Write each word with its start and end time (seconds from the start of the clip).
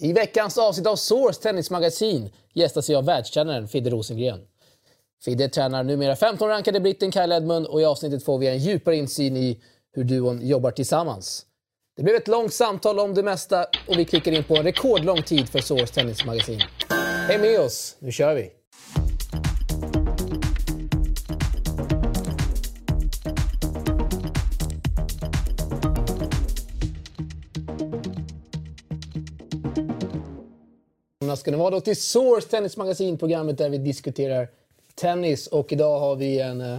I 0.00 0.12
veckans 0.12 0.58
avsnitt 0.58 0.86
av 0.86 0.96
Source 0.96 1.42
Tennismagasin 1.42 2.30
gästas 2.54 2.90
jag 2.90 2.98
av 2.98 3.04
världstränaren 3.04 3.68
Fidde 3.68 3.90
Rosengren. 3.90 4.40
Fidde 5.24 5.48
tränar 5.48 5.84
numera 5.84 6.14
15-rankade 6.14 6.80
britten 6.80 7.12
Kyle 7.12 7.32
Edmund 7.32 7.66
och 7.66 7.80
i 7.80 7.84
avsnittet 7.84 8.24
får 8.24 8.38
vi 8.38 8.46
en 8.46 8.58
djupare 8.58 8.96
insyn 8.96 9.36
i 9.36 9.62
hur 9.92 10.04
duon 10.04 10.46
jobbar 10.46 10.70
tillsammans. 10.70 11.46
Det 11.96 12.02
blev 12.02 12.16
ett 12.16 12.28
långt 12.28 12.54
samtal 12.54 12.98
om 12.98 13.14
det 13.14 13.22
mesta 13.22 13.64
och 13.88 13.98
vi 13.98 14.04
klickar 14.04 14.32
in 14.32 14.44
på 14.44 14.56
en 14.56 14.62
rekordlång 14.62 15.22
tid 15.22 15.48
för 15.48 15.58
Source 15.58 15.94
Tennismagasin. 15.94 16.60
Häng 17.28 17.40
med 17.40 17.60
oss, 17.60 17.96
nu 17.98 18.12
kör 18.12 18.34
vi! 18.34 18.57
Ska 31.48 31.52
ni 31.52 31.58
vara 31.58 31.70
då 31.70 31.80
till 31.80 31.96
Source 31.96 32.48
Tennismagasin, 32.48 33.18
programmet 33.18 33.58
där 33.58 33.70
vi 33.70 33.78
diskuterar 33.78 34.48
tennis. 34.94 35.46
Och 35.46 35.72
idag 35.72 36.00
har 36.00 36.16
vi 36.16 36.40
en 36.40 36.60
uh, 36.60 36.78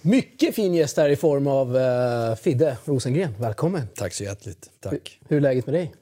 mycket 0.00 0.54
fin 0.54 0.74
gäst 0.74 0.96
här 0.96 1.08
i 1.08 1.16
form 1.16 1.46
av 1.46 1.76
uh, 1.76 2.34
Fidde 2.34 2.76
Rosengren. 2.84 3.34
Välkommen! 3.38 3.88
Tack 3.94 4.14
så 4.14 4.24
hjärtligt. 4.24 4.70
Tack. 4.80 4.92
Hur, 4.92 5.28
hur 5.28 5.36
är 5.36 5.40
läget 5.40 5.66
med 5.66 5.74
dig? 5.74 5.94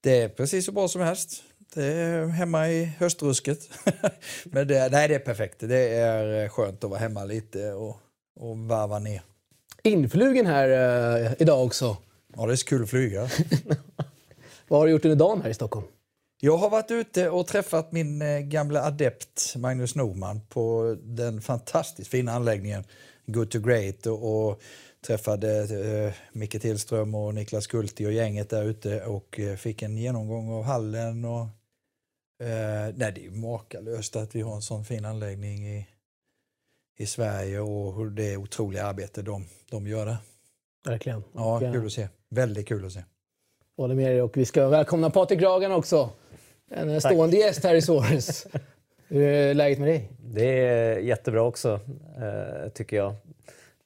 Det 0.00 0.20
är 0.20 0.28
precis 0.28 0.66
så 0.66 0.72
bra 0.72 0.88
som 0.88 1.00
helst. 1.00 1.42
Det 1.74 1.84
är 1.84 2.26
hemma 2.26 2.68
i 2.68 2.84
höstrusket. 2.84 3.58
Men 4.44 4.68
det, 4.68 4.88
nej, 4.92 5.08
det 5.08 5.14
är 5.14 5.18
perfekt. 5.18 5.56
Det 5.60 5.88
är 5.88 6.48
skönt 6.48 6.84
att 6.84 6.90
vara 6.90 7.00
hemma 7.00 7.24
lite 7.24 7.72
och, 7.72 7.96
och 8.40 8.58
varva 8.58 8.98
ner. 8.98 9.22
Influgen 9.82 10.46
här 10.46 10.68
uh, 11.24 11.32
idag 11.38 11.64
också. 11.66 11.96
Ja, 12.36 12.46
det 12.46 12.52
är 12.52 12.56
så 12.56 12.66
kul 12.66 12.82
att 12.82 12.90
flyga. 12.90 13.28
Vad 14.68 14.80
har 14.80 14.86
du 14.86 14.92
gjort 14.92 15.04
under 15.04 15.16
dagen 15.16 15.42
här 15.42 15.50
i 15.50 15.54
Stockholm? 15.54 15.86
Jag 16.44 16.56
har 16.56 16.70
varit 16.70 16.90
ute 16.90 17.30
och 17.30 17.46
träffat 17.46 17.92
min 17.92 18.22
eh, 18.22 18.38
gamla 18.38 18.82
adept 18.82 19.56
Magnus 19.56 19.94
Norman 19.94 20.40
på 20.48 20.96
den 21.02 21.40
fantastiskt 21.40 22.10
fina 22.10 22.32
anläggningen 22.32 22.84
Good 23.26 23.50
to 23.50 23.58
Great 23.58 24.06
och, 24.06 24.48
och 24.48 24.60
träffade 25.06 25.58
eh, 26.06 26.14
Micke 26.32 26.60
Tillström 26.60 27.14
och 27.14 27.34
Niklas 27.34 27.66
Kulti 27.66 28.06
och 28.06 28.12
gänget 28.12 28.50
där 28.50 28.64
ute 28.64 29.04
och 29.04 29.40
eh, 29.40 29.56
fick 29.56 29.82
en 29.82 29.98
genomgång 29.98 30.52
av 30.52 30.62
hallen. 30.62 31.24
Och, 31.24 31.42
eh, 32.46 32.94
nej, 32.94 33.12
det 33.14 33.26
är 33.26 33.30
makalöst 33.30 34.16
att 34.16 34.34
vi 34.34 34.40
har 34.40 34.54
en 34.54 34.62
sån 34.62 34.84
fin 34.84 35.04
anläggning 35.04 35.68
i, 35.68 35.88
i 36.98 37.06
Sverige 37.06 37.60
och 37.60 38.12
det 38.12 38.36
otroliga 38.36 38.86
arbete 38.86 39.22
de, 39.22 39.46
de 39.70 39.86
gör 39.86 40.06
där. 40.06 40.16
Verkligen. 40.84 41.24
Ja, 41.34 41.60
kul 41.60 41.86
att 41.86 41.92
se. 41.92 42.08
Väldigt 42.28 42.68
kul 42.68 42.86
att 42.86 42.92
se. 42.92 43.04
Håller 43.76 43.94
med 43.94 44.10
dig 44.10 44.22
och 44.22 44.36
vi 44.36 44.44
ska 44.44 44.68
välkomna 44.68 45.10
Patrik 45.10 45.42
Ragan 45.42 45.72
också. 45.72 46.10
En 46.74 47.00
Tack. 47.00 47.12
stående 47.12 47.36
gäst 47.36 47.64
här 47.64 47.74
i 47.74 47.82
Source. 47.82 48.48
Hur 49.08 49.22
är 49.22 49.54
läget 49.54 49.78
med 49.78 49.88
dig? 49.88 50.08
Det 50.24 50.66
är 50.66 50.98
jättebra 50.98 51.42
också, 51.42 51.80
eh, 52.16 52.68
tycker 52.68 52.96
jag. 52.96 53.14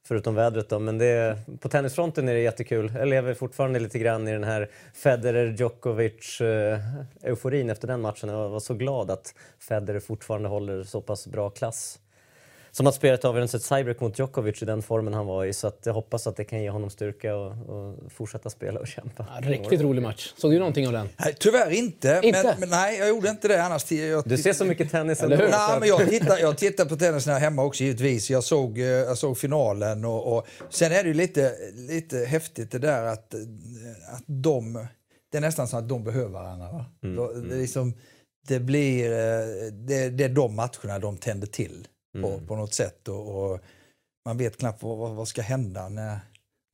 Förutom 0.04 0.34
vädret 0.34 0.68
då. 0.68 0.78
Men 0.78 0.98
det, 0.98 1.38
på 1.60 1.68
tennisfronten 1.68 2.28
är 2.28 2.34
det 2.34 2.40
jättekul. 2.40 2.92
Jag 2.98 3.08
lever 3.08 3.34
fortfarande 3.34 3.78
lite 3.78 3.98
grann 3.98 4.28
i 4.28 4.32
den 4.32 4.44
här 4.44 4.70
Federer-Djokovic-euforin 4.94 7.70
efter 7.70 7.88
den 7.88 8.00
matchen. 8.00 8.28
Jag 8.28 8.48
var 8.48 8.60
så 8.60 8.74
glad 8.74 9.10
att 9.10 9.34
Federer 9.58 10.00
fortfarande 10.00 10.48
håller 10.48 10.84
så 10.84 11.00
pass 11.00 11.26
bra 11.26 11.50
klass 11.50 11.98
som 12.76 12.86
att 12.86 12.94
spela 12.94 13.14
ett 13.14 13.24
avgörande 13.24 13.48
set 13.48 13.62
tiebreak 13.62 14.00
mot 14.00 14.18
Djokovic 14.18 14.62
i 14.62 14.64
den 14.64 14.82
formen 14.82 15.14
han 15.14 15.26
var 15.26 15.44
i. 15.44 15.52
Så 15.52 15.66
att 15.66 15.80
jag 15.84 15.94
hoppas 15.94 16.26
att 16.26 16.36
det 16.36 16.44
kan 16.44 16.62
ge 16.62 16.70
honom 16.70 16.90
styrka 16.90 17.36
och, 17.36 17.50
och 17.50 18.12
fortsätta 18.12 18.50
spela 18.50 18.80
och 18.80 18.86
kämpa. 18.86 19.26
Ja, 19.34 19.50
riktigt 19.50 19.80
rolig 19.80 20.02
match. 20.02 20.32
Såg 20.36 20.52
du 20.52 20.58
någonting 20.58 20.86
av 20.86 20.92
den? 20.92 21.08
Nej, 21.16 21.36
tyvärr 21.38 21.70
inte. 21.70 22.20
inte? 22.22 22.42
Men, 22.44 22.60
men, 22.60 22.68
nej, 22.68 22.98
jag 22.98 23.08
gjorde 23.08 23.28
inte 23.28 23.48
det 23.48 23.64
annars. 23.64 23.92
Jag, 23.92 24.28
du 24.28 24.38
ser 24.38 24.52
så 24.52 24.64
mycket 24.64 24.90
tennis 24.90 25.22
ändå. 25.22 25.36
Nej, 25.36 25.80
men 25.80 25.88
jag 25.88 26.08
tittar, 26.08 26.38
jag 26.38 26.58
tittar 26.58 26.84
på 26.84 26.96
tennis 26.96 27.26
när 27.26 27.38
hemma 27.38 27.64
också 27.64 27.84
givetvis. 27.84 28.30
Jag 28.30 28.44
såg, 28.44 28.78
eh, 28.78 28.84
jag 28.84 29.18
såg 29.18 29.38
finalen 29.38 30.04
och, 30.04 30.36
och 30.36 30.46
sen 30.70 30.92
är 30.92 31.02
det 31.02 31.08
ju 31.08 31.14
lite, 31.14 31.52
lite 31.74 32.18
häftigt 32.18 32.70
det 32.70 32.78
där 32.78 33.04
att, 33.04 33.34
att 34.14 34.24
de... 34.26 34.86
Det 35.32 35.38
är 35.38 35.42
nästan 35.42 35.68
så 35.68 35.76
att 35.76 35.88
de 35.88 36.04
behöver 36.04 36.28
varandra. 36.28 36.84
Mm, 37.02 37.16
det, 37.16 37.32
mm. 37.32 37.60
liksom, 37.60 37.94
det, 38.48 38.60
blir, 38.60 39.12
eh, 39.12 39.46
det, 39.72 40.08
det 40.08 40.24
är 40.24 40.28
de 40.28 40.54
matcherna 40.54 40.98
de 40.98 41.16
tänder 41.16 41.46
till 41.46 41.86
på, 42.22 42.28
mm. 42.28 42.46
på 42.46 42.56
något 42.56 42.74
sätt. 42.74 43.08
Och, 43.08 43.44
och, 43.44 43.60
man 44.24 44.38
vet 44.38 44.56
knappt 44.56 44.82
vad, 44.82 45.14
vad 45.14 45.28
ska 45.28 45.42
hända 45.42 45.88
när 45.88 46.18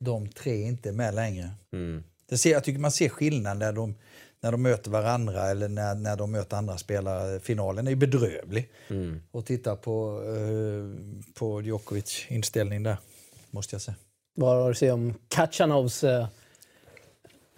de 0.05 0.29
tre 0.29 0.63
inte 0.63 0.89
är 0.89 0.93
med 0.93 1.15
längre. 1.15 1.51
Mm. 1.73 2.05
Det 2.29 2.39
ser, 2.39 2.53
jag 2.53 2.65
tycker 2.65 2.81
man 2.81 2.93
ser 2.93 3.09
skillnad 3.09 3.59
när 3.59 3.73
de, 3.73 3.95
när 4.41 4.53
de 4.53 4.63
möter 4.63 4.91
varandra 4.91 5.51
eller 5.51 5.69
när, 5.69 5.95
när 5.95 6.17
de 6.17 6.31
möter 6.31 6.57
andra 6.57 6.79
spelare. 6.79 7.41
Finalen 7.41 7.87
är 7.87 7.91
ju 7.91 7.97
bedrövlig. 7.97 8.71
Mm. 8.89 9.23
Och 9.31 9.47
titta 9.47 9.77
på, 9.77 10.23
eh, 10.27 11.15
på 11.35 11.63
Djokovic 11.63 12.27
inställning 12.29 12.83
där, 12.83 12.97
måste 13.51 13.75
jag 13.75 13.83
säga. 13.83 13.97
Vad 14.35 14.57
har 14.57 14.65
du 14.65 14.71
att 14.71 14.79
säga 14.79 14.95
om 14.95 15.15
Kachanovs 15.29 16.05
eh 16.05 16.27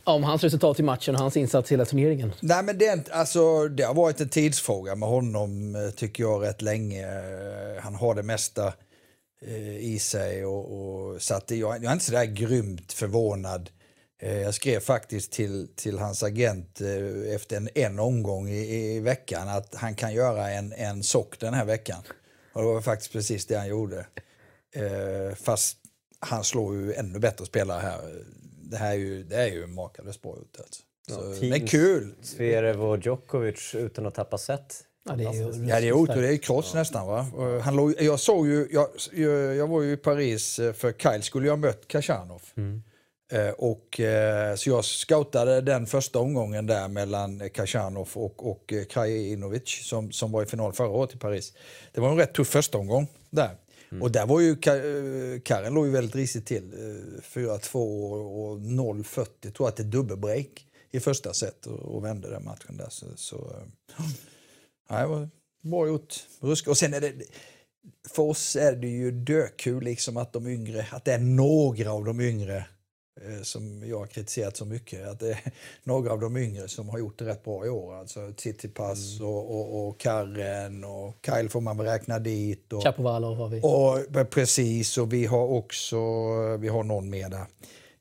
om 0.05 0.25
hans 0.25 0.45
resultat 0.45 0.81
i 0.81 0.83
matchen 0.83 1.15
och 1.15 1.21
hans 1.21 1.37
insats 1.37 1.71
i 1.71 1.75
hela 1.75 1.85
turneringen? 1.85 2.33
Nej, 2.41 2.63
men 2.63 2.79
det, 2.79 3.11
alltså, 3.11 3.69
det 3.69 3.83
har 3.83 3.95
varit 3.95 4.21
en 4.21 4.29
tidsfråga 4.29 4.95
med 4.95 5.09
honom, 5.09 5.75
eh, 5.75 5.91
tycker 5.91 6.23
jag, 6.23 6.43
rätt 6.43 6.63
länge. 6.63 7.07
Eh, 7.07 7.83
han 7.83 7.95
har 7.95 8.15
det 8.15 8.23
mesta 8.23 8.73
eh, 9.47 9.77
i 9.77 9.99
sig. 9.99 10.45
Och, 10.45 10.73
och, 10.73 11.23
så 11.23 11.35
att 11.35 11.51
jag, 11.51 11.77
jag 11.77 11.85
är 11.85 11.93
inte 11.93 12.05
så 12.05 12.13
där 12.13 12.25
grymt 12.25 12.93
förvånad. 12.93 13.71
Eh, 14.23 14.39
jag 14.39 14.55
skrev 14.55 14.81
faktiskt 14.81 15.33
till, 15.33 15.69
till 15.77 15.99
hans 15.99 16.23
agent 16.23 16.81
eh, 16.81 17.35
efter 17.35 17.57
en, 17.57 17.69
en 17.75 17.99
omgång 17.99 18.49
i, 18.49 18.95
i 18.97 19.01
veckan 19.01 19.49
att 19.49 19.75
han 19.75 19.95
kan 19.95 20.15
göra 20.15 20.51
en, 20.51 20.73
en 20.73 21.03
sock 21.03 21.41
den 21.41 21.55
här 21.55 21.65
veckan. 21.65 22.03
Och 22.53 22.63
det 22.63 22.69
var 22.69 22.81
faktiskt 22.81 23.13
precis 23.13 23.47
det 23.47 23.57
han 23.57 23.69
gjorde. 23.69 24.07
Fast 25.37 25.77
han 26.21 26.45
slår 26.45 26.75
ju 26.75 26.95
ännu 26.95 27.19
bättre 27.19 27.47
spelare 27.47 27.81
här 27.81 28.25
det 28.75 28.79
här 28.79 28.91
är 28.91 28.99
ju, 28.99 29.23
det 29.23 29.37
är 29.37 29.47
ju 29.47 29.67
makalöst 29.67 30.23
bra 30.23 30.37
ut. 30.37 30.61
Alltså. 30.61 30.83
Så, 31.09 31.45
ja, 31.45 31.51
men 31.51 31.67
kul! 31.67 32.15
Zverev 32.23 32.85
och 32.85 32.99
Djokovic 32.99 33.75
utan 33.75 34.07
att 34.07 34.15
tappa 34.15 34.39
set. 34.39 34.85
Ja, 35.09 35.17
det 35.17 35.25
är 35.25 35.33
ju 35.33 35.67
ja, 35.69 35.81
det 35.81 35.89
är 35.89 35.93
otroligt. 35.93 36.23
Det 36.23 36.29
är 36.29 36.37
kross 36.37 36.71
ja. 36.73 36.79
nästan. 36.79 37.07
Va? 37.07 37.27
Han 37.63 37.77
låg, 37.77 37.95
jag 38.01 38.21
såg 38.21 38.47
ju, 38.47 38.69
jag, 38.71 38.89
jag 39.57 39.67
var 39.67 39.83
ju 39.83 39.93
i 39.93 39.97
Paris 39.97 40.59
eh, 40.59 40.73
för 40.73 40.93
Kyle 40.93 41.23
skulle 41.23 41.47
ju 41.47 41.51
ha 41.51 41.57
mött 41.57 41.89
Khachanov. 41.89 42.43
Mm. 42.57 42.83
Eh, 43.33 43.49
och, 43.49 44.01
eh, 44.01 44.55
så 44.55 44.71
jag 44.71 44.85
scoutade 44.85 45.61
den 45.61 45.87
första 45.87 46.19
omgången 46.19 46.67
där 46.67 46.89
mellan 46.89 47.51
Khachanov 47.51 48.09
och, 48.15 48.51
och 48.51 48.75
Krajinovic 48.91 49.89
som, 49.89 50.13
som 50.13 50.33
var 50.33 50.43
i 50.43 50.47
final 50.47 50.73
förra 50.73 50.89
året 50.89 51.15
i 51.15 51.19
Paris. 51.19 51.53
Det 51.93 52.01
var 52.01 52.11
en 52.11 52.17
rätt 52.17 52.35
tuff 52.35 52.49
första 52.49 52.79
omgång 52.79 53.07
där. 53.31 53.51
Mm. 53.91 54.03
Och 54.03 54.13
där 54.13 54.27
var 54.27 54.41
ju 54.41 54.51
eh, 54.51 55.41
Karen 55.41 55.75
låg 55.75 55.87
ju 55.87 55.93
väldigt 55.93 56.15
risigt 56.15 56.47
till. 56.47 56.73
Eh, 56.73 57.23
4-2 57.23 57.77
och 58.15 58.59
0-40. 58.59 59.51
tror 59.51 59.69
att 59.69 59.77
det 59.77 59.83
är 59.83 59.85
dubbelbreak 59.85 60.67
i 60.91 61.01
första 61.01 61.33
set 61.33 61.67
och, 61.67 62.05
vände 62.05 62.31
den 62.31 62.45
matchen 62.45 62.77
där. 62.77 62.89
Så, 62.91 63.07
så 63.17 63.37
eh, 63.37 64.05
ja, 64.89 65.01
det 65.01 65.07
var 65.07 65.29
bra 65.63 65.87
gjort. 65.87 66.15
Rusk. 66.41 66.69
Och 66.69 66.79
sen 66.79 66.95
är 66.95 67.01
det, 67.01 67.13
för 68.09 68.23
oss 68.23 68.57
är 68.57 68.73
det 68.73 68.89
ju 68.89 69.11
dökul 69.11 69.85
liksom 69.85 70.17
att 70.17 70.33
de 70.33 70.47
yngre, 70.47 70.87
att 70.91 71.05
det 71.05 71.13
är 71.13 71.19
några 71.19 71.93
av 71.93 72.05
de 72.05 72.21
yngre 72.21 72.67
som 73.43 73.89
jag 73.89 73.99
har 73.99 74.07
kritiserat 74.07 74.57
så 74.57 74.65
mycket. 74.65 75.09
Att 75.09 75.21
det 75.21 75.31
är 75.31 75.41
några 75.83 76.13
av 76.13 76.21
de 76.21 76.37
yngre 76.37 76.69
som 76.69 76.89
har 76.89 76.99
gjort 76.99 77.19
det 77.19 77.25
rätt 77.25 77.45
bra 77.45 77.67
i 77.67 77.69
år. 77.69 77.95
Alltså 77.95 78.33
Tsitsipas 78.33 79.21
mm. 79.21 79.29
och, 79.29 79.55
och, 79.55 79.89
och 79.89 80.01
Karren 80.01 80.85
och 80.85 81.17
Kyle 81.27 81.49
får 81.49 81.61
man 81.61 81.77
väl 81.77 81.87
räkna 81.87 82.19
dit. 82.19 82.73
Och, 82.73 82.83
Chapovalov 82.83 83.37
har 83.37 83.49
vi. 83.49 83.61
Och, 83.63 84.31
precis, 84.31 84.99
och 84.99 85.13
vi 85.13 85.27
har 85.27 85.47
också 85.47 85.97
vi 86.57 86.69
har 86.69 86.83
någon 86.83 87.11
mer 87.11 87.29
där. 87.29 87.47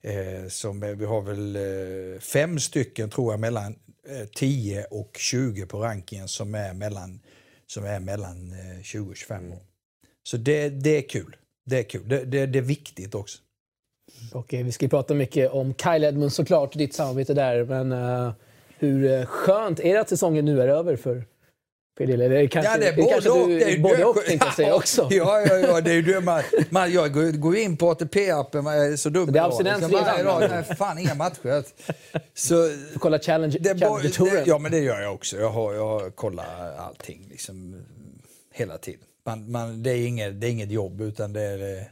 Eh, 0.02 0.48
som, 0.48 0.80
vi 0.80 1.06
har 1.06 1.22
väl 1.22 1.56
eh, 1.56 2.20
fem 2.20 2.60
stycken 2.60 3.10
tror 3.10 3.34
jag 3.34 3.40
mellan 3.40 3.76
eh, 4.08 4.28
10 4.36 4.86
och 4.86 5.18
20 5.20 5.66
på 5.66 5.80
rankingen 5.80 6.28
som 6.28 6.56
är 6.56 6.74
mellan, 6.74 7.20
som 7.68 7.86
är 7.86 8.00
mellan 8.00 8.52
eh, 8.52 8.82
20 8.84 9.10
och 9.10 9.18
25 9.18 9.52
år. 9.52 9.60
Så 10.24 10.38
det, 10.38 10.70
det 10.70 10.98
är 10.98 11.10
kul. 11.10 11.36
Det 11.66 11.80
är 11.80 11.84
kul. 11.84 12.10
Det, 12.10 12.26
det, 12.26 12.46
det 12.46 12.60
är 12.60 12.64
viktigt 12.64 13.16
också. 13.16 13.40
Och 14.34 14.54
vi 14.54 14.72
ska 14.72 14.88
prata 14.88 15.14
mycket 15.14 15.52
om 15.52 15.74
Kyle 15.74 16.04
Edmund 16.04 16.34
såklart, 16.34 16.74
ditt 16.74 16.94
samarbete 16.94 17.34
där. 17.34 17.64
Men 17.64 17.92
uh, 17.92 18.32
hur 18.78 19.12
eh, 19.12 19.26
skönt 19.26 19.80
är 19.80 19.94
det 19.94 20.02
att 20.02 20.10
säsongen 20.10 20.46
nu 20.46 20.62
är 20.62 20.68
över 20.68 20.96
för 20.96 21.26
PDL? 21.98 22.22
Eller 22.22 22.48
kanske, 22.48 22.72
ja, 22.72 22.78
det 22.78 22.88
är 22.88 22.96
både, 22.96 23.10
kanske 23.10 23.30
och. 23.30 23.48
Du, 23.48 23.60
det 23.60 23.74
är 23.74 23.80
både 23.80 24.06
och, 24.06 24.16
tänkte 24.16 24.48
jag 24.48 24.56
säga 24.56 24.76
också. 24.82 25.08
Ja, 25.12 25.42
ja, 25.42 25.58
ja, 25.58 25.82
det 25.82 25.92
är 25.92 26.02
ju 26.02 26.22
man, 26.22 26.44
man, 26.70 26.92
jag 26.92 27.40
går, 27.42 27.58
in 27.58 27.78
på 27.78 27.94
ATP-appen, 27.94 28.62
man 28.62 28.74
är 28.74 28.96
så 28.96 29.10
dum 29.10 29.32
Det 29.32 29.40
är 29.40 29.44
abstinens 29.44 29.92
redan? 29.92 30.40
Nej, 30.50 30.64
fan 30.64 30.98
inga 30.98 31.16
matcher. 31.16 31.64
Så, 32.34 32.70
kolla 33.00 33.20
Challenge, 33.20 33.58
det, 33.60 33.80
Challenger-touren? 33.80 34.44
Ja, 34.46 34.58
men 34.58 34.72
det 34.72 34.80
gör 34.80 35.02
jag 35.02 35.14
också. 35.14 35.38
Jag 35.38 35.50
har, 35.50 35.74
jag 35.74 35.88
har 35.88 36.10
kollat 36.10 36.46
allting 36.78 37.28
liksom, 37.30 37.86
hela 38.54 38.78
tiden. 38.78 39.06
Man, 39.26 39.52
man, 39.52 39.84
det, 39.84 39.92
är 39.92 40.08
inget, 40.08 40.42
det 40.42 40.48
är 40.48 40.52
inget 40.52 40.72
jobb, 40.72 41.02
utan 41.02 41.34
det 41.34 41.42
är 41.42 41.88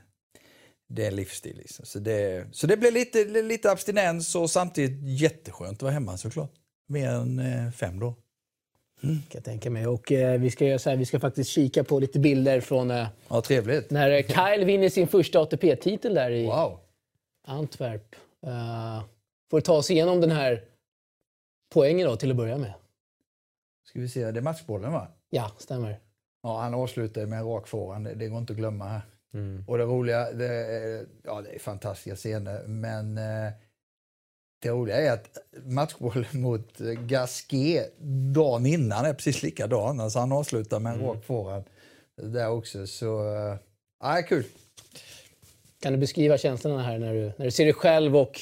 det 0.95 1.03
är 1.03 1.07
en 1.07 1.15
livsstil. 1.15 1.57
Liksom. 1.57 1.85
Så, 1.85 1.99
det, 1.99 2.47
så 2.51 2.67
det 2.67 2.77
blir 2.77 2.91
lite, 2.91 3.23
lite 3.25 3.71
abstinens 3.71 4.35
och 4.35 4.49
samtidigt 4.49 5.19
jätteskönt 5.21 5.77
att 5.77 5.81
vara 5.81 5.91
hemma 5.93 6.17
såklart. 6.17 6.51
mer 6.88 7.09
än 7.09 7.39
eh, 7.39 7.71
fem 7.71 7.99
då. 7.99 8.15
Mm. 9.03 9.15
Kan 9.15 9.23
jag 9.31 9.43
tänka 9.43 9.69
mig. 9.69 9.88
Och 9.88 10.11
eh, 10.11 10.39
vi 10.39 10.51
ska 10.51 10.65
göra 10.65 10.79
så 10.79 10.89
här, 10.89 10.97
vi 10.97 11.05
ska 11.05 11.19
faktiskt 11.19 11.49
kika 11.49 11.83
på 11.83 11.99
lite 11.99 12.19
bilder 12.19 12.61
från 12.61 12.91
eh, 12.91 13.07
Ja, 13.27 13.41
trevligt. 13.41 13.91
när 13.91 14.11
eh, 14.11 14.23
Kyle 14.23 14.65
vinner 14.65 14.89
sin 14.89 15.07
första 15.07 15.39
ATP-titel 15.39 16.13
där 16.13 16.31
i 16.31 16.45
Wow. 16.45 16.79
Antwerp. 17.47 18.15
Uh, 18.47 19.03
får 19.51 19.61
ta 19.61 19.73
oss 19.73 19.91
igenom 19.91 20.21
den 20.21 20.31
här 20.31 20.63
poängen 21.73 22.07
då 22.07 22.15
till 22.15 22.31
att 22.31 22.38
börja 22.38 22.57
med. 22.57 22.73
Ska 23.88 23.99
vi 23.99 24.09
se, 24.09 24.31
det 24.31 24.39
är 24.39 24.41
matchbollen 24.41 24.91
va? 24.91 25.07
Ja, 25.29 25.51
stämmer. 25.57 25.99
Ja, 26.43 26.61
han 26.61 26.73
avslutar 26.73 27.25
med 27.25 27.39
en 27.39 27.45
rak 27.45 27.67
forehand, 27.67 28.07
det 28.15 28.27
går 28.27 28.38
inte 28.39 28.53
att 28.53 28.57
glömma 28.57 28.85
här. 28.88 29.01
Mm. 29.33 29.63
Och 29.67 29.77
det 29.77 29.83
roliga, 29.83 30.31
det 30.31 30.45
är, 30.53 31.05
ja, 31.23 31.41
det 31.41 31.55
är 31.55 31.59
fantastiska 31.59 32.15
scener, 32.15 32.63
men 32.67 33.17
eh, 33.17 33.51
det 34.61 34.69
roliga 34.69 34.97
är 34.97 35.11
att 35.11 35.37
matchbollen 35.65 36.25
mot 36.41 36.81
eh, 36.81 36.87
Gasquet 36.87 37.93
dagen 38.33 38.65
innan 38.65 39.05
är 39.05 39.13
precis 39.13 39.43
likadan. 39.43 39.99
Alltså 39.99 40.19
han 40.19 40.31
avslutar 40.31 40.79
med 40.79 40.93
en 40.93 40.99
Mm. 40.99 41.09
rak 41.11 41.25
forehand 41.25 41.63
där 42.21 42.49
också. 42.49 42.87
Så, 42.87 43.35
eh, 43.35 43.55
ja, 44.03 44.21
kul. 44.27 44.43
Kan 45.81 45.93
du 45.93 45.99
beskriva 45.99 46.37
känslorna 46.37 46.83
här 46.83 46.99
när 46.99 47.13
du, 47.13 47.31
när 47.37 47.45
du 47.45 47.51
ser 47.51 47.65
dig 47.65 47.73
själv 47.73 48.17
och 48.17 48.39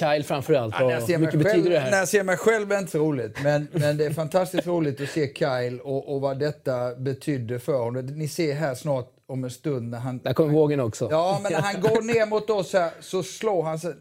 Kyle 0.00 0.24
framför 0.24 0.54
allt? 0.54 0.74
Ja, 0.78 0.88
när 0.88 1.10
jag 1.10 1.20
mycket 1.20 1.38
betyder 1.38 1.70
det 1.70 1.78
här? 1.78 1.90
När 1.90 1.98
jag 1.98 2.08
ser 2.08 2.22
mig 2.24 2.36
själv 2.36 2.70
är 2.70 2.74
det 2.74 2.80
inte 2.80 2.92
så 2.92 2.98
roligt, 2.98 3.42
men, 3.42 3.68
men 3.72 3.96
det 3.96 4.06
är 4.06 4.10
fantastiskt 4.10 4.66
roligt 4.66 5.00
att 5.00 5.08
se 5.08 5.34
Kyle 5.34 5.80
och, 5.80 6.14
och 6.14 6.20
vad 6.20 6.38
detta 6.38 6.94
betydde 6.94 7.58
för 7.58 7.78
honom. 7.78 8.06
Ni 8.06 8.28
ser 8.28 8.54
här 8.54 8.74
snart 8.74 9.12
om 9.28 9.44
en 9.44 9.50
stund 9.50 9.90
när 9.90 9.98
han... 9.98 10.18
Där 10.18 10.32
kommer 10.32 10.52
vågen 10.52 10.80
också. 10.80 11.08
Ja, 11.10 11.40
men 11.42 11.52
när 11.52 11.60
han 11.60 11.80
går 11.80 12.02
ner 12.02 12.26
mot 12.26 12.50
oss 12.50 12.72
här 12.72 12.90
så 13.00 13.22
slår 13.22 13.62
han 13.62 13.78
sig... 13.78 13.94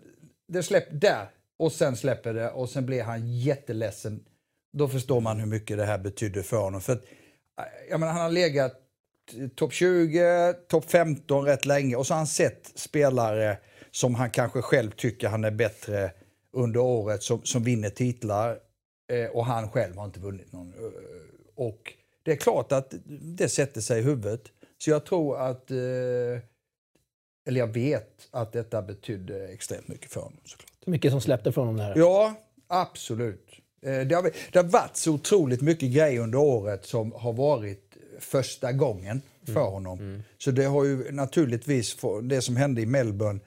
Det 0.47 0.63
släpper 0.63 0.95
där 0.95 1.29
och 1.57 1.71
sen 1.71 1.95
släpper 1.97 2.33
det 2.33 2.49
och 2.49 2.69
sen 2.69 2.85
blir 2.85 3.03
han 3.03 3.39
jätteledsen. 3.39 4.23
Då 4.73 4.87
förstår 4.87 5.21
man 5.21 5.39
hur 5.39 5.45
mycket 5.47 5.77
det 5.77 5.85
här 5.85 5.97
betydde 5.97 6.43
för 6.43 6.57
honom. 6.57 6.81
För 6.81 6.93
att, 6.93 7.03
jag 7.89 7.99
menar, 7.99 8.13
han 8.13 8.21
har 8.21 8.31
legat 8.31 8.73
topp 9.55 9.73
20, 9.73 10.53
topp 10.69 10.91
15 10.91 11.45
rätt 11.45 11.65
länge 11.65 11.95
och 11.95 12.07
så 12.07 12.13
har 12.13 12.17
han 12.17 12.27
sett 12.27 12.71
spelare 12.75 13.57
som 13.91 14.15
han 14.15 14.29
kanske 14.29 14.61
själv 14.61 14.91
tycker 14.91 15.27
han 15.27 15.43
är 15.43 15.51
bättre 15.51 16.11
under 16.53 16.79
året 16.79 17.23
som, 17.23 17.41
som 17.43 17.63
vinner 17.63 17.89
titlar 17.89 18.57
eh, 19.11 19.25
och 19.25 19.45
han 19.45 19.69
själv 19.69 19.97
har 19.97 20.05
inte 20.05 20.19
vunnit 20.19 20.51
någon. 20.51 20.73
Eh, 20.73 20.79
Och 21.55 21.93
det 22.23 22.31
är 22.31 22.35
klart 22.35 22.71
att 22.71 22.93
det 23.37 23.49
sätter 23.49 23.81
sig 23.81 23.99
i 23.99 24.03
huvudet. 24.03 24.41
Så 24.83 24.89
jag 24.89 25.05
tror 25.05 25.37
att, 25.37 25.71
eh, 25.71 25.77
eller 27.47 27.59
jag 27.59 27.67
vet 27.73 28.27
att 28.31 28.51
detta 28.53 28.81
betydde 28.81 29.47
extremt 29.47 29.87
mycket 29.87 30.11
för 30.11 30.21
honom 30.21 30.39
såklart. 30.45 30.71
Mycket 30.85 31.11
som 31.11 31.21
släppte 31.21 31.51
från 31.51 31.67
honom 31.67 31.77
där. 31.87 31.93
Ja, 31.97 32.33
absolut. 32.67 33.49
Eh, 33.81 33.99
Det 34.07 34.15
har, 34.15 34.31
det 34.51 34.59
har 34.59 34.63
varit 34.63 34.95
så 34.97 35.13
otroligt 35.13 35.61
mycket 35.61 35.91
grejer 35.91 36.21
under 36.21 36.37
året 36.39 36.85
som 36.85 37.11
har 37.11 37.33
varit 37.33 37.97
första 38.19 38.71
gången 38.71 39.21
för 39.45 39.61
honom. 39.63 40.23
Så 40.37 40.51
det 40.51 40.63
har 40.63 40.83
ju 40.85 41.11
naturligtvis, 41.11 41.97
det 42.23 42.41
som 42.41 42.55
hände 42.55 42.81
i 42.81 42.85
Melbourne 42.85 43.39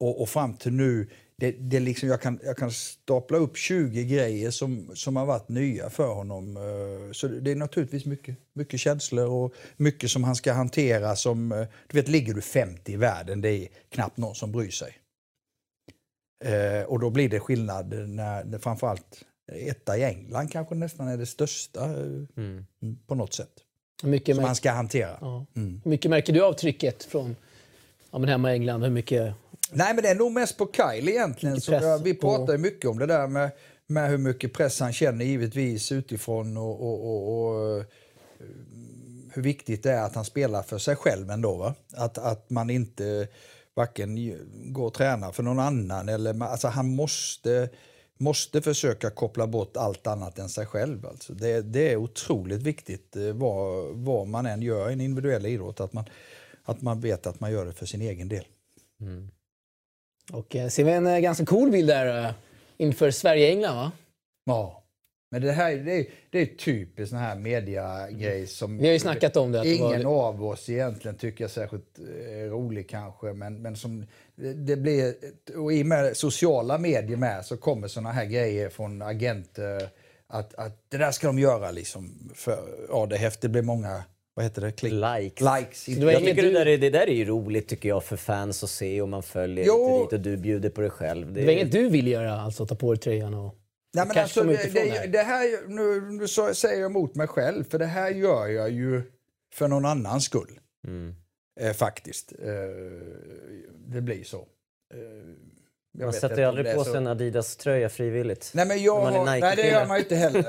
och, 0.00 0.20
och 0.22 0.28
fram 0.28 0.54
till 0.54 0.72
nu, 0.72 1.08
det, 1.40 1.50
det 1.52 1.80
liksom, 1.80 2.08
jag, 2.08 2.20
kan, 2.20 2.40
jag 2.44 2.56
kan 2.56 2.70
stapla 2.70 3.38
upp 3.38 3.56
20 3.56 4.04
grejer 4.04 4.50
som, 4.50 4.90
som 4.94 5.16
har 5.16 5.26
varit 5.26 5.48
nya 5.48 5.90
för 5.90 6.14
honom. 6.14 6.56
Eh, 6.56 7.12
Så 7.12 7.28
det 7.28 7.50
är 7.50 7.56
naturligtvis 7.56 8.04
mycket, 8.04 8.36
mycket 8.54 8.80
känslor 8.80 9.26
och 9.26 9.54
mycket 9.76 10.10
som 10.10 10.24
han 10.24 10.36
ska 10.36 10.52
hantera. 10.52 11.16
Som, 11.16 11.52
eh, 11.52 11.66
du 11.86 11.96
vet, 11.98 12.08
ligger 12.08 12.34
du 12.34 12.40
50 12.40 12.92
i 12.92 12.96
världen, 12.96 13.40
det 13.40 13.50
är 13.50 13.68
knappt 13.88 14.16
någon 14.16 14.34
som 14.34 14.52
bryr 14.52 14.70
sig. 14.70 14.92
Eh, 16.44 16.84
och 16.86 17.00
då 17.00 17.10
blir 17.10 17.28
det 17.28 17.40
skillnad 17.40 18.08
när, 18.08 18.58
framförallt 18.58 19.24
etta 19.52 19.98
i 19.98 20.04
England 20.04 20.48
kanske 20.52 20.74
nästan 20.74 21.08
är 21.08 21.16
det 21.16 21.26
största 21.26 21.84
Mm. 21.84 22.26
mm, 22.36 22.66
på 23.06 23.14
något 23.14 23.34
sätt. 23.34 23.50
Mycket, 24.02 24.36
Som 24.36 24.44
han 24.44 24.56
ska 24.56 24.70
hantera. 24.70 25.18
ja. 25.20 25.46
Mm. 25.56 25.80
Hur 25.84 25.90
mycket 25.90 26.10
märker 26.10 26.32
du 26.32 26.44
av 26.44 26.52
trycket 26.52 27.04
från 27.04 27.36
ja, 28.10 28.18
men 28.18 28.28
hemma 28.28 28.50
i 28.50 28.54
England? 28.54 28.82
Hur 28.82 28.90
mycket... 28.90 29.34
Nej, 29.72 29.94
men 29.94 30.02
det 30.02 30.10
är 30.10 30.14
nog 30.14 30.32
mest 30.32 30.56
på 30.56 30.70
Kyle 30.72 31.08
egentligen. 31.08 31.60
Så, 31.60 31.72
press 31.72 31.84
ja, 31.84 32.00
vi 32.04 32.14
pratar 32.14 32.52
ju 32.52 32.58
mycket 32.58 32.90
om 32.90 32.98
det 32.98 33.06
där 33.06 33.26
med, 33.26 33.50
med 33.86 34.10
hur 34.10 34.18
mycket 34.18 34.52
press 34.52 34.80
han 34.80 34.92
känner 34.92 35.24
givetvis 35.24 35.92
utifrån 35.92 36.56
och, 36.56 36.80
och, 36.80 37.10
och, 37.10 37.38
och 37.38 37.78
eh, 37.78 37.84
hur 39.32 39.42
viktigt 39.42 39.82
det 39.82 39.92
är 39.92 40.02
att 40.02 40.14
han 40.14 40.24
spelar 40.24 40.62
för 40.62 40.78
sig 40.78 40.96
själv 40.96 41.30
ändå. 41.30 41.56
Va? 41.56 41.74
Att, 41.92 42.18
att 42.18 42.50
man 42.50 42.70
inte 42.70 43.28
varken 43.74 44.36
går 44.72 44.86
och 44.86 44.94
tränar 44.94 45.32
för 45.32 45.42
någon 45.42 45.58
annan 45.58 46.08
eller 46.08 46.42
alltså 46.42 46.68
han 46.68 46.94
måste 46.94 47.68
måste 48.18 48.62
försöka 48.62 49.10
koppla 49.10 49.46
bort 49.46 49.76
allt 49.76 50.06
annat 50.06 50.38
än 50.38 50.48
sig 50.48 50.66
själv. 50.66 51.06
Alltså 51.06 51.32
det, 51.32 51.62
det 51.62 51.92
är 51.92 51.96
otroligt 51.96 52.62
viktigt 52.62 53.16
eh, 53.16 53.32
vad, 53.32 53.88
vad 53.94 54.28
man 54.28 54.46
än 54.46 54.62
gör 54.62 54.90
i 54.90 54.92
en 54.92 55.00
individuell 55.00 55.46
idrott. 55.46 55.80
Att 55.80 55.92
man, 55.92 56.04
att 56.64 56.82
man 56.82 57.00
vet 57.00 57.26
att 57.26 57.40
man 57.40 57.52
gör 57.52 57.66
det 57.66 57.72
för 57.72 57.86
sin 57.86 58.02
egen 58.02 58.28
del. 58.28 58.44
Och 60.32 60.56
eh, 60.56 60.68
ser 60.68 60.84
vi 60.84 60.92
en 60.92 61.06
eh, 61.06 61.18
ganska 61.18 61.46
cool 61.46 61.70
bild 61.70 61.88
där 61.88 62.24
eh, 62.24 62.30
inför 62.76 63.10
Sverige-England 63.10 63.76
va? 63.76 63.92
Ja. 64.44 64.76
Men 65.32 65.42
det 65.42 65.52
här 65.52 65.76
det 65.76 65.92
är, 65.92 66.06
det 66.30 66.38
är 66.38 66.46
typiskt 66.46 67.10
sån 67.10 67.18
här 67.18 67.36
mediagrej 67.36 68.46
som 68.46 68.78
Vi 68.78 68.86
har 68.86 68.92
ju 68.92 68.98
snackat 68.98 69.36
om 69.36 69.52
det. 69.52 69.58
Att 69.58 69.64
det 69.64 69.80
var- 69.80 69.94
ingen 69.94 70.06
av 70.06 70.44
oss 70.44 70.68
egentligen 70.68 71.16
tycker 71.16 71.44
är 71.44 71.48
särskilt 71.48 71.98
rolig 72.50 72.88
kanske. 72.90 73.26
Men, 73.32 73.62
men 73.62 73.76
som 73.76 74.06
det, 74.54 74.76
blir, 74.76 75.14
och 75.56 75.72
i 75.72 75.82
och 75.82 75.86
med 75.86 76.16
sociala 76.16 76.78
medier 76.78 77.16
med 77.16 77.46
så 77.46 77.56
kommer 77.56 77.88
såna 77.88 78.12
här 78.12 78.24
grejer 78.24 78.68
från 78.68 79.02
agenter 79.02 79.88
att, 80.26 80.54
att 80.54 80.84
det 80.88 80.98
där 80.98 81.10
ska 81.10 81.26
de 81.26 81.38
göra 81.38 81.70
liksom. 81.70 82.30
För, 82.34 82.58
ja, 82.88 83.06
det, 83.06 83.16
är 83.16 83.18
häftigt. 83.18 83.42
det 83.42 83.48
blir 83.48 83.62
många, 83.62 84.04
vad 84.40 84.44
heter 84.44 84.62
det, 84.62 84.72
klick? 84.72 84.92
Likes. 84.92 85.40
Likes. 85.58 85.84
det 85.86 86.12
Jag 86.12 86.18
tycker 86.20 86.34
det 86.34 86.42
du- 86.42 86.52
där, 86.52 86.66
är, 86.66 86.78
det 86.78 86.90
där 86.90 87.06
är 87.08 87.14
ju 87.14 87.24
roligt 87.24 87.68
tycker 87.68 87.88
jag 87.88 88.04
för 88.04 88.16
fans 88.16 88.64
att 88.64 88.70
se 88.70 89.02
och 89.02 89.08
man 89.08 89.22
följer 89.22 89.64
Jo. 89.66 90.02
lite 90.02 90.16
dit 90.16 90.26
och 90.26 90.30
du 90.32 90.36
bjuder 90.36 90.70
på 90.70 90.80
dig 90.80 90.90
själv. 90.90 91.32
Det 91.32 91.44
var 91.44 91.52
inget 91.52 91.72
du 91.72 91.88
vill 91.88 92.06
göra, 92.06 92.40
alltså 92.40 92.66
ta 92.66 92.74
på 92.74 92.92
dig 92.92 93.00
tröjan 93.00 93.34
och... 93.34 93.54
Nej, 93.94 94.06
men 94.08 94.18
alltså, 94.18 94.42
det, 94.44 94.72
det, 94.72 94.80
här. 94.90 95.06
det 95.06 95.18
här, 95.18 95.68
nu, 95.68 96.00
nu 96.18 96.28
så 96.28 96.54
säger 96.54 96.80
jag 96.80 96.90
emot 96.90 97.14
mig 97.14 97.26
själv, 97.28 97.64
för 97.70 97.78
det 97.78 97.86
här 97.86 98.10
gör 98.10 98.46
jag 98.46 98.70
ju 98.70 99.02
för 99.54 99.68
någon 99.68 99.84
annans 99.84 100.24
skull. 100.24 100.60
Mm. 100.86 101.14
Eh, 101.60 101.72
faktiskt. 101.72 102.32
Eh, 102.38 102.48
det 103.86 104.00
blir 104.00 104.24
så. 104.24 104.38
Eh, 104.94 104.98
jag 105.92 106.06
Man 106.06 106.12
sätter 106.12 106.36
ju 106.36 106.44
aldrig 106.44 106.74
på 106.74 106.84
sig 106.84 106.96
en 106.96 107.06
Adidas-tröja 107.06 107.88
frivilligt. 107.88 108.50
Nej, 108.54 108.66
men 108.66 108.82
jag 108.82 109.00
har, 109.00 109.24
nej, 109.24 109.56
det 109.56 109.66
gör 109.66 109.86
man 109.86 109.96
ju 109.96 110.02
inte 110.02 110.16
heller. 110.16 110.44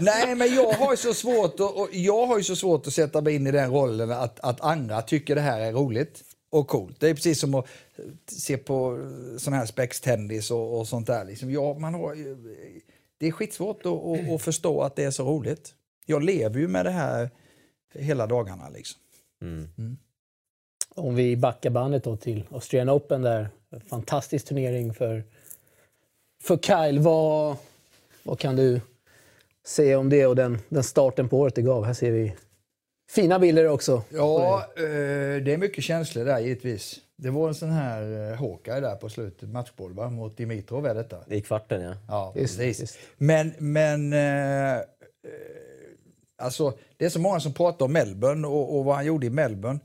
nej, 0.00 0.34
men 0.34 0.54
jag 0.54 0.72
har 0.72 0.96
så 0.96 1.14
svårt 1.14 1.54
att, 1.54 1.60
och 1.60 1.88
jag 1.92 2.26
har 2.26 2.38
ju 2.38 2.44
så 2.44 2.56
svårt 2.56 2.86
att 2.86 2.92
sätta 2.92 3.20
mig 3.20 3.34
in 3.34 3.46
i 3.46 3.50
den 3.50 3.70
rollen 3.70 4.10
att, 4.10 4.40
att 4.40 4.60
andra 4.60 5.02
tycker 5.02 5.34
det 5.34 5.40
här 5.40 5.60
är 5.60 5.72
roligt 5.72 6.22
och 6.50 6.68
coolt. 6.68 7.00
Det 7.00 7.08
är 7.08 7.14
precis 7.14 7.40
som 7.40 7.54
att 7.54 7.66
se 8.26 8.56
på 8.56 8.98
sån 9.38 9.52
här 9.52 9.66
spextennis 9.66 10.50
och, 10.50 10.78
och 10.78 10.88
sånt 10.88 11.06
där. 11.06 11.24
Liksom. 11.24 11.50
Ja, 11.50 11.74
man 11.78 11.94
har, 11.94 12.16
det 13.18 13.26
är 13.26 13.32
skitsvårt 13.32 13.86
att, 13.86 13.92
att, 13.92 14.34
att 14.34 14.42
förstå 14.42 14.82
att 14.82 14.96
det 14.96 15.04
är 15.04 15.10
så 15.10 15.24
roligt. 15.24 15.74
Jag 16.06 16.22
lever 16.22 16.60
ju 16.60 16.68
med 16.68 16.86
det 16.86 16.90
här 16.90 17.30
hela 17.94 18.26
dagarna. 18.26 18.68
Liksom. 18.68 19.00
Mm. 19.42 19.96
Om 20.94 21.14
vi 21.14 21.36
backar 21.36 21.70
bandet 21.70 22.04
då 22.04 22.16
till 22.16 22.44
Australian 22.50 22.90
Open 22.90 23.22
där. 23.22 23.48
Fantastisk 23.88 24.46
turnering 24.46 24.94
för, 24.94 25.24
för 26.42 26.56
Kyle. 26.56 27.00
Vad, 27.00 27.56
vad 28.22 28.38
kan 28.38 28.56
du 28.56 28.80
säga 29.66 29.98
om 29.98 30.08
det 30.08 30.26
och 30.26 30.36
den, 30.36 30.58
den 30.68 30.82
starten 30.82 31.28
på 31.28 31.38
året 31.38 31.54
det 31.54 31.62
gav? 31.62 31.84
Här 31.84 31.94
ser 31.94 32.10
vi 32.10 32.34
fina 33.10 33.38
bilder 33.38 33.68
också. 33.68 34.02
Ja, 34.08 34.66
eh, 34.76 34.82
det 35.44 35.52
är 35.52 35.56
mycket 35.56 35.84
känslor 35.84 36.24
där 36.24 36.38
givetvis. 36.38 37.00
Det 37.16 37.30
var 37.30 37.48
en 37.48 37.54
sån 37.54 37.70
här 37.70 38.30
eh, 38.30 38.38
Hawkeye 38.38 38.80
där 38.80 38.96
på 38.96 39.08
slutet, 39.08 39.48
matchboll 39.48 39.92
va? 39.92 40.10
mot 40.10 40.36
Dimitrov 40.36 40.86
är 40.86 40.94
detta. 40.94 41.16
I 41.28 41.40
kvarten 41.40 41.82
ja. 41.82 41.94
Ja, 42.08 42.32
Just 42.36 42.58
precis. 42.58 42.80
just. 42.80 42.98
Men, 43.18 43.52
men 43.58 44.12
eh, 44.12 44.76
eh, 44.76 44.82
alltså, 46.38 46.72
det 46.96 47.04
är 47.04 47.10
så 47.10 47.20
många 47.20 47.40
som 47.40 47.52
pratar 47.52 47.86
om 47.86 47.92
Melbourne 47.92 48.48
och, 48.48 48.78
och 48.78 48.84
vad 48.84 48.94
han 48.94 49.06
gjorde 49.06 49.26
i 49.26 49.30
Melbourne. 49.30 49.80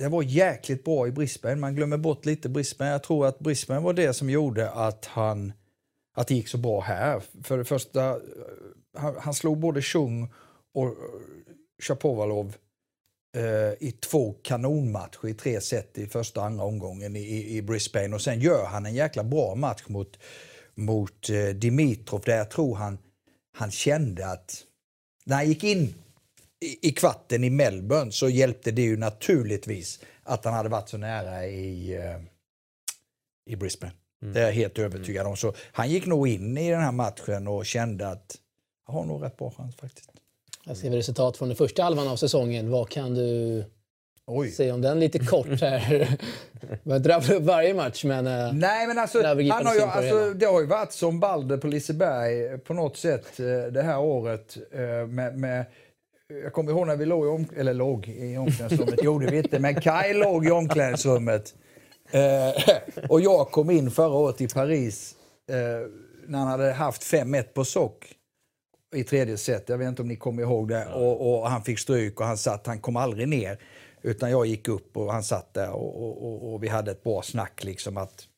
Det 0.00 0.08
var 0.08 0.22
jäkligt 0.22 0.84
bra 0.84 1.08
i 1.08 1.10
Brisbane. 1.10 1.56
Man 1.56 1.74
glömmer 1.74 1.96
bort 1.96 2.26
lite 2.26 2.48
Brisbane. 2.48 2.90
Jag 2.90 3.02
tror 3.02 3.26
att 3.26 3.38
Brisbane 3.38 3.80
var 3.80 3.92
det 3.92 4.14
som 4.14 4.30
gjorde 4.30 4.70
att 4.70 5.04
han 5.04 5.52
att 6.14 6.28
det 6.28 6.34
gick 6.34 6.48
så 6.48 6.58
bra 6.58 6.80
här. 6.80 7.22
För 7.42 7.58
det 7.58 7.64
första, 7.64 8.08
eh, 8.08 8.16
han, 8.96 9.16
han 9.18 9.34
slog 9.34 9.58
både 9.58 9.82
Chung 9.82 10.32
och 10.74 10.86
eh, 10.86 10.92
Shapovalov 11.82 12.56
eh, 13.36 13.88
i 13.88 13.92
två 14.00 14.34
kanonmatcher 14.42 15.28
i 15.28 15.34
tre 15.34 15.60
set 15.60 15.98
i 15.98 16.06
första 16.06 16.40
och 16.40 16.46
andra 16.46 16.64
omgången 16.64 17.16
i, 17.16 17.20
i, 17.20 17.56
i 17.56 17.62
Brisbane. 17.62 18.14
Och 18.14 18.22
sen 18.22 18.40
gör 18.40 18.64
han 18.64 18.86
en 18.86 18.94
jäkla 18.94 19.24
bra 19.24 19.54
match 19.54 19.82
mot, 19.86 20.18
mot 20.74 21.30
eh, 21.30 21.48
Dimitrov 21.54 22.22
där 22.26 22.36
jag 22.36 22.50
tror 22.50 22.76
han, 22.76 22.98
han 23.52 23.70
kände 23.70 24.26
att 24.26 24.64
när 25.24 25.36
han 25.36 25.48
gick 25.48 25.64
in 25.64 25.94
i, 26.60 26.88
i 26.88 26.92
kvarten 26.92 27.44
i 27.44 27.50
Melbourne 27.50 28.12
så 28.12 28.28
hjälpte 28.28 28.70
det 28.70 28.82
ju 28.82 28.96
naturligtvis 28.96 30.00
att 30.22 30.44
han 30.44 30.54
hade 30.54 30.68
varit 30.68 30.88
så 30.88 30.98
nära 30.98 31.46
i, 31.46 31.96
eh, 31.96 32.16
i 33.46 33.56
Brisbane. 33.56 33.92
Mm. 34.22 34.34
Det 34.34 34.40
är 34.40 34.44
jag 34.44 34.52
helt 34.52 34.78
övertygad 34.78 35.26
om. 35.26 35.36
Så 35.36 35.52
han 35.72 35.90
gick 35.90 36.06
nog 36.06 36.28
in 36.28 36.58
i 36.58 36.70
den 36.70 36.80
här 36.80 36.92
matchen 36.92 37.48
och 37.48 37.66
kände 37.66 38.08
att 38.08 38.36
jag 38.86 38.94
har 38.94 39.04
nog 39.04 39.22
rätt 39.22 39.36
bra 39.36 39.50
chans 39.56 39.76
faktiskt. 39.76 40.10
Jag 40.64 40.76
ser 40.76 40.90
resultat 40.90 41.36
från 41.36 41.48
den 41.48 41.56
första 41.56 41.82
halvan 41.82 42.08
av 42.08 42.16
säsongen. 42.16 42.70
Vad 42.70 42.88
kan 42.88 43.14
du 43.14 43.64
Oj. 44.26 44.50
säga 44.50 44.74
om 44.74 44.80
den 44.80 45.00
lite 45.00 45.18
kort 45.18 45.60
här? 45.60 46.18
Man 46.82 47.02
drabblar 47.02 47.34
upp 47.34 47.42
varje 47.42 47.74
match, 47.74 48.04
men... 48.04 48.26
Eh, 48.26 48.52
Nej, 48.52 48.86
men 48.86 48.98
alltså, 48.98 49.22
han 49.22 49.66
har 49.66 49.74
ju, 49.74 49.80
alltså, 49.80 50.34
det 50.34 50.46
har 50.46 50.60
ju 50.60 50.66
varit 50.66 50.92
som 50.92 51.20
Balder 51.20 51.56
på 51.56 51.66
Liseberg 51.66 52.58
på 52.58 52.74
något 52.74 52.96
sätt 52.96 53.40
eh, 53.40 53.72
det 53.72 53.82
här 53.82 53.98
året. 53.98 54.56
Eh, 54.72 55.06
med, 55.06 55.38
med 55.38 55.64
jag 56.42 56.52
kommer 56.52 56.72
ihåg 56.72 56.86
när 56.86 56.96
vi 56.96 57.06
låg 57.06 57.24
i, 57.24 57.28
om, 57.28 57.46
eller 57.56 57.74
låg 57.74 58.08
i 58.08 58.36
omklädningsrummet, 58.36 59.04
gjorde 59.04 59.26
vi 59.26 59.38
inte, 59.38 59.58
men 59.58 59.80
Kai 59.80 60.14
låg 60.14 60.46
i 60.46 60.50
omklädningsrummet. 60.50 61.54
och 63.08 63.20
jag 63.20 63.50
kom 63.50 63.70
in 63.70 63.90
förra 63.90 64.14
året 64.14 64.40
i 64.40 64.48
Paris 64.48 65.14
när 66.26 66.38
han 66.38 66.48
hade 66.48 66.72
haft 66.72 67.02
5-1 67.02 67.42
på 67.42 67.64
sock 67.64 68.14
i 68.94 69.04
tredje 69.04 69.36
set. 69.36 69.68
Jag 69.68 69.78
vet 69.78 69.88
inte 69.88 70.02
om 70.02 70.08
ni 70.08 70.16
kommer 70.16 70.42
ihåg 70.42 70.68
det. 70.68 70.86
Och, 70.86 71.40
och, 71.40 71.50
han 71.50 71.62
fick 71.62 71.78
stryk 71.78 72.20
och 72.20 72.26
han 72.26 72.38
satt, 72.38 72.66
han 72.66 72.80
kom 72.80 72.96
aldrig 72.96 73.28
ner. 73.28 73.58
Utan 74.02 74.30
jag 74.30 74.46
gick 74.46 74.68
upp 74.68 74.96
och 74.96 75.12
han 75.12 75.22
satt 75.22 75.54
där 75.54 75.70
och, 75.70 76.24
och, 76.24 76.52
och 76.52 76.64
vi 76.64 76.68
hade 76.68 76.90
ett 76.90 77.04
bra 77.04 77.22
snack 77.22 77.64
liksom 77.64 77.96
att 77.96 78.28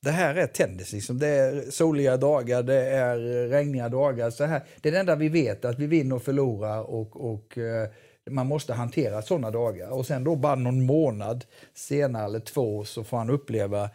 det 0.00 0.10
här 0.10 0.34
är 0.34 0.46
tennis. 0.46 0.92
Liksom. 0.92 1.18
Det 1.18 1.28
är 1.28 1.70
soliga 1.70 2.16
dagar, 2.16 2.62
det 2.62 2.88
är 2.90 3.18
regniga 3.48 3.88
dagar. 3.88 4.30
Så 4.30 4.44
här. 4.44 4.62
Det 4.80 4.88
är 4.88 4.92
det 4.92 4.98
enda 4.98 5.16
vi 5.16 5.28
vet, 5.28 5.64
att 5.64 5.78
vi 5.78 5.86
vinner 5.86 6.16
och 6.16 6.22
förlorar 6.22 6.80
och, 6.80 7.32
och 7.32 7.58
eh, 7.58 7.88
man 8.30 8.46
måste 8.46 8.74
hantera 8.74 9.22
sådana 9.22 9.50
dagar. 9.50 9.90
Och 9.90 10.06
sen 10.06 10.24
då 10.24 10.36
bara 10.36 10.54
någon 10.54 10.86
månad 10.86 11.44
senare 11.74 12.24
eller 12.24 12.40
två 12.40 12.84
så 12.84 13.04
får 13.04 13.16
han 13.16 13.30
uppleva 13.30 13.90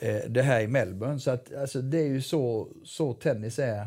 eh, 0.00 0.20
det 0.28 0.42
här 0.42 0.60
i 0.60 0.66
Melbourne. 0.66 1.20
Så 1.20 1.30
att, 1.30 1.54
alltså, 1.54 1.82
det 1.82 1.98
är 1.98 2.08
ju 2.08 2.22
så, 2.22 2.68
så 2.84 3.12
tennis 3.12 3.58
är. 3.58 3.86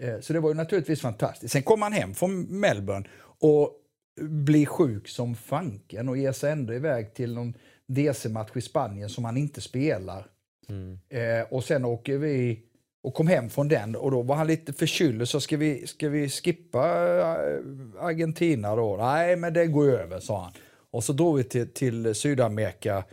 Eh, 0.00 0.20
så 0.20 0.32
det 0.32 0.40
var 0.40 0.48
ju 0.48 0.54
naturligtvis 0.54 1.00
fantastiskt. 1.00 1.52
Sen 1.52 1.62
kom 1.62 1.82
han 1.82 1.92
hem 1.92 2.14
från 2.14 2.60
Melbourne 2.60 3.08
och 3.40 3.76
blir 4.20 4.66
sjuk 4.66 5.08
som 5.08 5.34
fanken 5.34 6.08
och 6.08 6.16
ger 6.16 6.32
sig 6.32 6.52
ändå 6.52 6.74
iväg 6.74 7.14
till 7.14 7.34
någon 7.34 7.54
DC-match 7.86 8.50
i 8.54 8.60
Spanien 8.60 9.08
som 9.08 9.24
han 9.24 9.36
inte 9.36 9.60
spelar. 9.60 10.26
Mm. 10.70 10.98
Eh, 11.08 11.46
och 11.52 11.64
sen 11.64 11.84
åker 11.84 12.18
vi 12.18 12.62
och 13.02 13.14
kom 13.14 13.26
hem 13.26 13.50
från 13.50 13.68
den 13.68 13.96
och 13.96 14.10
då 14.10 14.22
var 14.22 14.36
han 14.36 14.46
lite 14.46 14.72
förkyld. 14.72 15.28
Så 15.28 15.40
ska 15.40 15.56
vi, 15.56 15.86
ska 15.86 16.08
vi 16.08 16.28
skippa 16.28 16.84
eh, 17.18 17.58
Argentina 17.98 18.76
då? 18.76 18.96
Nej, 18.96 19.36
men 19.36 19.52
det 19.52 19.66
går 19.66 19.88
över, 19.88 20.20
sa 20.20 20.42
han. 20.42 20.52
Och 20.90 21.04
så 21.04 21.12
drog 21.12 21.36
vi 21.36 21.44
till, 21.44 21.68
till 21.68 22.14
Sydamerika 22.14 23.04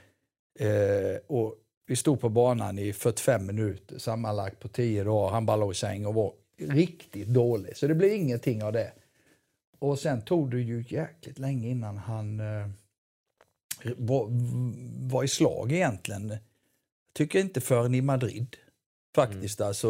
eh, 0.59 1.17
och 1.27 1.55
vi 1.87 1.95
stod 1.95 2.21
på 2.21 2.29
banan 2.29 2.79
i 2.79 2.93
45 2.93 3.45
minuter 3.45 3.97
sammanlagt 3.97 4.59
på 4.59 4.67
10 4.67 5.03
dagar. 5.03 5.31
Han 5.31 5.45
bara 5.45 5.57
låg 5.57 5.71
i 5.71 5.75
säng 5.75 6.05
och 6.05 6.13
var 6.13 6.33
riktigt 6.59 7.27
dålig. 7.27 7.77
Så 7.77 7.87
det 7.87 7.95
blev 7.95 8.13
ingenting 8.13 8.63
av 8.63 8.73
det. 8.73 8.91
Och 9.79 9.99
sen 9.99 10.21
tog 10.21 10.51
det 10.51 10.61
ju 10.61 10.83
jäkligt 10.87 11.39
länge 11.39 11.69
innan 11.69 11.97
han 11.97 12.39
eh, 12.39 12.67
var, 13.97 14.27
var, 15.09 15.23
i 15.23 15.27
slag 15.27 15.71
egentligen. 15.71 16.37
Tycker 17.17 17.39
inte 17.39 17.61
förrän 17.61 17.95
i 17.95 18.01
Madrid. 18.01 18.55
Faktiskt. 19.15 19.59
Mm. 19.59 19.67
Alltså, 19.67 19.87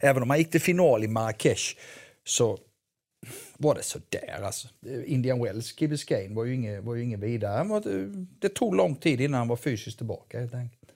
även 0.00 0.22
om 0.22 0.30
han 0.30 0.38
gick 0.38 0.50
till 0.50 0.60
final 0.60 1.04
i 1.04 1.08
Marrakesh 1.08 1.76
så 2.24 2.58
var 3.58 3.74
det 3.74 3.82
sådär. 3.82 4.40
Alltså. 4.42 4.68
Indian 5.04 5.42
Wells, 5.42 5.78
Key 5.78 5.88
Biscayne 5.88 6.34
var 6.34 6.44
ju 6.44 6.54
ingen, 6.54 6.84
var 6.84 6.94
ju 6.94 7.02
ingen 7.02 7.20
vidare. 7.20 7.80
Det 8.38 8.48
tog 8.48 8.74
lång 8.74 8.96
tid 8.96 9.20
innan 9.20 9.38
han 9.38 9.48
var 9.48 9.56
fysiskt 9.56 9.98
tillbaka 9.98 10.40
helt 10.40 10.54
enkelt. 10.54 10.92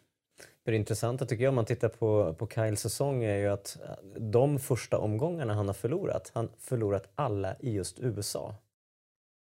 Det 0.65 0.77
intressanta 0.77 1.27
tycker 1.27 1.45
jag 1.45 1.49
om 1.49 1.55
man 1.55 1.65
tittar 1.65 1.89
på, 1.89 2.35
på 2.35 2.47
Kyles 2.47 2.81
säsong 2.81 3.25
är 3.25 3.37
ju 3.37 3.49
att 3.49 3.77
de 4.19 4.59
första 4.59 4.99
omgångarna 4.99 5.55
han 5.55 5.67
har 5.67 5.75
förlorat, 5.75 6.31
han 6.35 6.49
förlorat 6.59 7.09
alla 7.15 7.57
i 7.61 7.71
just 7.71 8.01
USA. 8.01 8.55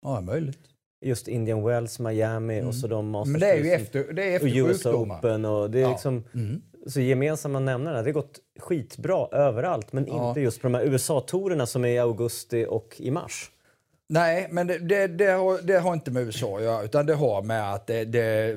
Ja, 0.01 0.21
möjligt. 0.21 0.78
Just 1.01 1.27
Indian 1.27 1.63
Wells, 1.63 1.99
Miami 1.99 2.57
mm. 2.57 2.67
och 2.67 2.75
så 2.75 2.87
de 2.87 3.09
Masters 3.09 3.31
Men 3.31 3.41
det 3.41 3.47
är 3.47 3.57
ju 3.57 3.71
efter, 3.71 4.13
det 4.13 4.23
är 4.23 4.35
efter 4.35 4.63
och 4.63 4.69
US 4.69 4.85
Open. 4.85 5.45
Och 5.45 5.71
det 5.71 5.79
är 5.79 5.81
ja. 5.81 5.89
liksom, 5.89 6.23
mm. 6.33 6.61
Så 6.87 7.01
gemensamma 7.01 7.59
nämnare, 7.59 7.97
det 7.97 8.09
har 8.09 8.11
gått 8.13 8.39
skitbra 8.59 9.27
överallt 9.31 9.93
men 9.93 10.07
ja. 10.07 10.29
inte 10.29 10.41
just 10.41 10.61
på 10.61 10.67
de 10.67 10.73
här 10.73 10.83
USA-torerna 10.83 11.65
som 11.65 11.85
är 11.85 11.89
i 11.89 11.99
augusti 11.99 12.65
och 12.69 12.95
i 12.97 13.11
mars. 13.11 13.51
Nej, 14.07 14.47
men 14.51 14.67
det, 14.67 14.77
det, 14.77 15.07
det, 15.07 15.31
har, 15.31 15.57
det, 15.63 15.79
har, 15.79 15.93
inte 15.93 16.11
med 16.11 16.23
USA 16.23 16.57
att 16.57 16.63
göra, 16.63 16.83
utan 16.83 17.05
det 17.05 17.13
har 17.13 17.41
med 17.41 17.73
att 17.73 17.87
det, 17.87 18.05
det 18.05 18.55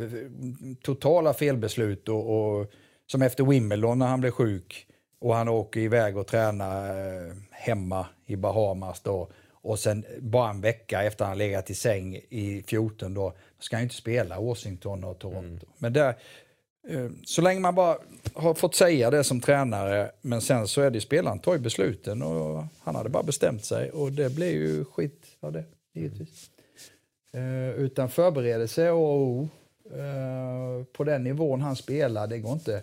totala 0.83 1.35
felbeslut 1.35 2.09
och, 2.09 2.59
och, 2.59 2.67
som 3.07 3.23
efter 3.23 3.45
Wimbledon 3.45 3.99
när 3.99 4.07
han 4.07 4.21
blev 4.21 4.31
sjuk 4.31 4.87
och 5.21 5.35
han 5.35 5.49
åker 5.49 5.81
iväg 5.81 6.17
och 6.17 6.27
tränar 6.27 6.89
eh, 6.89 7.33
hemma 7.51 8.07
i 8.27 8.37
Bahamas 8.37 9.01
då 9.01 9.29
och 9.63 9.79
sen 9.79 10.05
bara 10.21 10.51
en 10.51 10.61
vecka 10.61 11.03
efter 11.03 11.25
han 11.25 11.39
legat 11.39 11.71
i 11.71 11.75
säng 11.75 12.17
i 12.17 12.65
14 12.67 13.15
då 13.15 13.33
ska 13.59 13.77
han 13.77 13.83
inte 13.83 13.95
spela 13.95 14.41
Washington 14.41 15.05
och 15.05 15.19
Toronto. 15.19 15.67
Mm. 15.67 15.77
Men 15.79 15.93
där, 15.93 16.15
Eh, 16.89 17.11
så 17.25 17.43
länge 17.43 17.61
man 17.61 17.75
bara 17.75 17.97
har 18.35 18.55
fått 18.55 18.75
säga 18.75 19.11
det 19.11 19.25
som 19.25 19.41
tränare, 19.41 20.11
men 20.21 20.41
sen 20.41 20.69
så 20.69 20.81
är 20.81 20.91
det 20.91 21.01
spelaren 21.01 21.39
tar 21.39 21.53
ju 21.53 21.59
besluten 21.59 22.23
och 22.23 22.65
han 22.81 22.95
hade 22.95 23.09
bara 23.09 23.23
bestämt 23.23 23.65
sig 23.65 23.91
och 23.91 24.13
det 24.13 24.35
blir 24.35 24.53
ju 24.53 24.85
skit 24.85 25.27
av 25.41 25.53
det, 25.53 25.65
givetvis. 25.93 26.51
Uh, 27.35 27.71
utan 27.71 28.11
förberedelse 28.11 28.91
och 28.91 29.43
uh, 29.97 30.85
på 30.93 31.05
den 31.05 31.25
nivån 31.25 31.61
han 31.61 31.77
spelar, 31.77 32.27
det 32.27 32.39
går 32.39 32.53
inte, 32.53 32.83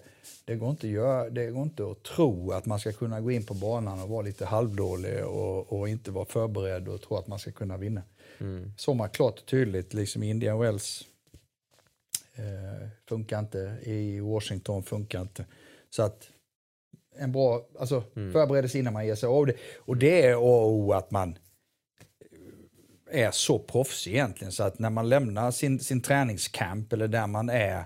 det 0.49 0.55
går 0.55 0.69
inte, 0.69 0.87
göra, 0.87 1.29
det 1.29 1.51
går 1.51 1.63
inte 1.63 1.91
att 1.91 2.03
tro 2.03 2.51
att 2.51 2.65
man 2.65 2.79
ska 2.79 2.91
kunna 2.91 3.21
gå 3.21 3.31
in 3.31 3.45
på 3.45 3.53
banan 3.53 4.01
och 4.01 4.09
vara 4.09 4.21
lite 4.21 4.45
halvdålig 4.45 5.25
och, 5.25 5.73
och 5.73 5.89
inte 5.89 6.11
vara 6.11 6.25
förberedd 6.25 6.87
och 6.87 7.01
tro 7.01 7.17
att 7.17 7.27
man 7.27 7.39
ska 7.39 7.51
kunna 7.51 7.77
vinna. 7.77 8.01
Mm. 8.39 8.73
Såg 8.77 8.95
man 8.95 9.09
klart 9.09 9.39
och 9.39 9.45
tydligt 9.45 9.93
liksom 9.93 10.23
Indian 10.23 10.59
Wells 10.59 11.05
Eh, 12.39 12.87
funkar 13.09 13.39
inte. 13.39 13.77
I 13.83 14.19
Washington 14.19 14.83
funkar 14.83 15.21
inte. 15.21 15.45
Så 15.89 16.03
att 16.03 16.29
en 17.15 17.31
bra 17.31 17.61
alltså, 17.79 18.03
mm. 18.15 18.33
förberedelse 18.33 18.79
innan 18.79 18.93
man 18.93 19.05
ger 19.05 19.15
sig 19.15 19.27
av 19.27 19.45
det. 19.45 19.53
Och 19.77 19.97
det 19.97 20.25
är 20.25 20.35
A 20.39 20.97
att 20.97 21.11
man 21.11 21.37
är 23.11 23.31
så 23.31 23.59
proffsig 23.59 24.11
egentligen 24.11 24.51
så 24.51 24.63
att 24.63 24.79
när 24.79 24.89
man 24.89 25.09
lämnar 25.09 25.51
sin, 25.51 25.79
sin 25.79 26.01
träningscamp 26.01 26.93
eller 26.93 27.07
där 27.07 27.27
man 27.27 27.49
är 27.49 27.83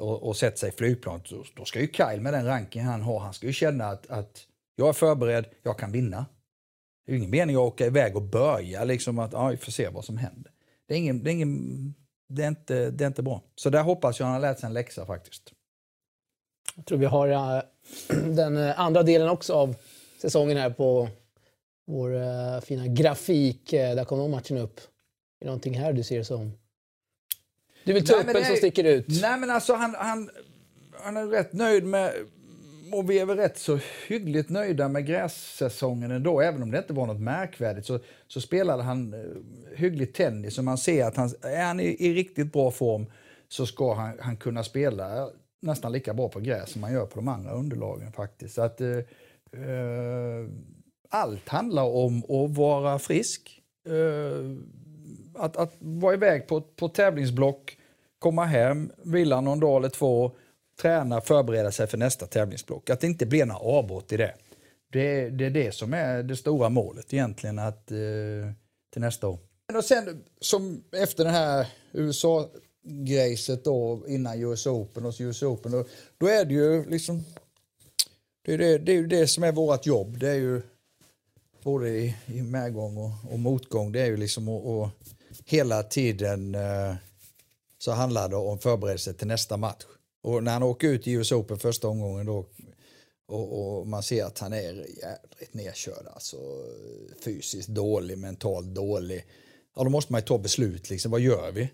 och, 0.00 0.22
och 0.22 0.36
sätter 0.36 0.58
sig 0.58 0.68
i 0.68 0.72
flygplanet, 0.72 1.30
då, 1.30 1.44
då 1.56 1.64
ska 1.64 1.80
ju 1.80 1.88
Kyle 1.92 2.20
med 2.20 2.32
den 2.32 2.46
ranking 2.46 2.82
han 2.82 3.02
har, 3.02 3.18
han 3.18 3.34
ska 3.34 3.46
ju 3.46 3.52
känna 3.52 3.84
att, 3.84 4.10
att 4.10 4.46
jag 4.76 4.88
är 4.88 4.92
förberedd, 4.92 5.44
jag 5.62 5.78
kan 5.78 5.92
vinna. 5.92 6.26
Det 7.06 7.12
är 7.12 7.16
ingen 7.16 7.30
mening 7.30 7.56
att 7.56 7.62
åka 7.62 7.86
iväg 7.86 8.16
och 8.16 8.22
börja 8.22 8.84
liksom 8.84 9.18
att, 9.18 9.32
ja, 9.32 9.48
vi 9.48 9.56
får 9.56 9.72
se 9.72 9.88
vad 9.88 10.04
som 10.04 10.16
händer. 10.16 10.52
Det 10.88 10.94
är 10.94 10.98
ingen, 10.98 11.24
det 11.24 11.30
är 11.30 11.32
ingen 11.32 11.94
det 12.28 12.42
är, 12.42 12.48
inte, 12.48 12.90
det 12.90 13.04
är 13.04 13.08
inte 13.08 13.22
bra. 13.22 13.42
Så 13.54 13.70
där 13.70 13.82
hoppas 13.82 14.20
jag 14.20 14.26
han 14.26 14.34
har 14.34 14.40
lärt 14.40 14.58
sig 14.58 14.66
en 14.66 14.72
läxa 14.72 15.06
faktiskt. 15.06 15.52
Jag 16.76 16.86
tror 16.86 16.98
vi 16.98 17.06
har 17.06 17.28
äh, 17.28 17.62
den 18.34 18.56
äh, 18.56 18.80
andra 18.80 19.02
delen 19.02 19.28
också 19.28 19.52
av 19.54 19.76
säsongen 20.20 20.56
här 20.56 20.70
på 20.70 21.08
vår 21.86 22.14
äh, 22.14 22.60
fina 22.60 22.86
grafik. 22.86 23.70
Där 23.70 24.04
kom 24.04 24.18
de 24.18 24.30
matchen 24.30 24.58
upp. 24.58 24.80
Är 25.40 25.44
det 25.44 25.46
någonting 25.46 25.74
här 25.74 25.92
du 25.92 26.02
ser 26.02 26.22
som... 26.22 26.52
Du 27.84 27.92
vill 27.92 28.06
ta 28.06 28.14
upp 28.14 28.28
en 28.28 28.44
som 28.44 28.56
sticker 28.56 28.84
ut? 28.84 29.06
Nej 29.08 29.38
men 29.40 29.50
alltså 29.50 29.74
han, 29.74 29.94
han, 29.98 30.30
han 30.92 31.16
är 31.16 31.26
rätt 31.26 31.52
nöjd 31.52 31.84
med 31.84 32.12
och 32.92 33.10
vi 33.10 33.18
är 33.18 33.26
väl 33.26 33.36
rätt 33.36 33.58
så 33.58 33.78
hyggligt 34.06 34.50
nöjda 34.50 34.88
med 34.88 35.06
grässäsongen 35.06 36.10
ändå. 36.10 36.40
Även 36.40 36.62
om 36.62 36.70
det 36.70 36.78
inte 36.78 36.92
var 36.92 37.06
något 37.06 37.20
märkvärdigt 37.20 37.86
så, 37.86 38.00
så 38.26 38.40
spelade 38.40 38.82
han 38.82 39.14
eh, 39.14 39.20
hyggligt 39.76 40.16
tennis. 40.16 40.58
Och 40.58 40.64
man 40.64 40.78
ser 40.78 41.04
att 41.04 41.16
han, 41.16 41.30
är 41.42 41.64
han 41.64 41.80
i, 41.80 41.96
i 41.98 42.14
riktigt 42.14 42.52
bra 42.52 42.70
form 42.70 43.06
så 43.48 43.66
ska 43.66 43.94
han, 43.94 44.18
han 44.20 44.36
kunna 44.36 44.64
spela 44.64 45.30
nästan 45.60 45.92
lika 45.92 46.14
bra 46.14 46.28
på 46.28 46.40
gräs 46.40 46.70
som 46.70 46.80
man 46.80 46.92
gör 46.92 47.06
på 47.06 47.16
de 47.16 47.28
andra 47.28 47.52
underlagen 47.52 48.12
faktiskt. 48.12 48.54
Så 48.54 48.62
att, 48.62 48.80
eh, 48.80 48.98
eh, 49.52 50.48
allt 51.08 51.48
handlar 51.48 51.84
om 51.84 52.18
att 52.18 52.56
vara 52.56 52.98
frisk. 52.98 53.60
Eh, 53.86 54.56
att, 55.36 55.56
att 55.56 55.74
vara 55.78 56.14
iväg 56.14 56.46
på, 56.46 56.60
på 56.60 56.88
tävlingsblock, 56.88 57.78
komma 58.18 58.44
hem, 58.44 58.92
vila 59.02 59.40
någon 59.40 59.60
dag 59.60 59.76
eller 59.76 59.88
två 59.88 60.32
träna, 60.82 61.20
förbereda 61.20 61.72
sig 61.72 61.86
för 61.86 61.98
nästa 61.98 62.26
tävlingsblock. 62.26 62.90
Att 62.90 63.00
det 63.00 63.06
inte 63.06 63.26
blir 63.26 63.44
några 63.44 63.60
avbrott 63.60 64.12
i 64.12 64.16
det. 64.16 64.34
Det, 64.92 65.30
det 65.30 65.46
är 65.46 65.50
det 65.50 65.74
som 65.74 65.94
är 65.94 66.22
det 66.22 66.36
stora 66.36 66.68
målet 66.68 67.14
egentligen 67.14 67.58
att, 67.58 67.90
eh, 67.90 67.96
till 68.92 69.00
nästa 69.00 69.28
år. 69.28 69.38
Och 69.74 69.84
sen 69.84 70.24
som 70.40 70.84
efter 70.92 71.24
det 71.24 71.30
här 71.30 71.66
USA-grejset 71.92 73.64
då 73.64 74.04
innan 74.08 74.40
US 74.42 74.66
Open 74.66 75.06
och 75.06 75.14
US 75.18 75.42
Open 75.42 75.72
då, 75.72 75.84
då 76.18 76.26
är 76.26 76.44
det 76.44 76.54
ju 76.54 76.90
liksom 76.90 77.24
det 78.44 78.54
är 78.54 78.58
det, 78.58 78.78
det 78.78 78.92
är 78.92 78.96
ju 78.96 79.06
det 79.06 79.26
som 79.26 79.44
är 79.44 79.52
vårt 79.52 79.86
jobb. 79.86 80.18
Det 80.18 80.28
är 80.28 80.34
ju 80.34 80.62
både 81.62 81.88
i, 81.88 82.16
i 82.26 82.42
medgång 82.42 82.96
och, 82.96 83.32
och 83.32 83.38
motgång. 83.38 83.92
Det 83.92 84.00
är 84.00 84.06
ju 84.06 84.16
liksom 84.16 84.48
att 84.48 84.90
hela 85.44 85.82
tiden 85.82 86.54
eh, 86.54 86.94
så 87.78 87.92
handlar 87.92 88.28
det 88.28 88.36
om 88.36 88.58
förberedelse 88.58 89.12
till 89.12 89.26
nästa 89.26 89.56
match. 89.56 89.84
Och 90.22 90.42
när 90.42 90.52
han 90.52 90.62
åker 90.62 90.88
ut 90.88 91.06
i 91.06 91.12
US 91.12 91.32
Open 91.32 91.58
första 91.58 91.88
omgången 91.88 92.26
då 92.26 92.46
och, 93.26 93.78
och 93.78 93.86
man 93.86 94.02
ser 94.02 94.24
att 94.24 94.38
han 94.38 94.52
är 94.52 94.72
jävligt 94.74 95.54
nedkörd, 95.54 96.06
alltså 96.14 96.36
fysiskt 97.24 97.68
dålig, 97.68 98.18
mentalt 98.18 98.66
dålig. 98.66 99.24
Ja, 99.76 99.84
då 99.84 99.90
måste 99.90 100.12
man 100.12 100.20
ju 100.20 100.24
ta 100.24 100.38
beslut 100.38 100.90
liksom. 100.90 101.10
Vad 101.10 101.20
gör 101.20 101.52
vi? 101.52 101.70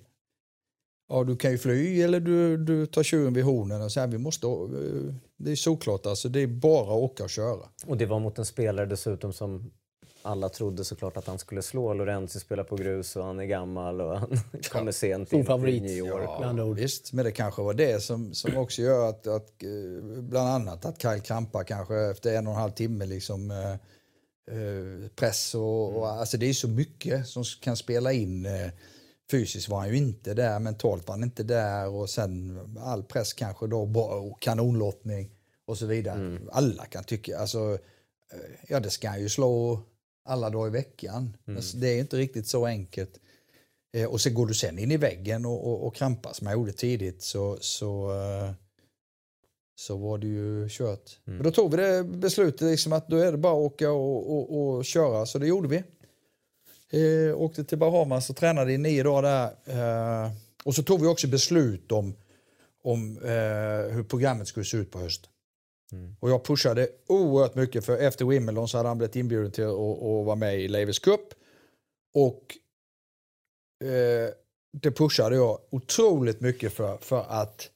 Ja, 1.09 1.25
du 1.25 1.37
kan 1.37 1.51
ju 1.51 1.59
fly 1.59 2.03
eller 2.03 2.21
du, 2.21 2.57
du 2.57 2.87
tar 2.87 3.03
tjuren 3.03 3.35
vid 3.35 3.45
hornen 3.45 3.83
och 3.83 3.93
säger 3.93 4.07
vi 4.07 4.19
måste... 4.19 4.47
Eh, 4.47 5.15
det 5.37 5.51
är 5.51 5.57
såklart 5.57 6.07
alltså, 6.07 6.29
det 6.29 6.41
är 6.41 6.47
bara 6.47 6.83
att 6.83 7.03
åka 7.03 7.25
och 7.25 7.31
köra. 7.31 7.69
Och 7.87 7.97
det 7.97 8.07
var 8.07 8.21
mot 8.21 8.39
en 8.39 8.47
spelare 8.47 8.87
dessutom 8.87 9.33
som 9.33 9.71
alla 10.23 10.49
trodde 10.49 10.85
såklart 10.85 11.17
att 11.17 11.27
han 11.27 11.39
skulle 11.39 11.63
slå. 11.63 11.95
Lorenzi 11.95 12.41
spelar 12.41 12.65
på 12.65 12.77
grus 12.77 13.17
och 13.17 13.25
han 13.25 13.41
är 13.41 13.45
gammal 13.45 14.01
och 14.01 14.19
han 14.19 14.39
kommer 14.71 14.93
sent 14.93 15.29
Stor 15.29 15.41
in 15.41 15.47
favorit. 15.47 15.75
i 15.75 15.81
New 15.81 15.97
York. 15.97 16.41
med 16.41 16.49
andra 16.49 16.65
ord. 16.65 16.77
Visst, 16.77 17.13
men 17.13 17.25
det 17.25 17.33
kanske 17.33 17.63
var 17.63 17.75
det 17.75 18.03
som, 18.03 18.35
som 18.35 18.57
också 18.57 18.83
gör 18.83 19.09
att, 19.09 19.27
att 19.27 19.63
eh, 19.63 20.03
bland 20.03 20.49
annat 20.49 20.85
att 20.85 21.03
Kyle 21.03 21.21
Krampa 21.21 21.65
kanske 21.65 21.97
efter 21.97 22.37
en 22.37 22.47
och 22.47 22.53
en 22.53 22.61
halv 22.61 22.73
timme 22.73 23.07
liksom 23.07 23.51
eh, 23.51 23.73
eh, 24.57 25.09
press 25.17 25.55
och, 25.55 25.97
och 25.97 26.09
alltså 26.09 26.37
det 26.37 26.49
är 26.49 26.53
så 26.53 26.69
mycket 26.69 27.27
som 27.27 27.45
kan 27.61 27.77
spela 27.77 28.13
in. 28.13 28.47
Eh, 28.47 28.71
fysiskt 29.31 29.69
var 29.69 29.79
han 29.79 29.89
ju 29.89 29.97
inte 29.97 30.35
där, 30.35 30.59
mentalt 30.59 31.09
var 31.09 31.15
han 31.15 31.23
inte 31.23 31.43
där 31.43 31.89
och 31.89 32.11
sen 32.11 32.59
all 32.81 33.03
press 33.03 33.33
kanske 33.33 33.67
då 33.67 33.83
och 33.83 34.43
kanonlottning 34.43 35.31
och 35.67 35.79
så 35.79 35.87
vidare. 35.87 36.39
Alla 36.53 36.85
kan 36.85 37.05
tycka, 37.05 37.39
alltså 37.39 37.79
ja 38.69 38.81
det 38.81 38.91
ska 38.91 39.09
han 39.09 39.21
ju 39.21 39.29
slå 39.29 39.83
alla 40.25 40.51
dagar 40.51 40.69
i 40.69 40.71
veckan. 40.71 41.37
Men 41.45 41.63
det 41.75 41.89
är 41.89 41.99
inte 42.01 42.17
riktigt 42.17 42.47
så 42.47 42.67
enkelt. 42.67 43.21
Eh, 43.93 44.07
och 44.07 44.21
så 44.21 44.31
går 44.31 44.47
du 44.47 44.55
sen 44.55 44.79
in 44.79 44.91
i 44.91 44.97
väggen 44.97 45.47
och, 45.47 45.67
och, 45.67 45.87
och 45.87 45.95
krampar 45.95 46.33
som 46.33 46.47
jag 46.47 46.55
gjorde 46.55 46.73
tidigt 46.73 47.23
så, 47.23 47.59
så, 47.61 48.13
eh, 48.13 48.53
så 49.81 49.97
var 49.97 50.19
det 50.19 50.27
ju 50.27 50.69
kört. 50.71 51.19
Men 51.25 51.43
då 51.43 51.51
tog 51.51 51.71
vi 51.71 51.77
det 51.77 52.05
beslutet 52.05 52.61
liksom 52.61 52.93
att 52.93 53.09
då 53.09 53.17
är 53.17 53.33
det 53.33 53.39
bara 53.39 53.53
att 53.53 53.73
åka 53.73 53.91
och, 53.91 54.33
och, 54.33 54.77
och 54.77 54.85
köra, 54.85 55.27
så 55.27 55.39
det 55.39 55.47
gjorde 55.47 55.69
vi. 55.69 55.83
Eh, 56.93 57.41
åkte 57.41 57.65
till 57.65 57.79
Bahamas 57.79 58.31
och 58.31 58.37
tränade 58.37 58.73
i 58.73 58.79
nio 58.79 59.03
dagar 59.03 59.23
där. 59.23 60.25
Eh, 60.25 60.31
och 60.65 60.75
så 60.75 60.83
tog 60.83 61.01
vi 61.01 61.07
också 61.07 61.29
beslut 61.29 61.93
om, 61.93 62.17
om 62.83 63.19
eh, 63.19 63.95
hur 63.95 64.03
programmet 64.03 64.49
skulle 64.49 64.67
se 64.67 64.77
ut 64.77 64.91
på 64.91 64.99
hösten. 64.99 65.30
Mm. 65.93 66.17
Och 66.21 66.31
jag 66.31 66.45
pushade 66.45 66.89
oerhört 67.07 67.55
mycket 67.55 67.85
för 67.85 67.99
efter 67.99 68.25
Wimbledon 68.25 68.69
så 68.69 68.77
hade 68.77 68.89
han 68.89 68.99
blivit 68.99 69.17
inbjuden 69.17 69.51
till 69.51 69.65
att, 69.65 69.71
att 69.71 70.27
vara 70.27 70.37
med 70.37 70.61
i 70.61 70.69
Levis 70.69 70.99
Cup. 70.99 71.35
Och 72.15 72.57
eh, 73.85 74.31
det 74.73 74.91
pushade 74.91 75.37
jag 75.37 75.59
otroligt 75.71 76.41
mycket 76.41 76.73
för, 76.73 76.97
för 76.97 77.25
att 77.29 77.71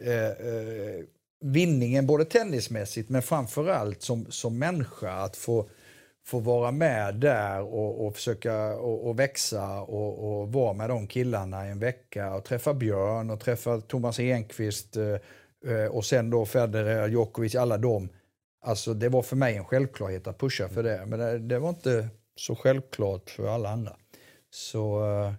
eh, 0.00 0.30
eh, 0.30 1.04
vinningen 1.40 2.06
både 2.06 2.24
tennismässigt 2.24 3.08
men 3.08 3.22
framförallt 3.22 4.02
som, 4.02 4.26
som 4.30 4.58
människa 4.58 5.12
att 5.12 5.36
få, 5.36 5.68
få 6.26 6.38
vara 6.38 6.70
med 6.70 7.14
där 7.14 7.60
och, 7.62 8.06
och 8.06 8.14
försöka 8.14 8.74
och, 8.74 9.08
och 9.08 9.18
växa 9.18 9.80
och, 9.80 10.40
och 10.40 10.52
vara 10.52 10.72
med 10.72 10.90
de 10.90 11.06
killarna 11.06 11.66
i 11.66 11.70
en 11.70 11.78
vecka 11.78 12.34
och 12.34 12.44
träffa 12.44 12.74
Björn 12.74 13.30
och 13.30 13.40
träffa 13.40 13.80
Thomas 13.80 14.20
Enqvist 14.20 14.96
eh, 14.96 15.16
och 15.90 16.04
sen 16.04 16.30
då 16.30 16.46
Federer, 16.46 17.08
Djokovic, 17.08 17.54
alla 17.54 17.78
dem. 17.78 18.08
Alltså 18.64 18.94
det 18.94 19.08
var 19.08 19.22
för 19.22 19.36
mig 19.36 19.56
en 19.56 19.64
självklarhet 19.64 20.26
att 20.26 20.38
pusha 20.38 20.68
för 20.68 20.82
det 20.82 21.02
men 21.06 21.18
det, 21.18 21.38
det 21.38 21.58
var 21.58 21.68
inte 21.68 22.08
så 22.36 22.56
självklart 22.56 23.30
för 23.30 23.48
alla 23.48 23.68
andra. 23.70 23.96
Så 24.50 25.04
eh, 25.04 25.32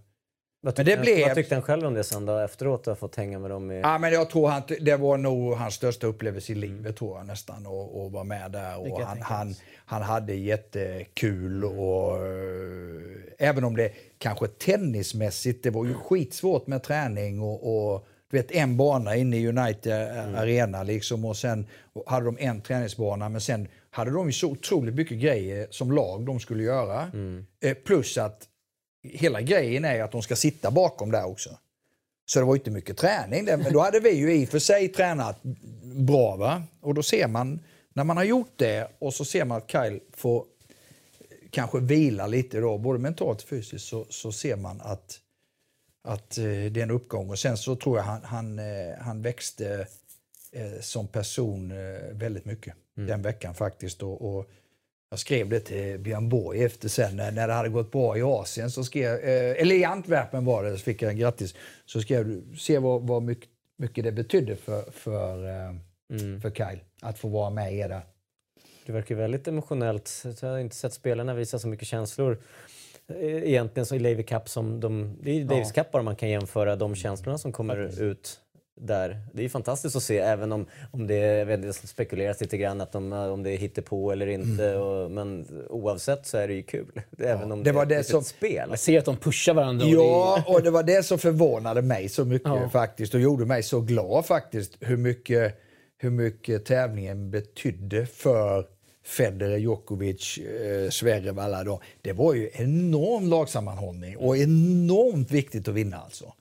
Vad 0.62 0.74
Men 0.80 0.86
tyckte, 0.86 0.96
det 0.96 1.02
blev- 1.02 1.28
vad 1.28 1.36
tyckte 1.36 1.56
han 1.56 1.62
själv 1.62 1.86
om 1.88 1.94
det 1.94 2.04
sen 2.04 2.26
då 2.26 2.38
efteråt? 2.38 2.80
Att 2.82 2.86
ha 2.86 2.96
fått 2.96 3.16
hänga 3.16 3.40
med 3.40 3.50
dem 3.52 3.72
i... 3.72 3.80
Ja, 3.80 3.98
men 3.98 4.14
jag 4.14 4.30
tror 4.30 4.48
han, 4.48 4.62
det 4.82 4.96
var 4.96 5.18
nog 5.18 5.54
hans 5.54 5.74
största 5.74 6.08
upplevelse 6.08 6.52
i 6.52 6.56
livet 6.56 6.98
tror 6.98 7.18
jag 7.18 7.26
nästan 7.28 7.66
att 7.66 7.96
att 7.96 8.12
vara 8.12 8.24
med 8.24 8.52
där. 8.52 8.92
Och 8.92 9.00
han, 9.02 9.22
han, 9.22 9.56
han 9.86 10.02
hade 10.02 10.34
jättekul 10.34 11.66
och 11.66 12.18
eh, 12.28 13.02
även 13.38 13.64
om 13.64 13.76
det 13.76 13.92
kanske 14.18 14.48
tennismässigt, 14.48 15.64
det 15.64 15.70
var 15.70 15.86
ju 15.86 15.94
skitsvårt 15.94 16.68
med 16.68 16.84
träning 16.84 17.42
och, 17.42 17.94
och 17.94 18.08
du 18.32 18.38
vet 18.38 18.52
en 18.52 18.78
bana 18.78 19.16
inne 19.16 19.38
i 19.38 19.48
United 19.48 19.94
Arena 20.36 20.84
liksom 20.84 21.26
och 21.26 21.38
sen 21.38 21.68
hade 22.06 22.26
de 22.26 22.38
en 22.40 22.62
träningsbana 22.62 23.30
men 23.30 23.42
sen 23.42 23.68
hade 23.90 24.12
de 24.12 24.28
ju 24.28 24.34
så 24.34 24.48
otroligt 24.48 24.96
mycket 24.96 25.18
grejer 25.18 25.68
som 25.70 25.92
lag 25.92 26.26
de 26.26 26.40
skulle 26.40 26.64
göra. 26.64 27.12
Eh, 27.64 27.74
plus 27.74 28.18
att 28.18 28.48
hela 29.04 29.42
grejen 29.42 29.86
är 29.86 30.04
att 30.04 30.12
de 30.12 30.22
ska 30.22 30.36
sitta 30.36 30.72
bakom 30.72 31.12
där 31.12 31.26
också. 31.26 31.50
Så 32.26 32.40
det 32.40 32.46
var 32.46 32.56
inte 32.56 32.72
mycket 32.72 32.98
träning 32.98 33.46
men 33.46 33.74
då 33.74 33.80
hade 33.80 34.00
vi 34.00 34.12
ju 34.12 34.34
i 34.34 34.46
och 34.46 34.50
för 34.50 34.60
sig 34.60 34.88
tränat 34.88 35.44
bra. 35.84 36.36
va 36.36 36.64
Och 36.82 36.94
då 36.94 37.04
ser 37.04 37.28
man, 37.28 37.60
när 37.94 38.04
man 38.04 38.18
har 38.18 38.24
gjort 38.24 38.54
det 38.56 38.88
och 39.00 39.14
så 39.14 39.26
ser 39.26 39.46
man 39.46 39.58
att 39.58 39.72
Kyle 39.72 40.00
får 40.14 40.46
kanske 41.52 41.80
vila 41.80 42.28
lite 42.28 42.60
då, 42.60 42.78
både 42.78 43.00
mentalt 43.00 43.42
och 43.42 43.50
fysiskt, 43.50 43.86
så, 43.86 44.06
så 44.10 44.32
ser 44.32 44.56
man 44.56 44.82
att, 44.82 45.20
att 46.08 46.38
eh, 46.38 46.44
det 46.44 46.78
är 46.78 46.84
en 46.84 46.92
uppgång. 46.92 47.30
Och 47.30 47.40
sen 47.40 47.58
så 47.58 47.76
tror 47.76 47.98
jag 47.98 48.04
han, 48.04 48.24
han, 48.24 48.60
eh, 48.60 48.98
han 49.00 49.22
växte 49.22 49.88
eh, 50.52 50.80
som 50.82 51.08
person 51.08 51.74
väldigt 52.12 52.46
mycket 52.46 52.74
den 52.96 53.22
veckan 53.22 53.56
faktiskt. 53.56 54.04
Och, 54.04 54.38
och 54.38 54.50
jag 55.10 55.20
skrev 55.20 55.50
det 55.50 55.60
till 55.60 56.00
Björn 56.00 56.30
Borg 56.30 56.64
efter 56.64 56.90
sen 56.90 57.16
när, 57.16 57.48
det 57.48 57.54
hade 57.54 57.70
gått 57.70 57.92
bra 57.92 58.18
i 58.18 58.22
Asien. 58.22 58.72
Så 58.72 58.84
skrev, 58.84 59.20
eller 59.24 59.76
i 59.76 59.84
Antwerpen 59.84 60.46
var 60.46 60.64
det, 60.64 60.72
så 60.72 60.84
fick 60.84 61.02
jag 61.02 61.12
en 61.12 61.18
grattis. 61.18 61.56
Så 61.86 62.02
skrev 62.02 62.28
du, 62.28 62.58
se 62.58 62.80
vad, 62.80 63.02
vad 63.02 63.24
mycket, 63.24 63.50
mycket 63.78 64.04
det 64.04 64.12
betydde 64.12 64.56
för, 64.56 64.92
för, 64.92 65.48
eh, 65.48 65.74
för 66.42 66.52
Kyle 66.52 66.80
att 67.02 67.20
få 67.20 67.28
vara 67.28 67.50
med 67.50 67.90
där. 67.90 68.02
Det 68.86 68.92
verkar 68.92 69.16
ju 69.16 69.22
väldigt 69.22 69.48
emotionellt. 69.48 70.24
Jag 70.42 70.50
har 70.50 70.58
inte 70.58 70.76
sett 70.76 70.94
spelarna 70.94 71.34
visa 71.34 71.60
så 71.60 71.68
mycket 71.68 71.88
känslor 71.88 72.38
egentligen 73.16 73.86
så 73.86 73.96
i 73.96 74.00
Levi 74.00 74.24
Cup 74.24 74.50
som 74.50 74.80
de... 74.80 75.18
Det 75.22 75.30
är 75.32 75.36
ju 75.36 75.44
Davis 75.44 75.72
Cup 75.72 75.92
bara 75.92 76.04
man 76.04 76.16
kan 76.16 76.30
jämföra 76.30 76.76
de 76.76 76.96
känslorna 76.96 77.38
som 77.38 77.52
kommer 77.52 78.02
ut 78.02 78.40
där. 78.82 79.22
Det 79.34 79.40
är 79.40 79.44
ju 79.44 79.50
fantastiskt 79.50 79.96
att 79.96 80.04
se 80.04 80.18
även 80.18 80.52
om, 80.52 80.66
om 80.92 81.08
det, 81.08 81.46
det 81.46 81.74
spekuleras 81.74 82.42
lite 82.42 82.58
grann 82.58 82.82
att 82.82 82.92
de, 82.92 83.14
om 83.14 83.44
det 83.44 83.52
är 83.52 83.58
hittepå 83.58 84.12
eller 84.12 84.28
inte. 84.28 84.76
Och, 84.76 85.12
men 85.12 85.48
oavsett 85.70 86.26
så 86.26 86.38
är 86.38 86.48
det 86.48 86.54
ju 86.54 86.64
kul. 86.64 87.02
Även 87.20 87.52
om 87.52 87.64
det 87.64 87.72
var 87.72 87.82
är 87.82 87.86
det 87.86 87.96
ett 87.96 88.06
som- 88.08 88.24
spel. 88.24 88.70
Man 88.70 88.78
ser 88.78 89.00
att 89.00 89.06
de 89.06 89.18
pushar 89.18 89.54
varandra. 89.54 89.86
och 89.86 89.92
det 89.92 89.98
är- 89.98 90.02
Ja, 90.04 90.44
och 90.48 90.64
det 90.64 90.72
var 90.72 90.84
det 90.84 91.04
som 91.04 91.18
förvånade 91.20 91.82
mig 91.82 92.10
så 92.10 92.26
mycket 92.26 92.48
Ja. 92.50 92.70
faktiskt 92.70 93.14
och 93.14 93.20
gjorde 93.20 93.46
mig 93.46 93.64
så 93.64 93.82
glad 93.82 94.26
faktiskt 94.26 94.78
hur 94.80 94.98
mycket, 94.98 95.60
hur 95.98 96.10
mycket 96.10 96.66
tävlingen 96.66 97.32
betydde 97.32 98.06
för 98.06 98.66
Federer, 99.08 99.58
Djokovic, 99.58 100.38
eh, 100.38 100.90
Zverev, 100.90 101.40
alla 101.40 101.64
de. 101.64 101.80
Det 102.02 102.14
var 102.14 102.34
ju 102.34 102.50
enorm 102.54 103.30
lagsammanhållning 103.30 104.18
och 104.18 104.38
enormt 104.38 105.32
viktigt 105.32 105.68
att 105.68 105.74
vinna 105.74 105.98
alltså. 105.98 106.34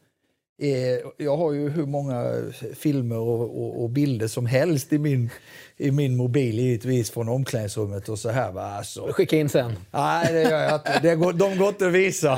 Eh, 0.62 0.98
jag 1.16 1.36
har 1.36 1.52
ju 1.52 1.68
hur 1.68 1.86
många 1.86 2.42
filmer 2.74 3.18
och, 3.18 3.40
och, 3.40 3.82
och 3.82 3.90
bilder 3.90 4.28
som 4.28 4.46
helst 4.46 4.92
i 4.92 4.98
min, 4.98 5.30
i 5.76 5.90
min 5.90 6.16
mobil 6.16 6.58
givetvis 6.58 7.10
från 7.10 7.28
omklädningsrummet 7.28 8.08
och 8.08 8.18
så 8.18 8.30
här. 8.30 8.52
Va? 8.52 8.62
Alltså, 8.62 9.12
Skicka 9.12 9.36
in 9.36 9.48
sen. 9.48 9.72
Nej, 9.90 10.32
det 10.32 10.42
gör 10.42 10.62
jag 10.62 10.74
inte. 10.74 10.98
Det 11.02 11.14
går, 11.14 11.32
de 11.32 11.58
går 11.58 11.68
inte 11.68 11.86
att 11.86 11.92
visa. 11.92 12.34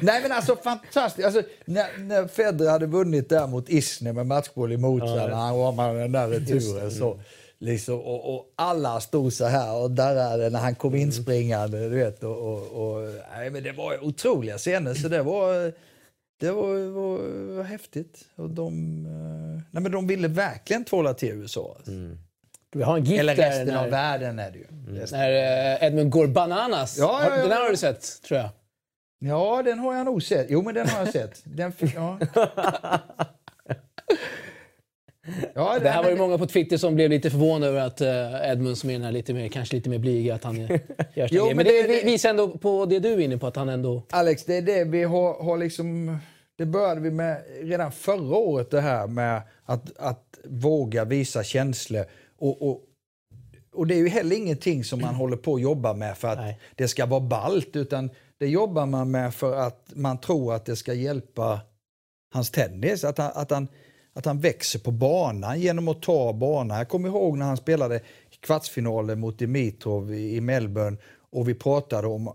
Nej, 0.00 0.22
men 0.22 0.32
alltså 0.32 0.56
fantastiskt. 0.56 1.26
Alltså, 1.26 1.42
när, 1.64 1.98
när 1.98 2.28
Federer 2.28 2.70
hade 2.70 2.86
vunnit 2.86 3.28
där 3.28 3.46
mot 3.46 3.68
Isner 3.68 4.12
med 4.12 4.26
matchboll 4.26 4.70
sig, 4.70 4.78
när 4.78 5.34
han 5.34 5.58
var 5.58 5.72
med 5.72 5.96
den 5.96 6.12
där 6.12 6.28
returen. 6.28 6.90
Så, 6.90 7.18
liksom, 7.58 8.00
och, 8.00 8.34
och 8.34 8.52
alla 8.56 9.00
stod 9.00 9.32
så 9.32 9.44
här 9.44 9.74
och 9.76 9.90
darrade 9.90 10.50
när 10.50 10.58
han 10.60 10.74
kom 10.74 10.94
inspringande. 10.94 11.88
Du 11.88 11.96
vet, 11.96 12.22
och, 12.24 12.38
och, 12.38 12.62
och, 12.96 13.08
nej, 13.36 13.50
men 13.50 13.62
det 13.62 13.72
var 13.72 14.04
otroliga 14.04 14.58
scener, 14.58 14.94
så 14.94 15.08
det 15.08 15.22
var... 15.22 15.72
Det 16.40 16.50
var, 16.50 16.90
var, 16.90 17.18
var 17.56 17.62
häftigt. 17.64 18.24
Och 18.36 18.50
de, 18.50 18.66
eh, 19.06 19.62
nej 19.70 19.82
men 19.82 19.92
de 19.92 20.06
ville 20.06 20.28
verkligen 20.28 20.84
tvåla 20.84 21.14
till 21.14 21.28
USA. 21.28 21.74
Alltså. 21.76 21.92
Vi 22.72 22.82
har 22.82 22.96
en 22.96 23.04
gif 23.04 23.20
Eller 23.20 23.36
där 23.36 23.42
resten 23.50 23.66
när, 23.74 23.84
av 23.84 23.90
världen 23.90 24.38
är 24.38 24.50
det 24.50 24.58
ju. 24.58 24.64
Resten- 25.00 25.18
när 25.18 25.30
eh, 25.82 25.86
Edmund 25.86 26.10
går 26.10 26.26
bananas. 26.26 26.98
Ja, 26.98 27.20
ja, 27.22 27.30
Har- 27.30 27.36
ja, 27.36 27.42
Den 27.42 27.52
här 27.52 27.62
har 27.62 27.70
du 27.70 27.76
sett, 27.76 28.22
tror 28.22 28.40
jag. 28.40 28.48
Ja, 29.18 29.62
den 29.64 29.78
har 29.78 29.94
jag 29.94 30.04
nog 30.04 30.22
sett. 30.22 30.46
Jo, 30.50 30.62
men 30.62 30.74
den 30.74 30.88
har 30.88 30.98
jag 30.98 31.12
sett. 31.12 31.40
Den, 31.44 31.72
ja. 31.94 32.18
Ja, 35.54 35.78
Det 35.78 35.88
här 35.88 36.02
var 36.02 36.10
ju 36.10 36.16
många 36.16 36.38
på 36.38 36.46
Twitter 36.46 36.76
som 36.76 36.94
blev 36.94 37.10
lite 37.10 37.30
förvånade 37.30 37.66
över 37.72 37.80
att 37.80 38.00
eh, 38.00 38.50
Edmund 38.50 38.78
som 38.78 38.90
är 38.90 38.94
den 38.94 39.02
här 39.02 39.12
lite 39.12 39.34
mer, 39.34 39.48
kanske 39.48 39.76
lite 39.76 39.88
mer 39.90 39.98
blyga, 39.98 40.34
att 40.34 40.44
han 40.44 40.56
gör 40.60 40.78
Jo, 41.14 41.26
jo, 41.30 41.46
men 41.46 41.56
Men 41.56 41.64
det, 41.66 41.82
det- 41.82 41.88
vi- 41.88 42.02
visar 42.04 42.30
ändå 42.30 42.48
på 42.58 42.86
det 42.86 42.98
du 42.98 43.12
är 43.12 43.18
inne 43.20 43.38
på, 43.38 43.46
att 43.46 43.56
han 43.56 43.68
ändå... 43.68 44.02
Alex, 44.10 44.44
det 44.44 44.56
är 44.56 44.62
det 44.62 44.84
vi 44.84 45.02
har, 45.04 45.42
har 45.42 45.58
liksom... 45.58 46.18
Det 46.58 46.66
började 46.66 47.00
vi 47.00 47.10
med 47.10 47.42
redan 47.62 47.92
förra 47.92 48.36
året 48.36 48.70
det 48.70 48.80
här 48.80 49.06
med 49.06 49.42
att, 49.64 49.96
att 49.98 50.38
våga 50.44 51.04
visa 51.04 51.42
känslor. 51.44 52.04
Och, 52.38 52.68
och, 52.68 52.80
och 53.74 53.86
det 53.86 53.94
är 53.94 53.98
ju 53.98 54.08
heller 54.08 54.36
ingenting 54.36 54.84
som 54.84 55.00
man 55.00 55.14
håller 55.14 55.36
på 55.36 55.54
att 55.54 55.60
jobba 55.62 55.92
med 55.94 56.18
för 56.18 56.28
att 56.28 56.38
Nej. 56.38 56.58
det 56.74 56.88
ska 56.88 57.06
vara 57.06 57.20
ballt 57.20 57.76
utan 57.76 58.10
det 58.38 58.46
jobbar 58.48 58.86
man 58.86 59.10
med 59.10 59.34
för 59.34 59.56
att 59.56 59.86
man 59.94 60.18
tror 60.18 60.54
att 60.54 60.64
det 60.66 60.76
ska 60.76 60.94
hjälpa 60.94 61.60
hans 62.34 62.50
tennis. 62.50 63.04
Att 63.04 63.18
han, 63.18 63.30
att, 63.34 63.50
han, 63.50 63.68
att 64.14 64.24
han 64.24 64.40
växer 64.40 64.78
på 64.78 64.90
banan 64.90 65.60
genom 65.60 65.88
att 65.88 66.02
ta 66.02 66.32
banan. 66.32 66.78
Jag 66.78 66.88
kommer 66.88 67.08
ihåg 67.08 67.38
när 67.38 67.46
han 67.46 67.56
spelade 67.56 68.00
kvartsfinalen 68.40 69.20
mot 69.20 69.38
Dimitrov 69.38 70.14
i 70.14 70.40
Melbourne 70.40 70.96
och 71.30 71.48
vi 71.48 71.54
pratade 71.54 72.06
om, 72.06 72.32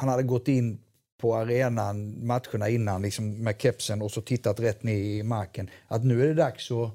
han 0.00 0.08
hade 0.08 0.22
gått 0.22 0.48
in 0.48 0.78
på 1.20 1.34
arenan 1.34 2.26
matcherna 2.26 2.68
innan 2.68 3.02
liksom 3.02 3.42
med 3.42 3.60
kepsen 3.60 4.02
och 4.02 4.10
så 4.10 4.20
tittat 4.20 4.60
rätt 4.60 4.82
ner 4.82 4.94
i 4.94 5.22
marken. 5.22 5.70
Att 5.88 6.04
nu 6.04 6.22
är 6.22 6.26
det 6.26 6.34
dags 6.34 6.70
att 6.70 6.90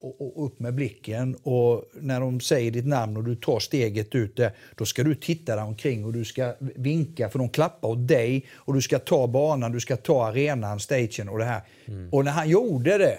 och, 0.00 0.20
och, 0.20 0.46
upp 0.46 0.60
med 0.60 0.74
blicken 0.74 1.36
och 1.42 1.84
när 1.94 2.20
de 2.20 2.40
säger 2.40 2.70
ditt 2.70 2.86
namn 2.86 3.16
och 3.16 3.24
du 3.24 3.36
tar 3.36 3.58
steget 3.58 4.14
ut 4.14 4.36
där, 4.36 4.52
då 4.74 4.84
ska 4.84 5.02
du 5.02 5.14
titta 5.14 5.56
dig 5.56 5.64
omkring 5.64 6.04
och 6.04 6.12
du 6.12 6.24
ska 6.24 6.54
vinka 6.58 7.28
för 7.28 7.38
de 7.38 7.48
klappar 7.48 7.88
åt 7.88 8.08
dig 8.08 8.46
och 8.54 8.74
du 8.74 8.82
ska 8.82 8.98
ta 8.98 9.26
banan, 9.26 9.72
du 9.72 9.80
ska 9.80 9.96
ta 9.96 10.26
arenan, 10.26 10.80
stagen 10.80 11.28
och 11.28 11.38
det 11.38 11.44
här. 11.44 11.60
Mm. 11.84 12.08
Och 12.12 12.24
när 12.24 12.32
han 12.32 12.48
gjorde 12.48 12.98
det 12.98 13.18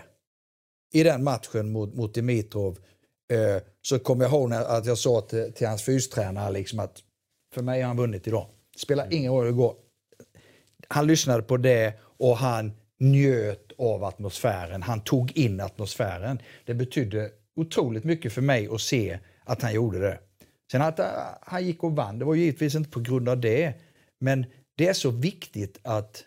i 0.94 1.04
den 1.04 1.24
matchen 1.24 1.72
mot, 1.72 1.96
mot 1.96 2.14
Dimitrov 2.14 2.80
eh, 3.34 3.64
så 3.82 4.00
kommer 4.00 4.26
jag 4.26 4.32
ihåg 4.32 4.54
att 4.54 4.86
jag 4.86 4.98
sa 4.98 5.22
till, 5.22 5.54
till 5.54 5.68
hans 5.68 5.84
fystränare 5.84 6.52
liksom 6.52 6.80
att 6.80 7.04
för 7.54 7.62
mig 7.62 7.82
har 7.82 7.88
han 7.88 7.98
vunnit 7.98 8.28
idag. 8.28 8.48
Spelar 8.78 9.04
mm. 9.04 9.18
ingen 9.18 9.32
roll 9.32 9.44
hur 9.44 9.52
det 9.52 9.58
går. 9.58 9.76
Han 10.88 11.08
lyssnade 11.08 11.44
på 11.44 11.58
det 11.58 11.94
och 12.02 12.38
han 12.38 12.72
njöt 13.00 13.72
av 13.78 14.04
atmosfären. 14.04 14.84
Han 14.84 15.02
tog 15.02 15.38
in 15.38 15.62
atmosfären. 15.62 16.40
Det 16.66 16.74
betydde 16.74 17.32
otroligt 17.56 18.04
mycket 18.04 18.34
för 18.34 18.42
mig 18.42 18.68
att 18.72 18.82
se 18.82 19.20
att 19.44 19.62
han 19.62 19.74
gjorde 19.74 20.00
det. 20.00 20.20
Sen 20.72 20.82
att 20.82 21.00
äh, 21.00 21.06
han 21.42 21.66
gick 21.66 21.84
och 21.84 21.96
vann, 21.96 22.20
det 22.20 22.26
var 22.26 22.36
givetvis 22.36 22.76
inte 22.76 22.90
på 22.90 23.00
grund 23.00 23.30
av 23.30 23.40
det. 23.40 23.74
Men 24.20 24.46
det 24.76 24.88
är 24.88 24.94
så 24.94 25.12
viktigt 25.12 25.80
att, 25.82 26.24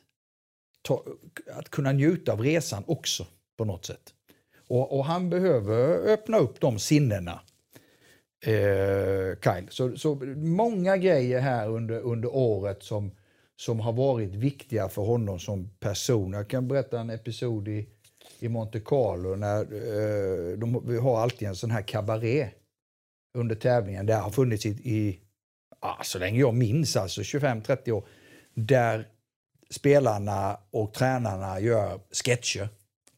ta, 0.82 1.04
att 1.52 1.68
kunna 1.68 1.92
njuta 1.92 2.32
av 2.32 2.40
resan 2.40 2.84
också 2.86 3.26
på 3.58 3.64
något 3.64 3.86
sätt. 3.86 4.14
Och, 4.70 4.98
och 4.98 5.04
han 5.04 5.30
behöver 5.30 6.08
öppna 6.12 6.38
upp 6.38 6.60
de 6.60 6.78
sinnena. 6.78 7.40
Eh, 8.44 9.38
Kyle. 9.42 9.66
Så, 9.70 9.96
så 9.96 10.14
många 10.36 10.96
grejer 10.96 11.40
här 11.40 11.68
under, 11.68 12.00
under 12.00 12.34
året 12.34 12.82
som, 12.82 13.10
som 13.56 13.80
har 13.80 13.92
varit 13.92 14.34
viktiga 14.34 14.88
för 14.88 15.02
honom 15.02 15.38
som 15.38 15.70
person. 15.80 16.32
Jag 16.32 16.48
kan 16.48 16.68
berätta 16.68 17.00
en 17.00 17.10
episod 17.10 17.68
i, 17.68 17.88
i 18.38 18.48
Monte 18.48 18.80
Carlo 18.80 19.36
när 19.36 19.60
eh, 19.60 20.58
de, 20.58 20.82
vi 20.86 20.98
har 20.98 21.20
alltid 21.20 21.48
en 21.48 21.56
sån 21.56 21.70
här 21.70 21.82
kabaré 21.82 22.48
under 23.38 23.54
tävlingen. 23.54 24.06
Det 24.06 24.14
har 24.14 24.30
funnits 24.30 24.66
i, 24.66 24.68
i 24.68 25.20
ah, 25.80 26.02
så 26.02 26.18
länge 26.18 26.40
jag 26.40 26.54
minns, 26.54 26.96
alltså 26.96 27.20
25-30 27.20 27.90
år. 27.90 28.04
Där 28.54 29.08
spelarna 29.70 30.58
och 30.70 30.94
tränarna 30.94 31.60
gör 31.60 32.00
sketcher 32.24 32.68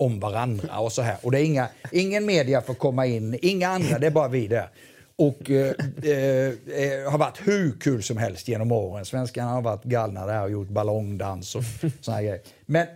om 0.05 0.21
varandra 0.21 0.79
och 0.79 0.93
så 0.93 1.03
här. 1.03 1.17
Och 1.23 1.31
det 1.31 1.41
är 1.41 1.45
inga, 1.45 1.69
ingen 1.93 2.27
media 2.27 2.61
får 2.61 2.75
komma 2.75 3.07
in, 3.07 3.39
inga 3.43 3.69
andra, 3.69 3.99
det 3.99 4.07
är 4.07 4.11
bara 4.11 4.29
vi 4.29 4.49
där. 4.49 4.69
Och 5.17 5.51
eh, 5.51 5.75
eh, 6.03 7.11
har 7.11 7.19
varit 7.19 7.41
hur 7.49 7.81
kul 7.81 8.03
som 8.03 8.17
helst 8.17 8.49
genom 8.49 8.73
åren. 8.73 9.05
Svenskarna 9.05 9.51
har 9.51 9.63
varit 9.63 9.85
galna 9.85 10.27
där 10.27 10.43
och 10.43 10.51
gjort 10.51 10.69
ballongdans 10.69 11.55
och 11.55 11.63
såna 12.01 12.23
grejer. 12.23 12.41
Men 12.67 12.87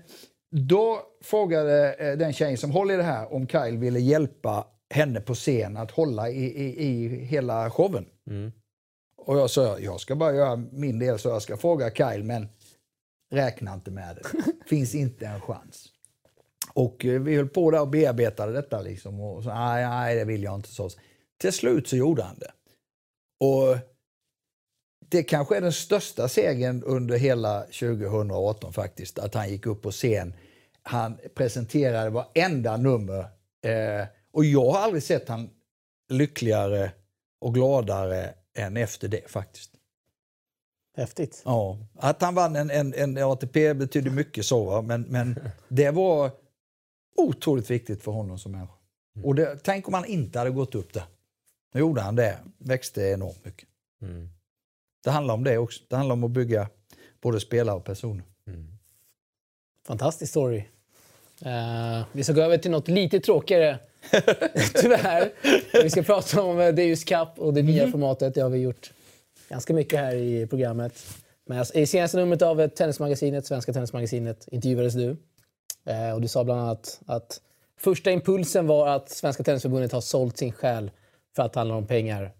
då 0.50 1.02
frågade 1.24 1.94
eh, 1.94 2.18
den 2.18 2.32
tjejen 2.32 2.58
som 2.58 2.70
håller 2.70 2.94
i 2.94 2.96
det 2.96 3.02
här 3.02 3.34
om 3.34 3.48
Kyle 3.48 3.78
ville 3.78 4.00
hjälpa 4.00 4.66
henne 4.94 5.20
på 5.20 5.34
scen 5.34 5.76
att 5.76 5.90
hålla 5.90 6.30
i, 6.30 6.44
i, 6.44 6.86
i 6.86 7.24
hela 7.24 7.70
showen. 7.70 8.06
Mm. 8.30 8.52
Och 9.22 9.38
jag 9.38 9.50
sa, 9.50 9.78
jag 9.78 10.00
ska 10.00 10.16
bara 10.16 10.34
göra 10.34 10.56
min 10.56 10.98
del 10.98 11.18
så 11.18 11.28
jag 11.28 11.42
ska 11.42 11.56
fråga 11.56 11.90
Kyle, 11.90 12.24
men 12.24 12.48
räkna 13.32 13.74
inte 13.74 13.90
med 13.90 14.16
det. 14.16 14.22
Finns 14.68 14.94
inte 14.94 15.26
en 15.26 15.40
chans. 15.40 15.85
Och 16.76 17.04
eh, 17.04 17.20
vi 17.20 17.36
höll 17.36 17.48
på 17.48 17.70
där 17.70 17.80
och 17.80 17.88
bearbetade 17.88 18.52
detta 18.52 18.82
liksom. 18.82 19.20
Och 19.20 19.42
så, 19.42 19.48
nej, 19.48 19.88
nej, 19.88 20.16
det 20.16 20.24
vill 20.24 20.42
jag 20.42 20.54
inte. 20.54 20.68
Så. 20.68 20.90
Till 21.38 21.52
slut 21.52 21.88
så 21.88 21.96
gjorde 21.96 22.22
han 22.22 22.38
det. 22.38 22.50
Och 23.46 23.78
det 25.08 25.22
kanske 25.22 25.56
är 25.56 25.60
den 25.60 25.72
största 25.72 26.28
segern 26.28 26.82
under 26.82 27.18
hela 27.18 27.60
2018 27.60 28.72
faktiskt, 28.72 29.18
att 29.18 29.34
han 29.34 29.50
gick 29.50 29.66
upp 29.66 29.82
på 29.82 29.90
scen. 29.90 30.34
Han 30.82 31.18
presenterade 31.34 32.10
varenda 32.10 32.76
nummer. 32.76 33.20
Eh, 33.64 34.06
och 34.32 34.44
jag 34.44 34.70
har 34.70 34.78
aldrig 34.78 35.02
sett 35.02 35.28
han 35.28 35.50
lyckligare 36.12 36.90
och 37.40 37.54
gladare 37.54 38.34
än 38.58 38.76
efter 38.76 39.08
det 39.08 39.30
faktiskt. 39.30 39.70
Häftigt. 40.96 41.42
Ja, 41.44 41.78
att 41.94 42.22
han 42.22 42.34
vann 42.34 42.56
en, 42.56 42.70
en, 42.70 42.94
en 42.94 43.18
ATP 43.18 43.74
betyder 43.74 44.10
mycket 44.10 44.46
så, 44.46 44.82
men, 44.82 45.02
men 45.02 45.40
det 45.68 45.90
var 45.90 46.30
otroligt 47.16 47.70
viktigt 47.70 48.02
för 48.02 48.12
honom 48.12 48.38
som 48.38 48.52
människa. 48.52 48.72
Och 49.22 49.34
det, 49.34 49.58
tänk 49.62 49.88
om 49.88 49.94
han 49.94 50.04
inte 50.04 50.38
hade 50.38 50.50
gått 50.50 50.74
upp 50.74 50.92
där. 50.92 51.04
Nu 51.74 51.80
gjorde 51.80 52.00
han 52.00 52.16
det, 52.16 52.38
växte 52.58 53.02
enormt 53.02 53.44
mycket. 53.44 53.68
Mm. 54.02 54.28
Det 55.04 55.10
handlar 55.10 55.34
om 55.34 55.44
det 55.44 55.58
också. 55.58 55.82
Det 55.88 55.96
handlar 55.96 56.12
om 56.12 56.24
att 56.24 56.30
bygga 56.30 56.68
både 57.20 57.40
spelare 57.40 57.76
och 57.76 57.84
personer. 57.84 58.24
Mm. 58.46 58.66
Fantastisk 59.86 60.30
story. 60.30 60.64
Uh, 61.46 62.04
vi 62.12 62.24
ska 62.24 62.32
gå 62.32 62.40
över 62.40 62.58
till 62.58 62.70
något 62.70 62.88
lite 62.88 63.20
tråkigare, 63.20 63.78
tyvärr. 64.74 65.32
Vi 65.82 65.90
ska 65.90 66.02
prata 66.02 66.42
om 66.42 66.58
uh, 66.58 66.66
Davis 66.66 67.04
Cup 67.04 67.28
och 67.36 67.54
det 67.54 67.62
nya 67.62 67.82
mm. 67.82 67.92
formatet. 67.92 68.34
Det 68.34 68.40
har 68.40 68.50
vi 68.50 68.58
gjort 68.58 68.92
ganska 69.48 69.74
mycket 69.74 69.98
här 69.98 70.14
i 70.14 70.46
programmet. 70.46 71.06
Men 71.46 71.64
I 71.74 71.86
senaste 71.86 72.16
numret 72.16 72.42
av 72.42 72.68
Tennismagasinet, 72.68 73.46
Svenska 73.46 73.72
Tennismagasinet 73.72 74.48
intervjuades 74.50 74.94
du. 74.94 75.16
Uh, 75.88 76.14
och 76.14 76.20
du 76.20 76.28
sa 76.28 76.44
bland 76.44 76.60
annat 76.60 77.00
att 77.06 77.40
första 77.80 78.10
impulsen 78.10 78.66
var 78.66 78.88
att 78.88 79.10
Svenska 79.10 79.42
Tennisförbundet 79.42 79.92
har 79.92 80.00
sålt 80.00 80.36
sin 80.36 80.52
själ 80.52 80.90
för 81.36 81.42
att 81.42 81.52
det 81.52 81.60
handlar 81.60 81.76
om 81.76 81.86
pengar 81.86 82.32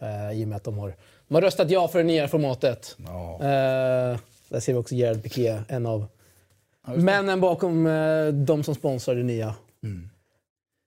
eh, 0.00 0.40
i 0.40 0.44
och 0.44 0.48
med 0.48 0.56
att 0.56 0.64
de 0.64 0.78
har, 0.78 0.96
de 1.28 1.34
har 1.34 1.42
röstat 1.42 1.70
ja 1.70 1.88
för 1.88 1.98
det 1.98 2.04
nya 2.04 2.28
formatet. 2.28 2.96
Ja. 3.06 3.34
Eh, 3.34 4.18
där 4.48 4.60
ser 4.60 4.72
vi 4.72 4.78
också 4.78 4.94
Gerard 4.94 5.22
Piqué, 5.22 5.58
en 5.68 5.86
av 5.86 6.06
ja, 6.86 6.94
männen 6.94 7.40
bakom 7.40 7.86
eh, 7.86 8.26
de 8.26 8.62
som 8.64 8.74
sponsrar 8.74 9.14
det 9.14 9.22
nya 9.22 9.54
mm. 9.82 10.10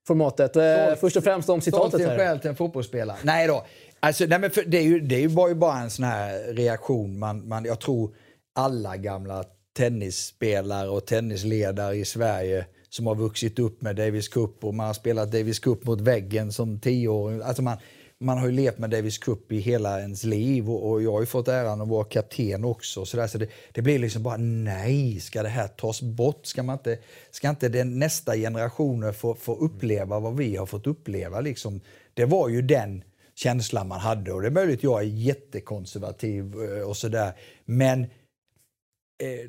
formatet. 0.08 0.56
Eh, 0.56 0.95
först 0.99 1.17
och 1.17 1.23
främst 1.23 1.49
om 1.49 1.62
citatet 1.62 2.01
här. 2.01 2.17
själv 2.17 2.39
till 2.39 2.49
en 2.49 2.56
fotbollsspelare. 2.56 3.17
Nej 3.23 3.47
då. 3.47 3.65
Alltså, 3.99 4.25
nej, 4.25 4.39
men 4.39 4.51
det, 4.67 4.77
är 4.77 4.84
ju, 4.84 4.99
det 4.99 5.27
var 5.27 5.47
ju 5.47 5.56
bara 5.56 5.80
en 5.80 5.89
sån 5.89 6.06
här 6.06 6.53
reaktion. 6.53 7.19
Man, 7.19 7.47
man, 7.47 7.65
jag 7.65 7.80
tror 7.80 8.12
alla 8.56 8.97
gamla 8.97 9.43
tennisspelare 9.77 10.89
och 10.89 11.05
tennisledare 11.05 11.95
i 11.95 12.05
Sverige 12.05 12.65
som 12.89 13.07
har 13.07 13.15
vuxit 13.15 13.59
upp 13.59 13.81
med 13.81 13.95
Davis 13.95 14.27
Cup 14.27 14.63
och 14.63 14.73
man 14.73 14.87
har 14.87 14.93
spelat 14.93 15.31
Davis 15.31 15.59
Cup 15.59 15.85
mot 15.85 16.01
väggen 16.01 16.51
som 16.51 16.79
tioåring. 16.79 17.41
Alltså 17.41 17.61
man, 17.61 17.77
man 18.19 18.37
har 18.37 18.45
ju 18.45 18.51
levt 18.51 18.77
med 18.77 18.89
Davis 18.89 19.17
Cup 19.17 19.51
i 19.51 19.59
hela 19.59 19.99
ens 19.99 20.23
liv 20.23 20.69
och, 20.69 20.91
och 20.91 21.03
jag 21.03 21.11
har 21.11 21.19
ju 21.19 21.25
fått 21.25 21.47
äran 21.47 21.81
att 21.81 21.87
vara 21.87 22.03
kapten 22.03 22.63
också. 22.63 23.05
Så, 23.05 23.17
där, 23.17 23.27
så 23.27 23.37
det, 23.37 23.49
det, 23.71 23.81
blir 23.81 23.99
liksom 23.99 24.23
bara 24.23 24.37
nej, 24.37 25.19
ska 25.19 25.43
det 25.43 25.49
här 25.49 25.67
tas 25.67 26.01
bort? 26.01 26.45
Ska, 26.45 26.63
man 26.63 26.77
inte, 26.77 26.97
ska 27.31 27.49
inte 27.49 27.69
den 27.69 27.99
nästa 27.99 28.35
generationer 28.35 29.11
få, 29.11 29.35
få 29.35 29.55
uppleva 29.55 30.19
vad 30.19 30.37
vi 30.37 30.55
har 30.55 30.65
fått 30.65 30.87
uppleva? 30.87 31.41
Liksom? 31.41 31.81
Det 32.13 32.25
var 32.25 32.49
ju 32.49 32.61
den 32.61 33.03
känslan 33.35 33.87
man 33.87 33.99
hade 33.99 34.33
och 34.33 34.41
det 34.41 34.47
är 34.47 34.51
möjligt 34.51 34.79
att 34.79 34.83
jag 34.83 35.01
är 35.01 35.05
jättekonservativ 35.05 36.55
eh, 36.63 36.89
och 36.89 36.97
sådär. 36.97 37.33
Men 37.65 38.07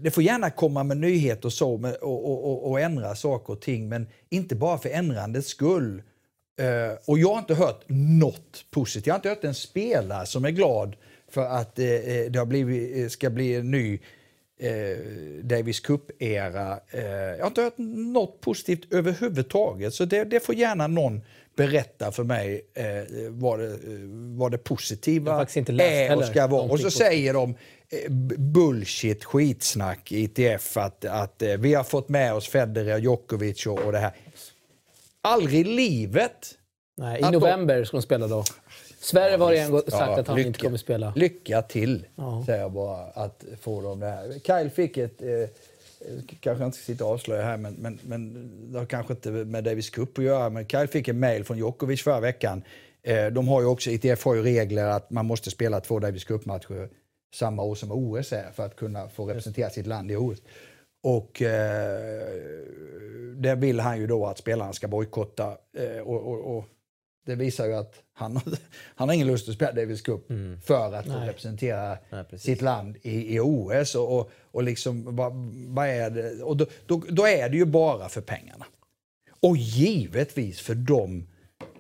det 0.00 0.11
får 0.11 0.22
gärna 0.22 0.50
komma 0.50 0.85
med 0.85 0.96
nyheter 0.96 1.46
och 1.46 1.52
så 1.52 1.94
och, 2.00 2.31
och, 2.31 2.70
och, 2.70 2.81
ändra 2.81 3.14
saker 3.14 3.52
och 3.52 3.61
ting, 3.61 3.88
men 3.88 4.07
inte 4.31 4.54
bara 4.54 4.78
för 4.78 4.88
ändrandets 4.88 5.48
skull. 5.48 6.02
Eh, 6.61 6.98
och 7.04 7.18
jag 7.18 7.28
har 7.28 7.38
inte 7.38 7.54
hört 7.54 7.85
något 7.88 8.64
positivt. 8.70 9.07
Jag 9.07 9.14
har 9.14 9.18
inte 9.18 9.28
hört 9.28 9.44
en 9.44 9.54
spelare 9.54 10.26
som 10.26 10.44
är 10.44 10.50
glad 10.50 10.96
för 11.31 11.44
att 11.44 11.78
eh, 11.78 11.85
det 12.31 12.37
har 12.37 12.46
blivit, 12.46 13.12
ska 13.12 13.31
bli 13.31 13.54
en 13.54 13.70
ny 13.70 13.98
Davis 15.42 15.81
Cup-era. 15.81 16.81
jag 17.37 17.40
har 17.40 17.46
inte 17.46 17.62
hört 17.62 17.78
något 17.78 18.40
positivt 18.40 18.92
överhuvudtaget. 18.92 19.94
Så 19.94 20.04
det, 20.04 20.24
det 20.24 20.40
får 20.40 20.54
gärna 20.54 20.87
någon 20.87 21.20
berätta 21.57 22.12
för 22.12 22.24
mig 22.24 22.62
eh, 22.74 22.85
vad, 23.31 23.59
det, 23.59 23.78
vad 24.37 24.52
det 24.52 24.59
positiva 24.59 25.46
är 25.78 26.16
och 26.16 26.24
ska 26.24 26.46
vara. 26.46 26.62
Och 26.62 26.81
så 26.81 26.90
säger 26.90 27.35
de 27.35 27.50
Eh, 27.50 27.57
bullshit, 28.38 29.24
skitsnack, 29.24 30.12
ITF, 30.12 30.77
att, 30.77 31.05
att 31.05 31.42
eh, 31.42 31.57
vi 31.57 31.74
har 31.74 31.85
fått 31.85 32.09
med 32.09 32.35
oss 32.35 32.48
Federer, 32.48 32.98
Djokovic 32.98 33.66
och, 33.66 33.79
och 33.79 33.92
det 33.92 33.98
här. 33.98 34.12
Aldrig 35.20 35.61
i 35.61 35.64
livet. 35.64 36.55
Nej, 36.96 37.20
I 37.20 37.31
november 37.31 37.85
ska 37.85 37.96
de 37.96 38.03
spela 38.03 38.27
då. 38.27 38.44
Sverige 39.01 39.37
var 39.37 39.51
redan 39.51 39.72
sagt 39.72 39.92
ja, 39.92 40.20
att 40.20 40.27
han 40.27 40.37
lycka, 40.37 40.46
inte 40.46 40.61
kommer 40.61 40.79
spela. 40.79 41.12
Lycka 41.16 41.62
till, 41.62 42.07
ja. 42.16 42.42
säger 42.46 42.61
jag 42.61 42.72
bara, 42.72 43.05
att 43.05 43.44
få 43.61 43.83
dem 43.83 44.01
det 44.01 44.07
här. 44.07 44.40
Kyle 44.44 44.70
fick 44.70 44.96
ett... 44.96 45.22
Eh, 45.22 45.29
kanske 46.40 46.64
inte 46.64 46.79
ska 46.79 46.85
sitta 46.85 47.05
och 47.05 47.12
avslöja 47.12 47.42
här, 47.42 47.57
men, 47.57 47.74
men, 47.74 47.98
men 48.03 48.51
det 48.72 48.79
har 48.79 48.87
kanske 48.87 49.12
inte 49.12 49.31
med 49.31 49.64
Davis 49.64 49.90
Cup 49.90 50.18
att 50.18 50.24
göra. 50.24 50.51
Men 50.51 50.66
Kyle 50.66 50.87
fick 50.87 51.09
en 51.09 51.20
mail 51.20 51.44
från 51.44 51.59
Djokovic 51.59 52.03
förra 52.03 52.20
veckan. 52.20 52.62
Eh, 53.03 53.27
de 53.27 53.48
har 53.48 53.61
ju 53.61 53.66
också, 53.66 53.90
ITF 53.90 54.24
har 54.24 54.35
ju 54.35 54.42
regler 54.42 54.87
att 54.87 55.11
man 55.11 55.27
måste 55.27 55.51
spela 55.51 55.81
två 55.81 55.98
Davis 55.98 56.24
Cup-matcher 56.24 56.88
samma 57.34 57.62
år 57.62 57.74
som 57.74 57.92
OS 57.92 58.32
är 58.32 58.50
för 58.52 58.66
att 58.66 58.76
kunna 58.76 59.08
få 59.08 59.26
representera 59.26 59.70
sitt 59.70 59.86
land 59.86 60.10
i 60.10 60.16
OS. 60.16 60.38
Och 61.02 61.42
eh, 61.42 62.28
där 63.36 63.56
vill 63.56 63.80
han 63.80 64.00
ju 64.00 64.06
då 64.06 64.26
att 64.26 64.38
spelarna 64.38 64.72
ska 64.72 64.88
bojkotta. 64.88 65.56
Eh, 65.78 66.00
och, 66.00 66.22
och, 66.22 66.56
och, 66.56 66.64
det 67.26 67.34
visar 67.34 67.66
ju 67.66 67.74
att 67.74 68.02
han, 68.12 68.40
han 68.94 69.08
har 69.08 69.14
ingen 69.14 69.26
lust 69.26 69.48
att 69.48 69.54
spela 69.54 69.72
Davis 69.72 70.02
Cup 70.02 70.30
mm. 70.30 70.60
för 70.60 70.94
att 70.94 71.06
få 71.06 71.12
representera 71.12 71.98
Nej, 72.10 72.24
sitt 72.38 72.62
land 72.62 72.96
i, 73.02 73.34
i 73.34 73.40
OS. 73.40 73.94
Och, 73.94 74.18
och, 74.18 74.30
och 74.42 74.62
liksom, 74.62 75.16
vad, 75.16 75.32
vad 75.68 75.88
är 75.88 76.10
det? 76.10 76.42
Och 76.42 76.56
då, 76.56 76.66
då, 76.86 77.02
då, 77.08 77.26
är 77.26 77.48
det 77.48 77.56
ju 77.56 77.64
bara 77.64 78.08
för 78.08 78.20
pengarna. 78.20 78.66
Och 79.40 79.56
givetvis 79.56 80.60
för 80.60 80.74
de 80.74 81.26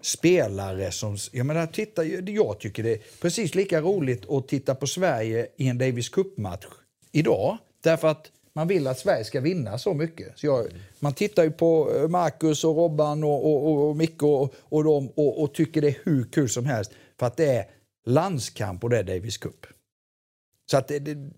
spelare 0.08 0.92
som... 0.92 1.16
Jag, 1.32 1.46
menar, 1.46 1.66
titta, 1.66 2.04
jag 2.04 2.58
tycker 2.58 2.82
det 2.82 2.92
är 2.92 3.00
precis 3.20 3.54
lika 3.54 3.80
roligt 3.80 4.30
att 4.30 4.48
titta 4.48 4.74
på 4.74 4.86
Sverige 4.86 5.46
i 5.56 5.68
en 5.68 5.78
Davis 5.78 6.08
Cup-match 6.08 6.66
idag. 7.12 7.58
Därför 7.82 8.08
att 8.08 8.30
man 8.52 8.68
vill 8.68 8.86
att 8.86 8.98
Sverige 8.98 9.24
ska 9.24 9.40
vinna 9.40 9.78
så 9.78 9.94
mycket. 9.94 10.38
Så 10.38 10.46
jag, 10.46 10.66
man 11.00 11.12
tittar 11.12 11.44
ju 11.44 11.50
på 11.50 11.92
eh, 11.96 12.08
Marcus 12.08 12.64
och 12.64 12.76
Robban 12.76 13.24
och, 13.24 13.46
och, 13.46 13.88
och 13.88 13.96
Micke 13.96 14.22
och, 14.22 14.54
och, 14.58 14.84
dem 14.84 15.08
och, 15.08 15.42
och, 15.42 15.54
tycker 15.54 15.82
det 15.82 15.88
är 15.88 15.98
hur 16.04 16.24
kul 16.24 16.48
som 16.48 16.66
helst. 16.66 16.90
För 17.18 17.26
att 17.26 17.36
det 17.36 17.46
är 17.46 17.66
landskamp 18.06 18.84
och 18.84 18.90
det 18.90 18.98
är 18.98 19.04
Davis 19.04 19.36
Cup. 19.36 19.66
Så 20.70 20.76
att 20.76 20.88
det, 20.88 20.98
det, 20.98 21.30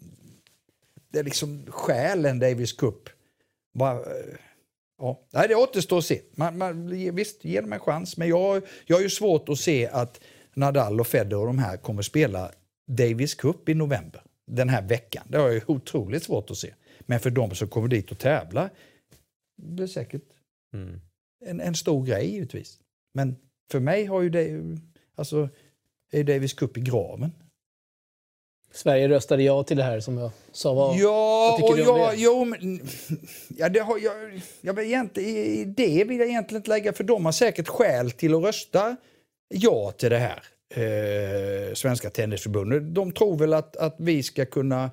det 1.13 1.19
är 1.19 1.25
liksom 1.25 1.67
själen 1.69 2.39
Davis 2.39 2.73
Cup. 2.73 3.09
Bara, 3.75 3.95
eh, 3.95 4.35
ja. 5.01 5.21
Nej, 5.33 5.49
det 5.49 5.55
återstår 5.55 5.99
att 5.99 6.05
se. 6.05 6.21
Man, 6.37 6.59
man, 6.59 6.89
visst, 7.15 7.45
ge 7.45 7.61
dem 7.61 7.73
en 7.73 7.81
chans. 7.81 8.17
Men 8.17 8.29
jag, 8.29 8.63
jag 8.87 8.97
har 8.97 9.03
ju 9.03 9.11
svårt 9.11 9.49
att 9.49 9.59
se 9.59 9.87
att 9.87 10.21
Nadal 10.55 11.01
och 11.01 11.07
Federer 11.07 11.41
och 11.41 11.47
de 11.47 11.59
här 11.59 11.77
kommer 11.77 12.03
spela 12.03 12.51
Davis 12.87 13.35
Cup 13.35 13.69
i 13.69 13.75
november. 13.75 14.23
Den 14.47 14.69
här 14.69 14.83
veckan. 14.83 15.27
Det 15.29 15.39
har 15.39 15.49
jag 15.49 15.71
otroligt 15.71 16.23
svårt 16.23 16.51
att 16.51 16.57
se. 16.57 16.75
Men 17.01 17.21
för 17.21 17.31
de 17.31 17.55
som 17.55 17.69
kommer 17.69 17.89
dit 17.89 18.11
och 18.11 18.19
tävlar 18.19 18.71
blir 19.63 19.87
säkert 19.87 20.23
mm. 20.75 21.01
en, 21.45 21.61
en 21.61 21.75
stor 21.75 22.07
grej 22.07 22.31
givetvis. 22.31 22.79
Men 23.15 23.37
för 23.71 23.81
mig 23.81 24.05
har 24.05 24.23
ju 24.23 24.31
det, 24.31 24.79
alltså, 25.15 25.49
är 26.13 26.25
Davis 26.25 26.53
Cup 26.53 26.77
i 26.77 26.81
graven. 26.81 27.33
Sverige 28.73 29.09
röstade 29.09 29.43
ja 29.43 29.63
till 29.63 29.77
det 29.77 29.83
här 29.83 30.01
som 30.01 30.19
jag 30.19 30.31
sa. 30.53 30.75
Vad, 30.75 30.97
ja, 30.97 31.59
vad 31.61 31.71
och 31.71 31.79
jag, 31.79 32.15
jo, 32.17 32.45
men, 32.45 32.81
ja, 33.49 33.69
det 33.69 33.81
har, 33.81 33.99
jag, 33.99 34.41
jag 34.61 34.75
vill 34.75 34.85
egentligen, 34.85 35.75
det 35.75 36.05
vill 36.05 36.19
jag 36.19 36.29
egentligen 36.29 36.61
inte 36.61 36.71
lägga 36.71 36.93
för 36.93 37.05
de 37.05 37.25
har 37.25 37.33
säkert 37.33 37.69
skäl 37.69 38.11
till 38.11 38.35
att 38.35 38.43
rösta 38.43 38.97
ja 39.49 39.93
till 39.93 40.11
det 40.11 40.19
här. 40.19 40.43
Eh, 40.75 41.75
Svenska 41.75 42.11
Tennisförbundet. 42.11 42.95
De 42.95 43.13
tror 43.13 43.37
väl 43.37 43.53
att, 43.53 43.77
att 43.77 43.97
vi 43.99 44.23
ska 44.23 44.47
kunna 44.47 44.91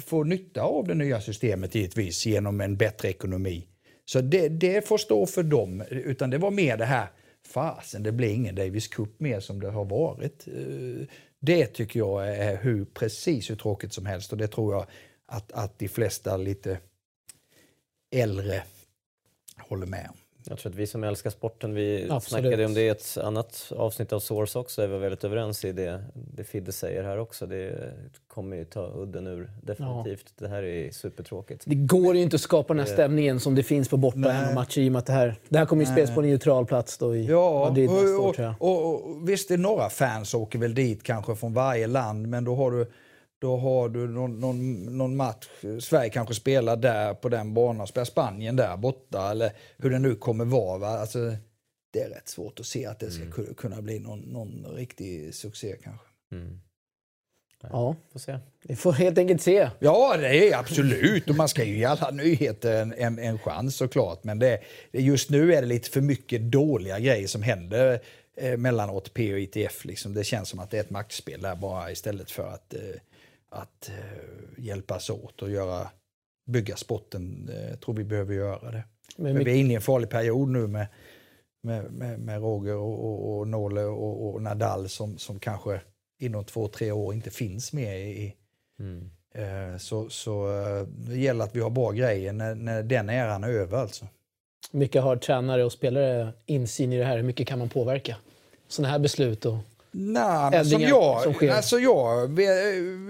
få 0.00 0.24
nytta 0.24 0.62
av 0.62 0.86
det 0.86 0.94
nya 0.94 1.20
systemet 1.20 1.74
givetvis 1.74 2.26
genom 2.26 2.60
en 2.60 2.76
bättre 2.76 3.08
ekonomi. 3.08 3.66
Så 4.04 4.20
det, 4.20 4.48
det 4.48 4.88
får 4.88 4.98
stå 4.98 5.26
för 5.26 5.42
dem. 5.42 5.82
Utan 5.90 6.30
det 6.30 6.38
var 6.38 6.50
mer 6.50 6.76
det 6.76 6.84
här, 6.84 7.06
fasen 7.46 8.02
det 8.02 8.12
blir 8.12 8.28
ingen 8.28 8.54
Davis 8.54 8.88
Cup 8.88 9.20
mer 9.20 9.40
som 9.40 9.60
det 9.60 9.70
har 9.70 9.84
varit. 9.84 10.48
Eh, 10.48 11.06
det 11.44 11.66
tycker 11.66 12.00
jag 12.00 12.28
är 12.28 12.56
hur, 12.56 12.84
precis 12.84 13.50
hur 13.50 13.56
tråkigt 13.56 13.92
som 13.92 14.06
helst 14.06 14.32
och 14.32 14.38
det 14.38 14.48
tror 14.48 14.74
jag 14.74 14.86
att, 15.26 15.52
att 15.52 15.78
de 15.78 15.88
flesta 15.88 16.36
lite 16.36 16.78
äldre 18.10 18.62
håller 19.56 19.86
med 19.86 20.08
om. 20.10 20.16
Jag 20.44 20.58
tror 20.58 20.72
att 20.72 20.78
vi 20.78 20.86
som 20.86 21.04
älskar 21.04 21.30
sporten, 21.30 21.74
vi 21.74 22.06
Absolut. 22.10 22.44
snackade 22.44 22.66
om 22.66 22.74
det 22.74 22.80
i 22.80 22.88
ett 22.88 23.18
annat 23.22 23.72
avsnitt 23.76 24.12
av 24.12 24.20
Source 24.20 24.58
också, 24.58 24.82
är 24.82 24.86
vi 24.86 24.98
väldigt 24.98 25.24
överens 25.24 25.64
i 25.64 25.72
det, 25.72 26.04
det 26.14 26.44
Fidde 26.44 26.72
säger 26.72 27.02
här 27.02 27.18
också. 27.18 27.46
Det 27.46 27.92
kommer 28.28 28.56
ju 28.56 28.64
ta 28.64 28.92
udden 28.96 29.26
ur, 29.26 29.50
definitivt. 29.62 30.24
Ja. 30.26 30.46
Det 30.46 30.48
här 30.48 30.62
är 30.62 30.90
supertråkigt. 30.90 31.62
Det 31.66 31.74
går 31.74 32.16
ju 32.16 32.22
inte 32.22 32.36
att 32.36 32.40
skapa 32.40 32.74
den 32.74 32.86
här 32.86 32.92
stämningen 32.92 33.40
som 33.40 33.54
det 33.54 33.62
finns 33.62 33.88
på 33.88 33.96
borta 33.96 34.28
hemmamatcher 34.28 34.78
i 34.78 34.88
och 34.88 34.92
med 34.92 34.98
att 34.98 35.06
det 35.06 35.12
här, 35.12 35.34
det 35.48 35.58
här 35.58 35.66
kommer 35.66 35.84
ju 35.84 35.92
spelas 35.92 36.14
på 36.14 36.20
en 36.20 36.28
neutral 36.28 36.66
plats 36.66 36.98
då 36.98 37.16
i 37.16 37.26
ja, 37.26 37.68
Madrid 37.68 37.90
nästa 37.90 38.18
år 38.18 38.32
tror 38.32 38.46
jag. 38.46 38.54
Och, 38.58 38.86
och, 38.86 39.10
och, 39.10 39.28
visst, 39.28 39.48
det 39.48 39.54
är 39.54 39.58
några 39.58 39.90
fans 39.90 40.34
åker 40.34 40.58
väl 40.58 40.74
dit 40.74 41.02
kanske 41.02 41.36
från 41.36 41.54
varje 41.54 41.86
land, 41.86 42.26
men 42.26 42.44
då 42.44 42.54
har 42.54 42.70
du 42.70 42.86
då 43.42 43.56
har 43.56 43.88
du 43.88 44.08
någon, 44.08 44.40
någon, 44.40 44.82
någon, 44.98 45.16
match, 45.16 45.48
Sverige 45.80 46.10
kanske 46.10 46.34
spelar 46.34 46.76
där 46.76 47.14
på 47.14 47.28
den 47.28 47.54
banan, 47.54 47.86
spelar 47.86 48.04
Spanien 48.04 48.56
där 48.56 48.76
borta 48.76 49.30
eller 49.30 49.52
hur 49.76 49.90
det 49.90 49.98
nu 49.98 50.14
kommer 50.14 50.44
vara. 50.44 50.78
Va? 50.78 50.88
Alltså, 50.88 51.36
det 51.92 52.00
är 52.00 52.08
rätt 52.08 52.28
svårt 52.28 52.60
att 52.60 52.66
se 52.66 52.86
att 52.86 52.98
det 52.98 53.10
ska 53.10 53.22
mm. 53.22 53.54
kunna 53.54 53.82
bli 53.82 53.98
någon, 53.98 54.20
någon 54.20 54.66
riktig 54.74 55.34
succé 55.34 55.76
kanske. 55.82 56.06
Mm. 56.32 56.60
Ja, 57.62 57.96
får 58.12 58.18
se. 58.18 58.38
Vi 58.62 58.76
får 58.76 58.92
helt 58.92 59.18
enkelt 59.18 59.42
se. 59.42 59.70
Ja, 59.78 60.16
det 60.16 60.52
är 60.52 60.58
absolut. 60.58 61.30
Och 61.30 61.36
man 61.36 61.48
ska 61.48 61.64
ju 61.64 61.78
ge 61.78 61.84
alla 61.84 62.10
nyheter 62.10 62.82
en, 62.82 62.92
en, 62.92 63.18
en 63.18 63.38
chans 63.38 63.76
såklart. 63.76 64.24
Men 64.24 64.38
det, 64.38 64.60
just 64.92 65.30
nu 65.30 65.54
är 65.54 65.62
det 65.62 65.68
lite 65.68 65.90
för 65.90 66.00
mycket 66.00 66.42
dåliga 66.42 66.98
grejer 66.98 67.26
som 67.26 67.42
händer 67.42 68.00
eh, 68.36 68.56
mellan 68.56 68.90
ATP 68.90 69.32
och 69.32 69.40
ITF. 69.40 69.84
Liksom. 69.84 70.14
Det 70.14 70.24
känns 70.24 70.48
som 70.48 70.60
att 70.60 70.70
det 70.70 70.76
är 70.76 70.80
ett 70.80 70.90
maktspel 70.90 71.40
där 71.42 71.56
bara 71.56 71.90
istället 71.90 72.30
för 72.30 72.48
att 72.48 72.74
eh, 72.74 72.80
att 73.52 73.88
eh, 73.88 74.64
hjälpas 74.64 75.10
åt 75.10 75.42
och 75.42 75.50
göra, 75.50 75.90
bygga 76.46 76.76
sporten. 76.76 77.50
Eh, 77.52 77.78
tror 77.78 77.94
vi 77.94 78.04
behöver 78.04 78.34
göra 78.34 78.70
det. 78.70 78.84
Men, 79.16 79.34
Men 79.34 79.44
vi 79.44 79.50
är 79.50 79.56
inne 79.56 79.72
i 79.72 79.76
en 79.76 79.82
farlig 79.82 80.10
period 80.10 80.48
nu 80.48 80.66
med, 80.66 80.86
med, 81.62 81.92
med, 81.92 82.20
med 82.20 82.40
Roger 82.40 82.76
och, 82.76 83.04
och, 83.04 83.38
och 83.38 83.48
Nåle 83.48 83.84
och, 83.84 84.34
och, 84.34 84.42
Nadal 84.42 84.88
som, 84.88 85.18
som 85.18 85.38
kanske 85.38 85.80
inom 86.18 86.44
två, 86.44 86.68
tre 86.68 86.92
år 86.92 87.14
inte 87.14 87.30
finns 87.30 87.72
med 87.72 88.00
i, 88.00 88.34
mm. 88.78 89.10
eh, 89.34 89.78
så, 89.78 90.08
så 90.08 90.60
eh, 90.60 90.86
det 90.86 91.18
gäller 91.18 91.44
att 91.44 91.56
vi 91.56 91.60
har 91.60 91.70
bra 91.70 91.90
grejer 91.90 92.32
när, 92.32 92.54
när 92.54 92.82
den 92.82 93.10
eran 93.10 93.44
är 93.44 93.48
över 93.48 93.78
alltså. 93.78 94.06
mycket 94.70 95.02
har 95.02 95.16
tränare 95.16 95.64
och 95.64 95.72
spelare 95.72 96.32
insyn 96.46 96.92
i 96.92 96.98
det 96.98 97.04
här? 97.04 97.16
Hur 97.16 97.24
mycket 97.24 97.48
kan 97.48 97.58
man 97.58 97.68
påverka? 97.68 98.16
Sådana 98.68 98.92
här 98.92 98.98
beslut 98.98 99.46
och 99.46 99.58
Nej, 99.92 100.50
men 100.50 100.66
som 100.66 100.80
jag, 100.80 101.22
som 101.22 101.50
alltså 101.50 101.78
jag, 101.78 102.40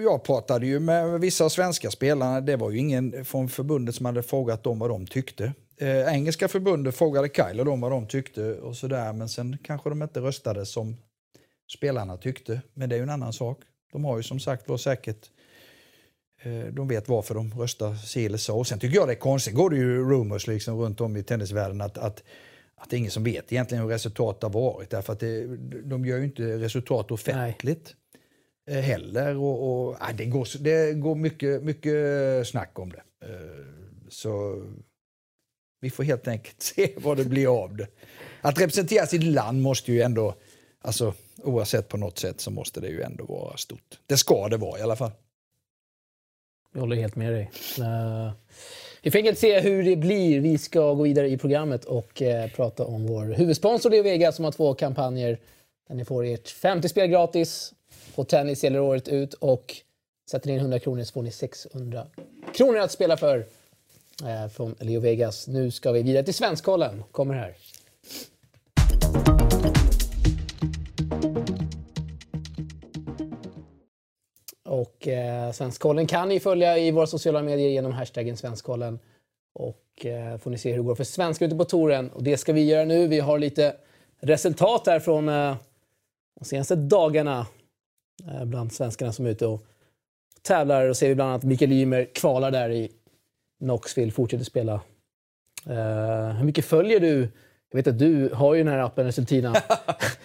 jag 0.03 0.23
pratade 0.23 0.67
ju 0.67 0.81
med 0.81 1.21
vissa 1.21 1.51
svenska 1.51 1.91
spelare. 1.91 2.41
Det 2.41 2.57
var 2.57 2.71
ju 2.71 2.79
ingen 2.79 3.25
från 3.25 3.49
förbundet 3.49 3.95
som 3.95 4.07
hade 4.07 4.23
frågat 4.23 4.63
dem 4.63 4.79
vad 4.79 4.91
de 4.91 5.07
tyckte. 5.07 5.53
Eh, 5.77 6.15
engelska 6.15 6.49
förbundet 6.49 6.97
frågade 6.97 7.29
Kyle 7.29 7.61
och 7.61 7.67
dem 7.67 7.81
vad 7.81 7.91
de 7.91 8.07
tyckte 8.07 8.55
och 8.55 8.77
sådär. 8.77 9.13
Men 9.13 9.29
sen 9.29 9.59
kanske 9.65 9.89
de 9.89 10.03
inte 10.03 10.21
röstade 10.21 10.67
som 10.67 10.97
spelarna 11.73 12.17
tyckte. 12.17 12.61
Men 12.75 12.89
det 12.89 12.95
är 12.95 12.97
ju 12.97 13.03
en 13.03 13.11
annan 13.11 13.33
sak. 13.33 13.59
De 13.93 14.05
har 14.05 14.17
ju 14.17 14.23
som 14.23 14.41
sagt 14.41 14.69
var 14.69 14.77
säkert 14.77 15.31
eh, 16.43 16.73
de 16.73 16.89
vet 16.89 17.09
varför 17.09 17.35
de 17.35 17.61
röstar 17.61 17.95
si 17.95 18.27
eller 18.27 18.39
så. 18.39 18.65
Sen 18.65 18.79
tycker 18.79 18.97
jag 18.97 19.09
det 19.09 19.13
är 19.13 19.17
konstigt, 19.17 19.55
går 19.55 19.71
det 19.71 19.77
ju 19.77 20.11
rumors 20.11 20.47
liksom 20.47 20.81
runt 20.81 21.01
om 21.01 21.17
i 21.17 21.23
tennisvärlden 21.23 21.81
att, 21.81 21.99
att 21.99 22.23
att 22.83 22.91
det 22.91 22.97
är 22.97 22.99
ingen 22.99 23.11
som 23.11 23.25
vet 23.25 23.53
egentligen 23.53 23.83
hur 23.83 23.91
resultatet 23.91 24.43
har 24.43 24.51
varit. 24.51 24.91
Därför 24.91 25.13
att 25.13 25.21
det, 25.21 25.57
de 25.83 26.05
gör 26.05 26.19
ju 26.19 26.25
inte 26.25 26.59
resultat 26.59 27.11
offentligt 27.11 27.95
Nej. 28.67 28.79
Eh, 28.79 28.85
heller. 28.85 29.37
Och, 29.37 29.89
och 29.89 29.97
nej, 30.01 30.15
det, 30.15 30.25
går, 30.25 30.49
det 30.59 30.93
går 30.93 31.15
mycket, 31.15 31.63
mycket 31.63 32.49
snack 32.49 32.79
om 32.79 32.93
det. 32.93 33.03
Eh, 33.27 33.67
så 34.09 34.63
vi 35.81 35.91
får 35.91 36.05
helt 36.05 36.29
enkelt 36.29 36.63
se 36.63 36.93
vad 36.97 37.17
det 37.17 37.25
blir 37.25 37.63
av 37.63 37.77
det. 37.77 37.87
Att 38.41 38.61
representera 38.61 39.07
sitt 39.07 39.25
land 39.25 39.63
måste 39.63 39.93
ju 39.93 40.03
ändå, 40.03 40.35
alltså 40.81 41.15
oavsett 41.37 41.89
på 41.89 41.97
något 41.97 42.19
sätt 42.19 42.41
så 42.41 42.51
måste 42.51 42.81
det 42.81 42.89
ju 42.89 43.03
ändå 43.03 43.25
vara 43.25 43.57
stort. 43.57 44.01
Det 44.07 44.17
ska 44.17 44.49
det 44.49 44.57
vara 44.57 44.79
i 44.79 44.83
alla 44.83 44.97
fall. 44.97 45.13
Jag 46.73 46.81
håller 46.81 46.97
helt 46.97 47.17
med 47.17 47.33
dig. 47.33 47.51
Vi 49.05 49.11
får 49.11 49.19
enkelt 49.19 49.39
se 49.39 49.61
hur 49.61 49.83
det 49.83 49.97
blir. 49.97 50.41
Vi 50.41 50.59
ska 50.59 50.95
gå 50.95 51.03
vidare 51.03 51.29
i 51.29 51.39
programmet 51.39 51.85
och 51.85 52.23
eh, 52.23 52.51
prata 52.51 52.85
om 52.85 53.07
vår 53.07 53.25
huvudsponsor 53.25 53.91
det 53.91 53.99
är 53.99 54.03
Vega 54.03 54.33
som 54.33 54.45
har 54.45 54.53
två 54.53 54.75
kampanjer 54.75 55.39
där 55.89 55.95
ni 55.95 56.05
får 56.05 56.25
ert 56.25 56.49
50 56.49 56.89
spel 56.89 57.09
gratis 57.09 57.75
på 58.15 58.25
tennis 58.25 58.65
gäller 58.65 58.81
året 58.81 59.09
ut 59.09 59.35
och 59.35 59.77
sätter 60.31 60.47
ni 60.49 60.53
in 60.53 60.59
100 60.59 60.79
kronor 60.79 61.05
så 61.05 61.13
får 61.13 61.23
ni 61.23 61.31
600 61.31 62.07
kronor 62.55 62.79
att 62.79 62.93
spela 62.93 63.17
för 63.17 63.47
eh, 64.25 64.49
från 64.49 64.75
Leo 64.81 65.01
Vegas. 65.01 65.49
Nu 65.49 65.71
ska 65.71 65.93
vi 65.93 66.03
vidare 66.03 66.25
till 66.25 66.35
Svenskkollen. 66.35 67.05
Kommer 67.11 67.35
här. 67.35 67.55
Och 74.73 75.09
eh, 75.09 75.53
Svenskkollen 75.53 76.07
kan 76.07 76.29
ni 76.29 76.41
följa 76.41 76.79
i 76.79 76.91
våra 76.91 77.07
sociala 77.07 77.43
medier 77.43 77.69
genom 77.69 77.93
hashtaggen 77.93 78.37
Svenskkollen. 78.37 78.99
Och 79.53 80.07
eh, 80.07 80.39
får 80.39 80.51
ni 80.51 80.59
se 80.59 80.71
hur 80.71 80.77
det 80.77 80.85
går 80.85 80.95
för 80.95 81.05
svenskar 81.05 81.47
ute 81.47 81.57
på 81.57 81.65
touren. 81.65 82.11
Och 82.11 82.23
det 82.23 82.37
ska 82.37 82.53
vi 82.53 82.65
göra 82.65 82.85
nu. 82.85 83.07
Vi 83.07 83.21
har 83.21 83.39
lite 83.39 83.77
resultat 84.21 84.87
här 84.87 85.01
från 85.01 85.29
eh, 85.29 85.57
de 86.39 86.45
senaste 86.45 86.77
dagarna 86.77 87.47
eh, 88.27 88.45
bland 88.45 88.73
svenskarna 88.73 89.13
som 89.13 89.27
är 89.27 89.31
ute 89.31 89.47
och 89.47 89.65
tävlar. 90.43 90.89
Och 90.89 90.97
ser 90.97 91.09
vi 91.09 91.15
bland 91.15 91.31
annat 91.31 91.45
Mikael 91.45 91.73
Ymer 91.73 92.05
kvalar 92.15 92.51
där 92.51 92.71
i 92.71 92.91
Knoxville, 93.59 94.13
fortsätter 94.13 94.45
spela. 94.45 94.81
Eh, 95.67 96.29
hur 96.37 96.45
mycket 96.45 96.65
följer 96.65 97.01
du 97.01 97.29
jag 97.73 97.77
vet 97.77 97.87
att 97.87 97.99
du 97.99 98.29
har 98.35 98.55
ju 98.55 98.65
den 98.65 98.73
här 98.73 98.79
appen 98.79 99.05
Resultina. 99.05 99.53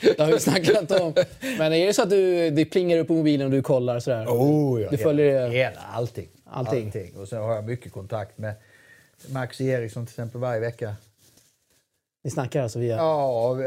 det 0.01 0.19
har 0.19 0.31
vi 0.31 0.39
snackat 0.39 0.91
om. 0.91 1.13
Men 1.57 1.73
är 1.73 1.87
det 1.87 1.93
så 1.93 2.03
att 2.03 2.09
du, 2.09 2.49
det 2.49 2.65
plingar 2.65 2.97
upp 2.97 3.07
på 3.07 3.13
mobilen 3.13 3.45
och 3.45 3.51
du 3.51 3.61
kollar 3.61 3.99
sådär? 3.99 4.25
Oh, 4.25 4.81
ja, 4.81 4.89
du 4.89 4.97
följer 4.97 5.33
hela, 5.33 5.47
hela 5.47 5.81
allting. 5.81 6.29
allting. 6.45 6.85
allting. 6.85 7.17
Och 7.17 7.27
sen 7.27 7.41
har 7.41 7.55
jag 7.55 7.65
mycket 7.65 7.91
kontakt 7.91 8.37
med, 8.37 8.53
Marcus 9.29 9.61
Eriksson 9.61 10.05
till 10.05 10.13
exempel 10.13 10.41
varje 10.41 10.59
vecka. 10.59 10.95
Ni 12.23 12.31
snackar 12.31 12.63
alltså 12.63 12.79
via... 12.79 12.95
Ja, 12.95 13.57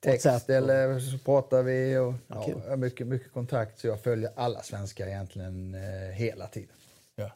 text 0.00 0.26
WhatsApp 0.26 0.48
och- 0.48 0.54
eller 0.54 1.00
så 1.00 1.18
pratar 1.18 1.62
vi. 1.62 1.96
Och, 1.96 2.14
ja, 2.26 2.48
har 2.68 2.76
mycket, 2.76 3.06
mycket 3.06 3.32
kontakt 3.32 3.78
så 3.78 3.86
jag 3.86 4.00
följer 4.00 4.30
alla 4.36 4.62
svenskar 4.62 5.06
egentligen 5.06 5.74
eh, 5.74 6.14
hela 6.14 6.46
tiden. 6.46 6.76
Ja. 7.16 7.30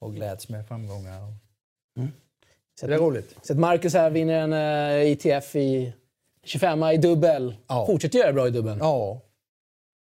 Och 0.00 0.14
gläds 0.14 0.48
med 0.48 0.68
framgångar. 0.68 1.22
Och... 1.22 1.32
Så 2.80 2.86
Det 2.86 2.94
är 2.94 2.98
roligt. 2.98 3.36
Så 3.42 3.52
att 3.52 3.58
Marcus 3.58 3.94
här 3.94 4.10
vinner 4.10 4.34
en 4.34 4.52
eh, 5.02 5.12
ITF 5.12 5.56
i 5.56 5.94
25 6.44 6.82
i 6.82 6.96
dubbel. 6.96 7.56
Ja. 7.66 7.86
Fortsätter 7.86 8.18
göra 8.18 8.32
bra 8.32 8.48
i 8.48 8.50
dubbeln. 8.50 8.78
Ja, 8.78 9.22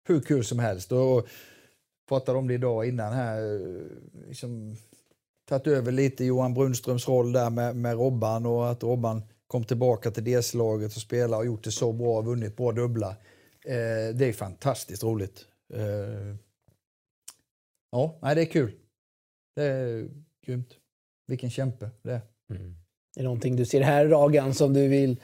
hur 0.09 0.21
kul 0.21 0.45
som 0.45 0.59
helst. 0.59 0.93
Och 0.93 1.29
pratade 2.09 2.39
om 2.39 2.49
det 2.49 2.55
idag 2.55 2.89
innan 2.89 3.13
här. 3.13 3.43
eh, 3.43 3.83
Liksom, 4.29 4.77
tagit 5.49 5.67
över 5.67 5.93
lite 5.93 6.25
Johan 6.25 6.55
Brunströms 6.55 7.09
roll 7.09 7.33
där 7.33 7.51
med, 7.51 7.77
med 7.77 7.95
Robban 7.97 8.47
och 8.47 8.71
att 8.71 8.83
Robban 8.83 9.23
kom 9.47 9.65
tillbaka 9.65 10.11
till 10.11 10.25
DS-laget 10.25 10.97
och 10.97 11.03
spelade 11.03 11.37
och 11.37 11.47
gjort 11.47 11.65
det 11.65 11.73
så 11.73 11.93
bra, 11.93 12.21
vunnit 12.21 12.57
bra 12.57 12.73
dubbla. 12.73 13.09
Eh, 13.65 14.15
det 14.15 14.27
är 14.29 14.33
fantastiskt 14.33 15.03
roligt. 15.03 15.47
Eh, 15.75 16.35
ja, 17.93 18.19
nej, 18.23 18.35
det 18.35 18.41
är 18.43 18.47
kul. 18.47 18.73
Det 19.57 19.63
är 19.65 20.09
grymt. 20.47 20.69
Vilken 21.27 21.51
kämpe 21.51 21.91
det 22.03 22.13
är. 22.13 22.21
Mm. 22.51 22.75
Är 23.17 23.21
det 23.21 23.25
någonting 23.25 23.57
du 23.57 23.65
ser 23.65 23.81
här 23.81 24.07
Ragan 24.07 24.55
som 24.55 24.75
du 24.75 24.89
vill 24.89 25.17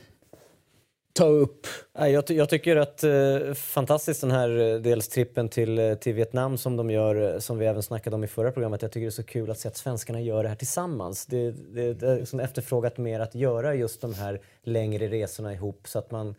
ta 1.12 1.26
upp? 1.26 1.66
Jag, 1.92 2.30
jag 2.30 2.48
tycker 2.48 2.76
att 2.76 3.04
eh, 3.04 3.54
fantastiskt 3.54 4.20
den 4.20 4.30
här 4.30 4.58
eh, 4.58 4.80
dels 4.80 5.08
trippen 5.08 5.48
till, 5.48 5.78
eh, 5.78 5.94
till 5.94 6.14
Vietnam 6.14 6.58
som 6.58 6.76
de 6.76 6.90
gör, 6.90 7.34
eh, 7.34 7.38
som 7.38 7.58
vi 7.58 7.66
även 7.66 7.82
snackade 7.82 8.16
om 8.16 8.24
i 8.24 8.26
förra 8.26 8.52
programmet. 8.52 8.82
Jag 8.82 8.92
tycker 8.92 9.04
det 9.04 9.08
är 9.08 9.10
så 9.10 9.22
kul 9.22 9.50
att 9.50 9.58
se 9.58 9.68
att 9.68 9.76
svenskarna 9.76 10.20
gör 10.20 10.42
det 10.42 10.48
här 10.48 10.56
tillsammans. 10.56 11.26
Det, 11.26 11.50
det, 11.50 11.94
det 11.94 12.08
är 12.08 12.16
liksom 12.18 12.40
efterfrågat 12.40 12.98
mer 12.98 13.20
att 13.20 13.34
göra 13.34 13.74
just 13.74 14.00
de 14.00 14.14
här 14.14 14.40
längre 14.62 15.08
resorna 15.08 15.52
ihop 15.52 15.88
så 15.88 15.98
att 15.98 16.10
man 16.10 16.34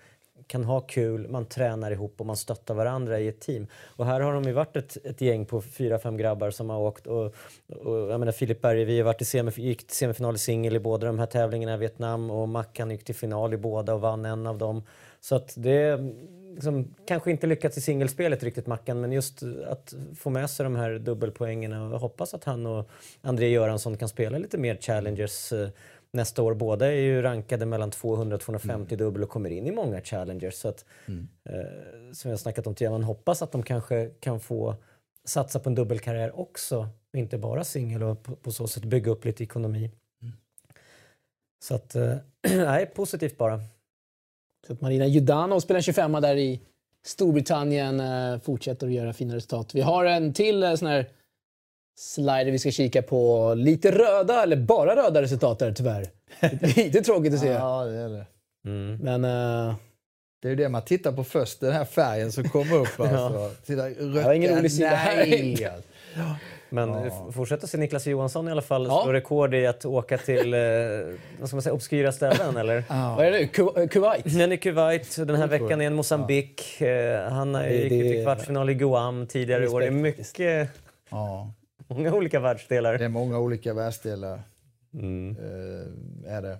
kan 0.48 0.64
ha 0.64 0.82
kul, 0.82 1.28
man 1.28 1.46
tränar 1.46 1.92
ihop 1.92 2.14
och 2.18 2.26
man 2.26 2.38
stöttar 2.38 2.74
varandra 2.74 3.20
i 3.20 3.28
ett 3.28 3.40
team. 3.40 3.68
Och 3.86 4.06
här 4.06 4.22
har 4.22 4.34
de 4.34 4.44
ju 4.44 4.52
varit 4.52 4.76
ett, 4.76 4.98
ett 5.06 5.22
gäng 5.22 5.46
på 5.46 5.62
fyra, 5.62 6.00
fem 6.00 6.18
grabbar 6.18 6.52
som 6.52 6.70
har 6.70 6.80
åkt 6.80 7.08
och, 7.08 7.26
och 7.68 8.12
jag 8.12 8.20
menar 8.20 8.32
Filip 8.32 8.62
Berge, 8.62 8.86
vi 8.86 8.98
har 8.98 9.06
varit 9.06 9.22
i 9.22 9.26
semif- 9.26 9.60
gick 9.60 9.88
till 9.88 9.98
semifinal 9.98 10.36
i 10.36 10.38
singel 10.38 10.76
i 10.76 10.80
båda 10.80 11.08
de 11.08 11.20
här 11.20 11.26
tävlingarna 11.26 11.74
i 11.74 11.78
Vietnam 11.78 12.32
och 12.32 12.50
Mackan 12.50 12.92
gick 12.92 13.04
till 13.04 13.16
final 13.16 13.54
i 13.54 13.58
båda 13.58 13.94
och 13.94 14.02
vann 14.02 14.26
en 14.26 14.48
av 14.48 14.58
dem. 14.58 14.84
Så 15.20 15.36
att 15.36 15.54
det 15.58 16.00
liksom, 16.56 16.96
kanske 17.08 17.32
inte 17.32 17.48
lyckats 17.48 17.78
i 17.78 17.82
singelspelet 17.82 18.44
riktigt 18.44 18.68
Mackan 18.68 19.02
men 19.02 19.12
just 19.12 19.44
att 19.68 19.94
få 20.16 20.30
med 20.30 20.50
sig 20.50 20.64
de 20.64 20.76
här 20.76 21.00
dubbelpoängerna 21.00 21.86
och 21.86 21.94
jag 21.94 22.00
hoppas 22.00 22.34
att 22.34 22.44
han 22.44 22.66
och 22.66 22.90
André 23.22 23.50
Göransson 23.50 23.98
kan 23.98 24.10
spela 24.10 24.38
lite 24.38 24.58
mer 24.58 24.76
challengers 24.76 25.54
eh, 25.54 25.70
nästa 26.16 26.44
år. 26.44 26.54
Båda 26.54 26.88
är 26.88 26.92
ju 27.02 27.22
rankade 27.22 27.66
mellan 27.66 27.92
200 27.92 28.36
och 28.36 28.42
250 28.42 28.96
dubbel 28.96 29.24
och 29.24 29.30
kommer 29.30 29.50
in 29.50 29.68
i 29.68 29.72
många 29.72 30.02
challengers. 30.02 30.54
Så 30.56 30.68
att, 30.68 30.86
eh, 31.50 32.12
som 32.14 32.32
jag 32.32 32.40
snackat 32.40 32.68
om 32.68 32.76
tidigare, 32.76 32.92
man 32.92 33.04
hoppas 33.04 33.42
att 33.42 33.52
de 33.52 33.64
kanske 33.64 34.10
kan 34.20 34.40
få 34.40 34.76
satsa 35.26 35.60
på 35.60 35.70
en 35.70 35.76
dubbelkarriär 35.76 36.40
också, 36.40 36.88
och 37.14 37.20
inte 37.20 37.38
bara 37.38 37.64
singel 37.64 38.04
och 38.04 38.24
på, 38.24 38.36
på 38.36 38.52
så 38.52 38.68
sätt 38.68 38.84
bygga 38.86 39.12
upp 39.12 39.26
lite 39.26 39.44
ekonomi. 39.44 39.92
Så 41.64 41.76
att, 41.76 41.96
eh, 41.96 42.16
nej, 42.56 42.86
positivt 42.86 43.38
bara. 43.38 43.60
Så 44.68 44.74
att 44.74 44.82
Marina 44.82 45.06
Judanov 45.06 45.60
spelar 45.60 45.78
en 45.78 45.84
25 45.84 46.12
där 46.12 46.36
i 46.36 46.62
Storbritannien. 47.06 48.00
eh, 48.00 48.40
Fortsätter 48.40 48.88
att 48.88 48.94
göra 48.94 49.14
fina 49.14 49.36
resultat. 49.36 49.76
Vi 49.76 49.82
har 49.82 50.06
en 50.06 50.34
till 50.34 50.64
eh, 50.64 50.76
sån 50.76 50.88
här 50.88 51.10
slider 51.98 52.52
vi 52.52 52.60
ska 52.60 52.72
kika 52.72 53.02
på. 53.02 53.54
Lite 53.58 53.92
röda, 53.92 54.44
eller 54.44 54.56
bara 54.56 54.96
röda 54.96 55.22
resultat 55.22 55.60
där 55.60 55.72
tyvärr. 55.72 56.08
Lite 56.76 57.02
tråkigt 57.02 57.34
att 57.34 57.40
se. 57.40 57.48
Ja, 57.48 57.84
det 57.86 57.98
är 57.98 58.10
det. 58.10 58.26
Mm. 58.66 58.98
Men 59.02 59.24
eh, 59.70 59.76
Det 60.42 60.48
är 60.48 60.50
ju 60.50 60.56
det 60.56 60.70
man 60.70 60.82
tittar 60.82 61.12
på 61.12 61.24
först, 61.24 61.60
den 61.60 61.72
här 61.74 61.86
färgen 61.86 62.32
som 62.32 62.50
kommer 62.50 62.76
upp. 62.76 62.88
Alltså. 63.00 63.52
Titta, 63.66 63.90
rött, 63.90 64.26
var 64.26 64.34
ingen 64.34 64.58
rolig 64.58 64.72
sida 64.72 64.90
här. 64.90 65.26
Men 66.70 66.90
ja. 66.90 67.32
fortsätter 67.36 67.68
se 67.68 67.78
Niklas 67.78 68.08
Johansson 68.08 68.48
i 68.48 68.52
alla 68.52 68.62
fall 68.62 68.86
Ja. 68.86 69.02
slå 69.04 69.14
rekord 69.14 69.54
i 69.56 69.68
att 69.68 69.86
åka 69.86 70.18
till 70.18 70.54
eh, 70.54 70.60
vad 71.40 71.48
ska 71.50 71.56
man 71.56 71.62
säga, 71.62 71.74
obskyra 71.74 72.12
ställen 72.12 72.58
eller? 72.58 72.84
vad 73.16 73.26
är 73.26 73.32
det 73.32 73.40
nu? 73.40 73.46
Ku- 73.46 73.80
eh, 73.82 73.88
Kuwait? 73.88 74.24
Den 74.38 74.52
är 74.52 74.56
Kuwait, 74.56 75.16
den 75.18 75.36
här 75.36 75.48
veckan 75.48 75.82
är 75.82 75.86
en 75.88 75.94
Mosambik. 75.96 76.82
Eh, 76.82 77.22
Han 77.30 77.54
det- 77.54 77.74
gick 77.74 77.92
ju 77.92 78.04
det- 78.04 78.10
till 78.12 78.24
kvartsfinal 78.24 78.70
i 78.70 78.74
Guam 78.74 79.28
tidigare 79.28 79.64
i 79.64 79.68
år. 79.68 79.80
Det 79.80 79.88
är 79.88 79.92
mycket, 79.92 80.70
Ja, 81.10 81.52
många 81.88 82.14
olika 82.14 82.40
världsdelar. 82.40 82.98
det 82.98 83.06
är 83.06 83.10
många 83.10 83.40
olika 83.40 83.74
världsdelar. 83.74 84.42
Mm. 84.94 85.38
Eh, 85.40 86.34
är 86.34 86.42
det. 86.42 86.58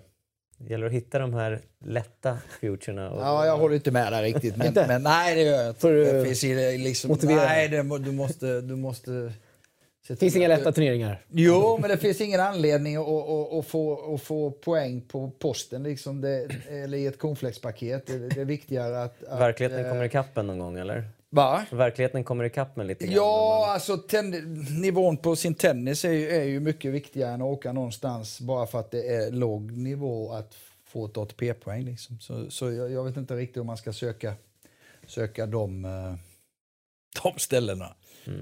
Det 0.58 0.70
gäller 0.70 0.86
att 0.86 0.92
hitta 0.92 1.18
de 1.18 1.34
här 1.34 1.60
lätta 1.84 2.38
futurerna. 2.60 3.10
Och, 3.10 3.22
Ja, 3.22 3.46
jag 3.46 3.56
håller 3.56 3.74
inte 3.74 3.90
med 3.90 4.12
där 4.12 4.22
riktigt. 4.22 4.56
Men, 4.56 4.72
men 4.74 5.02
nej, 5.02 5.34
det 5.34 5.42
gör 5.42 5.62
jag 5.62 5.68
inte. 5.68 5.88
Det 5.88 6.24
finns 6.24 6.42
liksom? 6.80 7.18
Nej, 7.22 7.68
det, 7.68 7.98
du 7.98 8.12
måste... 8.12 8.60
Du 8.60 8.76
måste 8.76 9.32
Det 10.08 10.16
finns 10.16 10.36
inga 10.36 10.48
lätta 10.48 10.72
turneringar. 10.72 11.24
Jo, 11.28 11.78
men 11.80 11.90
det 11.90 11.96
finns 11.96 12.20
ingen 12.20 12.40
anledning 12.40 12.96
att, 12.96 13.08
att, 13.08 13.52
att, 13.52 13.66
få, 13.66 14.14
att 14.14 14.22
få 14.22 14.50
poäng 14.50 15.00
på 15.00 15.30
posten 15.38 15.82
liksom 15.82 16.20
det, 16.20 16.48
eller 16.70 16.98
i 16.98 17.06
ett 17.06 17.18
cornflakespaket. 17.18 18.06
Det, 18.06 18.28
det 18.28 18.40
är 18.40 18.44
viktigare 18.44 19.02
att... 19.02 19.24
att 19.24 19.40
Verkligheten 19.40 19.84
eh, 19.84 19.90
kommer 19.90 20.04
ikapp 20.04 20.38
en 20.38 20.46
någon 20.46 20.58
gång 20.58 20.78
eller? 20.78 21.04
Va? 21.36 21.64
Verkligheten 21.70 22.24
kommer 22.24 22.44
ikapp 22.44 22.76
med 22.76 22.86
lite 22.86 23.04
grann. 23.06 23.14
Ja, 23.14 23.66
alltså 23.74 23.96
ten- 23.96 24.64
nivån 24.80 25.16
på 25.16 25.36
sin 25.36 25.54
tennis 25.54 26.04
är 26.04 26.10
ju, 26.12 26.30
är 26.30 26.44
ju 26.44 26.60
mycket 26.60 26.92
viktigare 26.92 27.32
än 27.32 27.42
att 27.42 27.46
åka 27.46 27.72
någonstans 27.72 28.40
bara 28.40 28.66
för 28.66 28.80
att 28.80 28.90
det 28.90 29.14
är 29.14 29.30
låg 29.30 29.72
nivå 29.72 30.32
att 30.32 30.54
få 30.84 31.06
ett 31.06 31.16
ATP-poäng. 31.16 31.82
Liksom. 31.84 32.18
Så, 32.20 32.50
så 32.50 32.72
jag, 32.72 32.90
jag 32.92 33.04
vet 33.04 33.16
inte 33.16 33.34
riktigt 33.36 33.60
om 33.60 33.66
man 33.66 33.76
ska 33.76 33.92
söka, 33.92 34.34
söka 35.06 35.46
de, 35.46 35.84
eh, 35.84 36.14
de 37.22 37.38
ställena. 37.38 37.94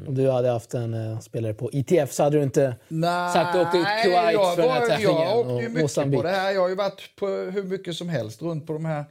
Om 0.07 0.15
du 0.15 0.31
hade 0.31 0.49
haft 0.51 0.75
en 0.75 0.95
eh, 0.95 1.21
spelare 1.21 1.55
på 1.55 1.71
ITF 1.73 2.13
så 2.13 2.23
hade 2.23 2.37
du 2.37 2.43
inte 2.43 2.77
Nej, 2.89 3.33
sagt 3.33 3.57
åkte 3.57 3.71
till 3.73 3.85
Kuwait 4.03 4.37
för 4.55 4.63
den 4.63 4.71
här 4.71 4.87
träffningen. 4.87 5.23
jag 5.23 5.39
åkte 5.39 5.63
ju 5.63 5.69
mycket 5.69 6.13
på 6.17 6.23
det 6.23 6.31
här. 6.31 6.51
Jag 6.51 6.61
har 6.61 6.69
ju 6.69 6.75
varit 6.75 7.17
på 7.17 7.27
hur 7.27 7.63
mycket 7.63 7.97
som 7.97 8.09
helst 8.09 8.43
runt 8.43 8.67
på 8.67 8.73
de 8.73 8.85
här 8.85 9.05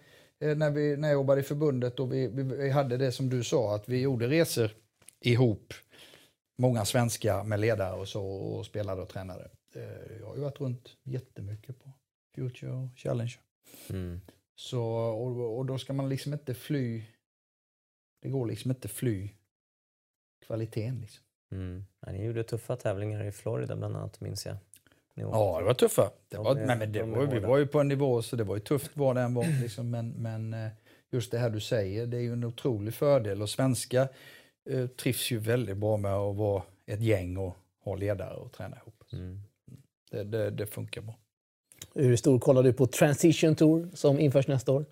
när, 0.56 0.72
vi, 0.72 0.98
när 0.98 1.08
jag 1.08 1.14
jobbade 1.14 1.42
i 1.42 1.44
förbundet 1.44 2.00
och 2.00 2.14
vi, 2.14 2.28
vi, 2.28 2.44
vi 2.44 2.70
hade 2.70 2.98
det 2.98 3.12
som 3.12 3.30
du 3.30 3.44
sa 3.44 3.76
att 3.76 3.90
vi 3.90 4.02
gjorde 4.02 4.28
resor 4.28 4.72
ihop. 5.20 5.74
Många 6.58 6.86
svenskar 6.86 7.44
med 7.44 7.60
ledare 7.60 8.00
och 8.00 8.08
så 8.08 8.26
och 8.26 8.66
spelade 8.66 9.02
och 9.02 9.10
tränade. 9.10 9.50
Eh, 9.76 10.18
Jag 10.20 10.28
har 10.28 10.36
ju 10.36 10.42
varit 10.42 10.62
runt 10.62 10.98
jättemycket 11.04 11.80
på 11.84 11.92
Future 12.36 12.72
och 12.72 12.90
Challenge. 12.96 13.38
Mm. 13.90 14.22
Så, 14.56 14.84
och, 14.94 15.58
och 15.58 15.66
då 15.66 15.78
ska 15.78 15.94
man 15.94 16.10
liksom 16.10 16.34
inte 16.34 16.54
fly. 16.54 17.04
Det 18.22 18.30
går 18.30 18.48
liksom 18.48 18.72
inte 18.72 18.88
fly 18.88 19.30
kvaliteten. 20.46 21.02
Liksom. 21.02 21.24
Mm. 21.52 21.86
Ni 22.08 22.26
gjorde 22.26 22.44
tuffa 22.44 22.76
tävlingar 22.76 23.24
i 23.24 23.32
Florida 23.32 23.76
bland 23.76 23.96
annat 23.96 24.22
minns 24.22 24.46
jag. 24.46 24.58
Ja, 25.16 25.56
det 25.60 25.66
var 25.66 25.74
tuffa. 25.74 26.12
Det 26.30 26.36
De 26.38 26.44
var, 26.46 26.52
är- 26.56 26.66
men, 26.66 26.80
men 26.80 26.92
det 26.92 27.04
var, 27.04 27.26
vi 27.26 27.40
var 27.40 27.58
ju 27.58 27.68
på 27.68 27.80
en 27.80 27.88
nivå 27.88 28.22
så 28.22 28.36
det 28.36 28.44
var 28.44 28.56
ju 28.56 28.60
tufft 28.62 28.98
var 28.98 29.14
det 29.14 29.22
än 29.22 29.34
var. 29.34 29.62
Liksom, 29.62 29.90
men, 29.90 30.10
men 30.10 30.54
eh, 30.54 30.70
just 31.12 31.32
det 31.32 31.38
här 31.38 31.50
du 31.50 31.60
säger, 31.60 32.06
det 32.08 32.18
är 32.18 32.22
ju 32.22 32.34
en 32.34 32.44
otrolig 32.44 32.94
fördel. 32.94 33.42
Och 33.42 33.50
svenska 33.50 34.08
eh, 34.70 34.88
trivs 34.88 35.32
ju 35.32 35.38
väldigt 35.38 35.78
bra 35.78 35.98
med 35.98 36.14
att 36.14 36.36
vara 36.36 36.64
ett 36.86 37.02
gäng 37.02 37.38
och 37.38 37.56
ha 37.84 37.96
ledare 37.96 38.36
och 38.36 38.52
träna 38.52 38.78
ihop. 38.78 39.04
Mm. 39.14 39.40
Det, 40.12 40.24
det, 40.24 40.50
det 40.50 40.66
funkar 40.66 41.02
bra. 41.02 41.16
Hur 41.96 42.16
stor 42.16 42.40
kollar 42.40 42.64
du 42.64 42.74
på 42.74 42.88
Transition 42.88 43.56
Tour 43.56 43.90
som 43.94 44.20
införs 44.20 44.48
nästa 44.48 44.72
år? 44.72 44.86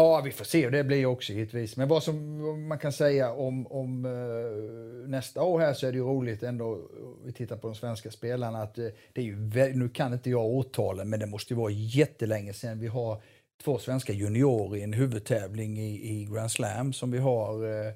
Ja, 0.00 0.20
vi 0.24 0.30
får 0.30 0.44
se 0.44 0.64
hur 0.64 0.70
det 0.70 0.84
blir 0.84 1.06
också 1.06 1.32
givetvis. 1.32 1.76
Men 1.76 1.88
vad 1.88 2.02
som 2.02 2.68
man 2.68 2.78
kan 2.78 2.92
säga 2.92 3.32
om, 3.32 3.66
om 3.66 4.04
eh, 4.04 5.08
nästa 5.08 5.42
år 5.42 5.60
här 5.60 5.72
så 5.72 5.86
är 5.86 5.92
det 5.92 5.98
ju 5.98 6.04
roligt 6.04 6.42
ändå, 6.42 6.64
om 6.64 7.22
vi 7.24 7.32
tittar 7.32 7.56
på 7.56 7.66
de 7.66 7.74
svenska 7.74 8.10
spelarna, 8.10 8.62
att 8.62 8.78
eh, 8.78 8.86
det 9.12 9.20
är 9.20 9.24
ju, 9.24 9.36
nu 9.74 9.88
kan 9.88 10.12
inte 10.12 10.30
jag 10.30 10.44
årtalen, 10.44 11.08
men 11.10 11.20
det 11.20 11.26
måste 11.26 11.54
ju 11.54 11.60
vara 11.60 11.72
jättelänge 11.72 12.52
sedan 12.52 12.78
vi 12.78 12.86
har 12.86 13.22
två 13.64 13.78
svenska 13.78 14.12
juniorer 14.12 14.76
i 14.76 14.82
en 14.82 14.92
huvudtävling 14.92 15.78
i, 15.78 16.10
i 16.10 16.24
Grand 16.24 16.50
Slam 16.50 16.92
som 16.92 17.10
vi 17.10 17.18
har 17.18 17.64
eh, 17.64 17.88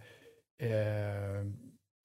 eh, 0.70 1.46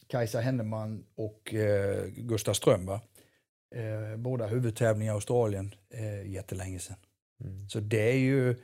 Kajsa 0.08 0.40
Henneman 0.40 1.04
och 1.16 1.54
eh, 1.54 2.06
Gustav 2.08 2.54
Ström. 2.54 2.90
Eh, 2.90 4.18
båda 4.18 4.48
huvudtävlingar 4.48 5.14
i 5.14 5.16
Australien 5.16 5.76
eh, 5.94 6.32
jättelänge 6.32 6.80
sedan. 6.80 6.98
Mm. 7.44 7.70
Så 7.70 7.80
det 7.80 8.12
är 8.12 8.20
ju 8.20 8.56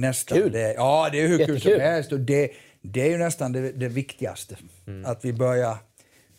nästan... 0.00 0.38
Kul. 0.38 0.52
Det, 0.52 0.74
ja, 0.74 1.08
det 1.12 1.22
är 1.22 1.28
hur 1.28 1.46
kul 1.46 1.60
som 1.60 1.80
helst. 1.80 2.12
Och 2.12 2.20
det, 2.20 2.50
det 2.82 3.00
är 3.02 3.10
ju 3.10 3.18
nästan 3.18 3.52
det, 3.52 3.72
det 3.72 3.88
viktigaste. 3.88 4.56
Att 5.04 5.24
vi 5.24 5.32
börjar... 5.32 5.76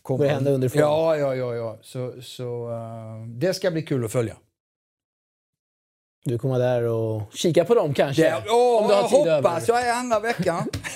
Komma, 0.01 0.17
Börjar 0.17 0.33
hända 0.33 0.51
underifrån. 0.51 0.81
Ja, 0.81 1.17
ja, 1.17 1.35
ja. 1.35 1.55
ja. 1.55 1.79
Så, 1.81 2.21
så, 2.21 2.71
eh, 2.71 3.27
det 3.27 3.53
ska 3.53 3.71
bli 3.71 3.81
kul 3.81 4.05
att 4.05 4.11
följa. 4.11 4.35
Du 6.25 6.37
kommer 6.37 6.59
där 6.59 6.83
och 6.83 7.21
kika 7.33 7.65
på 7.65 7.75
dem 7.75 7.93
kanske? 7.93 8.23
Det, 8.23 8.43
åh, 8.49 8.81
Om 8.81 8.87
du 8.87 8.93
har 8.93 9.01
jag 9.01 9.09
tid 9.09 9.17
hoppas 9.17 9.69
över. 9.69 9.79
jag 9.79 9.89
är 9.89 9.93
andra 9.93 10.19
veckan. 10.19 10.69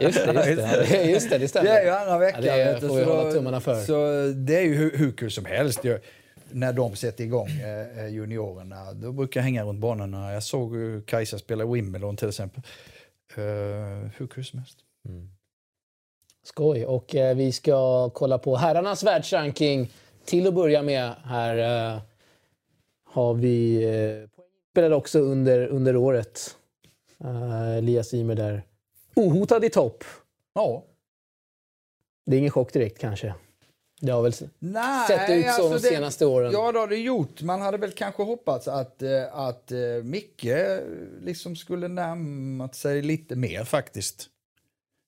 Just 0.00 0.26
det, 0.26 0.50
just 0.50 0.90
det. 0.90 1.04
Just 1.04 1.30
det, 1.30 1.38
det 1.38 1.48
stämmer. 1.48 1.70
Det 1.70 1.78
är 1.78 1.84
ju 1.84 1.90
andra 1.90 2.18
veckan. 2.18 2.44
Ja, 2.44 2.56
det 2.56 2.80
får 2.80 2.96
vi 2.96 3.04
hålla 3.04 3.32
tummarna 3.32 3.60
för. 3.60 3.74
Så 3.74 3.92
det 4.36 4.56
är 4.56 4.62
ju 4.62 4.74
hur, 4.74 4.96
hur 4.98 5.12
kul 5.12 5.30
som 5.30 5.44
helst. 5.44 5.84
ju. 5.84 6.00
När 6.50 6.72
de 6.72 6.96
sätter 6.96 7.24
igång 7.24 7.48
eh, 7.48 7.98
eh, 7.98 8.08
juniorerna. 8.08 8.92
Då 8.92 9.12
brukar 9.12 9.40
jag 9.40 9.44
hänga 9.44 9.64
runt 9.64 9.80
banorna. 9.80 10.32
Jag 10.32 10.42
såg 10.42 10.72
Kajsa 11.06 11.38
spela 11.38 11.66
Wimbledon 11.66 12.16
till 12.16 12.28
exempel. 12.28 12.62
Uh, 13.38 13.44
hur 14.16 14.26
kul 14.26 14.44
som 14.44 14.58
helst. 14.58 14.78
Mm. 15.08 15.30
Skoj. 16.42 16.86
Och 16.86 17.14
eh, 17.14 17.36
vi 17.36 17.52
ska 17.52 18.10
kolla 18.10 18.38
på 18.38 18.56
herrarnas 18.56 19.02
världsranking. 19.02 19.92
Till 20.24 20.46
att 20.46 20.54
börja 20.54 20.82
med 20.82 21.14
här 21.24 21.58
eh, 21.58 22.00
har 23.04 23.34
vi 23.34 23.84
eh, 23.84 24.28
spelade 24.70 24.94
också 24.96 25.18
under, 25.18 25.66
under 25.66 25.96
året. 25.96 26.56
Uh, 27.24 27.76
Elias 27.76 28.14
Ymer 28.14 28.34
där. 28.34 28.62
Ohotad 29.14 29.64
i 29.64 29.70
topp. 29.70 30.04
Ja. 30.54 30.84
Det 32.26 32.36
är 32.36 32.38
ingen 32.38 32.50
chock 32.50 32.72
direkt 32.72 32.98
kanske. 32.98 33.34
Det 34.00 34.12
har 34.12 34.22
väl 34.22 34.32
Nej, 34.58 35.08
sett 35.08 35.30
ut 35.30 35.44
så 35.44 35.50
alltså 35.50 35.88
de 35.88 35.94
senaste 35.94 36.24
det, 36.24 36.28
åren. 36.28 36.52
Ja, 36.52 36.72
det 36.72 36.78
har 36.78 36.88
det 36.88 36.96
gjort. 36.96 37.42
Man 37.42 37.60
hade 37.60 37.78
väl 37.78 37.92
kanske 37.92 38.22
hoppats 38.22 38.68
att, 38.68 39.02
eh, 39.02 39.34
att 39.34 39.72
eh, 39.72 39.78
Micke 40.02 40.46
liksom 41.20 41.56
skulle 41.56 41.88
närmat 41.88 42.74
sig 42.74 43.02
lite 43.02 43.36
mer 43.36 43.64
faktiskt. 43.64 44.30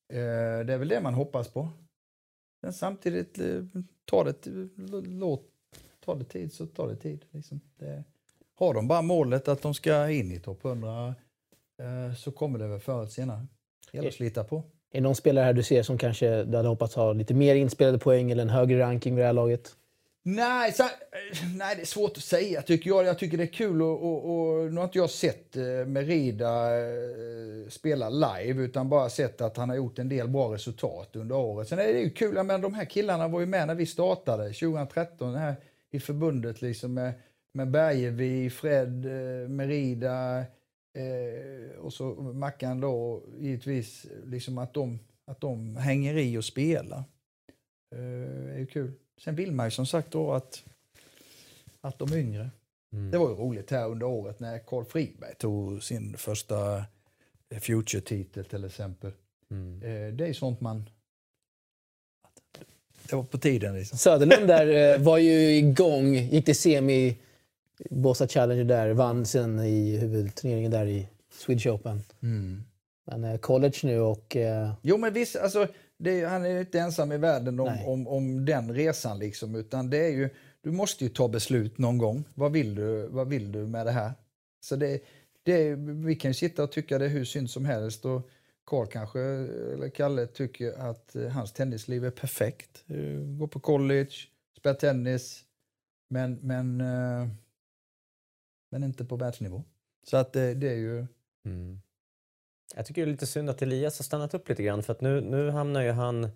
Det 0.09 0.72
är 0.72 0.78
väl 0.78 0.88
det 0.88 1.01
man 1.01 1.14
hoppas 1.14 1.49
på. 1.49 1.68
Men 2.62 2.72
samtidigt, 2.72 3.38
tar 4.05 4.24
det, 4.24 4.47
låt, 5.09 5.45
tar 6.05 6.16
det 6.16 6.24
tid 6.24 6.53
så 6.53 6.66
tar 6.66 6.88
det 6.88 6.97
tid. 6.97 7.24
Liksom. 7.30 7.61
Det, 7.76 8.05
har 8.61 8.74
de 8.74 8.88
bara 8.88 9.03
målet 9.03 9.49
att 9.49 9.62
de 9.62 9.74
ska 9.74 10.11
in 10.11 10.32
i 10.32 10.41
topp 10.41 10.64
100 10.64 11.14
eh, 11.82 12.14
så 12.14 12.32
kommer 12.32 12.59
det 12.59 12.68
väl 12.68 12.80
förr 12.80 12.99
eller 12.99 13.11
senare. 13.11 13.47
Det 13.91 13.99
gäller 13.99 14.09
att 14.09 14.14
slita 14.14 14.45
på. 14.45 14.62
Är 14.93 14.99
det 14.99 15.01
någon 15.01 15.14
spelare 15.14 15.45
här 15.45 15.53
du 15.53 15.62
ser 15.62 15.82
som 15.82 15.99
kanske 15.99 16.45
du 16.45 16.57
hade 16.57 16.68
hoppats 16.68 16.95
ha 16.95 17.12
lite 17.12 17.34
mer 17.34 17.55
inspelade 17.55 17.99
poäng 17.99 18.30
eller 18.30 18.43
en 18.43 18.51
högre 18.51 18.80
ranking 18.80 19.14
vid 19.14 19.22
det 19.22 19.26
här 19.26 19.32
laget? 19.32 19.76
Nej, 20.22 20.72
så, 20.72 20.82
eh, 20.82 20.88
nej, 21.57 21.76
det 21.76 21.82
är 21.82 21.86
svårt 21.86 22.16
att 22.16 22.22
säga 22.22 22.62
tycker 22.62 22.91
jag. 22.91 23.05
Jag 23.05 23.18
tycker 23.18 23.36
det 23.38 23.45
är 23.45 23.53
kul 23.53 23.82
och, 23.82 24.03
och, 24.03 24.24
och 24.24 24.72
nu 24.72 24.76
har 24.76 24.84
inte 24.84 24.99
jag 24.99 25.11
sett 25.11 25.57
eh, 25.57 25.62
Merida 25.86 26.78
eh, 26.78 27.68
spela 27.68 28.09
live 28.09 28.62
utan 28.62 28.88
bara 28.88 29.11
sett 29.11 29.41
att 29.41 29.57
han 29.57 29.68
har 29.68 29.76
gjort 29.76 29.99
en 29.99 30.09
del 30.09 30.28
bra 30.28 30.55
resultat 30.55 31.16
under 31.16 31.36
året. 31.36 31.68
Sen 31.68 31.78
är 31.78 31.93
det 31.93 32.01
ju 32.01 32.11
kul, 32.11 32.43
men 32.43 32.61
de 32.61 32.74
här 32.74 32.84
killarna 32.84 33.28
var 33.28 33.41
ju 33.41 33.47
med 33.47 33.66
när 33.66 33.74
vi 33.74 33.86
startade 33.86 34.45
2013 34.45 35.34
här 35.34 35.57
i 35.91 36.01
förbundet 36.01 36.62
liksom 36.62 36.95
med 36.95 37.12
med 37.53 37.70
Bergevi, 37.70 38.51
Fred, 38.51 39.07
eh, 39.07 39.49
Merida 39.49 40.45
eh, 40.99 41.78
och 41.78 41.93
så 41.93 42.14
Mackan 42.14 42.80
då 42.80 43.22
givetvis, 43.38 44.07
liksom 44.24 44.59
att 44.59 44.74
de, 44.74 44.99
att 45.30 45.41
de 45.41 45.76
hänger 45.76 46.16
i 46.16 46.38
och 46.38 46.45
spelar. 46.45 47.05
Eh, 47.97 48.55
är 48.55 48.59
ju 48.59 48.66
kul. 48.66 48.93
Sen 49.20 49.36
vill 49.36 49.53
man 49.53 49.66
ju 49.66 49.70
som 49.70 49.86
sagt 49.86 50.11
då 50.11 50.32
att, 50.32 50.64
att 51.80 51.99
de 51.99 52.12
yngre. 52.12 52.51
Mm. 52.93 53.11
Det 53.11 53.18
var 53.18 53.28
ju 53.28 53.34
roligt 53.34 53.70
här 53.70 53.88
under 53.88 54.07
året 54.07 54.41
när 54.41 54.59
Carl 54.59 54.84
Friberg 54.84 55.34
tog 55.34 55.82
sin 55.82 56.16
första 56.16 56.76
eh, 57.55 57.61
Future-titel 57.61 58.45
till 58.45 58.64
exempel. 58.64 59.12
Mm. 59.51 59.82
Eh, 59.82 60.14
det 60.14 60.26
är 60.26 60.32
sånt 60.32 60.61
man 60.61 60.91
det 63.11 63.16
var 63.16 63.22
på 63.22 63.38
tiden. 63.38 63.74
Liksom. 63.74 63.99
Söderlund 63.99 64.49
där 64.49 64.99
var 64.99 65.18
ju 65.18 65.57
igång, 65.57 66.14
gick 66.14 66.45
till 66.45 66.57
semi 66.57 67.16
Båstad 67.90 68.28
Challenger 68.28 68.64
där, 68.64 68.90
vann 68.90 69.26
sen 69.26 69.60
i 69.60 69.96
huvudturneringen 69.96 70.70
där 70.70 70.86
i 70.86 71.08
Swedish 71.32 71.66
Open. 71.66 72.02
Mm. 72.22 72.62
Men 73.06 73.24
eh, 73.24 73.38
college 73.38 73.78
nu 73.82 74.00
och... 74.00 74.36
Eh... 74.36 74.72
Jo 74.82 74.96
men 74.96 75.12
visst, 75.12 75.36
alltså, 75.36 75.66
det, 75.98 76.24
han 76.24 76.44
är 76.44 76.60
inte 76.60 76.80
ensam 76.80 77.12
i 77.12 77.18
världen 77.18 77.60
om, 77.60 77.78
om, 77.86 78.08
om, 78.08 78.44
den 78.44 78.74
resan 78.74 79.18
liksom. 79.18 79.54
Utan 79.54 79.90
det 79.90 79.98
är 79.98 80.10
ju, 80.10 80.30
du 80.60 80.70
måste 80.70 81.04
ju 81.04 81.10
ta 81.10 81.28
beslut 81.28 81.78
någon 81.78 81.98
gång. 81.98 82.24
Vad 82.34 82.52
vill 82.52 82.74
du, 82.74 83.06
vad 83.06 83.28
vill 83.28 83.52
du 83.52 83.66
med 83.66 83.86
det 83.86 83.92
här? 83.92 84.12
Så 84.60 84.76
det, 84.76 85.00
det, 85.42 85.74
vi 85.76 86.14
kan 86.14 86.34
sitta 86.34 86.62
och 86.62 86.72
tycka 86.72 86.98
det 86.98 87.04
är 87.04 87.08
hur 87.08 87.24
synd 87.24 87.50
som 87.50 87.64
helst. 87.64 88.04
Och 88.04 88.28
Karl 88.64 88.86
kanske, 88.86 89.20
eller 89.20 89.88
Kalle, 89.88 90.26
tycker 90.26 90.72
att 90.90 91.16
eh, 91.16 91.28
hans 91.28 91.52
tennisliv 91.52 92.04
är 92.04 92.10
perfekt. 92.10 92.84
Eh, 92.86 93.20
gå 93.38 93.48
på 93.48 93.60
college, 93.60 94.12
spela 94.58 94.74
tennis. 94.74 95.44
Men, 96.10 96.38
men 96.42 96.80
men 98.70 98.84
inte 98.84 99.04
på 99.04 99.16
världsnivå. 99.16 99.64
Så 100.06 100.16
att 100.16 100.32
det, 100.32 100.54
det 100.54 100.68
är 100.68 100.76
ju... 100.76 101.06
Mm. 101.44 101.80
Jag 102.76 102.86
tycker 102.86 103.02
det 103.02 103.08
är 103.08 103.12
lite 103.12 103.26
synd 103.26 103.50
att 103.50 103.62
Elias 103.62 103.98
har 103.98 104.04
stannat 104.04 104.34
upp 104.34 104.48
lite 104.48 104.62
grann 104.62 104.82
för 104.82 104.92
att 104.92 105.00
nu, 105.00 105.20
nu 105.20 105.50
hamnar 105.50 105.82
ju 105.82 105.90
han 105.90 106.30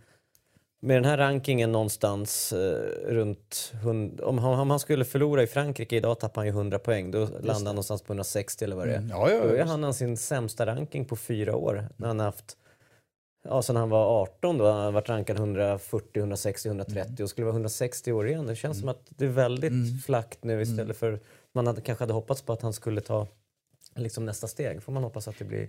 med 0.84 0.96
den 0.96 1.04
här 1.04 1.18
rankingen 1.18 1.72
någonstans 1.72 2.52
eh, 2.52 2.78
runt... 3.06 3.72
Hund, 3.82 4.20
om, 4.20 4.38
han, 4.38 4.60
om 4.60 4.70
han 4.70 4.80
skulle 4.80 5.04
förlora 5.04 5.42
i 5.42 5.46
Frankrike 5.46 5.96
idag 5.96 6.20
tappar 6.20 6.40
han 6.40 6.46
ju 6.46 6.52
100 6.52 6.78
poäng. 6.78 7.10
Då 7.10 7.18
landar 7.18 7.54
han 7.54 7.64
någonstans 7.64 8.02
på 8.02 8.12
160 8.12 8.64
eller 8.64 8.76
vad 8.76 8.86
det 8.86 8.92
är. 8.92 8.98
Mm, 8.98 9.10
ja, 9.10 9.30
ja, 9.30 9.42
då 9.42 9.48
är 9.48 9.64
han 9.64 9.94
sin 9.94 10.16
sämsta 10.16 10.66
ranking 10.66 11.04
på 11.04 11.16
fyra 11.16 11.56
år. 11.56 11.88
När 11.96 12.06
han 12.06 12.20
haft, 12.20 12.56
ja, 13.48 13.62
sen 13.62 13.76
han 13.76 13.90
var 13.90 14.22
18 14.22 14.58
då, 14.58 14.70
han 14.70 14.84
har 14.84 14.92
varit 14.92 15.08
rankad 15.08 15.36
140, 15.36 16.18
160, 16.18 16.68
130 16.68 17.02
mm. 17.08 17.24
och 17.24 17.30
skulle 17.30 17.44
vara 17.44 17.54
160 17.54 18.12
år 18.12 18.28
igen. 18.28 18.46
Det 18.46 18.56
känns 18.56 18.76
mm. 18.76 18.80
som 18.80 18.88
att 18.88 19.06
det 19.08 19.24
är 19.24 19.28
väldigt 19.28 19.72
mm. 19.72 19.98
flackt 19.98 20.44
nu 20.44 20.62
istället 20.62 20.80
mm. 20.80 20.94
för 20.94 21.20
man 21.54 21.66
hade, 21.66 21.80
kanske 21.80 22.02
hade 22.02 22.12
hoppats 22.12 22.42
på 22.42 22.52
att 22.52 22.62
han 22.62 22.72
skulle 22.72 23.00
ta 23.00 23.26
liksom, 23.96 24.26
nästa 24.26 24.46
steg. 24.46 24.82
Får 24.82 24.92
man 24.92 25.02
hoppas 25.02 25.28
att 25.28 25.38
det 25.38 25.44
blir 25.44 25.68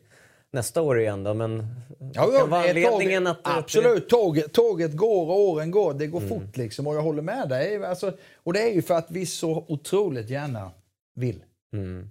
nästa 0.51 0.81
år 0.81 0.99
igen 0.99 1.23
då, 1.23 1.33
men 1.33 1.67
ja, 2.13 2.29
ja, 2.33 2.45
var 2.45 2.67
anledningen 2.67 3.27
att... 3.27 3.39
Absolut, 3.43 4.09
tåget, 4.09 4.53
tåget 4.53 4.93
går 4.93 5.25
och 5.25 5.39
åren 5.39 5.71
går. 5.71 5.93
Det 5.93 6.07
går 6.07 6.21
mm. 6.21 6.29
fort 6.29 6.57
liksom 6.57 6.87
och 6.87 6.95
jag 6.95 7.01
håller 7.01 7.21
med 7.21 7.49
dig. 7.49 7.85
Alltså, 7.85 8.17
och 8.35 8.53
det 8.53 8.61
är 8.61 8.73
ju 8.73 8.81
för 8.81 8.93
att 8.93 9.11
vi 9.11 9.25
så 9.25 9.65
otroligt 9.67 10.29
gärna 10.29 10.71
vill. 11.15 11.43
Mm. 11.73 12.09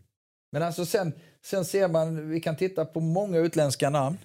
Men 0.53 0.63
alltså 0.63 0.87
sen, 0.87 1.13
sen 1.45 1.65
ser 1.65 1.89
man, 1.89 2.31
vi 2.31 2.41
kan 2.41 2.57
titta 2.57 2.85
på 2.85 3.01
många 3.01 3.39
utländska 3.39 3.91
namn 3.91 4.19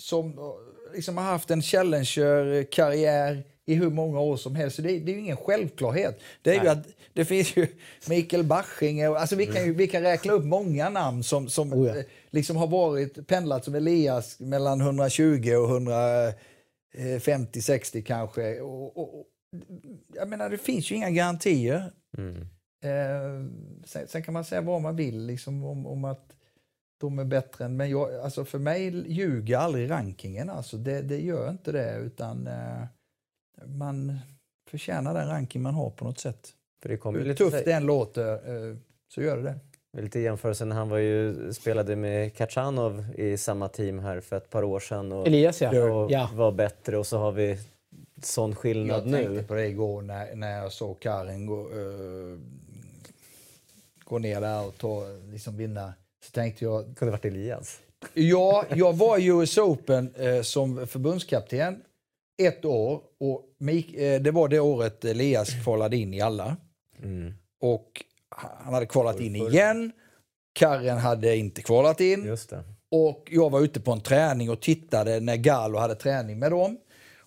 som 0.00 0.54
liksom 0.94 1.16
har 1.16 1.24
haft 1.24 1.50
en 1.50 1.62
Challenger-karriär 1.62 3.44
i 3.66 3.74
hur 3.74 3.90
många 3.90 4.20
år 4.20 4.36
som 4.36 4.54
helst. 4.56 4.76
Så 4.76 4.82
det, 4.82 4.98
det 4.98 5.12
är 5.12 5.14
ju 5.14 5.20
ingen 5.20 5.36
självklarhet. 5.36 6.20
Det, 6.42 6.56
är 6.56 6.62
ju 6.62 6.68
att, 6.68 6.86
det 7.12 7.24
finns 7.24 7.56
ju 7.56 7.66
Mikael 8.08 8.44
Bachinge, 8.44 9.08
alltså 9.08 9.36
vi 9.36 9.46
kan, 9.46 9.64
ju, 9.64 9.74
vi 9.74 9.88
kan 9.88 10.02
räkna 10.02 10.32
upp 10.32 10.44
många 10.44 10.88
namn 10.88 11.22
som, 11.22 11.48
som 11.48 11.72
oh 11.72 11.96
ja. 11.96 12.02
liksom 12.30 12.56
har 12.56 12.66
varit 12.66 13.26
pendlat 13.26 13.64
som 13.64 13.74
Elias 13.74 14.40
mellan 14.40 14.80
120 14.80 15.54
och 15.54 15.80
150-60 16.96 18.02
kanske. 18.02 18.60
Och, 18.60 18.96
och, 18.96 19.26
jag 20.14 20.28
menar, 20.28 20.50
det 20.50 20.58
finns 20.58 20.90
ju 20.90 20.94
inga 20.94 21.10
garantier. 21.10 21.92
Mm. 22.18 22.40
Eh, 22.84 23.50
sen, 23.84 24.08
sen, 24.08 24.22
kan 24.22 24.34
man 24.34 24.44
säga 24.44 24.60
vad 24.60 24.82
man 24.82 24.96
vill 24.96 25.26
liksom, 25.26 25.64
om, 25.64 25.86
om 25.86 26.04
att 26.04 26.32
de 27.00 27.18
är 27.18 27.24
bättre 27.24 27.64
än... 27.64 27.76
Men 27.76 27.90
jag, 27.90 28.14
alltså 28.14 28.44
för 28.44 28.58
mig 28.58 29.12
ljuger 29.12 29.58
aldrig 29.58 29.90
rankingen. 29.90 30.50
Alltså 30.50 30.76
det, 30.76 31.02
det 31.02 31.20
gör 31.20 31.50
inte 31.50 31.72
det. 31.72 31.96
utan... 31.96 32.46
Eh, 32.46 32.84
man 33.66 34.18
förtjänar 34.70 35.14
den 35.14 35.28
ranking 35.28 35.62
man 35.62 35.74
har 35.74 35.90
på 35.90 36.04
något 36.04 36.18
sätt. 36.18 36.54
För 36.82 36.88
det 36.88 37.04
Hur 37.04 37.24
lite 37.24 37.44
tufft 37.44 37.64
det 37.64 37.72
än 37.72 37.86
låter 37.86 38.32
eh, 38.32 38.76
så 39.08 39.22
gör 39.22 39.36
det 39.36 39.42
det. 39.42 39.58
Lite 40.02 40.20
jämförelse 40.20 40.64
när 40.64 40.76
han 40.76 40.88
var 40.88 40.98
ju, 40.98 41.52
spelade 41.52 41.96
med 41.96 42.34
Kachanov 42.34 43.04
i 43.14 43.36
samma 43.36 43.68
team 43.68 43.98
här 43.98 44.20
för 44.20 44.36
ett 44.36 44.50
par 44.50 44.62
år 44.62 44.80
sedan. 44.80 45.12
Och, 45.12 45.26
Elias 45.26 45.62
ja. 45.62 45.84
Och 45.84 46.10
ja. 46.10 46.30
var 46.34 46.52
bättre 46.52 46.98
och 46.98 47.06
så 47.06 47.18
har 47.18 47.32
vi 47.32 47.58
sån 48.22 48.54
skillnad 48.54 49.06
nu. 49.06 49.16
Jag 49.16 49.26
tänkte 49.26 49.46
på 49.46 49.54
det 49.54 49.66
igår 49.66 50.02
när, 50.02 50.34
när 50.34 50.62
jag 50.62 50.72
såg 50.72 51.00
Karin 51.00 51.46
gå, 51.46 51.68
uh, 51.68 52.38
gå 54.04 54.18
ner 54.18 54.40
där 54.40 54.66
och 54.66 54.78
ta, 54.78 55.06
liksom 55.32 55.56
vinna. 55.56 55.92
Så 56.24 56.30
tänkte 56.30 56.64
jag... 56.64 56.86
Det 56.88 56.94
kunde 56.94 57.12
varit 57.12 57.24
Elias. 57.24 57.80
Ja, 58.14 58.64
jag 58.74 58.92
var 58.92 59.18
i 59.18 59.26
US 59.26 59.58
Open 59.58 60.14
uh, 60.14 60.42
som 60.42 60.86
förbundskapten 60.86 61.82
ett 62.42 62.64
år 62.64 63.02
och 63.20 63.44
Mik 63.58 63.94
eh, 63.94 64.20
det 64.20 64.30
var 64.30 64.48
det 64.48 64.60
året 64.60 65.04
Elias 65.04 65.48
kvalade 65.64 65.96
in 65.96 66.14
i 66.14 66.20
alla. 66.20 66.56
Mm. 67.02 67.34
Och 67.60 68.04
han 68.28 68.74
hade 68.74 68.86
kvalat 68.86 69.20
in 69.20 69.36
igen. 69.36 69.92
Karen 70.52 70.98
hade 70.98 71.36
inte 71.36 71.62
kvalat 71.62 72.00
in. 72.00 72.36
Och 72.90 73.28
jag 73.30 73.50
var 73.50 73.60
ute 73.60 73.80
på 73.80 73.92
en 73.92 74.00
träning 74.00 74.50
och 74.50 74.60
tittade 74.60 75.20
när 75.20 75.36
Galo 75.36 75.78
hade 75.78 75.94
träning 75.94 76.38
med 76.38 76.50
dem. 76.50 76.78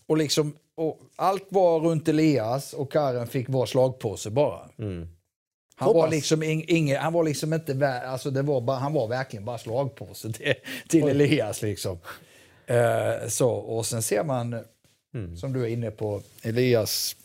Och 0.08 0.18
liksom, 0.18 0.56
och 0.76 1.00
allt 1.16 1.46
var 1.50 1.80
runt 1.80 2.08
Elias 2.08 2.74
och 2.74 2.92
Karen 2.92 3.28
fick 3.28 3.50
vara 3.50 3.68
slagpåse 3.68 4.30
bara. 4.30 4.70
Mm. 4.78 5.08
Han 5.80 5.94
var, 5.94 6.10
liksom 6.10 6.44
ing, 6.44 6.96
han 6.96 7.14
var 7.14 7.24
liksom 7.24 7.54
inte, 7.54 8.02
alltså 8.06 8.32
det 8.32 8.42
var 8.42 8.62
bara, 8.62 8.78
han 8.78 8.94
var 8.94 9.08
verkligen 9.08 9.46
bara 9.46 9.58
slagpåse 9.58 10.34
till, 10.34 10.54
till 10.90 11.08
Elias 11.08 11.62
liksom. 11.62 12.00
Uh, 12.72 13.28
så, 13.28 13.50
och 13.50 13.86
sen 13.86 14.02
ser 14.02 14.24
man 14.24 14.64
Mm. 15.18 15.38
Som 15.38 15.54
du 15.54 15.64
är 15.64 15.68
inne 15.68 15.92
på, 15.92 16.22
Elias 16.44 17.16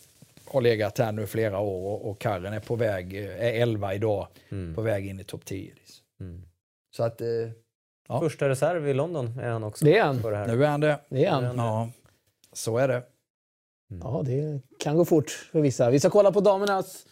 har 0.44 0.60
legat 0.60 0.98
här 0.98 1.12
nu 1.12 1.26
flera 1.26 1.58
år 1.58 1.90
och, 1.90 2.10
och 2.10 2.18
Karren 2.18 2.52
är 2.52 2.60
på 2.60 2.76
väg, 2.76 3.14
är 3.14 3.62
11 3.62 3.94
idag, 3.94 4.26
mm. 4.50 4.74
på 4.74 4.82
väg 4.82 5.06
in 5.06 5.20
i 5.20 5.24
topp 5.24 5.44
10. 5.44 5.72
Mm. 6.20 6.42
Så 6.96 7.02
att... 7.02 7.20
Eh, 7.20 7.28
ja. 8.08 8.20
Första 8.20 8.48
reserv 8.48 8.88
i 8.88 8.94
London 8.94 9.38
är 9.38 9.50
han 9.50 9.64
också. 9.64 9.84
Det 9.84 9.98
är 9.98 10.04
han. 10.04 10.16
Nu 10.16 10.64
är 10.64 10.68
han 10.68 10.80
det. 10.80 11.00
Det 11.08 11.24
är 11.24 11.30
han. 11.30 11.56
Ja, 11.56 11.90
så 12.52 12.78
är 12.78 12.88
det. 12.88 13.02
Ja, 14.00 14.22
det 14.26 14.60
kan 14.78 14.96
gå 14.96 15.04
fort 15.04 15.30
för 15.30 15.60
vissa. 15.60 15.90
Vi 15.90 16.00
ska 16.00 16.10
kolla 16.10 16.32
på 16.32 16.40
damernas 16.40 17.06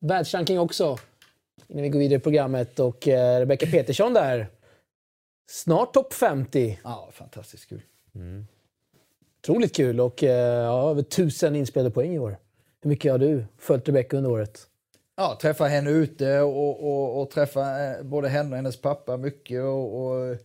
världsranking 0.00 0.58
också 0.58 0.98
innan 1.68 1.82
vi 1.82 1.88
går 1.88 1.98
vidare 1.98 2.18
i 2.18 2.22
programmet. 2.22 2.80
Och 2.80 3.08
eh, 3.08 3.38
Rebecca 3.38 3.66
Petersson 3.66 4.14
där. 4.14 4.48
Snart 5.50 5.94
topp 5.94 6.12
50. 6.14 6.80
Ja, 6.84 7.08
fantastiskt 7.12 7.68
kul. 7.68 7.82
Otroligt 9.44 9.76
kul 9.76 10.00
och 10.00 10.24
eh, 10.24 10.64
ja, 10.64 10.90
över 10.90 11.02
tusen 11.02 11.56
inspelade 11.56 11.90
poäng 11.90 12.14
i 12.14 12.18
år. 12.18 12.36
Hur 12.82 12.88
mycket 12.88 13.12
har 13.12 13.18
du 13.18 13.44
följt 13.58 13.88
Rebecca 13.88 14.16
under 14.16 14.30
året? 14.30 14.66
Ja, 15.16 15.38
träffa 15.40 15.64
henne 15.64 15.90
ute 15.90 16.40
och, 16.40 16.84
och, 16.84 17.20
och 17.20 17.30
träffa 17.30 17.84
eh, 17.84 18.02
både 18.02 18.28
henne 18.28 18.50
och 18.50 18.56
hennes 18.56 18.80
pappa 18.80 19.16
mycket 19.16 19.62
och, 19.62 20.04
och 20.04 20.36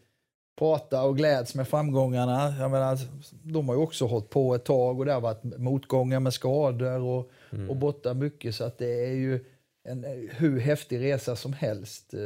prata 0.57 1.03
och 1.03 1.17
gläds 1.17 1.55
med 1.55 1.67
framgångarna. 1.67 2.55
Jag 2.59 2.71
menar, 2.71 2.97
de 3.43 3.69
har 3.69 3.75
ju 3.75 3.81
också 3.81 4.05
hållit 4.05 4.29
på 4.29 4.55
ett 4.55 4.65
tag 4.65 4.99
och 4.99 5.05
det 5.05 5.13
har 5.13 5.21
varit 5.21 5.43
motgångar 5.43 6.19
med 6.19 6.33
skador 6.33 6.99
och, 6.99 7.31
och 7.69 7.75
borta 7.75 8.13
mycket 8.13 8.55
så 8.55 8.63
att 8.63 8.77
det 8.77 9.05
är 9.05 9.13
ju 9.13 9.45
en 9.83 10.03
eh, 10.05 10.11
hur 10.37 10.59
häftig 10.59 10.99
resa 10.99 11.35
som 11.35 11.53
helst. 11.53 12.13
Eh, 12.13 12.19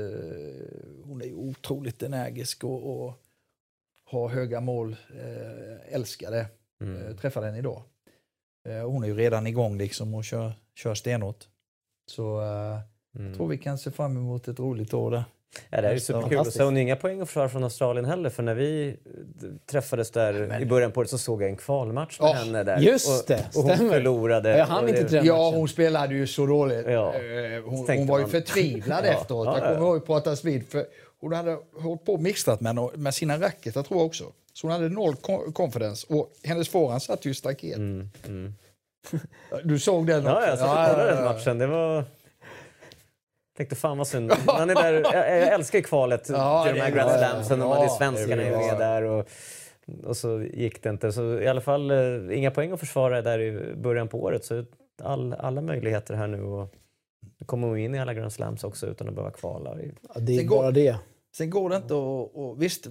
Hon 1.04 1.22
är 1.22 1.26
ju 1.26 1.36
otroligt 1.36 2.04
energisk 2.04 2.64
och, 2.64 3.06
och 3.06 3.14
har 4.06 4.30
höga 4.30 4.62
mål. 4.62 4.96
Eh, 5.20 5.96
älskar 5.96 6.32
det. 6.32 6.46
Eh, 6.82 7.16
träffade 7.16 7.46
henne 7.46 7.58
idag. 7.58 7.82
Eh, 8.70 8.90
Hon 8.90 9.04
är 9.04 9.08
ju 9.08 9.16
redan 9.16 9.48
igång 9.48 9.78
liksom 9.78 10.14
och 10.14 10.24
kör, 10.24 10.52
kör 10.76 10.96
stenhårt. 10.96 11.48
Så 12.12 12.42
eh, 12.42 12.80
jag 13.26 13.36
tror 13.36 13.48
vi 13.48 13.58
kan 13.58 13.78
se 13.78 13.92
fram 13.92 14.18
emot 14.18 14.48
ett 14.48 14.60
roligt 14.60 14.94
år 14.94 15.12
där. 15.12 15.24
Ja, 15.70 15.82
det 15.82 15.88
är 15.88 15.92
ju 15.92 15.96
Nästa- 15.98 16.14
superkul. 16.14 16.38
Och 16.40 16.48
så 16.48 16.60
har 16.60 16.66
hon 16.66 16.78
inga 16.78 16.96
poäng 16.96 17.22
att 17.22 17.28
försvara 17.28 17.50
från 17.50 17.64
Australien 17.64 18.06
heller. 18.06 18.30
För 18.30 18.44
när 18.44 18.56
vi 18.56 18.98
träffades 19.66 20.12
där 20.12 20.62
i 20.62 20.66
början 20.66 20.92
på 20.92 21.00
året 21.00 21.10
så 21.10 21.18
såg 21.18 21.42
jag 21.44 21.50
en 21.50 21.58
kvalmatch 21.58 22.20
med 22.20 22.30
Ja, 22.30 22.34
henne 22.34 22.64
där. 22.64 22.78
just 22.80 23.22
och, 23.22 23.28
det, 23.28 23.46
och 23.56 23.64
hon 23.64 23.76
stämmer. 23.76 23.92
förlorade. 23.92 24.58
Jag 24.58 24.66
hann 24.66 24.90
inte 24.90 25.04
det- 25.04 25.26
Ja, 25.26 25.52
hon 25.56 25.68
spelade 25.68 26.16
ju 26.16 26.28
så 26.28 26.46
dåligt. 26.46 26.86
Ja. 26.88 27.14
Hon, 27.66 27.76
hon 27.88 28.08
var 28.08 28.18
ju 28.18 28.24
man. 28.24 28.30
förtvivlad 28.30 29.06
Ja, 29.06 29.12
efteråt. 29.12 29.46
ja, 29.46 29.58
Jag 29.60 29.70
ja. 29.72 29.74
kommer 29.76 29.88
ihåg 29.88 29.98
att 29.98 30.06
pratas 30.06 30.44
vid. 30.44 30.68
För 30.68 30.86
hon 31.20 31.34
hade 31.34 31.58
hållit 31.78 32.06
på 32.06 32.14
och 32.14 32.22
mixtrat 32.22 32.62
med, 32.62 32.76
med 32.96 33.14
sina 33.14 33.38
racketar 33.42 33.84
tror 33.84 34.00
jag 34.00 34.06
också. 34.06 34.24
Så 34.54 34.68
hon 34.68 34.72
hade 34.72 34.90
noll 34.90 35.16
co- 35.16 35.52
confidence. 35.52 36.08
Och 36.14 36.32
hennes 36.44 36.70
forehand 36.70 37.02
satt 37.04 37.26
ju 37.26 37.30
i 37.30 37.34
staket. 37.34 37.78
Du 39.64 39.80
såg 39.80 40.08
den 40.08 40.20
Mm, 40.20 40.32
Ja, 40.34 40.48
jag 40.48 40.60
satt 40.60 40.70
och 40.90 40.96
kollade 40.96 41.16
den 41.16 41.24
matchen. 41.24 41.58
Det 41.58 41.68
var... 41.68 42.04
Tänkte 43.58 43.76
fan 43.76 43.98
vad 43.98 44.08
synd. 44.08 44.32
Man 44.46 44.70
är 44.70 44.76
där, 44.76 44.94
jag, 44.94 45.14
jag 45.14 45.48
älskar 45.54 45.82
kvalet 45.82 46.30
Ja, 46.30 46.64
till 46.66 46.74
de 46.76 46.82
här 46.82 46.92
det- 46.92 46.98
Grand 46.98 47.12
ja, 47.12 47.18
Slamsen. 47.18 47.60
ja. 47.60 47.78
och 47.78 47.86
Ja, 47.86 47.90
svenskarna 47.90 48.42
är 48.44 48.52
med 48.58 48.78
där. 48.80 49.04
Och, 49.04 49.28
och 50.04 50.18
så 50.18 50.42
gick 50.42 50.84
det 50.84 50.90
inte. 50.90 51.12
Så 51.12 51.40
i 51.40 51.48
alla 51.48 51.62
fall 51.62 51.92
eh, 51.92 52.38
inga 52.38 52.52
poäng 52.52 52.72
att 52.72 52.80
försvara 52.80 53.22
där 53.22 53.40
i 53.40 53.76
början 53.76 54.08
på 54.08 54.24
året. 54.24 54.46
Så 54.46 54.66
all, 55.04 55.34
alla 55.34 55.62
möjligheter 55.62 56.14
här 56.14 56.28
nu. 56.28 56.44
Och 56.44 56.74
kommer 57.46 57.68
hon 57.68 57.78
in 57.78 57.96
i 57.96 58.00
alla 58.00 58.14
Grand 58.14 58.34
Slams 58.34 58.64
också 58.64 58.88
utan 58.88 59.08
att 59.10 59.16
behöva 59.16 59.32
kvala. 59.32 59.76
Ja, 60.14 60.20
det 60.20 60.34
är 60.34 60.38
Det 60.38 60.44
går- 60.44 60.58
bara 60.58 60.72
det. 60.72 60.96
Sen 61.36 61.50
går 61.50 61.70
det 61.70 61.76
inte 61.76 61.86
att... 61.86 62.36
Och, 62.36 62.62
visst, 62.62 62.88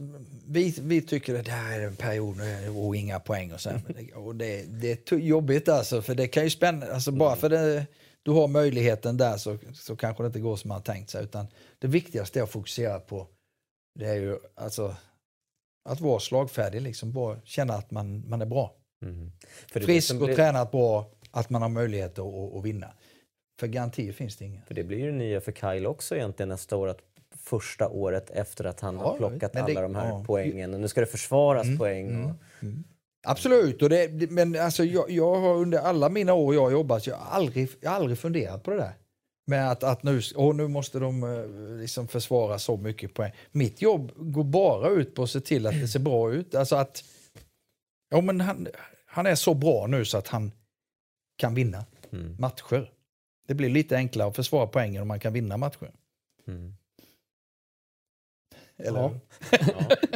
vi, 0.48 0.74
vi 0.80 1.02
tycker 1.02 1.38
att 1.38 1.44
det 1.44 1.50
här 1.50 1.80
är 1.80 1.86
en 1.86 1.96
period 1.96 2.36
och 2.76 2.96
inga 2.96 3.20
poäng 3.20 3.52
och 3.52 3.60
så. 3.60 3.70
det, 3.88 4.12
och 4.12 4.36
det, 4.36 4.62
det 4.62 5.12
är 5.12 5.16
jobbigt 5.16 5.68
alltså, 5.68 6.02
för 6.02 6.14
det 6.14 6.28
kan 6.28 6.44
ju 6.44 6.50
spänna... 6.50 6.86
Alltså 6.86 7.12
bara 7.12 7.36
för 7.36 7.48
det, 7.48 7.86
du 8.22 8.30
har 8.30 8.48
möjligheten 8.48 9.16
där 9.16 9.36
så, 9.36 9.58
så 9.74 9.96
kanske 9.96 10.22
det 10.22 10.26
inte 10.26 10.40
går 10.40 10.56
som 10.56 10.68
man 10.68 10.76
har 10.76 10.82
tänkt 10.82 11.10
sig. 11.10 11.24
Utan 11.24 11.46
det 11.78 11.86
viktigaste 11.86 12.38
är 12.38 12.42
att 12.42 12.50
fokusera 12.50 13.00
på, 13.00 13.26
det 13.98 14.06
är 14.06 14.14
ju 14.14 14.38
alltså 14.54 14.96
att 15.88 16.00
vara 16.00 16.20
slagfärdig, 16.20 16.82
liksom 16.82 17.12
bara 17.12 17.40
känna 17.44 17.74
att 17.74 17.90
man, 17.90 18.28
man 18.28 18.42
är 18.42 18.46
bra. 18.46 18.74
Det 19.72 19.80
Frisk 19.80 20.14
och 20.14 20.26
blir- 20.26 20.34
tränat 20.34 20.70
bra, 20.70 21.10
att 21.30 21.50
man 21.50 21.62
har 21.62 21.68
möjlighet 21.68 22.18
att, 22.18 22.26
att, 22.34 22.54
att 22.54 22.64
vinna. 22.64 22.94
För 23.60 23.66
garantier 23.66 24.12
finns 24.12 24.36
det 24.36 24.44
inga. 24.44 24.62
För 24.62 24.74
det 24.74 24.84
blir 24.84 24.98
ju 24.98 25.06
det 25.06 25.16
nya 25.18 25.40
för 25.40 25.52
Kyle 25.52 25.86
också 25.86 26.16
egentligen 26.16 26.48
nästa 26.48 26.76
år. 26.76 26.88
Att 26.88 27.02
första 27.42 27.88
året 27.88 28.30
efter 28.30 28.64
att 28.64 28.80
han 28.80 28.94
Ja, 28.96 29.02
har 29.02 29.16
plockat 29.16 29.52
det- 29.52 29.60
alla 29.62 29.80
de 29.82 29.94
här 29.94 30.06
ja. 30.08 30.14
Mm. 30.14 30.26
poängen. 30.26 30.74
Och 30.74 30.80
nu 30.80 30.88
ska 30.88 31.00
det 31.00 31.06
försvaras 31.06 31.78
poäng. 31.78 32.24
Och, 32.24 32.34
Absolut, 33.26 33.82
och 33.82 33.88
det, 33.88 34.30
men 34.30 34.56
alltså 34.60 34.84
jag, 34.84 35.10
jag 35.10 35.34
har 35.40 35.54
under 35.54 35.78
alla 35.78 36.08
mina 36.08 36.34
år 36.34 36.54
jag 36.54 36.62
har 36.62 36.70
jobbat, 36.70 37.06
jag 37.06 37.16
har 37.16 37.36
aldrig, 37.36 37.68
jag 37.80 37.90
har 37.90 37.96
aldrig 37.96 38.18
funderat 38.18 38.62
på 38.62 38.70
det 38.70 38.76
där. 38.76 38.92
Med 39.46 39.70
att, 39.70 39.82
att 39.82 40.02
nu, 40.02 40.20
åh, 40.36 40.54
nu 40.54 40.68
måste 40.68 40.98
de 40.98 41.22
eh, 41.22 41.76
liksom 41.80 42.08
försvara 42.08 42.58
så 42.58 42.76
mycket 42.76 43.14
poäng. 43.14 43.32
Mitt 43.52 43.82
jobb 43.82 44.12
går 44.16 44.44
bara 44.44 44.88
ut 44.88 45.14
på 45.14 45.22
att 45.22 45.30
se 45.30 45.40
till 45.40 45.66
att 45.66 45.80
det 45.80 45.88
ser 45.88 46.00
bra 46.00 46.32
ut. 46.32 46.54
Alltså 46.54 46.76
att 46.76 47.04
ja, 48.10 48.20
men 48.20 48.40
han, 48.40 48.68
han 49.06 49.26
är 49.26 49.34
så 49.34 49.54
bra 49.54 49.86
nu 49.86 50.04
så 50.04 50.18
att 50.18 50.28
han 50.28 50.52
kan 51.38 51.54
vinna 51.54 51.84
Mm. 52.12 52.36
matcher. 52.38 52.90
Det 53.48 53.54
blir 53.54 53.68
lite 53.68 53.96
enklare 53.96 54.28
att 54.28 54.36
försvara 54.36 54.66
poängen 54.66 55.02
om 55.02 55.08
man 55.08 55.20
kan 55.20 55.32
vinna 55.32 55.56
matcher. 55.56 55.90
Mm. 56.48 56.74
Eller 58.82 59.00
Ja. 59.00 59.12
Ja, 59.50 59.58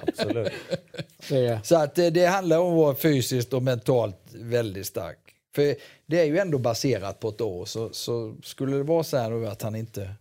absolut. 0.07 0.53
Så 1.21 1.35
är 1.35 1.43
det. 1.43 1.61
Så 1.65 1.77
att 1.77 1.95
det, 1.95 2.11
det 2.11 2.27
handlar 2.27 2.59
om 2.59 2.73
att 2.73 2.77
vara 2.79 2.95
fysiskt 2.95 3.53
och 3.53 3.63
mentalt 3.63 4.19
väldigt 4.35 4.87
stark. 4.87 5.19
För 5.55 5.75
det 6.07 6.21
är 6.21 6.25
ju 6.25 6.39
ändå 6.39 6.59
baserat 6.59 7.21
på 7.21 7.29
ett 7.29 7.41
år. 7.41 7.65
Så, 7.65 7.93
så 7.93 8.37
skulle 8.43 8.77
det 8.77 8.83
vara 8.83 9.03
så 9.05 9.17
här 9.17 9.31
nu 9.31 9.47
att 9.47 9.63
han 9.63 9.75
inte... 9.77 10.15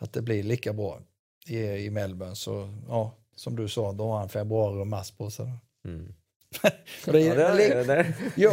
Att 0.00 0.12
det 0.12 0.22
blir 0.22 0.42
lika 0.42 0.72
bra 0.72 1.00
i, 1.48 1.58
i 1.58 1.90
Melbourne 1.90 2.36
så, 2.36 2.68
ja, 2.88 3.14
som 3.36 3.56
du 3.56 3.68
sa, 3.68 3.92
då 3.92 4.04
har 4.08 4.18
han 4.18 4.28
februari 4.28 4.82
och 4.82 4.86
mars 4.86 5.10
på 5.10 5.30
sig. 5.30 5.46
Mm. 5.84 6.14
Det, 7.04 7.20
Ja, 7.20 7.34
det, 7.34 7.38
men 7.38 7.40
är, 7.40 7.56
li- 7.56 7.84
det, 7.86 7.94
är- 7.94 8.14
jo, 8.36 8.50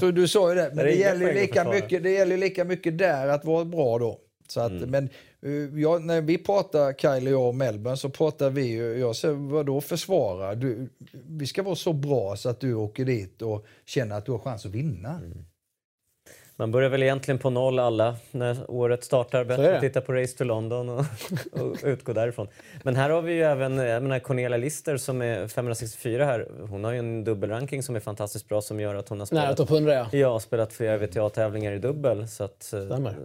så 0.00 0.10
du 0.10 0.28
sa 0.28 0.48
ju 0.48 0.54
det. 0.54 0.70
Men 0.74 0.84
det 0.84 0.92
gäller, 0.92 1.28
att 1.28 1.34
lika 1.34 1.64
mycket, 1.70 2.02
det 2.02 2.10
gäller 2.10 2.36
lika 2.36 2.64
mycket 2.64 2.98
där 2.98 3.28
att 3.28 3.44
vara 3.44 3.64
bra 3.64 3.98
då. 3.98 4.20
Så 4.50 4.60
att, 4.60 4.72
Mm. 4.72 4.90
Men 4.90 5.08
eh, 5.42 5.80
ja, 5.80 5.98
när 5.98 6.20
vi 6.20 6.38
pratar, 6.38 6.92
Kyle 6.92 7.26
och 7.26 7.32
jag 7.32 7.48
om 7.48 7.58
Melbourne, 7.58 7.96
så 7.96 8.08
pratar 8.08 8.50
vi 8.50 8.66
ju, 8.66 8.98
jag 8.98 9.16
säger 9.16 9.34
vadå 9.34 9.80
försvara? 9.80 10.54
Du, 10.54 10.88
vi 11.28 11.46
ska 11.46 11.62
vara 11.62 11.74
så 11.74 11.92
bra 11.92 12.36
så 12.36 12.48
att 12.48 12.60
du 12.60 12.74
åker 12.74 13.04
dit 13.04 13.42
och 13.42 13.66
känner 13.86 14.18
att 14.18 14.26
du 14.26 14.32
har 14.32 14.38
chans 14.38 14.66
att 14.66 14.72
vinna. 14.72 15.08
Mm. 15.08 15.44
man 16.56 16.70
börjar 16.70 16.88
väl 16.88 17.02
egentligen 17.02 17.38
på 17.38 17.50
noll 17.50 17.78
alla 17.78 18.16
när 18.30 18.70
året 18.70 19.04
startar. 19.04 19.44
Bättre 19.44 19.74
att 19.74 19.80
titta 19.80 20.00
på 20.00 20.12
Race 20.12 20.38
to 20.38 20.44
London 20.44 20.88
och, 20.88 21.04
och 21.52 21.76
utgå 21.82 22.12
därifrån. 22.12 22.48
Men 22.82 22.96
här 22.96 23.10
har 23.10 23.22
vi 23.22 23.32
ju 23.32 23.42
även 23.42 23.76
jag 23.76 24.02
menar, 24.02 24.18
Cornelia 24.18 24.56
Lister 24.56 24.96
som 24.96 25.22
är 25.22 25.48
564 25.48 26.24
här. 26.24 26.48
Hon 26.70 26.84
har 26.84 26.92
ju 26.92 26.98
en 26.98 27.24
dubbelranking 27.24 27.82
som 27.82 27.96
är 27.96 28.00
fantastiskt 28.00 28.48
bra 28.48 28.62
som 28.62 28.80
gör 28.80 28.94
att 28.94 29.08
hon 29.08 29.20
har 29.20 29.34
Nära 29.34 29.42
spelat, 29.42 29.56
topp 29.56 29.70
100 29.70 29.94
ja. 29.94 30.08
ja, 30.12 30.40
spelat 30.40 30.72
flera 30.72 30.96
VTA-tävlingar 30.98 31.72
i 31.72 31.78
dubbel. 31.78 32.28
Så 32.28 32.44
att, 32.44 32.72
eh, 32.72 32.84
Stämmer. 32.86 33.16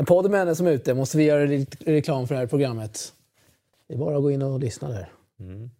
En 0.00 0.06
podd 0.06 0.30
med 0.30 0.40
henne 0.40 0.54
som 0.54 0.66
är 0.66 0.70
ute 0.70 0.94
måste 0.94 1.16
vi 1.16 1.24
göra 1.24 1.44
lite 1.44 1.92
reklam 1.92 2.26
för 2.26 2.34
det 2.34 2.38
här 2.38 2.46
programmet. 2.46 3.12
Det 3.88 3.94
är 3.94 3.98
bara 3.98 4.16
att 4.16 4.22
gå 4.22 4.30
in 4.30 4.42
och 4.42 4.60
lyssna 4.60 4.88
där. 4.88 5.12
Mm. 5.40 5.70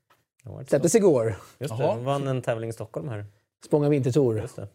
Släpptes 0.67 0.95
igår. 0.95 1.37
Just 1.59 1.77
det, 1.77 1.83
Jaha. 1.83 1.95
hon 1.95 2.05
vann 2.05 2.29
en 2.29 2.43
tävling 2.43 2.71
i 2.71 2.73
Stockholm 2.73 3.09
här. 3.09 3.27
Spånga 3.65 3.89
Vintertour. 3.89 4.41
Just 4.41 4.57
det. 4.57 4.69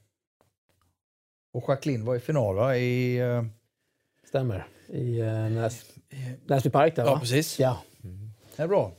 Och 1.54 1.64
Jacqueline 1.68 2.06
var 2.06 2.16
i 2.16 2.20
final 2.20 2.56
va? 2.56 2.76
I, 2.76 3.18
eh, 3.18 3.44
Stämmer. 4.28 4.68
I 4.88 5.22
uh, 5.22 5.50
Näs, 5.50 5.86
Näsby 6.46 6.70
Park 6.70 6.96
där 6.96 7.04
va? 7.04 7.12
ja, 7.12 7.20
precis. 7.20 7.60
Ja. 7.60 7.78
Det 8.56 8.64
är 8.64 8.68
bra. 8.68 8.92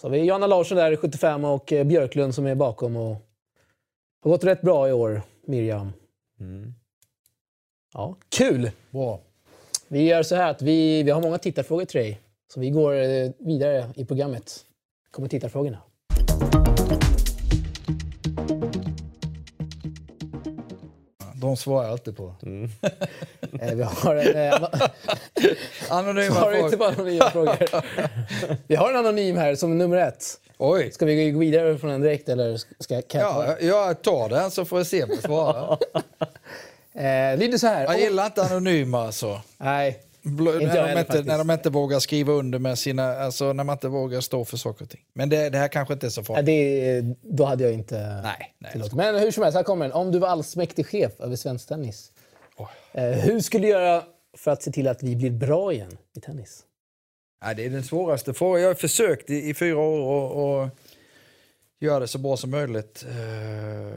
Så 0.00 0.06
har 0.06 0.12
vi 0.12 0.24
Johanna 0.24 0.46
Larsson 0.46 0.76
där, 0.76 0.96
75, 0.96 1.44
och 1.44 1.72
eh, 1.72 1.84
Björklund 1.84 2.34
som 2.34 2.46
är 2.46 2.54
bakom. 2.54 2.96
Och 2.96 3.16
har 4.22 4.30
gått 4.30 4.44
rätt 4.44 4.62
bra 4.62 4.88
i 4.88 4.92
år, 4.92 5.22
Miriam. 5.46 5.92
Mm. 6.40 6.74
Ja, 7.94 8.16
kul! 8.28 8.70
bra. 8.90 9.20
Vi 9.92 10.02
gör 10.02 10.22
så 10.22 10.34
här 10.34 10.50
att 10.50 10.62
vi, 10.62 11.02
vi 11.02 11.10
har 11.10 11.20
många 11.20 11.38
tittarfrågor 11.38 11.84
till 11.84 12.00
dig. 12.00 12.20
Så 12.54 12.60
vi 12.60 12.70
går 12.70 12.94
eh, 12.94 13.30
vidare 13.38 13.92
i 13.94 14.04
programmet. 14.04 14.60
kommer 15.10 15.28
tittarfrågorna. 15.28 15.78
De 21.34 21.56
svarar 21.56 21.84
jag 21.84 21.92
alltid 21.92 22.16
på. 22.16 22.34
Eh, 23.60 23.74
vi 23.74 23.82
har 23.82 24.16
en... 24.16 24.36
Eh, 24.36 24.68
Anonyma 25.90 26.34
frågor. 26.34 26.56
inte 26.56 26.76
på 26.76 26.84
anonyma 26.84 27.30
frågor. 27.30 27.56
Vi 28.66 28.74
har 28.74 28.90
en 28.90 28.96
anonym 28.96 29.36
här 29.36 29.54
som 29.54 29.78
nummer 29.78 29.96
ett. 29.96 30.24
Oj. 30.58 30.90
Ska 30.92 31.06
vi 31.06 31.30
gå 31.30 31.38
vidare 31.38 31.78
från 31.78 31.90
den 31.90 32.00
direkt 32.00 32.28
eller 32.28 32.56
ska 32.56 33.02
kan 33.02 33.20
jag 33.20 33.46
Ja, 33.46 33.56
jag 33.60 34.02
tar 34.02 34.28
den 34.28 34.50
så 34.50 34.64
får 34.64 34.78
jag 34.78 34.86
se 34.86 35.02
om 35.02 35.10
jag 35.10 35.22
svarar. 35.22 35.78
Eh, 36.94 37.38
lyder 37.38 37.58
så 37.58 37.66
här. 37.66 37.84
Jag 37.84 38.00
gillar 38.00 38.26
inte 38.26 38.42
anonyma 38.42 39.02
alltså. 39.06 39.40
Nej, 39.58 40.00
Bl- 40.22 40.60
Inte 40.62 40.66
när, 40.74 40.82
de 40.82 40.90
inte, 40.90 41.04
faktiskt. 41.04 41.24
när 41.26 41.38
de 41.38 41.50
inte 41.50 41.70
vågar 41.70 41.98
skriva 41.98 42.32
under 42.32 42.58
med 42.58 42.78
sina, 42.78 43.16
alltså 43.18 43.52
när 43.52 43.64
man 43.64 43.72
inte 43.72 43.88
vågar 43.88 44.20
stå 44.20 44.44
för 44.44 44.56
saker 44.56 44.84
och 44.84 44.90
ting. 44.90 45.00
Men 45.14 45.28
det, 45.28 45.50
det 45.50 45.58
här 45.58 45.68
kanske 45.68 45.94
inte 45.94 46.06
är 46.06 46.10
så 46.10 46.20
Ja, 46.20 46.24
farligt. 46.24 46.46
det, 46.46 47.00
då 47.22 47.44
hade 47.44 47.64
jag 47.64 47.72
inte 47.72 48.20
Nej, 48.22 48.54
nej. 48.58 48.72
tillåtit. 48.72 48.94
Men 48.94 49.14
hur 49.18 49.30
som 49.30 49.42
helst, 49.42 49.56
här 49.56 49.62
kommer 49.62 49.84
den. 49.84 49.92
Om 49.92 50.12
du 50.12 50.18
var 50.18 50.28
allsmäktig 50.28 50.86
chef 50.86 51.12
över 51.20 51.36
svensk 51.36 51.68
tennis, 51.68 52.12
Oj. 52.56 52.66
eh, 52.92 53.04
hur 53.10 53.40
skulle 53.40 53.66
du 53.66 53.70
göra 53.70 54.02
för 54.36 54.50
att 54.50 54.62
se 54.62 54.70
till 54.72 54.88
att 54.88 55.02
vi 55.02 55.16
blir 55.16 55.30
bra 55.30 55.72
igen 55.72 55.96
i 56.16 56.20
tennis? 56.20 56.62
Nej, 57.44 57.54
det 57.54 57.64
är 57.66 57.70
den 57.70 57.84
svåraste 57.84 58.34
frågan. 58.34 58.60
Jag 58.62 58.68
har 58.68 58.74
försökt 58.74 59.30
i, 59.30 59.48
i 59.48 59.54
fyra 59.54 59.78
år 59.78 60.00
och, 60.00 60.60
och 60.62 60.68
göra 61.80 62.00
det 62.00 62.08
så 62.08 62.18
bra 62.18 62.36
som 62.36 62.50
möjligt. 62.50 63.04
Uh, 63.08 63.92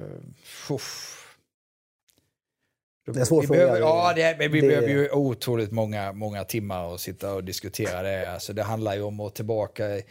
det 3.06 3.20
är 3.20 3.26
svår 3.26 3.42
vi 3.42 3.48
fråga. 3.48 3.60
Behöver, 3.60 3.80
ja, 3.80 4.14
det, 4.16 4.36
vi 4.40 4.62
det... 4.62 4.68
behöver 4.68 4.88
ju 4.88 5.10
otroligt 5.12 5.72
många, 5.72 6.14
många 6.14 6.44
timmar 6.44 6.86
och 6.86 7.00
sitta 7.00 7.34
och 7.34 7.44
diskutera 7.44 8.02
det. 8.02 8.34
Alltså, 8.34 8.54
det 8.54 8.64
handlar 8.64 8.96
ju 8.96 9.02
om 9.02 9.20
att 9.20 9.36
tillbaka 9.36 9.98
i, 9.98 10.04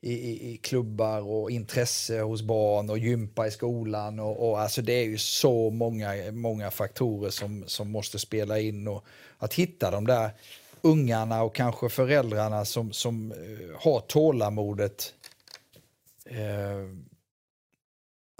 i, 0.00 0.52
i 0.52 0.56
klubbar 0.56 1.20
och 1.20 1.50
intresse 1.50 2.20
hos 2.20 2.42
barn 2.42 2.90
och 2.90 2.98
gympa 2.98 3.46
i 3.46 3.50
skolan. 3.50 4.20
Och, 4.20 4.48
och, 4.48 4.60
alltså 4.60 4.82
det 4.82 4.92
är 4.92 5.04
ju 5.04 5.18
så 5.18 5.70
många, 5.70 6.32
många 6.32 6.70
faktorer 6.70 7.30
som, 7.30 7.64
som 7.66 7.90
måste 7.90 8.18
spela 8.18 8.58
in. 8.58 8.88
Och 8.88 9.04
att 9.38 9.54
hitta 9.54 9.90
de 9.90 10.06
där 10.06 10.30
ungarna 10.82 11.42
och 11.42 11.54
kanske 11.54 11.88
föräldrarna 11.88 12.64
som, 12.64 12.92
som 12.92 13.32
uh, 13.32 13.76
har 13.76 14.00
tålamodet 14.00 15.14
uh, 16.30 16.94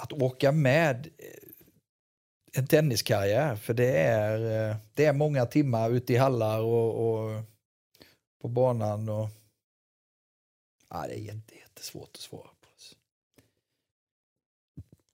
att 0.02 0.12
åka 0.12 0.52
med 0.52 1.08
en 2.52 2.66
tenniskarriär. 2.66 3.56
För 3.56 3.74
det 3.74 3.98
är, 3.98 4.76
det 4.94 5.04
är 5.04 5.12
många 5.12 5.46
timmar 5.46 5.90
ute 5.90 6.12
i 6.12 6.16
hallar 6.16 6.60
och, 6.60 7.08
och 7.08 7.42
på 8.42 8.48
banan. 8.48 9.08
Och, 9.08 9.28
ja, 10.90 11.04
det 11.08 11.14
är 11.14 11.18
jätte, 11.18 11.54
jättesvårt 11.54 12.10
att 12.14 12.20
svara 12.20 12.42
på. 12.42 12.58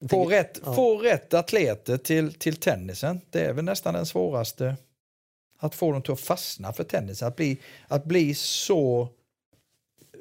Få 0.09 0.25
rätt, 0.25 0.61
ja. 0.65 0.75
få 0.75 0.99
rätt 0.99 1.35
atleter 1.35 1.97
till, 1.97 2.35
till 2.35 2.57
tennisen. 2.57 3.21
Det 3.31 3.41
är 3.41 3.53
väl 3.53 3.65
nästan 3.65 3.95
den 3.95 4.07
svåraste. 4.07 4.77
Att 5.59 5.75
få 5.75 5.93
dem 5.93 6.03
till 6.03 6.13
att 6.13 6.21
fastna 6.21 6.73
för 6.73 6.85
tennis. 6.85 7.23
Att 7.23 7.37
bli, 7.37 7.59
att 7.89 8.05
bli 8.05 8.35
så... 8.35 9.09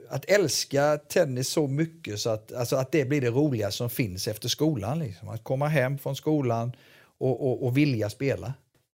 Att 0.10 0.26
älska 0.26 0.98
tennis 0.98 1.50
så 1.50 1.68
mycket 1.68 2.20
så 2.20 2.30
att, 2.30 2.54
alltså 2.54 2.76
att 2.76 2.92
det 2.92 3.06
blir 3.06 3.22
det 3.22 3.30
roliga 3.30 3.72
som 3.72 3.90
finns 3.90 4.28
efter 4.28 4.50
skolan. 4.50 5.00
Liksom. 5.00 5.30
Att 5.30 5.44
komma 5.44 5.68
hem 5.68 5.98
från 5.98 6.16
skolan 6.16 6.72
och, 7.24 7.48
och, 7.48 7.66
och 7.66 7.78
vilja 7.78 8.10
spela 8.10 8.54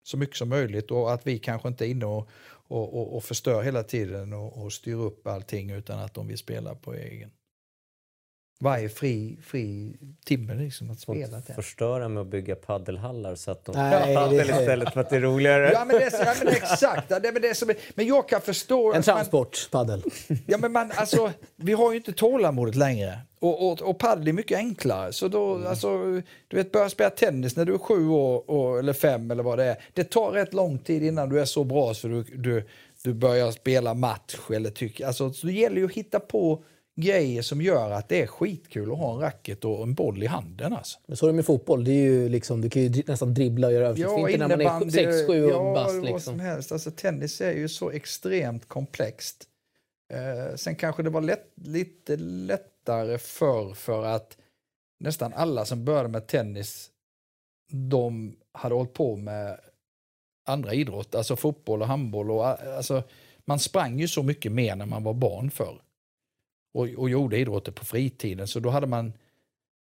så 0.04 0.18
mycket 0.18 0.36
som 0.36 0.50
möjligt 0.50 0.92
och 0.92 1.14
att 1.14 1.28
vi 1.28 1.40
kanske 1.40 1.68
inte 1.68 1.86
är 1.86 1.90
inne 1.90 2.06
och, 2.06 2.30
och, 2.68 2.94
och, 2.94 3.16
och 3.16 3.24
förstör 3.24 3.64
hela 3.64 3.84
tiden 3.84 4.34
och, 4.34 4.64
och 4.64 4.74
styr 4.74 4.96
upp 4.96 5.28
allting 5.28 5.72
utan 5.72 6.00
att 6.00 6.14
de 6.14 6.28
vill 6.28 6.38
spela 6.38 6.76
på 6.76 6.94
egen. 6.94 7.32
Varje 8.64 8.90
fri, 8.90 9.38
fri 9.46 9.96
timme 10.26 10.56
liksom 10.56 10.92
att 10.92 11.00
spela. 11.00 11.38
Att 11.38 11.56
förstöra 11.56 12.10
med 12.10 12.22
att 12.22 12.28
bygga 12.28 12.56
paddelhallar 12.56 13.36
så 13.36 13.52
att 13.52 13.66
de 13.66 13.76
Nej, 13.76 14.16
paddel 14.16 14.48
det... 14.48 14.62
istället 14.62 14.94
för 14.94 15.02
att 15.02 15.10
det 15.10 15.16
är 15.16 15.22
roligare. 15.22 15.72
Ja 15.74 15.86
men, 15.86 15.96
det 15.96 16.04
är, 16.04 16.26
ja, 16.26 16.34
men 16.44 16.48
exakt. 16.48 17.10
Det, 17.10 17.32
men, 17.34 17.42
det 17.42 17.50
är 17.50 17.54
som, 17.54 17.74
men 17.96 18.08
jag 18.08 18.30
kan 18.30 18.42
förstå... 18.42 18.94
En 18.94 19.04
transport, 19.04 19.68
paddel. 19.72 20.04
Ja 20.46 20.58
men 20.58 20.72
man, 20.72 20.92
alltså, 20.96 21.32
vi 21.56 21.74
har 21.74 21.92
ju 21.92 21.98
inte 21.98 22.14
tålamodet 22.14 22.76
längre. 22.76 23.20
Och, 23.40 23.72
och, 23.72 23.82
och 23.82 23.98
padel 23.98 24.28
är 24.28 24.34
mycket 24.34 24.58
enklare. 24.58 25.14
Så 25.14 25.28
då, 25.28 25.56
mm. 25.56 25.68
alltså, 25.68 25.98
du 26.48 26.58
vet, 26.58 26.72
börja 26.72 26.90
spela 26.90 27.10
tennis 27.10 27.56
när 27.56 27.66
du 27.66 27.74
är 27.74 27.78
sju 27.78 28.08
år, 28.08 28.50
och, 28.50 28.80
eller 28.80 28.94
fem 28.94 29.32
eller 29.32 29.44
vad 29.44 29.58
det 29.58 29.66
är. 29.66 29.78
Det 29.94 30.04
tar 30.04 30.32
rätt 30.32 30.54
lång 30.54 30.78
tid 30.78 31.04
innan 31.04 31.30
du 31.30 31.40
är 31.40 31.46
så 31.46 31.64
bra 31.64 31.94
så 31.94 32.08
du, 32.08 32.24
du, 32.24 32.68
du 33.04 33.14
börjar 33.14 33.52
spela 33.52 33.94
match. 33.94 34.36
Eller 34.54 34.70
tycker, 34.70 35.08
alltså, 35.08 35.34
så 35.34 35.48
det 35.48 35.54
gäller 35.54 35.78
ju 35.78 35.86
att 35.86 35.92
hitta 35.92 36.20
på 36.20 36.64
grejer 36.96 37.42
som 37.42 37.62
gör 37.62 37.92
att 37.92 38.10
det 38.10 38.22
är 38.22 38.28
skitkul 38.28 38.92
att 38.92 38.98
ha 38.98 39.14
en 39.14 39.20
racket 39.20 39.66
och 39.66 39.84
en 39.84 39.94
boll 39.94 40.24
i 40.24 40.26
handen. 40.26 40.74
Alltså. 40.74 41.00
Men 41.06 41.18
så 41.18 41.26
är 41.26 41.28
det 41.28 41.36
med 41.36 41.46
fotboll. 41.46 41.84
Det 41.84 41.92
är 41.92 42.04
ju 42.04 42.30
liksom, 42.30 42.62
du 42.62 42.70
kan 42.70 42.82
ju 42.82 43.04
nästan 43.08 43.34
dribbla 43.34 43.68
och 43.68 43.74
göra 43.74 43.88
översiktsfinter 43.88 44.32
ja, 44.40 44.48
när 44.48 44.64
man 44.64 44.84
är 44.84 44.90
6, 44.90 45.28
7 45.28 45.50
ja, 45.50 45.74
bast. 45.74 45.96
Liksom. 45.96 46.12
vad 46.12 46.22
som 46.22 46.40
helst. 46.40 46.72
Alltså, 46.72 46.92
tennis 46.92 47.42
är 47.42 47.52
ju 47.52 47.70
så 47.70 47.92
extremt 47.92 48.68
komplext. 48.68 49.48
Eh, 50.14 50.56
sen 50.56 50.76
kanske 50.76 51.04
det 51.04 51.10
var 51.10 51.22
lätt, 51.22 51.52
lite 51.56 52.18
lättare 52.18 53.18
förr 53.18 53.74
för 53.74 54.06
att 54.06 54.38
nästan 55.00 55.34
alla 55.34 55.66
som 55.66 55.86
började 55.86 56.10
med 56.10 56.28
tennis 56.28 56.90
de 57.72 58.36
hade 58.52 58.76
hållit 58.76 58.94
på 58.94 59.16
med 59.16 59.60
andra 60.46 60.74
idrott, 60.74 61.16
alltså 61.16 61.36
fotboll 61.36 61.82
och 61.82 61.88
handboll. 61.88 62.32
Och, 62.32 62.46
alltså, 62.46 63.04
man 63.46 63.60
sprang 63.60 64.00
ju 64.00 64.08
så 64.08 64.24
mycket 64.24 64.52
mer 64.52 64.76
när 64.76 64.86
man 64.86 65.04
var 65.04 65.14
barn 65.14 65.52
förr 65.52 65.82
och, 66.74 66.88
och 66.98 67.10
gjorde 67.10 67.38
idrotter 67.38 67.72
på 67.72 67.86
fritiden. 67.86 68.48
Så 68.48 68.60
då 68.60 68.70
hade 68.70 68.88
man, 68.88 69.14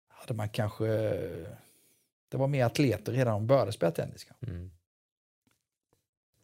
hade 0.09 0.35
man 0.35 0.49
kanske... 0.49 0.87
Det 2.29 2.37
var 2.37 2.47
mer 2.47 2.65
atleter 2.65 3.13
redan 3.13 3.27
när 3.27 3.33
de 3.33 3.47
började 3.47 3.73
spela 3.73 3.93
tennis. 3.93 4.27
Mm. 4.47 4.71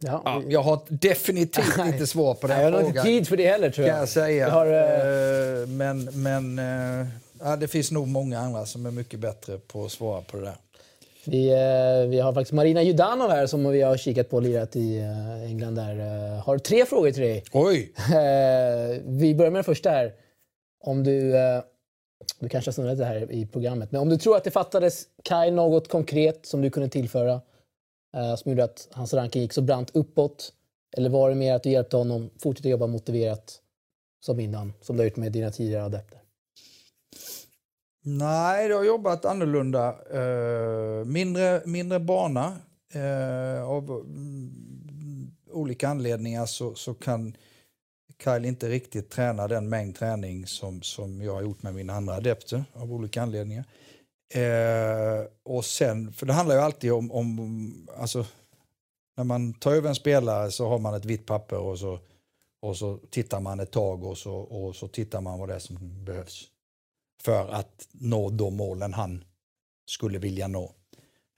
Ja, 0.03 0.23
ja, 0.25 0.43
jag 0.49 0.63
har 0.63 0.81
definitivt 0.89 1.79
inte 1.79 2.07
svar 2.07 2.35
på 2.35 2.47
den 2.47 2.57
frågan. 2.57 2.73
Jag 2.73 2.81
har 2.81 2.89
inte 2.89 3.03
tid 3.03 3.29
för 3.29 3.37
det 3.37 3.47
heller 3.47 3.71
tror 3.71 3.87
jag. 3.87 3.95
Kan 3.95 4.01
jag 4.01 4.09
säga. 4.09 4.47
Jag 4.47 4.51
har, 4.51 4.67
uh... 4.67 5.69
Men, 5.69 6.23
men 6.23 6.59
uh, 6.59 7.07
ja, 7.41 7.57
det 7.57 7.69
finns 7.69 7.91
nog 7.91 8.09
många 8.09 8.39
andra 8.39 8.67
som 8.67 8.87
är 8.87 8.91
mycket 8.91 9.21
bättre 9.21 9.59
på 9.59 9.85
att 9.85 9.93
svara 9.93 10.23
på 10.23 10.37
det 10.37 10.43
där. 10.43 10.57
Vi, 11.25 11.49
vi 12.09 12.21
har 12.21 12.35
faktiskt 12.35 12.53
Marina 12.53 12.83
Judanov 12.83 13.31
här 13.31 13.47
som 13.47 13.71
vi 13.71 13.83
har 13.83 13.97
kikat 13.97 14.31
på 14.31 14.37
och 14.37 14.43
lirat 14.43 14.77
i 14.77 15.01
England. 15.47 15.75
där. 15.75 16.37
Har 16.41 16.59
tre 16.59 16.87
frågor 16.87 17.11
till 17.11 17.23
dig. 17.23 17.45
Oj! 17.53 17.93
Vi 19.05 19.35
börjar 19.35 19.51
med 19.51 19.59
den 19.59 19.65
första 19.65 19.91
här. 19.91 20.13
Om 20.81 21.05
du, 21.05 21.37
eh, 21.37 21.63
du 22.39 22.49
kanske 22.49 22.69
har 22.69 22.73
snurrat 22.73 22.99
det 22.99 23.05
här 23.05 23.33
i 23.33 23.47
programmet, 23.47 23.93
men 23.93 24.01
om 24.01 24.09
du 24.09 24.17
tror 24.17 24.37
att 24.37 24.45
det 24.45 24.51
fattades 24.51 25.07
Kai 25.23 25.51
något 25.51 25.89
konkret 25.89 26.47
som 26.47 26.63
du 26.63 26.71
kunde 26.71 26.89
tillföra 26.89 27.41
eh, 28.17 28.37
som 28.37 28.51
gjorde 28.51 28.65
att 28.65 28.89
hans 28.93 29.15
ranking 29.15 29.43
gick 29.43 29.53
så 29.53 29.63
brant 29.63 29.97
uppåt? 29.97 30.53
Eller 30.97 31.11
var 31.11 31.29
det 31.29 31.35
mer 31.35 31.55
att 31.55 31.63
du 31.63 31.71
hjälpte 31.71 31.97
honom 31.97 32.31
fortsätta 32.43 32.69
jobba 32.69 32.87
motiverat 32.87 33.61
som 34.21 34.41
innan, 34.41 34.73
som 34.81 34.97
du 34.97 35.01
har 35.01 35.09
gjort 35.09 35.17
med 35.17 35.33
dina 35.33 35.51
tidigare 35.51 35.85
adepter? 35.85 36.21
Nej, 38.03 38.69
det 38.69 38.75
har 38.75 38.85
jobbat 38.85 39.25
annorlunda. 39.25 39.95
Uh, 40.15 41.05
mindre, 41.05 41.63
mindre 41.65 42.01
bana. 42.01 42.57
Uh, 42.97 43.63
av 43.63 43.91
mm, 43.91 45.31
olika 45.51 45.89
anledningar 45.89 46.47
så, 46.47 46.75
så 46.75 46.95
kan 46.95 47.37
Kyle 48.25 48.49
inte 48.49 48.69
riktigt 48.69 49.11
tränar 49.11 49.49
den 49.49 49.69
mängd 49.69 49.97
träning 49.97 50.47
som, 50.47 50.83
som 50.83 51.23
jag 51.23 51.35
har 51.35 51.43
gjort 51.43 51.63
med 51.63 51.75
mina 51.75 51.93
andra 51.93 52.15
adepter 52.15 52.65
av 52.73 52.93
olika 52.93 53.23
anledningar. 53.23 53.65
Eh, 54.35 55.27
och 55.43 55.65
sen, 55.65 56.13
för 56.13 56.27
det 56.27 56.33
handlar 56.33 56.55
ju 56.55 56.61
alltid 56.61 56.93
om, 56.93 57.13
om 57.13 57.89
alltså, 57.97 58.27
när 59.17 59.25
man 59.25 59.55
tar 59.55 59.73
över 59.73 59.89
en 59.89 59.95
spelare 59.95 60.51
så 60.51 60.69
har 60.69 60.79
man 60.79 60.95
ett 60.95 61.05
vitt 61.05 61.27
papper 61.27 61.59
och 61.59 61.79
så, 61.79 61.99
och 62.63 62.77
så 62.77 62.99
tittar 63.11 63.41
man 63.41 63.61
ett 63.61 63.71
tag 63.71 64.05
och 64.05 64.19
så, 64.19 64.35
och 64.35 64.77
så 64.77 64.89
tittar 64.89 65.21
man 65.21 65.39
vad 65.39 65.49
det 65.49 65.55
är 65.55 65.59
som 65.59 66.05
behövs 66.05 66.47
för 67.23 67.49
att 67.49 67.89
nå 67.93 68.31
de 68.31 68.57
målen 68.57 68.93
han 68.93 69.25
skulle 69.87 70.19
vilja 70.19 70.49
nå. 70.49 70.75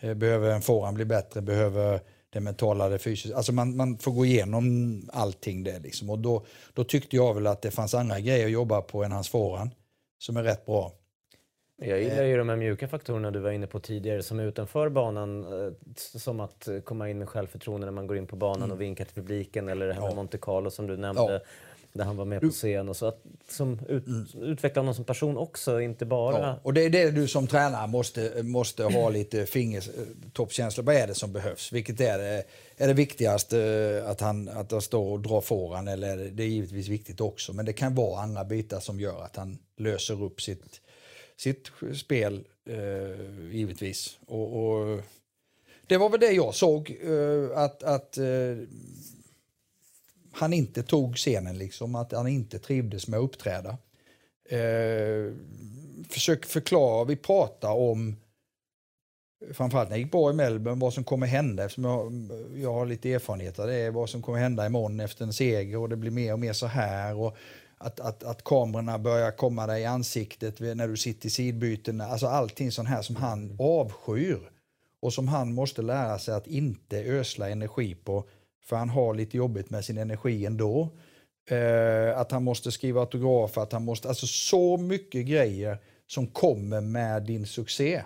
Eh, 0.01 0.15
behöver 0.15 0.51
en 0.51 0.63
forehand 0.63 0.95
bli 0.95 1.05
bättre? 1.05 1.41
Behöver 1.41 2.01
det 2.33 2.41
mentala, 2.41 2.89
det 2.89 2.99
fysiska. 2.99 3.37
Alltså 3.37 3.53
man, 3.53 3.77
man 3.77 3.99
får 3.99 4.13
gå 4.13 4.25
igenom 4.25 5.03
allting 5.13 5.65
det 5.65 5.79
liksom. 5.79 6.11
Och 6.11 6.19
då, 6.19 6.45
då 6.75 6.85
tyckte 6.85 7.17
jag 7.17 7.35
väl 7.35 7.47
att 7.47 7.63
det 7.63 7.71
fanns 7.71 7.95
andra 7.95 8.21
grejer 8.21 8.47
att 8.47 8.53
jobba 8.53 8.83
på 8.83 9.05
än 9.05 9.13
hans 9.13 9.29
forehand 9.29 9.71
som 10.19 10.37
är 10.37 10.43
rätt 10.43 10.67
bra. 10.67 10.93
Jag 11.77 12.03
gillar 12.03 12.23
ju 12.23 12.37
de 12.37 12.49
här 12.49 12.57
mjuka 12.57 12.89
faktorerna 12.89 13.31
du 13.31 13.39
var 13.39 13.51
inne 13.51 13.67
på 13.67 13.81
tidigare 13.81 14.23
som 14.23 14.41
är 14.41 14.45
utanför 14.45 14.89
banan. 14.89 15.45
Eh, 15.45 15.73
som 15.97 16.41
att 16.41 16.69
komma 16.85 17.11
in 17.11 17.19
med 17.19 17.29
självförtroende 17.29 17.87
när 17.87 17.93
man 17.93 18.07
går 18.07 18.17
in 18.17 18.27
på 18.27 18.37
banan 18.37 18.63
mm. 18.63 18.73
och 18.73 18.81
vinkar 18.81 19.05
till 19.05 19.15
publiken 19.15 19.69
eller 19.69 19.87
det 19.87 19.95
här 19.95 20.03
med 20.03 20.17
Monte 20.17 20.39
Carlo 20.39 20.71
som 20.71 20.87
du 20.87 20.97
nämnde. 20.97 21.33
Ja 21.33 21.41
där 21.93 22.05
han 22.05 22.17
var 22.17 22.25
med 22.25 22.41
på 22.41 22.51
scen 22.51 22.89
och 22.89 22.97
så. 22.97 23.07
Att 23.07 23.23
som 23.49 23.81
ut, 23.89 24.07
mm. 24.07 24.27
utveckla 24.43 24.81
honom 24.81 24.95
som 24.95 25.05
person 25.05 25.37
också, 25.37 25.81
inte 25.81 26.07
bara... 26.07 26.41
Ja, 26.41 26.61
och 26.63 26.75
det 26.75 26.85
är 26.85 26.91
det 26.91 27.11
du 27.11 27.29
som 27.29 27.47
tränare 27.47 27.87
måste, 27.87 28.43
måste 28.43 28.85
ha 28.85 29.09
lite 29.09 29.47
fingertoppskänsla. 29.47 30.83
Vad 30.83 30.95
är 30.95 31.07
det 31.07 31.15
som 31.15 31.33
behövs? 31.33 31.73
Vilket 31.73 32.01
är 32.01 32.19
det, 32.19 32.45
är 32.77 32.89
det 32.89 32.95
viktigaste? 32.95 34.05
Att 34.07 34.21
han, 34.21 34.49
att 34.49 34.71
han 34.73 34.83
står 34.83 35.13
och 35.13 35.21
drar 35.21 35.41
fåran 35.41 35.89
eller 35.89 36.17
det 36.17 36.43
är 36.43 36.49
givetvis 36.49 36.89
viktigt 36.89 37.21
också. 37.21 37.53
Men 37.53 37.65
det 37.65 37.73
kan 37.73 37.95
vara 37.95 38.23
andra 38.23 38.45
bitar 38.45 38.81
som 38.81 39.01
gör 39.01 39.23
att 39.23 39.37
han 39.37 39.59
löser 39.77 40.23
upp 40.23 40.41
sitt, 40.41 40.81
sitt 41.37 41.71
spel, 41.95 42.45
eh, 42.69 43.55
givetvis. 43.55 44.19
Och, 44.27 44.65
och, 44.65 45.01
det 45.87 45.97
var 45.97 46.09
väl 46.09 46.21
det 46.21 46.33
jag 46.33 46.55
såg, 46.55 46.97
eh, 47.03 47.59
att, 47.59 47.83
att 47.83 48.19
eh, 48.19 48.57
han 50.33 50.53
inte 50.53 50.83
tog 50.83 51.17
scenen, 51.17 51.59
liksom, 51.59 51.95
att 51.95 52.13
han 52.13 52.29
inte 52.29 52.59
trivdes 52.59 53.09
med 53.09 53.19
att 53.19 53.25
uppträda. 53.25 53.79
Eh, 54.49 55.33
försök 56.09 56.47
förklara, 56.47 57.05
vi 57.05 57.17
pratar 57.17 57.73
om 57.73 58.17
framförallt 59.51 59.89
när 59.89 59.97
jag 59.97 60.03
gick 60.03 60.13
bra 60.13 60.31
i 60.31 60.35
Melbourne, 60.35 60.81
vad 60.81 60.95
som 60.95 61.05
kommer 61.05 61.27
hända 61.27 61.65
eftersom 61.65 61.85
jag, 61.85 62.13
jag 62.63 62.73
har 62.73 62.87
lite 62.87 63.13
erfarenhet 63.13 63.59
av 63.59 63.67
det, 63.67 63.91
vad 63.91 64.11
som 64.11 64.23
kommer 64.23 64.39
hända 64.39 64.67
imorgon 64.67 65.01
efter 65.01 65.25
en 65.25 65.33
seger 65.33 65.79
och 65.79 65.89
det 65.89 65.97
blir 65.97 66.11
mer 66.11 66.33
och 66.33 66.39
mer 66.39 66.53
så 66.53 66.67
här. 66.67 67.15
Och 67.15 67.37
att, 67.79 68.01
att, 68.01 68.23
att 68.23 68.45
kamerorna 68.45 68.99
börjar 68.99 69.31
komma 69.31 69.67
dig 69.67 69.83
i 69.83 69.85
ansiktet 69.85 70.61
när 70.61 70.89
du 70.89 70.97
sitter 70.97 71.27
i 71.27 71.31
sidbyten, 71.31 72.01
alltså 72.01 72.27
allting 72.27 72.73
sånt 72.73 72.89
här 72.89 73.03
som 73.03 73.17
han 73.17 73.57
avskyr 73.59 74.51
och 75.01 75.13
som 75.13 75.29
han 75.29 75.55
måste 75.55 75.83
lära 75.83 76.19
sig 76.19 76.35
att 76.35 76.47
inte 76.47 76.97
ösla 76.99 77.49
energi 77.49 77.95
på 77.95 78.25
för 78.65 78.77
han 78.77 78.89
har 78.89 79.15
lite 79.15 79.37
jobbigt 79.37 79.71
med 79.71 79.85
sin 79.85 79.99
energi 79.99 80.47
ändå. 80.47 80.89
Eh, 81.51 82.19
att 82.19 82.33
han 82.33 82.45
måste 82.45 82.73
skriva 82.73 83.01
autografer, 83.01 83.63
att 83.63 83.73
han 83.73 83.85
måste, 83.85 84.09
alltså 84.09 84.27
så 84.27 84.77
mycket 84.77 85.27
grejer 85.27 85.79
som 86.07 86.27
kommer 86.27 86.81
med 86.81 87.23
din 87.23 87.47
succé 87.47 88.03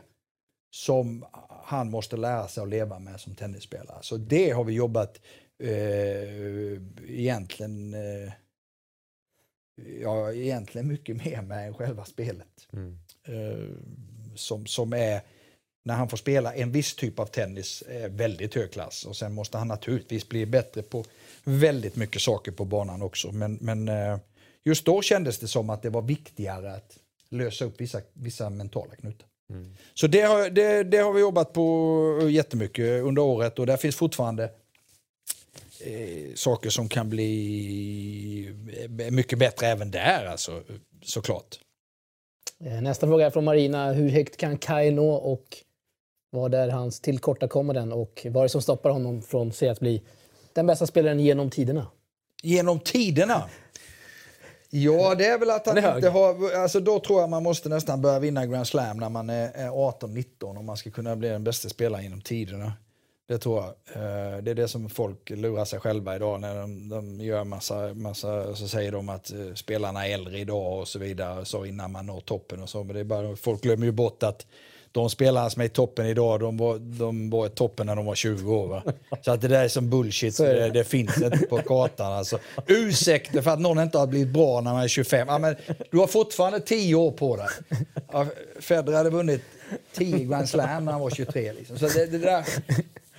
som 0.70 1.24
han 1.64 1.90
måste 1.90 2.16
lära 2.16 2.48
sig 2.48 2.62
att 2.62 2.68
leva 2.68 2.98
med 2.98 3.20
som 3.20 3.34
tennisspelare. 3.34 3.98
Så 4.02 4.16
det 4.16 4.50
har 4.50 4.64
vi 4.64 4.72
jobbat 4.72 5.20
eh, 5.62 6.72
egentligen 7.07 7.94
eh, 7.94 8.32
ja, 10.02 10.32
egentligen 10.32 10.88
mycket 10.88 11.24
mer 11.24 11.42
med 11.42 11.66
än 11.66 11.74
själva 11.74 12.04
spelet. 12.04 12.68
Mm. 12.72 12.98
Eh, 13.24 13.68
som, 14.34 14.66
som 14.66 14.92
är, 14.92 15.20
när 15.87 15.95
han 15.95 16.09
får 16.09 16.16
spela 16.16 16.55
en 16.55 16.72
viss 16.72 16.95
typ 16.95 17.18
av 17.18 17.26
tennis, 17.26 17.82
är 17.89 18.09
väldigt 18.09 18.55
hög 18.55 18.72
klass. 18.72 19.05
Och 19.05 19.16
sen 19.16 19.34
måste 19.34 19.59
han 19.59 19.68
naturligtvis 19.68 20.28
bli 20.28 20.47
bättre 20.47 20.82
på 20.82 21.05
väldigt 21.45 21.97
mycket 21.97 22.22
saker 22.22 22.53
på 22.53 22.64
banan 22.64 23.03
också. 23.03 23.32
Men, 23.32 23.59
men 23.61 23.89
eh, 23.89 24.18
just 24.64 24.84
då 24.84 25.03
kändes 25.03 25.39
det 25.39 25.49
som 25.49 25.70
att 25.70 25.82
det 25.82 25.91
var 25.91 26.03
viktigare 26.03 26.74
att 26.74 26.99
lösa 27.30 27.64
upp 27.64 27.80
vissa, 27.80 28.01
vissa 28.12 28.51
mentala 28.51 28.95
knutar. 28.95 29.28
Mm. 29.51 29.76
Så 29.95 30.07
det 30.07 30.20
har, 30.20 30.51
det, 30.51 30.82
det 30.82 30.99
har 30.99 31.12
vi 31.12 31.20
jobbat 31.20 31.53
på 31.53 32.28
jättemycket 32.30 33.03
under 33.03 33.22
året 33.22 33.59
och 33.59 33.66
där 33.66 33.76
finns 33.76 33.97
fortfarande 33.97 34.45
eh, 35.80 36.34
saker 36.34 36.70
som 36.70 36.89
kan 36.89 37.11
bli 37.11 38.55
eh, 38.99 39.11
mycket 39.11 39.39
bättre 39.39 39.66
även 39.66 39.91
där, 39.91 40.26
alltså, 40.26 40.62
såklart. 41.03 41.59
Eh, 42.64 42.82
nästa 42.82 43.07
fråga 43.07 43.26
är 43.26 43.30
från 43.30 43.45
Marina. 43.45 43.93
Hur 43.93 44.09
högt 44.09 44.37
kan 44.37 44.59
Kai 44.59 44.91
nå 44.91 45.14
och 45.14 45.62
vad 46.37 46.55
är 46.55 46.68
hans 46.68 47.01
tillkortakommanden 47.01 47.93
och 47.93 48.26
vad 48.30 48.41
är 48.41 48.43
det 48.43 48.49
som 48.49 48.62
stoppar 48.62 48.91
honom 48.91 49.22
från 49.22 49.53
att 49.70 49.80
bli 49.80 50.03
den 50.53 50.66
bästa 50.66 50.87
spelaren 50.87 51.20
genom 51.20 51.51
tiderna? 51.51 51.87
Genom 52.43 52.80
tiderna? 52.80 53.45
Ja, 54.70 55.14
det 55.14 55.26
är 55.26 55.39
väl 55.39 55.51
att 55.51 55.66
han 55.66 55.95
inte 55.95 56.09
har... 56.09 56.55
Alltså 56.62 56.80
då 56.80 57.01
tror 57.01 57.20
jag 57.20 57.30
man 57.30 57.43
måste 57.43 57.68
nästan 57.68 58.03
börja 58.03 58.18
vinna 58.18 58.47
Grand 58.47 58.66
Slam 58.66 58.97
när 58.97 59.09
man 59.09 59.30
är 59.30 59.68
18-19 59.68 60.59
om 60.59 60.66
man 60.66 60.76
ska 60.76 60.91
kunna 60.91 61.16
bli 61.16 61.28
den 61.28 61.45
bästa 61.45 61.68
spelaren 61.68 62.05
genom 62.05 62.20
tiderna. 62.20 62.72
Det 63.28 63.39
tror 63.39 63.62
jag. 63.62 63.68
Eh, 64.03 64.43
det 64.43 64.51
är 64.51 64.55
det 64.55 64.68
som 64.68 64.91
folk 64.91 65.30
lurar 65.30 65.64
sig 65.64 65.80
själva 65.80 66.16
idag 66.16 66.41
när 66.41 66.61
de, 66.61 66.89
de 66.89 67.20
gör 67.20 67.45
massa, 67.45 67.95
massa, 67.95 68.55
så 68.55 68.68
säger 68.68 68.93
de 68.93 69.09
att 69.09 69.32
eh, 69.32 69.55
spelarna 69.55 70.07
är 70.07 70.14
äldre 70.14 70.39
idag 70.39 70.80
och 70.80 70.89
så 70.89 70.99
vidare, 70.99 71.45
så 71.45 71.64
innan 71.64 71.93
man 71.93 72.07
når 72.07 72.20
toppen 72.20 72.62
och 72.62 72.68
så. 72.68 72.84
Men 72.84 72.95
det 72.95 73.01
är 73.01 73.05
bara, 73.05 73.37
folk 73.37 73.62
glömmer 73.62 73.87
ju 73.87 73.93
bort 73.93 74.22
att 74.22 74.47
de 74.97 75.11
spelarna 75.11 75.51
som 75.51 75.62
är 75.62 75.66
i 75.66 75.68
toppen 75.68 76.07
idag, 76.07 76.40
de 76.40 76.57
var, 76.57 76.78
de 76.78 77.30
var 77.30 77.47
i 77.47 77.51
toppen 77.51 77.86
när 77.86 77.97
de 77.97 78.07
var 78.07 78.14
20 78.14 78.55
år. 78.55 78.66
Va? 78.66 78.82
Så 79.22 79.30
att 79.30 79.40
det 79.40 79.49
där 79.49 79.64
är 79.64 79.68
som 79.68 79.90
bullshit, 79.90 80.40
är 80.40 80.55
det. 80.55 80.61
Det, 80.61 80.70
det. 80.70 80.84
finns 80.84 81.22
inte 81.22 81.38
på 81.38 81.59
kartan. 81.59 82.12
Alltså. 82.12 82.38
Ursäkta 82.66 83.42
för 83.42 83.51
att 83.51 83.61
någon 83.61 83.78
inte 83.78 83.99
har 83.99 84.07
blivit 84.07 84.28
bra 84.28 84.61
när 84.61 84.72
man 84.72 84.82
är 84.82 84.88
25. 84.88 85.28
Ja, 85.28 85.38
men 85.38 85.57
du 85.90 85.99
har 85.99 86.07
fortfarande 86.07 86.61
10 86.61 86.94
år 86.94 87.11
på 87.11 87.36
dig. 87.36 87.47
Ja, 88.12 88.26
Federer 88.61 88.97
hade 88.97 89.11
vunnit 89.11 89.42
10 89.92 90.24
Grand 90.24 90.49
Slam 90.49 90.84
när 90.84 90.92
han 90.92 91.01
var 91.01 91.11
23. 91.11 91.53
Liksom. 91.53 91.78
Så 91.78 91.86
det, 91.86 92.07
det 92.07 92.18
där 92.18 92.44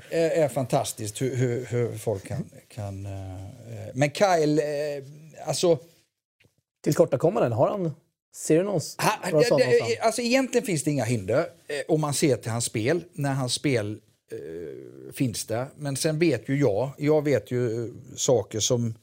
är, 0.10 0.30
är 0.30 0.48
fantastiskt 0.48 1.22
hur, 1.22 1.36
hur, 1.36 1.66
hur, 1.66 1.98
folk 1.98 2.28
kan... 2.28 2.46
kan 2.68 3.06
uh, 3.06 3.12
men 3.94 4.12
Kyle, 4.12 4.60
uh, 4.60 5.48
alltså... 5.48 5.78
Tillkortakommanden, 6.84 7.52
har 7.52 7.70
han 7.70 7.92
Ser 8.38 8.58
du 8.58 8.64
någon 8.64 8.82
ha, 8.98 9.40
det, 9.40 9.58
det, 9.58 10.00
alltså 10.00 10.22
Egentligen 10.22 10.66
finns 10.66 10.84
det 10.84 10.92
inga 10.92 11.04
hinder 11.04 11.40
eh, 11.40 11.82
om 11.88 12.02
man 12.02 12.14
ser 12.14 12.38
till 12.38 12.52
hans 12.52 12.66
spel, 12.66 13.04
när 13.14 13.34
hans 13.34 13.54
spel 13.54 14.00
eh, 14.32 15.14
finns 15.14 15.46
där. 15.46 15.68
Men 15.78 15.96
sen 15.96 16.20
vet 16.20 16.50
ju 16.50 16.60
jag, 16.60 16.92
jag 16.98 17.24
vet 17.24 17.52
ju 17.52 17.86
eh, 17.86 17.92
saker 18.16 18.60
som 18.60 18.94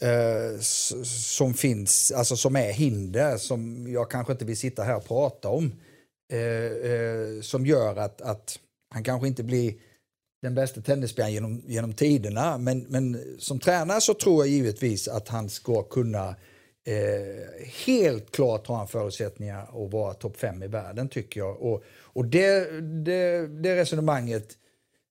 eh, 0.00 0.60
som 0.60 1.54
finns, 1.54 2.12
alltså 2.16 2.36
som 2.36 2.56
är 2.56 2.72
hinder 2.72 3.36
som 3.36 3.86
jag 3.88 4.10
kanske 4.10 4.32
inte 4.32 4.44
vill 4.44 4.56
sitta 4.56 4.82
här 4.82 4.96
och 4.96 5.04
prata 5.04 5.48
om. 5.48 5.72
Eh, 6.32 6.90
eh, 6.90 7.40
som 7.42 7.66
gör 7.66 7.96
att, 7.96 8.20
att 8.20 8.58
han 8.90 9.04
kanske 9.04 9.28
inte 9.28 9.42
blir 9.42 9.74
den 10.42 10.54
bästa 10.54 10.80
tennisspelaren 10.80 11.34
genom, 11.34 11.62
genom 11.66 11.92
tiderna. 11.92 12.58
Men, 12.58 12.86
men 12.88 13.36
som 13.38 13.60
tränare 13.60 14.00
så 14.00 14.14
tror 14.14 14.46
jag 14.46 14.54
givetvis 14.54 15.08
att 15.08 15.28
han 15.28 15.48
ska 15.48 15.82
kunna 15.82 16.34
Eh, 16.88 17.66
helt 17.86 18.30
klart 18.30 18.66
har 18.66 18.76
han 18.76 18.88
förutsättningar 18.88 19.62
att 19.62 19.92
vara 19.92 20.14
topp 20.14 20.36
fem 20.36 20.62
i 20.62 20.66
världen 20.66 21.08
tycker 21.08 21.40
jag. 21.40 21.62
Och, 21.62 21.82
och 21.88 22.24
det, 22.24 22.80
det, 22.80 23.46
det 23.46 23.76
resonemanget 23.76 24.58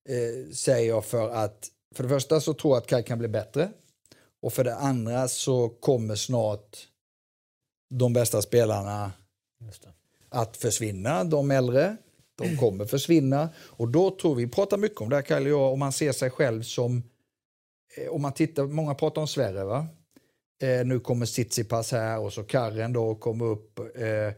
eh, 0.09 0.51
säger 0.53 0.89
jag 0.89 1.05
för 1.05 1.29
att 1.29 1.69
för 1.95 2.03
det 2.03 2.09
första 2.09 2.41
så 2.41 2.53
tror 2.53 2.75
jag 2.75 2.81
att 2.81 2.87
Kaj 2.87 3.03
kan 3.03 3.19
bli 3.19 3.27
bättre. 3.27 3.69
Och 4.41 4.53
för 4.53 4.63
det 4.63 4.75
andra 4.75 5.27
så 5.27 5.69
kommer 5.69 6.15
snart 6.15 6.87
de 7.89 8.13
bästa 8.13 8.41
spelarna 8.41 9.11
att 10.29 10.57
försvinna, 10.57 11.23
de 11.23 11.51
äldre. 11.51 11.97
De 12.35 12.57
kommer 12.57 12.85
försvinna. 12.85 13.49
Och 13.57 13.87
då 13.87 14.17
tror 14.17 14.35
vi, 14.35 14.47
pratar 14.47 14.77
mycket 14.77 15.01
om 15.01 15.09
det 15.09 15.15
här 15.15 15.23
Kaj 15.23 15.41
och 15.41 15.49
jag, 15.49 15.73
om 15.73 15.79
man 15.79 15.91
ser 15.91 16.11
sig 16.11 16.29
själv 16.29 16.63
som, 16.63 17.03
eh, 17.97 18.09
om 18.09 18.21
man 18.21 18.33
tittar, 18.33 18.63
många 18.63 18.95
pratar 18.95 19.21
om 19.21 19.27
Sverige 19.27 19.63
va? 19.63 19.87
Eh, 20.61 20.85
nu 20.85 20.99
kommer 20.99 21.25
Tsitsipas 21.25 21.91
här 21.91 22.19
och 22.19 22.33
så 22.33 22.43
Karren 22.43 22.93
då 22.93 23.15
kommer 23.15 23.45
upp. 23.45 23.79
Eh, 23.79 24.33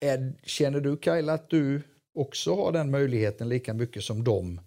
är, 0.00 0.32
känner 0.42 0.80
du 0.80 0.96
Kajla 0.96 1.32
att 1.32 1.50
du 1.50 1.82
också 2.14 2.54
har 2.54 2.72
den 2.72 2.90
möjligheten 2.90 3.48
lika 3.48 3.74
mycket 3.74 4.04
som 4.04 4.24
dem 4.24 4.60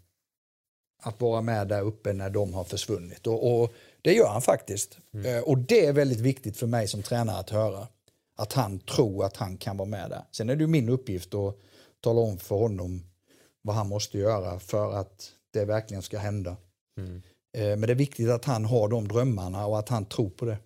att 1.02 1.22
vara 1.22 1.42
med 1.42 1.68
där 1.68 1.82
uppe 1.82 2.14
när 2.14 2.30
de 2.30 2.54
har 2.54 2.64
försvunnit? 2.64 3.28
Och, 3.28 3.62
och 3.62 3.74
det 4.02 4.14
gör 4.14 4.28
han 4.28 4.42
faktiskt. 4.42 4.98
Mm. 5.14 5.36
Eh, 5.36 5.44
och 5.44 5.58
det 5.58 5.86
är 5.86 5.94
väldigt 5.94 6.20
viktigt 6.20 6.58
för 6.58 6.68
mig 6.68 6.88
som 6.88 7.04
tränare 7.04 7.40
att 7.40 7.50
höra. 7.50 7.88
Att 8.36 8.54
han 8.54 8.80
tror 8.80 9.26
att 9.26 9.38
han 9.38 9.58
kan 9.58 9.78
vara 9.78 9.90
med 9.90 10.10
där. 10.10 10.24
Sen 10.32 10.50
är 10.50 10.56
det 10.56 10.68
min 10.68 10.90
uppgift 10.90 11.34
att 11.34 11.56
tala 12.02 12.22
om 12.22 12.38
för 12.38 12.56
honom 12.56 13.04
vad 13.62 13.76
han 13.76 13.88
måste 13.88 14.18
göra 14.18 14.60
för 14.60 14.94
att 14.94 15.32
det 15.52 15.66
verkligen 15.66 16.02
ska 16.02 16.20
hända. 16.20 16.58
Mm. 16.98 17.22
Eh, 17.54 17.68
men 17.68 17.82
det 17.82 17.92
är 17.92 17.96
viktigt 17.96 18.30
att 18.30 18.46
han 18.46 18.66
har 18.66 18.88
de 18.88 19.08
drömmarna 19.08 19.66
och 19.66 19.80
att 19.80 19.90
han 19.90 20.06
tror 20.06 20.30
på 20.30 20.46
det 20.46 20.58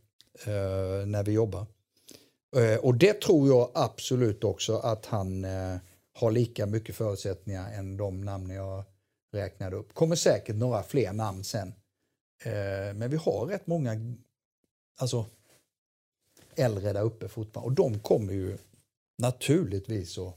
eh, 0.45 1.05
när 1.05 1.23
vi 1.23 1.31
jobbar. 1.31 1.65
Eh, 2.55 2.77
och 2.79 2.95
det 2.95 3.21
tror 3.21 3.47
jag 3.47 3.71
absolut 3.73 4.43
också 4.43 4.77
att 4.77 5.05
han 5.05 5.45
har 6.13 6.31
lika 6.31 6.65
mycket 6.65 6.95
förutsättningar 6.95 7.73
än 7.73 7.97
de 7.97 8.21
namn 8.21 8.49
jag 8.49 8.83
räknade 9.33 9.75
upp. 9.75 9.93
kommer 9.93 10.15
säkert 10.15 10.55
några 10.55 10.83
fler 10.83 11.13
namn 11.13 11.43
sen. 11.43 11.73
Men 12.95 13.09
vi 13.09 13.17
har 13.17 13.45
rätt 13.45 13.67
många 13.67 14.15
alltså, 14.97 15.25
äldre 16.55 16.93
där 16.93 17.01
uppe 17.01 17.27
fortfarande 17.27 17.67
och 17.67 17.75
de 17.75 17.99
kommer 17.99 18.33
ju 18.33 18.57
naturligtvis 19.17 20.17
att, 20.17 20.35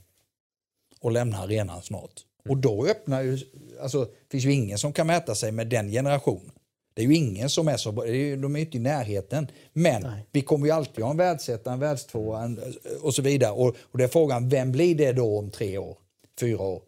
att 1.01 1.13
lämna 1.13 1.39
arenan 1.39 1.83
snart. 1.83 2.25
Och 2.49 2.57
då 2.57 2.87
öppnar 2.87 3.23
ju, 3.23 3.39
alltså 3.81 4.05
det 4.05 4.31
finns 4.31 4.45
ju 4.45 4.53
ingen 4.53 4.79
som 4.79 4.93
kan 4.93 5.07
mäta 5.07 5.35
sig 5.35 5.53
med 5.53 5.67
den 5.67 5.91
generationen. 5.91 6.53
Det 6.95 7.03
är 7.03 7.07
ju 7.07 7.15
ingen 7.15 7.51
som 7.51 7.69
är 7.69 7.77
så 7.77 7.93
bra, 7.93 8.05
de 8.05 8.57
är 8.57 8.61
inte 8.61 8.77
i 8.77 8.81
närheten. 8.81 9.49
Men 9.73 10.03
Nej. 10.03 10.27
vi 10.33 10.43
kommer 10.43 10.67
ju 10.67 10.73
alltid 10.73 11.05
ha 11.05 11.11
en 11.11 11.17
världsetta, 11.17 11.73
en 11.73 11.81
världstvåa 11.81 12.57
och 13.03 13.15
så 13.15 13.23
vidare. 13.23 13.53
Och, 13.53 13.77
och 13.81 13.99
det 13.99 14.05
är 14.05 14.09
frågan, 14.09 14.49
vem 14.49 14.73
blir 14.73 14.95
det 14.95 15.13
då 15.13 15.39
om 15.39 15.51
tre 15.51 15.79
år, 15.79 15.99
fyra 16.41 16.63
år? 16.63 16.83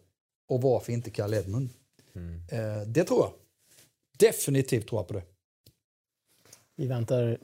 Och 0.49 0.61
varför 0.61 0.93
inte 0.93 1.09
Carl 1.09 1.33
Edmund? 1.33 1.69
Mm. 2.15 2.41
Eh, 2.51 2.87
det 2.87 3.03
tror 3.03 3.19
jag. 3.19 3.31
Definitivt 4.17 4.87
tror 4.87 4.99
jag 4.99 5.07
på 5.07 5.13
det. 5.13 5.23
Vi 6.75 6.87
väntar 6.87 7.37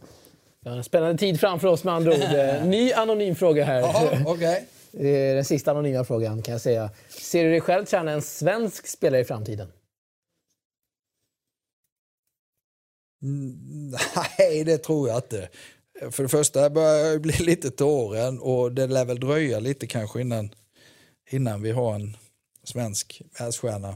vi 0.66 0.70
har 0.70 0.78
en 0.78 0.84
spännande 0.84 1.18
tid 1.18 1.40
framför 1.40 1.68
oss 1.68 1.84
med 1.84 1.94
andra 1.94 2.12
ord. 2.12 2.20
Eh, 2.36 2.66
ny 2.66 2.94
anonym 2.94 3.36
fråga 3.36 3.66
här. 3.66 3.82
Aha, 3.82 4.32
okay. 4.32 4.62
Eh, 4.98 5.36
den 5.36 5.46
sista 5.46 5.72
anonyma 5.72 6.04
frågan 6.04 6.42
kan 6.42 6.52
jag 6.52 6.62
säga. 6.62 6.90
Ser 7.10 7.44
du 7.44 7.50
dig 7.50 7.62
själv 7.62 7.86
träna 7.86 8.12
en 8.12 8.22
svensk 8.22 8.88
spelare 8.88 9.22
i 9.22 9.26
framtiden? 9.26 9.72
Mm, 13.24 13.96
nej, 14.40 14.64
det 14.64 14.78
tror 14.78 15.10
jag 15.10 15.18
inte. 15.18 15.50
För 16.12 16.24
det 16.24 16.30
första 16.30 16.70
börjar 16.70 17.06
jag 17.06 17.22
bli 17.22 17.34
lite 17.40 17.72
till 17.72 17.86
åren 17.86 18.40
och 18.40 18.72
det 18.72 18.88
lär 18.88 19.06
väl 19.06 19.20
dröja 19.20 19.60
lite 19.60 19.88
kanske 19.88 20.22
innan, 20.22 20.50
innan 21.30 21.62
vi 21.62 21.72
har 21.72 21.96
en 21.96 22.18
svensk 22.64 23.22
världsstjärna 23.40 23.96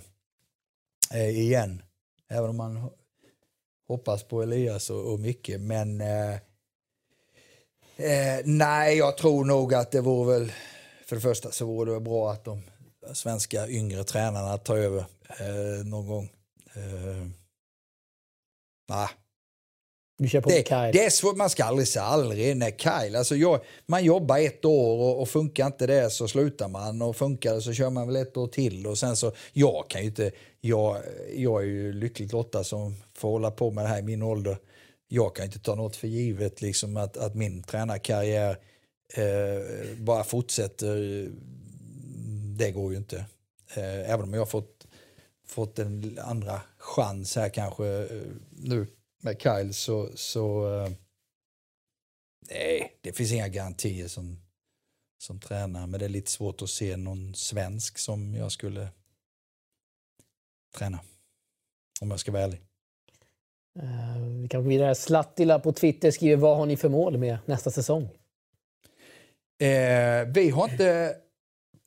eh, 1.13 1.29
igen. 1.29 1.81
Även 2.29 2.49
om 2.49 2.57
man 2.57 2.89
hoppas 3.87 4.23
på 4.23 4.41
Elias 4.41 4.89
och, 4.89 5.13
och 5.13 5.19
Micke. 5.19 5.49
Men 5.59 6.01
eh, 6.01 6.33
eh, 7.97 8.39
nej, 8.45 8.97
jag 8.97 9.17
tror 9.17 9.45
nog 9.45 9.73
att 9.73 9.91
det 9.91 10.01
vore 10.01 10.39
väl 10.39 10.51
för 11.09 11.15
det 11.15 11.21
första 11.21 11.51
så 11.51 11.65
vore 11.65 11.93
det 11.93 11.99
bra 11.99 12.31
att 12.31 12.45
de 12.45 12.61
svenska 13.13 13.67
yngre 13.67 14.03
tränarna 14.03 14.57
tar 14.57 14.77
över 14.77 15.05
eh, 15.39 15.85
någon 15.85 16.07
gång. 16.07 16.29
Eh, 16.73 17.27
nah. 18.89 19.09
Du 20.17 20.29
kör 20.29 20.41
på 20.41 20.49
det, 20.49 20.67
Kyle. 20.67 20.91
det 20.93 21.05
är 21.05 21.09
svårt, 21.09 21.35
man 21.35 21.49
ska 21.49 21.63
aldrig 21.63 21.87
säga 21.87 22.05
aldrig. 22.05 22.57
Nej, 22.57 22.75
Kyle, 22.77 23.15
alltså 23.15 23.35
jag, 23.35 23.59
man 23.85 24.03
jobbar 24.03 24.37
ett 24.37 24.65
år 24.65 24.97
och, 24.97 25.21
och, 25.21 25.29
funkar 25.29 25.67
inte 25.67 25.87
det 25.87 26.09
så 26.09 26.27
slutar 26.27 26.67
man 26.67 27.01
och 27.01 27.15
funkar 27.15 27.53
det 27.53 27.61
så 27.61 27.73
kör 27.73 27.89
man 27.89 28.07
väl 28.07 28.15
ett 28.15 28.37
år 28.37 28.47
till 28.47 28.87
och 28.87 28.97
sen 28.97 29.15
så, 29.15 29.31
jag 29.53 29.89
kan 29.89 30.01
ju 30.01 30.07
inte, 30.07 30.31
jag, 30.61 30.97
jag 31.35 31.61
är 31.61 31.65
ju 31.65 31.93
lyckligt 31.93 32.31
lottad 32.31 32.63
som 32.63 32.95
får 33.13 33.29
hålla 33.29 33.51
på 33.51 33.71
med 33.71 33.83
det 33.83 33.87
här 33.87 33.99
i 33.99 34.03
min 34.03 34.21
ålder. 34.21 34.57
Jag 35.07 35.35
kan 35.35 35.45
inte 35.45 35.59
ta 35.59 35.75
något 35.75 35.95
för 35.95 36.07
givet 36.07 36.61
liksom 36.61 36.97
att, 36.97 37.17
att 37.17 37.35
min 37.35 37.63
tränarkarriär 37.63 38.57
eh, 39.13 39.97
bara 39.97 40.23
fortsätter, 40.23 41.29
det 42.57 42.71
går 42.71 42.91
ju 42.91 42.97
inte. 42.97 43.25
Eh, 43.75 44.11
även 44.11 44.21
om 44.21 44.33
jag 44.33 44.41
har 44.41 44.45
fått, 44.45 44.87
fått 45.45 45.79
en 45.79 46.19
andra 46.19 46.61
chans 46.77 47.35
här 47.35 47.49
kanske 47.49 47.87
eh, 47.87 48.21
nu 48.51 48.87
med 49.21 49.41
Kyle 49.41 49.73
så, 49.73 50.09
så 50.15 50.75
eh, 50.75 50.91
nej, 52.49 52.97
det 53.01 53.13
finns 53.13 53.31
inga 53.31 53.47
garantier 53.47 54.07
som, 54.07 54.41
som 55.17 55.39
tränare. 55.39 55.87
Men 55.87 55.99
det 55.99 56.05
är 56.05 56.09
lite 56.09 56.31
svårt 56.31 56.61
att 56.61 56.69
se 56.69 56.97
någon 56.97 57.35
svensk 57.35 57.97
som 57.97 58.35
jag 58.35 58.51
skulle 58.51 58.89
träna. 60.77 60.99
Om 62.01 62.11
jag 62.11 62.19
ska 62.19 62.31
vara 62.31 62.43
ärlig. 62.43 62.61
Uh, 63.83 64.41
vi 64.41 64.47
kan 64.47 64.63
gå 64.63 64.69
vidare. 64.69 64.95
Slattila 64.95 65.59
på 65.59 65.73
Twitter 65.73 66.11
skriver 66.11 66.35
vad 66.35 66.57
har 66.57 66.65
ni 66.65 66.77
för 66.77 66.89
mål 66.89 67.17
med 67.17 67.37
nästa 67.45 67.71
säsong? 67.71 68.09
Eh, 69.59 70.27
vi 70.27 70.49
har 70.49 70.69
inte 70.71 71.15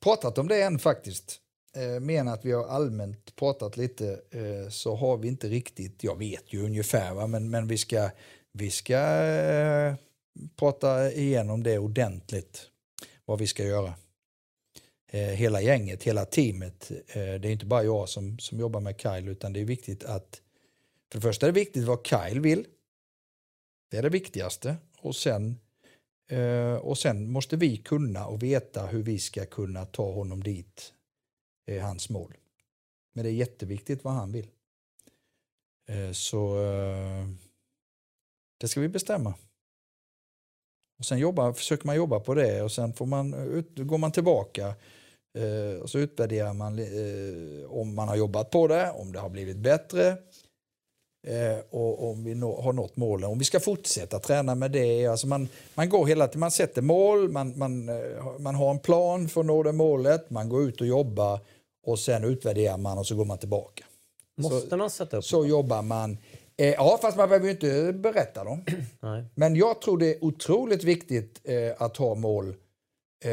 pratat 0.03 0.37
om 0.37 0.47
det 0.47 0.61
än 0.61 0.79
faktiskt. 0.79 1.39
Eh, 1.75 1.99
men 1.99 2.27
att 2.27 2.45
vi 2.45 2.51
har 2.51 2.67
allmänt 2.67 3.35
pratat 3.35 3.77
lite 3.77 4.21
eh, 4.31 4.69
så 4.69 4.95
har 4.95 5.17
vi 5.17 5.27
inte 5.27 5.47
riktigt, 5.47 6.03
jag 6.03 6.17
vet 6.17 6.53
ju 6.53 6.65
ungefär 6.65 7.13
va? 7.13 7.27
Men, 7.27 7.49
men 7.49 7.67
vi 7.67 7.77
ska, 7.77 8.09
vi 8.53 8.71
ska 8.71 8.97
eh, 8.97 9.95
prata 10.55 11.11
igenom 11.11 11.63
det 11.63 11.77
ordentligt. 11.77 12.69
Vad 13.25 13.39
vi 13.39 13.47
ska 13.47 13.63
göra. 13.63 13.93
Eh, 15.11 15.21
hela 15.21 15.61
gänget, 15.61 16.03
hela 16.03 16.25
teamet. 16.25 16.91
Eh, 17.07 17.13
det 17.13 17.47
är 17.47 17.51
inte 17.51 17.65
bara 17.65 17.83
jag 17.83 18.09
som, 18.09 18.39
som 18.39 18.59
jobbar 18.59 18.79
med 18.79 19.01
Kyle 19.01 19.27
utan 19.27 19.53
det 19.53 19.59
är 19.59 19.65
viktigt 19.65 20.03
att 20.03 20.41
för 21.11 21.19
det 21.19 21.21
första 21.21 21.45
är 21.45 21.51
det 21.51 21.59
viktigt 21.59 21.83
vad 21.83 22.07
Kyle 22.07 22.39
vill. 22.39 22.65
Det 23.91 23.97
är 23.97 24.01
det 24.01 24.09
viktigaste. 24.09 24.75
Och 24.99 25.15
sen, 25.15 25.59
eh, 26.33 26.75
och 26.75 26.97
sen 26.97 27.31
måste 27.31 27.57
vi 27.57 27.77
kunna 27.77 28.25
och 28.25 28.43
veta 28.43 28.85
hur 28.85 29.03
vi 29.03 29.19
ska 29.19 29.45
kunna 29.45 29.85
ta 29.85 30.11
honom 30.11 30.43
dit 30.43 30.93
är 31.65 31.81
hans 31.81 32.09
mål. 32.09 32.33
Men 33.13 33.23
det 33.23 33.29
är 33.29 33.33
jätteviktigt 33.33 34.03
vad 34.03 34.13
han 34.13 34.31
vill. 34.31 34.47
Eh, 35.89 36.11
så 36.11 36.63
eh, 36.63 37.27
det 38.57 38.67
ska 38.67 38.81
vi 38.81 38.89
bestämma. 38.89 39.33
Och 40.99 41.05
sen 41.05 41.19
jobba, 41.19 41.53
försöker 41.53 41.85
man 41.85 41.95
jobba 41.95 42.19
på 42.19 42.33
det 42.33 42.61
och 42.61 42.71
sen 42.71 42.93
får 42.93 43.05
man, 43.05 43.33
ut, 43.33 43.77
går 43.77 43.97
man 43.97 44.11
tillbaka 44.11 44.75
eh, 45.37 45.81
och 45.81 45.89
så 45.89 45.99
utvärderar 45.99 46.53
man 46.53 46.79
om 47.67 47.95
man 47.95 48.07
har 48.07 48.15
jobbat 48.15 48.49
på 48.49 48.67
det, 48.67 48.91
om 48.91 49.11
det 49.11 49.19
har 49.19 49.29
blivit 49.29 49.57
bättre 49.57 50.17
och 51.69 52.09
om 52.09 52.23
vi 52.23 52.33
har 52.39 52.73
nått 52.73 52.97
målen. 52.97 53.29
Om 53.29 53.39
vi 53.39 53.45
ska 53.45 53.59
fortsätta 53.59 54.19
träna 54.19 54.55
med 54.55 54.71
det. 54.71 55.07
Alltså 55.07 55.27
man, 55.27 55.47
man 55.75 55.89
går 55.89 56.05
hela 56.05 56.27
tiden, 56.27 56.39
man 56.39 56.51
sätter 56.51 56.81
mål, 56.81 57.29
man, 57.29 57.57
man, 57.57 57.89
man 58.39 58.55
har 58.55 58.71
en 58.71 58.79
plan 58.79 59.29
för 59.29 59.41
att 59.41 59.47
nå 59.47 59.63
det 59.63 59.71
målet, 59.71 60.29
man 60.29 60.49
går 60.49 60.63
ut 60.63 60.81
och 60.81 60.87
jobbar 60.87 61.39
och 61.85 61.99
sen 61.99 62.23
utvärderar 62.23 62.77
man 62.77 62.97
och 62.97 63.07
så 63.07 63.15
går 63.15 63.25
man 63.25 63.37
tillbaka. 63.37 63.83
Måste 64.37 64.69
så, 64.69 64.77
man 64.77 64.89
sätta 64.89 65.17
upp 65.17 65.23
Så 65.23 65.37
mål? 65.37 65.49
jobbar 65.49 65.81
man. 65.81 66.17
Eh, 66.57 66.73
ja, 66.73 66.99
fast 67.01 67.17
man 67.17 67.29
behöver 67.29 67.45
ju 67.45 67.51
inte 67.51 67.93
berätta 67.93 68.43
dem. 68.43 68.65
Nej. 68.99 69.25
Men 69.35 69.55
jag 69.55 69.81
tror 69.81 69.97
det 69.97 70.15
är 70.15 70.23
otroligt 70.23 70.83
viktigt 70.83 71.41
eh, 71.43 71.71
att 71.77 71.97
ha 71.97 72.15
mål. 72.15 72.47
Eh, 73.25 73.31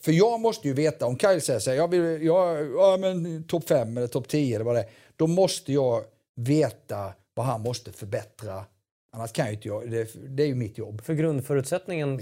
för 0.00 0.12
jag 0.12 0.40
måste 0.40 0.68
ju 0.68 0.74
veta, 0.74 1.06
om 1.06 1.18
Kyle 1.18 1.40
säger 1.40 1.60
så 1.60 1.70
här, 1.70 1.76
jag 1.76 1.88
vill, 1.88 2.22
jag, 2.22 2.70
ja, 2.76 2.96
men 3.00 3.44
topp 3.44 3.68
5 3.68 3.96
eller 3.96 4.06
topp 4.06 4.28
10 4.28 4.54
eller 4.54 4.64
vad 4.64 4.74
det 4.74 4.80
är. 4.80 4.88
Då 5.16 5.26
måste 5.26 5.72
jag 5.72 6.04
veta 6.38 7.12
vad 7.34 7.46
han 7.46 7.60
måste 7.60 7.92
förbättra. 7.92 8.64
Annars 9.12 9.32
kan 9.32 9.46
ju 9.46 9.52
inte 9.52 9.68
jag, 9.68 9.90
det, 9.90 10.08
det 10.28 10.42
är 10.42 10.46
ju 10.46 10.54
mitt 10.54 10.78
jobb. 10.78 11.00
För 11.04 11.14
grundförutsättningen 11.14 12.20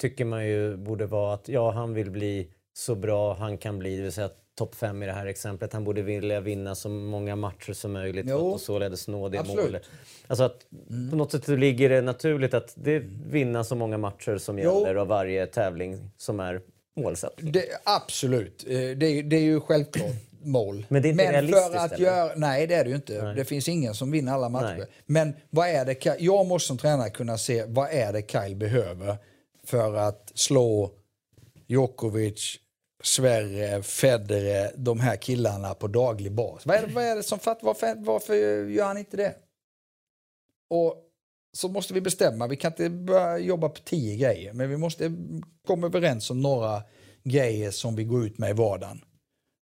tycker 0.00 0.24
man 0.24 0.46
ju 0.46 0.76
borde 0.76 1.06
vara 1.06 1.34
att 1.34 1.48
ja, 1.48 1.70
han 1.70 1.94
vill 1.94 2.10
bli 2.10 2.48
så 2.72 2.94
bra 2.94 3.34
han 3.34 3.58
kan 3.58 3.78
bli, 3.78 3.96
det 3.96 4.02
vill 4.02 4.12
säga 4.12 4.30
topp 4.54 4.74
fem 4.74 5.02
i 5.02 5.06
det 5.06 5.12
här 5.12 5.26
exemplet. 5.26 5.72
Han 5.72 5.84
borde 5.84 6.02
vilja 6.02 6.40
vinna 6.40 6.74
så 6.74 6.88
många 6.88 7.36
matcher 7.36 7.72
som 7.72 7.92
möjligt 7.92 8.26
jo. 8.28 8.54
att 8.54 8.60
således 8.60 9.08
nå 9.08 9.28
det 9.28 9.38
Absolut. 9.38 9.64
målet. 9.64 9.82
Alltså 10.26 10.44
att 10.44 10.66
mm. 10.90 11.10
på 11.10 11.16
något 11.16 11.32
sätt 11.32 11.48
ligger 11.48 11.88
det 11.88 12.02
naturligt 12.02 12.54
att 12.54 12.72
det 12.74 12.98
vinna 13.26 13.64
så 13.64 13.74
många 13.74 13.98
matcher 13.98 14.38
som 14.38 14.58
gäller 14.58 14.94
jo. 14.94 15.00
av 15.00 15.06
varje 15.06 15.46
tävling 15.46 16.10
som 16.16 16.40
är 16.40 16.60
målsättning. 16.96 17.54
absolut, 17.84 18.64
eh, 18.68 18.72
det, 18.74 19.22
det 19.22 19.36
är 19.36 19.44
ju 19.44 19.60
självklart 19.60 20.14
mål. 20.46 20.86
Men 20.88 21.02
det 21.02 21.08
är 21.08 21.10
inte 21.10 21.24
Men 21.24 21.32
realistiskt? 21.32 21.72
För 21.72 21.78
att 21.78 21.98
göra, 21.98 22.32
nej, 22.36 22.66
det 22.66 22.74
är 22.74 22.84
det 22.84 22.90
ju 22.90 22.96
inte. 22.96 23.22
Nej. 23.22 23.34
Det 23.34 23.44
finns 23.44 23.68
ingen 23.68 23.94
som 23.94 24.10
vinner 24.10 24.32
alla 24.32 24.48
matcher. 24.48 24.76
Nej. 24.78 24.88
Men 25.06 25.34
vad 25.50 25.68
är 25.68 25.84
det, 25.84 26.16
jag 26.20 26.46
måste 26.46 26.66
som 26.66 26.78
tränare 26.78 27.10
kunna 27.10 27.38
se 27.38 27.64
vad 27.64 27.90
är 27.90 28.12
det 28.12 28.30
Kyle 28.30 28.56
behöver 28.56 29.16
för 29.64 29.94
att 29.94 30.32
slå 30.34 30.90
Djokovic, 31.66 32.56
Sverre, 33.02 33.82
Federer, 33.82 34.72
de 34.76 35.00
här 35.00 35.16
killarna 35.16 35.74
på 35.74 35.88
daglig 35.88 36.32
bas. 36.32 36.66
Vad 36.66 36.76
är 36.76 36.86
det, 36.86 36.92
vad 36.92 37.04
är 37.04 37.16
det 37.16 37.22
som 37.22 37.38
fattar, 37.38 37.66
varför, 37.66 37.94
varför 37.96 38.34
gör 38.68 38.86
han 38.86 38.98
inte 38.98 39.16
det? 39.16 39.34
Och 40.70 41.02
så 41.52 41.68
måste 41.68 41.94
vi 41.94 42.00
bestämma, 42.00 42.46
vi 42.46 42.56
kan 42.56 42.72
inte 42.72 42.90
börja 42.90 43.38
jobba 43.38 43.68
på 43.68 43.80
tio 43.84 44.16
grejer, 44.16 44.52
men 44.52 44.70
vi 44.70 44.76
måste 44.76 45.12
komma 45.66 45.86
överens 45.86 46.30
om 46.30 46.40
några 46.40 46.82
grejer 47.24 47.70
som 47.70 47.96
vi 47.96 48.04
går 48.04 48.26
ut 48.26 48.38
med 48.38 48.50
i 48.50 48.52
vardagen. 48.52 49.04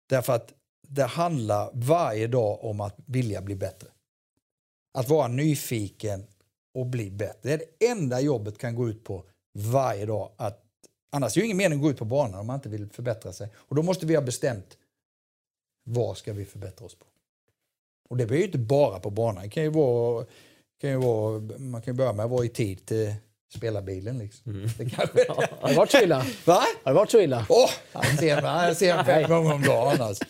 Därför 0.08 0.32
att 0.32 0.52
det 0.88 1.04
handlar 1.04 1.70
varje 1.72 2.26
dag 2.26 2.64
om 2.64 2.80
att 2.80 2.94
vilja 3.06 3.42
bli 3.42 3.54
bättre. 3.54 3.88
Att 4.98 5.08
vara 5.08 5.28
nyfiken 5.28 6.26
och 6.74 6.86
bli 6.86 7.10
bättre. 7.10 7.38
Det 7.42 7.52
är 7.52 7.58
det 7.58 7.86
enda 7.86 8.20
jobbet 8.20 8.58
kan 8.58 8.74
gå 8.74 8.88
ut 8.88 9.04
på 9.04 9.24
varje 9.52 10.06
dag. 10.06 10.30
Att 10.36 10.64
Annars 11.14 11.36
är 11.36 11.40
det 11.40 11.44
ingen 11.44 11.56
mening 11.56 11.78
att 11.78 11.82
gå 11.82 11.90
ut 11.90 11.98
på 11.98 12.04
banan 12.04 12.40
om 12.40 12.46
man 12.46 12.54
inte 12.54 12.68
vill 12.68 12.88
förbättra 12.88 13.32
sig. 13.32 13.48
Och 13.56 13.76
då 13.76 13.82
måste 13.82 14.06
vi 14.06 14.14
ha 14.14 14.22
bestämt 14.22 14.78
vad 15.84 16.16
ska 16.16 16.32
vi 16.32 16.44
förbättra 16.44 16.86
oss 16.86 16.94
på. 16.94 17.06
Och 18.08 18.16
det 18.16 18.26
behöver 18.26 18.40
ju 18.40 18.46
inte 18.46 18.58
bara 18.58 19.00
på 19.00 19.10
banan. 19.10 19.42
Det 19.42 19.50
kan 19.50 19.62
ju 19.62 19.68
vara, 19.68 20.26
kan 20.80 20.90
ju 20.90 20.96
vara, 20.96 21.40
man 21.58 21.82
kan 21.82 21.94
ju 21.94 21.98
börja 21.98 22.12
med 22.12 22.24
att 22.24 22.30
vara 22.30 22.44
i 22.44 22.48
tid 22.48 22.86
till 22.86 23.14
spelarbilen. 23.54 24.18
Liksom. 24.18 24.52
Mm. 24.52 24.70
Det 24.78 24.90
kanske... 24.90 25.24
Har 25.60 25.68
det 25.68 25.74
varit 25.74 25.90
så 25.90 25.98
illa? 25.98 26.26
Va? 26.44 26.62
Har 26.84 26.92
det 26.92 26.96
varit 26.96 27.10
så 27.10 27.20
illa? 27.20 27.46
Oh, 27.48 27.70
han 27.92 28.16
ser, 28.16 28.42
han 28.42 28.74
ser 28.74 29.04
fem 29.04 29.30
gånger 29.30 29.54
om 29.54 29.62
dagen. 29.62 30.02
Alltså. 30.02 30.24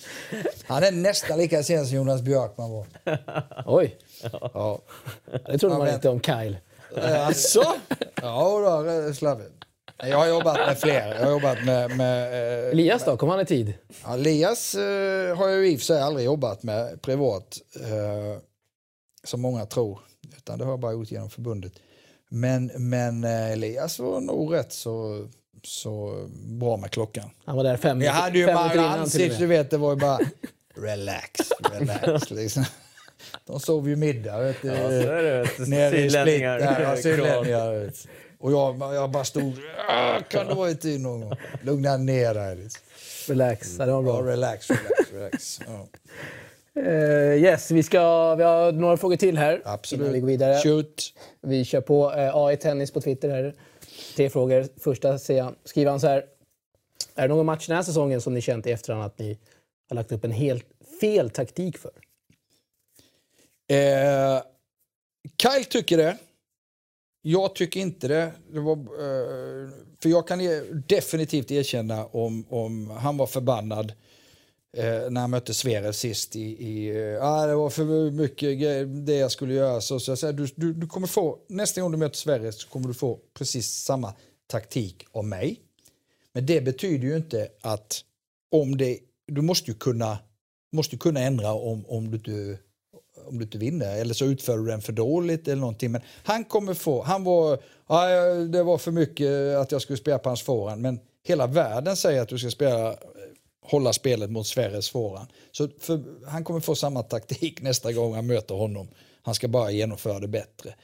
Han 0.67 0.83
är 0.83 0.93
nästan 0.93 1.39
lika 1.39 1.63
sen 1.63 1.87
som 1.87 1.97
Jonas 1.97 2.23
Björkman 2.23 2.71
var. 2.71 2.87
Oj. 3.67 3.97
Ja. 4.55 4.81
Det 5.47 5.59
trodde 5.59 5.79
man 5.79 5.89
inte 5.89 6.09
om 6.09 6.21
Kyle. 6.21 6.57
Alltså? 6.97 7.65
Ja, 8.23 8.83
då, 8.85 9.15
Slavve. 9.15 9.45
Jag 9.97 10.19
har 10.19 10.27
jobbat 10.27 10.57
med 10.57 10.79
fler. 10.79 11.15
Jag 11.15 11.25
har 11.25 11.31
jobbat 11.31 11.65
med... 11.65 11.97
med 11.97 12.33
eh, 12.65 12.71
Elias 12.71 13.05
då? 13.05 13.17
Kom 13.17 13.29
han 13.29 13.41
i 13.41 13.47
tid? 13.47 13.75
Ja, 14.05 14.15
Elias 14.15 14.75
eh, 14.75 15.37
har 15.37 15.49
jag 15.49 15.67
i 15.67 15.75
och 15.75 15.79
för 15.79 15.85
sig 15.85 16.03
aldrig 16.03 16.27
jobbat 16.27 16.63
med 16.63 17.03
privat. 17.03 17.59
Eh, 17.81 18.41
som 19.25 19.41
många 19.41 19.67
tror. 19.67 19.99
Utan 20.37 20.59
det 20.59 20.65
har 20.65 20.73
jag 20.73 20.81
bara 20.81 20.93
gjort 20.93 21.11
genom 21.11 21.31
förbundet. 21.31 21.73
Men, 22.35 22.71
men 22.75 23.25
eh, 23.25 23.53
Elias 23.53 23.99
var 23.99 24.21
nog 24.21 24.55
rätt 24.55 24.73
så, 24.73 25.27
så 25.63 26.25
bra 26.45 26.77
med 26.77 26.91
klockan. 26.91 27.31
Han 27.45 27.57
var 27.57 27.65
där 27.65 27.77
fem 27.77 28.03
Jag 28.03 28.13
hade 28.13 28.39
ju 28.39 28.47
bara 28.47 28.89
ansikte, 28.89 29.39
du 29.39 29.47
vet, 29.47 29.71
det 29.71 29.77
var 29.77 29.91
ju 29.91 29.97
bara 29.97 30.19
relax, 30.75 31.41
relax. 31.73 32.31
Liksom. 32.31 32.65
De 33.47 33.61
sov 33.61 33.89
ju 33.89 33.97
middag 33.97 34.41
vet 34.41 34.63
du, 34.63 34.69
ja, 34.69 34.77
så 34.77 35.11
är 35.11 35.23
det, 35.23 35.69
nere 35.69 35.99
i 35.99 36.11
Split. 36.11 36.41
Ja, 36.41 36.97
sydlänningar. 36.97 37.93
Och 38.39 38.53
jag, 38.53 38.95
jag 38.95 39.11
bara 39.11 39.25
stod... 39.25 39.53
Kan 40.29 40.47
du 40.47 40.55
vara 40.55 40.71
i 40.71 40.77
tid 40.77 41.01
någon 41.01 41.21
gång? 41.21 41.37
Lugna 41.63 41.97
ner 41.97 42.35
dig. 42.35 42.57
Liksom. 42.57 42.83
Relax. 43.29 43.75
Mm. 43.75 43.87
Det 43.87 43.93
var 43.93 44.03
bra. 44.03 44.21
Ja, 44.21 44.33
relax, 44.33 44.71
relax, 44.71 45.13
relax. 45.13 45.61
Ja. 45.67 45.87
Uh, 46.79 47.37
yes, 47.37 47.71
vi, 47.71 47.83
ska, 47.83 48.35
vi 48.35 48.43
har 48.43 48.73
några 48.73 48.97
frågor 48.97 49.17
till 49.17 49.39
här. 49.39 49.63
Absolut. 49.65 50.01
Innan 50.03 50.13
vi 50.13 50.21
går 50.21 50.27
vidare. 50.27 50.63
Shoot. 50.63 51.15
Vi 51.41 51.65
kör 51.65 51.81
på 51.81 52.11
uh, 52.11 52.19
eh, 52.19 52.37
AI 52.37 52.57
Tennis 52.57 52.91
på 52.91 53.01
Twitter. 53.01 53.29
här. 53.29 53.55
Tre 54.17 54.31
frågor. 54.31 54.67
Första 54.81 55.19
skriver 55.65 55.91
han 55.91 56.01
så 56.01 56.07
här. 56.07 56.25
Är 57.15 57.23
det 57.23 57.35
någon 57.35 57.47
match 57.47 57.67
den 57.67 57.77
här 57.77 57.83
säsongen 57.83 58.21
som 58.21 58.35
ni 58.35 58.41
känt 58.41 58.67
i 58.67 58.71
efterhand 58.71 59.05
att 59.05 59.19
ni 59.19 59.39
har 59.89 59.95
lagt 59.95 60.13
upp 60.13 60.25
en 60.25 60.31
helt 60.31 60.67
fel 61.01 61.31
taktik 61.31 61.79
för? 61.79 61.93
Uh, 63.73 64.43
Kyle 65.43 65.65
tycker 65.65 65.97
det. 65.97 66.17
Jag 67.23 67.55
tycker 67.55 67.81
inte 67.81 68.09
det. 68.09 68.33
det 68.53 68.61
var, 68.61 68.77
för 70.03 70.09
jag 70.09 70.29
kan 70.29 70.39
definitivt 70.89 71.51
erkänna 71.51 72.07
om, 72.07 72.47
om 72.49 72.91
han 72.91 73.17
var 73.17 73.27
förbannad 73.27 73.93
eh, 74.77 75.11
när 75.11 75.21
han 75.21 75.31
mötte 75.31 75.55
Sverre 75.55 75.93
sist. 75.93 76.37
I, 76.37 76.41
i, 76.41 76.89
eh, 76.89 77.25
ah, 77.25 77.47
det 77.47 77.55
var 77.55 77.71
för 77.71 78.11
mycket 78.11 78.59
det 79.07 79.17
jag 79.17 79.31
skulle 79.31 79.55
göra. 79.55 79.81
Så, 79.81 80.01
så 80.01 80.11
jag 80.11 80.19
säger, 80.19 80.33
du, 80.33 80.47
du, 80.57 80.73
du 80.73 80.87
kommer 80.87 81.07
få, 81.07 81.39
nästa 81.49 81.81
gång 81.81 81.93
du 81.93 81.99
möter 81.99 82.17
Sverre 82.17 82.53
så 82.53 82.69
kommer 82.69 82.89
du 82.89 82.95
få 82.95 83.19
precis 83.39 83.71
samma 83.71 84.15
taktik 84.47 85.07
av 85.13 85.25
mig. 85.25 85.61
Men 86.33 86.47
det 86.47 86.61
betyder 86.61 87.09
ju 87.09 87.17
inte 87.17 87.49
att 87.61 88.01
om 88.51 88.77
det, 88.77 88.99
du 89.27 89.43
måste 89.43 89.71
ju 89.71 89.77
kunna, 89.77 90.19
måste 90.73 90.97
kunna 90.97 91.21
ändra 91.21 91.53
om, 91.53 91.87
om 91.87 92.11
du 92.11 92.17
inte 92.17 92.59
om 93.27 93.39
du 93.39 93.45
inte 93.45 93.59
vinner. 93.59 93.97
Eller 93.97 94.15
så 94.15 94.25
utför 94.25 94.59
du 94.59 94.67
den 94.67 94.81
för 94.81 94.93
dåligt 94.93 95.49
eller 95.49 95.61
någonting. 95.61 95.93
Men 95.93 96.01
han 96.25 96.45
kommer 96.45 96.75
få, 96.75 97.03
han 97.03 97.25
var, 97.25 97.59
ah, 97.87 98.09
ja, 98.09 98.35
det 98.35 98.63
var 98.63 98.79
för 98.79 98.91
mycket 98.91 99.57
att 99.57 99.73
jag 99.73 99.83
skulle 99.83 99.97
spela 99.97 100.19
på 100.19 100.29
hans 100.29 100.43
forehand. 100.43 100.83
Men 100.83 101.01
hela 101.27 101.47
världen 101.47 101.97
säger 101.97 102.23
att 102.23 102.29
du 102.29 102.39
ska 102.39 102.51
spela, 102.51 102.95
hålla 103.65 103.93
spelet 103.93 104.31
mot 104.31 104.47
Sverre 104.47 104.83
Svåran. 104.83 105.27
Så 105.53 105.69
för, 105.81 106.27
han 106.27 106.45
kommer 106.45 106.61
få 106.61 106.75
samma 106.75 107.03
taktik 107.03 107.63
nästa 107.63 107.93
gång 107.93 108.15
han 108.15 108.27
möter 108.27 108.55
honom. 108.55 108.89
Han 109.23 109.35
ska 109.35 109.49
bara 109.49 109.71
genomföra 109.71 110.19
det 110.19 110.29
bättre. 110.29 110.75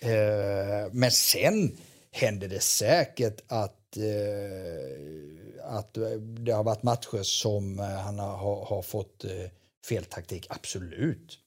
Eh, 0.00 0.92
men 0.92 1.10
sen 1.10 1.76
händer 2.10 2.48
det 2.48 2.60
säkert 2.60 3.40
att, 3.46 3.96
eh, 3.96 5.64
att 5.64 5.94
det 6.20 6.52
har 6.52 6.64
varit 6.64 6.82
matcher 6.82 7.22
som 7.22 7.78
eh, 7.78 7.86
han 7.86 8.18
har, 8.18 8.64
har 8.64 8.82
fått 8.82 9.24
eh, 9.24 9.50
fel 9.88 10.04
taktik. 10.04 10.46
Absolut. 10.50 11.38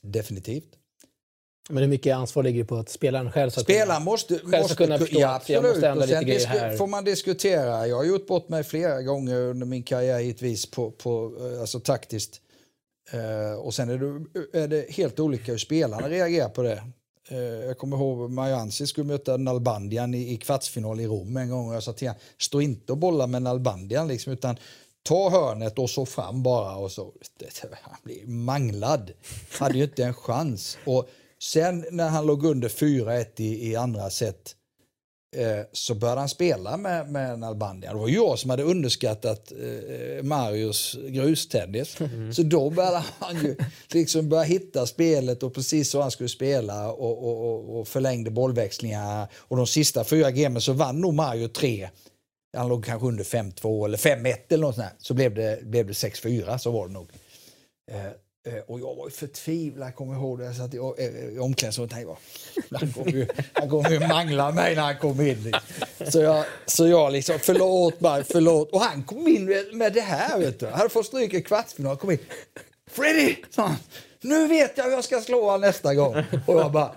Definitivt. 0.00 0.78
Men 1.68 1.82
hur 1.82 1.88
mycket 1.88 2.16
ansvar 2.16 2.42
ligger 2.42 2.64
på 2.64 2.76
att 2.76 2.88
spelaren 2.88 3.32
själv 3.32 3.50
ska 3.50 3.60
Spelaren 3.60 3.86
kunna, 3.86 4.00
måste, 4.00 4.38
själv 4.38 4.62
måste 4.62 4.76
kunna 4.76 4.98
förstå 4.98 5.20
ja, 5.20 5.28
att 5.28 5.48
jag 5.48 5.62
måste 5.62 5.88
ändra 5.88 6.06
lite 6.06 6.24
grejer 6.24 6.46
här? 6.46 6.76
får 6.76 6.86
man 6.86 7.04
diskutera. 7.04 7.86
Jag 7.86 7.96
har 7.96 8.04
gjort 8.04 8.26
bort 8.26 8.48
mig 8.48 8.64
flera 8.64 9.02
gånger 9.02 9.36
under 9.36 9.66
min 9.66 9.82
karriär 9.82 10.20
givetvis 10.20 10.70
på, 10.70 10.90
på 10.90 11.32
eh, 11.40 11.60
alltså 11.60 11.80
taktiskt. 11.80 12.40
Eh, 13.10 13.60
och 13.60 13.74
sen 13.74 13.88
är 13.90 13.98
det, 13.98 14.62
är 14.62 14.68
det 14.68 14.90
helt 14.90 15.20
olika 15.20 15.52
hur 15.52 15.58
spelarna 15.58 16.08
reagerar 16.08 16.48
på 16.48 16.62
det. 16.62 16.82
Eh, 17.28 17.38
jag 17.38 17.78
kommer 17.78 17.96
ihåg 17.96 18.30
Majansi 18.30 18.86
skulle 18.86 19.06
möta 19.06 19.36
Nalbandian 19.36 20.14
i, 20.14 20.32
i 20.32 20.36
kvartsfinal 20.36 21.00
i 21.00 21.06
Rom 21.06 21.36
en 21.36 21.50
gång 21.50 21.68
och 21.68 21.74
jag 21.74 21.82
sa 21.82 21.92
till 21.92 22.08
honom, 22.08 22.20
stå 22.38 22.60
inte 22.60 22.92
och 22.92 22.98
bolla 22.98 23.26
med 23.26 23.42
Nalbandian 23.42 24.08
liksom, 24.08 24.32
utan 24.32 24.56
ta 25.02 25.30
hörnet 25.30 25.78
och 25.78 25.90
så 25.90 26.06
fram 26.06 26.42
bara 26.42 26.76
och 26.76 26.92
så. 26.92 27.12
Det, 27.36 27.46
han 27.82 27.96
blev 28.02 28.28
manglad. 28.28 29.10
Hade 29.58 29.78
ju 29.78 29.84
inte 29.84 30.04
en 30.04 30.14
chans. 30.14 30.78
Och 30.84 31.08
sen 31.42 31.84
när 31.90 32.08
han 32.08 32.26
låg 32.26 32.44
under 32.44 32.68
4-1 32.68 33.26
i, 33.36 33.70
i 33.70 33.76
andra 33.76 34.10
set 34.10 34.54
eh, 35.36 35.60
så 35.72 35.94
började 35.94 36.20
han 36.20 36.28
spela 36.28 36.76
med, 36.76 37.10
med 37.10 37.38
Nalbandian. 37.38 37.94
Det 37.94 38.00
var 38.00 38.08
jag 38.08 38.38
som 38.38 38.50
hade 38.50 38.62
underskattat 38.62 39.52
eh, 39.52 40.22
Marios 40.22 40.96
grustennis. 41.08 41.98
Så 42.32 42.42
då 42.42 42.70
började 42.70 43.04
han 43.18 43.44
ju 43.44 43.56
liksom 43.92 44.28
börja 44.28 44.42
hitta 44.42 44.86
spelet 44.86 45.42
och 45.42 45.54
precis 45.54 45.90
så 45.90 46.00
han 46.00 46.10
skulle 46.10 46.28
spela 46.28 46.92
och, 46.92 47.24
och, 47.24 47.48
och, 47.48 47.80
och 47.80 47.88
förlängde 47.88 48.30
bollväxlingarna. 48.30 49.28
Och 49.34 49.56
de 49.56 49.66
sista 49.66 50.04
fyra 50.04 50.30
gamen 50.30 50.62
så 50.62 50.72
vann 50.72 51.00
nog 51.00 51.14
Mario 51.14 51.48
tre. 51.48 51.88
Han 52.56 52.68
låg 52.68 52.84
kanske 52.84 53.08
under 53.08 53.24
5-2 53.24 53.84
eller 53.84 53.98
5-1 53.98 54.36
eller 54.48 54.62
något 54.62 54.74
sånt 54.74 54.86
där. 54.86 54.96
Så 54.98 55.14
blev 55.14 55.34
det, 55.34 55.64
blev 55.64 55.86
det 55.86 55.92
6-4, 55.92 56.58
så 56.58 56.70
var 56.70 56.86
det 56.86 56.92
nog. 56.92 57.10
Eh, 57.90 58.12
Eh, 58.48 58.62
och 58.66 58.80
jag 58.80 58.94
var 58.94 59.06
ju 59.06 59.10
förtvivlad, 59.10 59.94
kommer 59.94 60.12
jag 60.12 60.22
ihåg 60.22 60.38
det. 60.38 60.44
Jag 60.44 60.56
satt 60.56 60.74
i, 60.74 60.76
eh, 60.76 61.42
omklädningsrummet 61.42 61.78
och 61.78 61.90
tänkte, 61.96 62.16
han 62.78 62.92
kommer 62.92 63.12
ju, 63.12 63.26
han 63.52 63.70
kommer 63.70 63.90
ju 63.90 64.00
mangla 64.00 64.50
mig 64.52 64.74
när 64.74 64.82
han 64.82 64.98
kommer 64.98 65.26
in. 65.26 65.42
Liksom. 65.42 65.62
Så 66.12 66.20
jag, 66.20 66.44
så 66.66 66.86
jag 66.86 67.12
liksom, 67.12 67.38
förlåt 67.38 68.00
mig, 68.00 68.24
förlåt. 68.24 68.70
Och 68.70 68.80
han 68.80 69.02
kom 69.02 69.28
in 69.28 69.44
med, 69.44 69.74
med 69.74 69.92
det 69.92 70.00
här, 70.00 70.38
vet 70.38 70.60
du. 70.60 70.66
Han 70.66 70.74
hade 70.74 70.90
fått 70.90 71.06
stryk 71.06 71.34
i 71.34 71.42
kvartsfinal, 71.42 71.96
kom 71.96 72.10
in. 72.10 72.18
Freddy, 72.90 73.36
sa 73.50 73.62
han, 73.62 73.76
nu 74.20 74.46
vet 74.48 74.78
jag 74.78 74.84
hur 74.84 74.90
jag 74.90 75.04
ska 75.04 75.20
slå 75.20 75.44
honom 75.44 75.60
nästa 75.60 75.94
gång. 75.94 76.24
Och 76.46 76.54
jag 76.54 76.72
bara... 76.72 76.94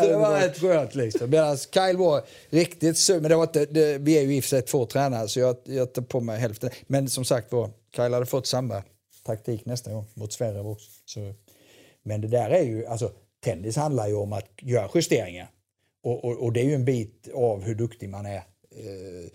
Så 0.00 0.06
det 0.06 0.16
var 0.16 0.40
rätt 0.40 0.58
skönt 0.58 0.94
liksom. 0.94 1.30
Medan 1.30 1.56
Kyle 1.56 1.96
var 1.96 2.22
riktigt 2.48 2.98
sur. 2.98 3.20
Men 3.20 3.30
det 3.30 3.36
var 3.36 3.42
inte, 3.42 3.66
det, 3.66 3.98
vi 3.98 4.18
är 4.18 4.22
ju 4.22 4.36
i 4.36 4.40
och 4.40 4.44
för 4.44 4.48
sig 4.48 4.62
två 4.62 4.86
tränare 4.86 5.28
så 5.28 5.40
jag, 5.40 5.56
jag 5.64 5.92
tar 5.92 6.02
på 6.02 6.20
mig 6.20 6.38
hälften. 6.38 6.70
Men 6.86 7.08
som 7.08 7.24
sagt 7.24 7.52
var, 7.52 7.70
Kyle 7.96 8.14
hade 8.14 8.26
fått 8.26 8.46
samma 8.46 8.82
taktik 9.22 9.64
nästa 9.64 9.92
gång 9.92 10.06
mot 10.14 10.32
Sverige 10.32 10.60
också. 10.60 10.90
Så, 11.04 11.34
men 12.02 12.20
det 12.20 12.28
där 12.28 12.50
är 12.50 12.62
ju, 12.62 12.86
alltså 12.86 13.12
tennis 13.44 13.76
handlar 13.76 14.08
ju 14.08 14.14
om 14.14 14.32
att 14.32 14.48
göra 14.62 14.90
justeringar. 14.94 15.50
Och, 16.02 16.24
och, 16.24 16.44
och 16.44 16.52
det 16.52 16.60
är 16.60 16.64
ju 16.64 16.74
en 16.74 16.84
bit 16.84 17.28
av 17.34 17.62
hur 17.62 17.74
duktig 17.74 18.08
man 18.08 18.26
är. 18.26 18.36
Eh, 18.70 19.30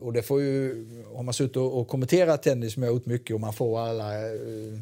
och 0.00 0.12
det 0.12 0.22
får 0.22 0.42
ju, 0.42 0.86
har 1.14 1.22
man 1.22 1.34
suttit 1.34 1.56
och, 1.56 1.80
och 1.80 1.88
kommenterat 1.88 2.42
tennis 2.42 2.74
som 2.74 2.82
jag 2.82 2.92
gjort 2.92 3.06
mycket 3.06 3.34
och 3.34 3.40
man 3.40 3.52
får 3.52 3.80
alla 3.80 4.26
eh, 4.34 4.80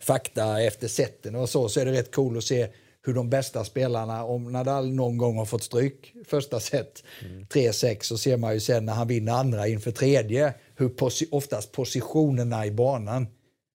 fakta 0.00 0.62
efter 0.62 0.88
sätten 0.88 1.34
och 1.34 1.48
så, 1.48 1.68
så 1.68 1.80
är 1.80 1.84
det 1.84 1.92
rätt 1.92 2.14
cool 2.14 2.38
att 2.38 2.44
se 2.44 2.68
hur 3.08 3.14
de 3.14 3.30
bästa 3.30 3.64
spelarna, 3.64 4.24
om 4.24 4.52
Nadal 4.52 4.92
någon 4.92 5.16
gång 5.16 5.38
har 5.38 5.44
fått 5.44 5.62
stryk 5.62 6.14
första 6.26 6.60
set, 6.60 7.04
3-6, 7.48 8.02
så 8.02 8.18
ser 8.18 8.36
man 8.36 8.54
ju 8.54 8.60
sen 8.60 8.84
när 8.84 8.92
han 8.92 9.08
vinner 9.08 9.32
andra 9.32 9.68
inför 9.68 9.90
tredje, 9.90 10.54
hur 10.76 10.88
posi 10.88 11.28
oftast 11.30 11.72
positionerna 11.72 12.66
i 12.66 12.70
banan, 12.70 13.26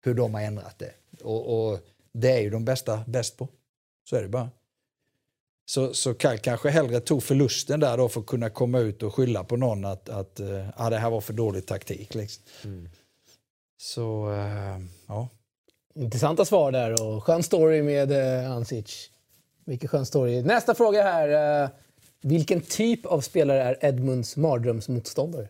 hur 0.03 0.13
de 0.13 0.33
har 0.33 0.41
ändrat 0.41 0.79
det. 0.79 0.91
Och, 1.23 1.71
och 1.71 1.79
det 2.13 2.31
är 2.31 2.41
ju 2.41 2.49
de 2.49 2.65
bästa 2.65 3.03
bäst 3.07 3.37
på. 3.37 3.47
Så 4.09 4.15
är 4.15 4.21
det 4.21 4.29
bara. 4.29 4.49
Så, 5.65 5.93
så 5.93 6.13
Kyle 6.13 6.37
kanske 6.37 6.69
hellre 6.69 6.99
tog 6.99 7.23
förlusten 7.23 7.79
där 7.79 7.97
då 7.97 8.09
för 8.09 8.19
att 8.19 8.27
kunna 8.27 8.49
komma 8.49 8.79
ut 8.79 9.03
och 9.03 9.15
skylla 9.15 9.43
på 9.43 9.57
någon 9.57 9.85
att, 9.85 10.09
att 10.09 10.39
uh, 10.39 10.69
ah, 10.75 10.89
det 10.89 10.97
här 10.97 11.09
var 11.09 11.21
för 11.21 11.33
dålig 11.33 11.65
taktik. 11.65 12.15
Liksom. 12.15 12.43
Så, 13.77 14.29
uh, 14.29 14.85
ja. 15.07 15.29
Intressanta 15.95 16.45
svar 16.45 16.71
där 16.71 17.03
och 17.03 17.23
skön 17.23 17.43
story 17.43 17.83
med 17.83 18.11
eh, 18.11 18.51
Ansic. 18.51 19.09
Vilken 19.65 19.89
skön 19.89 20.05
story. 20.05 20.41
Nästa 20.41 20.75
fråga 20.75 21.03
här. 21.03 21.63
Eh, 21.63 21.69
vilken 22.21 22.61
typ 22.61 23.05
av 23.05 23.21
spelare 23.21 23.63
är 23.63 23.77
Edmunds 23.85 24.37
mardrömsmotståndare? 24.37 25.47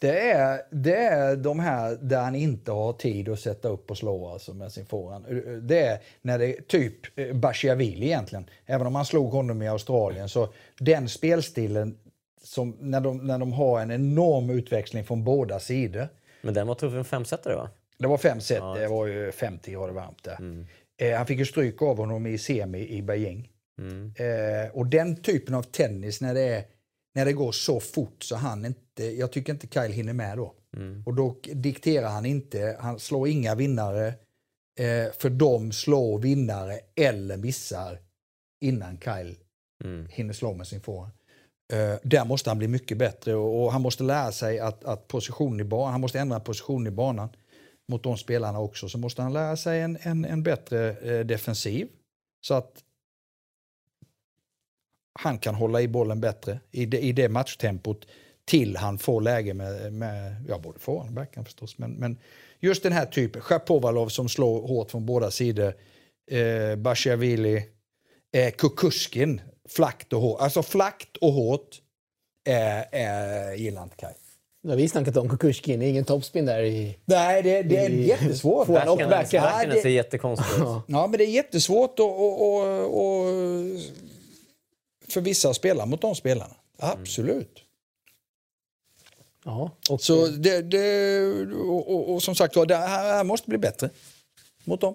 Det 0.00 0.30
är, 0.30 0.60
det 0.70 0.96
är 0.96 1.36
de 1.36 1.60
här 1.60 1.98
där 2.00 2.20
han 2.22 2.34
inte 2.34 2.72
har 2.72 2.92
tid 2.92 3.28
att 3.28 3.40
sätta 3.40 3.68
upp 3.68 3.90
och 3.90 3.98
slå 3.98 4.28
alltså 4.28 4.54
med 4.54 4.72
sin 4.72 4.86
forehand. 4.86 5.26
Det 5.62 5.80
är 5.80 5.98
när 6.22 6.38
det 6.38 6.68
typ 6.68 7.18
eh, 7.18 7.32
Bashiavili 7.32 8.06
egentligen. 8.06 8.44
Även 8.66 8.86
om 8.86 8.94
han 8.94 9.04
slog 9.04 9.32
honom 9.32 9.62
i 9.62 9.68
Australien 9.68 10.28
så 10.28 10.48
den 10.78 11.08
spelstilen 11.08 11.98
som 12.44 12.76
när 12.80 13.00
de, 13.00 13.18
när 13.18 13.38
de 13.38 13.52
har 13.52 13.80
en 13.80 13.90
enorm 13.90 14.50
utväxling 14.50 15.04
från 15.04 15.24
båda 15.24 15.60
sidor. 15.60 16.08
Men 16.42 16.54
den 16.54 16.66
var 16.66 16.74
tuff 16.74 16.94
en 16.94 17.04
femsetare 17.04 17.56
va? 17.56 17.70
Det 17.98 18.08
var 18.08 18.18
fem 18.18 18.40
set, 18.40 18.62
det 18.76 18.88
var 18.88 19.06
ju 19.06 19.32
50 19.32 19.72
grader 19.72 19.92
varmt 19.94 20.24
där. 20.24 20.66
Eh, 21.00 21.16
han 21.16 21.26
fick 21.26 21.38
ju 21.38 21.46
stryk 21.46 21.82
av 21.82 21.96
honom 21.96 22.26
i 22.26 22.38
semi 22.38 22.88
i 22.88 23.02
Beijing. 23.02 23.48
Eh, 24.16 24.70
och 24.72 24.86
den 24.86 25.16
typen 25.16 25.54
av 25.54 25.62
tennis 25.62 26.20
när 26.20 26.34
det, 26.34 26.40
är, 26.40 26.64
när 27.14 27.24
det 27.24 27.32
går 27.32 27.52
så 27.52 27.80
fort 27.80 28.22
så 28.22 28.36
han 28.36 28.64
inte, 28.64 29.04
jag 29.04 29.32
tycker 29.32 29.52
inte 29.52 29.66
Kyle 29.66 29.92
hinner 29.92 30.12
med 30.12 30.38
då. 30.38 30.54
Och 31.06 31.14
då 31.14 31.36
dikterar 31.42 32.08
han 32.08 32.26
inte, 32.26 32.76
han 32.80 32.98
slår 32.98 33.28
inga 33.28 33.54
vinnare, 33.54 34.06
eh, 34.78 35.12
för 35.18 35.30
de 35.30 35.72
slår 35.72 36.18
vinnare 36.18 36.80
eller 36.96 37.36
missar 37.36 37.98
innan 38.60 38.98
Kyle 38.98 39.36
hinner 40.10 40.32
slå 40.32 40.54
med 40.54 40.66
sin 40.66 40.80
forehand. 40.80 41.12
Uh, 41.72 41.96
där 42.02 42.24
måste 42.24 42.50
han 42.50 42.58
bli 42.58 42.68
mycket 42.68 42.98
bättre 42.98 43.34
och, 43.34 43.62
och 43.62 43.72
han 43.72 43.82
måste 43.82 44.02
lära 44.02 44.32
sig 44.32 44.58
att, 44.58 44.84
att 44.84 45.08
position 45.08 45.60
i 45.60 45.64
banan, 45.64 45.92
han 45.92 46.00
måste 46.00 46.20
ändra 46.20 46.40
position 46.40 46.86
i 46.86 46.90
banan 46.90 47.28
mot 47.92 48.02
de 48.02 48.18
spelarna 48.18 48.58
också. 48.58 48.88
Så 48.88 48.98
måste 48.98 49.22
han 49.22 49.32
lära 49.32 49.56
sig 49.56 49.80
en, 49.80 49.98
en, 50.00 50.24
en 50.24 50.42
bättre 50.42 50.90
eh, 50.90 51.26
defensiv 51.26 51.88
så 52.40 52.54
att 52.54 52.84
han 55.20 55.38
kan 55.38 55.54
hålla 55.54 55.80
i 55.80 55.88
bollen 55.88 56.20
bättre 56.20 56.60
i 56.70 56.86
det, 56.86 56.98
i 56.98 57.12
det 57.12 57.28
matchtempot 57.28 58.06
till 58.44 58.76
han 58.76 58.98
får 58.98 59.20
läge 59.20 59.54
med, 59.54 59.92
med 59.92 60.44
ja, 60.48 60.58
både 60.58 60.78
forehand 60.78 61.08
och 61.08 61.14
backhand 61.14 61.46
förstås. 61.46 61.78
Men, 61.78 61.92
men 61.92 62.18
just 62.60 62.82
den 62.82 62.92
här 62.92 63.06
typen, 63.06 63.42
Chapovalov 63.42 64.08
som 64.08 64.28
slår 64.28 64.68
hårt 64.68 64.90
från 64.90 65.06
båda 65.06 65.30
sidor, 65.30 65.74
eh, 66.30 66.76
Bashevili, 66.76 67.68
eh, 68.32 68.50
Kukuskin, 68.50 69.40
flackt 69.68 70.12
och 70.12 70.20
hårt. 70.20 70.40
Alltså 70.40 70.62
flackt 70.62 71.16
och 71.16 71.32
hårt 71.32 71.80
eh, 72.48 72.80
eh, 72.80 73.54
gillar 73.54 73.82
inte 73.82 73.96
Kaj. 73.96 74.14
Det 74.62 74.68
har 74.68 74.76
vi 74.76 74.88
snackat 74.88 75.16
om 75.16 75.28
Kukushkin, 75.28 75.80
det 75.80 75.86
är 75.86 75.90
ingen 75.90 76.04
toppspin 76.04 76.46
där 76.46 76.62
i... 76.62 76.98
Nej, 77.04 77.42
det, 77.42 77.62
det 77.62 77.76
är 77.76 77.90
I- 77.90 78.06
jättesvårt. 78.08 78.68
Backhand- 78.68 78.96
backhand. 78.96 79.10
backhanden 79.10 79.70
det- 79.76 79.82
ser 79.82 79.88
jättekonstig 79.88 80.46
ut. 80.56 80.62
Ja, 80.86 81.06
men 81.06 81.12
det 81.12 81.24
är 81.24 81.28
jättesvårt 81.28 81.98
och, 81.98 82.20
och, 82.20 82.42
och, 82.42 82.84
och 82.84 83.26
för 85.08 85.20
vissa 85.20 85.48
att 85.50 85.56
spela 85.56 85.86
mot 85.86 86.00
de 86.00 86.14
spelarna. 86.14 86.54
Absolut. 86.78 87.58
Ja, 89.44 89.70
och 89.90 90.00
Så 90.02 90.26
det, 90.26 90.62
det, 90.62 91.22
och, 91.54 91.90
och, 91.94 92.12
och 92.14 92.22
som 92.22 92.34
sagt 92.34 92.54
det 92.68 92.76
här 92.76 92.88
här 93.12 93.24
måste 93.24 93.48
bli 93.48 93.58
bättre 93.58 93.90
mot 94.64 94.80
dem. 94.80 94.94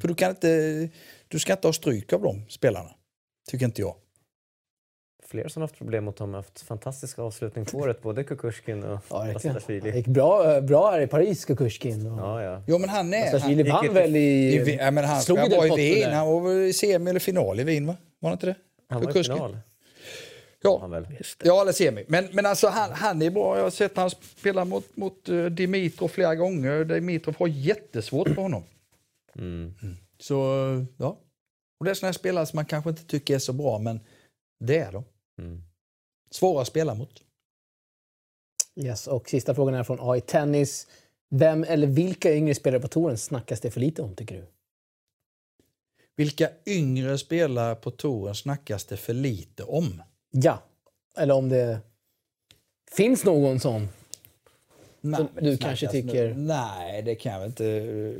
För 0.00 0.08
du 0.08 0.14
kan 0.14 0.30
inte, 0.30 0.88
du 1.28 1.38
ska 1.38 1.52
inte 1.52 1.68
ha 1.68 1.72
stryk 1.72 2.12
av 2.12 2.22
de 2.22 2.42
spelarna. 2.48 2.90
Tycker 3.50 3.64
inte 3.66 3.80
jag. 3.80 3.94
Fler 5.32 5.48
som 5.48 5.62
haft 5.62 5.78
problem 5.78 6.04
mot 6.04 6.16
dem 6.16 6.34
haft 6.34 6.60
fantastiska 6.60 7.22
avslutning 7.22 7.64
på 7.64 7.78
året. 7.78 8.02
Både 8.02 8.24
Kukushkin 8.24 8.84
och 8.84 9.00
ja. 9.10 9.32
Basilashvili. 9.32 9.90
Det 9.90 9.96
gick 9.96 10.06
bra, 10.06 10.60
bra 10.60 10.90
här 10.90 11.00
i 11.00 11.06
Paris, 11.06 11.44
Kukushkin. 11.44 12.06
Och... 12.06 12.18
Ja, 12.20 12.42
ja. 12.42 12.62
Jo 12.66 12.78
men 12.78 12.88
han 12.88 13.14
är... 13.14 13.18
Han, 13.18 13.24
Basilashvili 13.32 13.62
gick 13.62 13.72
vann 13.72 13.84
inte- 13.84 13.94
väl 13.94 14.16
i... 14.16 14.20
i, 14.20 14.76
ja, 14.80 14.90
men 14.90 15.04
han, 15.04 15.22
slog 15.22 15.38
han 15.38 15.50
var 15.50 15.78
i 15.78 15.94
Wien, 15.94 16.12
han 16.12 16.26
var 16.26 16.52
i 16.52 16.72
semi 16.72 17.10
eller 17.10 17.20
final 17.20 17.60
i 17.60 17.64
Wien 17.64 17.86
va? 17.86 17.96
Var 18.18 18.30
det 18.30 18.32
inte 18.32 18.46
det? 18.46 18.54
Han 18.88 19.00
var 19.02 19.10
i 19.10 19.12
Kukushkin. 19.12 19.34
final. 19.36 19.58
Ja, 20.62 20.78
Han 20.80 20.90
väl. 20.90 21.06
ja 21.44 21.62
eller 21.62 21.72
semi. 21.72 22.04
Men, 22.08 22.28
men 22.32 22.46
alltså 22.46 22.68
han, 22.68 22.90
han 22.92 23.22
är 23.22 23.30
bra. 23.30 23.56
Jag 23.56 23.62
har 23.62 23.70
sett 23.70 23.96
han 23.96 24.10
spela 24.10 24.64
mot, 24.64 24.96
mot 24.96 25.28
eh, 25.28 25.44
Dimitrov 25.44 26.08
flera 26.08 26.34
gånger. 26.34 26.84
Dimitrov 26.84 27.36
har 27.38 27.46
jättesvårt 27.48 28.34
på 28.34 28.40
honom. 28.42 28.62
Mm. 29.38 29.74
Så 30.20 30.34
ja. 30.98 31.18
Och 31.78 31.84
det 31.84 31.90
är 31.90 31.94
såna 31.94 32.08
här 32.08 32.12
spelare 32.12 32.46
som 32.46 32.56
man 32.56 32.64
kanske 32.64 32.90
inte 32.90 33.04
tycker 33.04 33.34
är 33.34 33.38
så 33.38 33.52
bra, 33.52 33.78
men 33.78 34.00
det 34.60 34.78
är 34.78 34.92
de. 34.92 35.04
Mm. 35.38 35.62
Svåra 36.30 36.62
att 36.62 36.68
spela 36.68 36.94
mot. 36.94 37.22
Yes, 38.76 39.06
och 39.06 39.28
sista 39.28 39.54
frågan 39.54 39.74
är 39.74 39.82
från 39.84 39.98
AI 40.10 40.20
Tennis. 40.20 40.86
Vem 41.30 41.64
eller 41.64 41.86
vilka 41.86 42.34
yngre 42.34 42.54
spelare 42.54 42.80
på 42.80 42.88
touren 42.88 43.18
snackas 43.18 43.60
det 43.60 43.70
för 43.70 43.80
lite 43.80 44.02
om, 44.02 44.14
tycker 44.14 44.34
du? 44.36 44.46
Vilka 46.16 46.50
yngre 46.66 47.18
spelare 47.18 47.74
på 47.74 47.90
touren 47.90 48.34
snackas 48.34 48.84
det 48.84 48.96
för 48.96 49.14
lite 49.14 49.62
om? 49.64 50.02
Ja, 50.30 50.62
eller 51.16 51.34
om 51.34 51.48
det 51.48 51.80
finns 52.96 53.24
någon 53.24 53.60
sån. 53.60 53.88
Nej, 55.00 55.16
Som 55.16 55.28
du 55.44 55.56
kanske 55.56 55.88
tycker- 55.88 56.28
nu- 56.28 56.34
Nej, 56.34 57.02
det 57.02 57.14
kan 57.14 57.32
jag 57.32 57.46
inte 57.46 57.66
eh, 57.66 58.14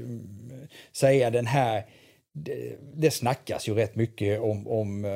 säga. 0.92 1.30
Den 1.30 1.46
här... 1.46 1.86
Det, 2.34 2.76
det 2.94 3.10
snackas 3.10 3.68
ju 3.68 3.74
rätt 3.74 3.94
mycket 3.96 4.40
om, 4.40 4.68
om, 4.68 5.04
eh, 5.04 5.10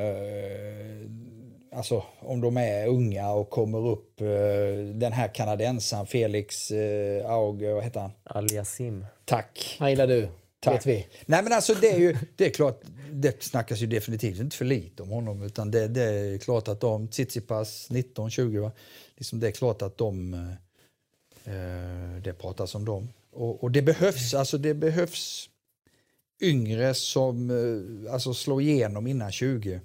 alltså, 1.71 2.03
om 2.19 2.41
de 2.41 2.57
är 2.57 2.87
unga 2.87 3.31
och 3.31 3.49
kommer 3.49 3.87
upp. 3.87 4.21
Eh, 4.21 4.27
den 4.93 5.13
här 5.13 5.33
kanadensaren 5.33 6.07
Felix 6.07 6.71
eh, 6.71 7.31
Auger, 7.31 7.73
vad 7.73 7.83
heter 7.83 7.99
han? 7.99 8.11
Al-Yassim. 8.23 9.05
Tack. 9.25 9.75
Han 9.79 9.89
gillar 9.89 10.07
du, 10.07 10.29
Tack. 10.59 10.75
vet 10.75 10.85
vi. 10.85 11.07
Nej 11.25 11.43
men 11.43 11.53
alltså 11.53 11.73
det 11.73 11.91
är 11.91 11.99
ju, 11.99 12.17
det 12.35 12.45
är 12.45 12.49
klart, 12.49 12.81
det 13.11 13.43
snackas 13.43 13.79
ju 13.79 13.87
definitivt 13.87 14.39
inte 14.39 14.55
för 14.55 14.65
lite 14.65 15.03
om 15.03 15.09
honom 15.09 15.41
utan 15.43 15.71
det, 15.71 15.87
det 15.87 16.03
är 16.03 16.37
klart 16.37 16.67
att 16.67 16.81
de, 16.81 17.07
Tsitsipas 17.07 17.89
19-20 17.89 18.59
va, 18.59 18.71
liksom 19.15 19.39
det 19.39 19.47
är 19.47 19.51
klart 19.51 19.81
att 19.81 19.97
de, 19.97 20.33
eh, 21.45 22.21
det 22.23 22.33
pratas 22.33 22.75
om 22.75 22.85
dem. 22.85 23.09
Och, 23.31 23.63
och 23.63 23.71
det 23.71 23.81
behövs, 23.81 24.33
alltså 24.33 24.57
det 24.57 24.73
behövs 24.73 25.49
yngre 26.41 26.93
som 26.93 27.49
eh, 27.49 28.13
alltså 28.13 28.33
slår 28.33 28.61
igenom 28.61 29.07
innan 29.07 29.31
20. 29.31 29.81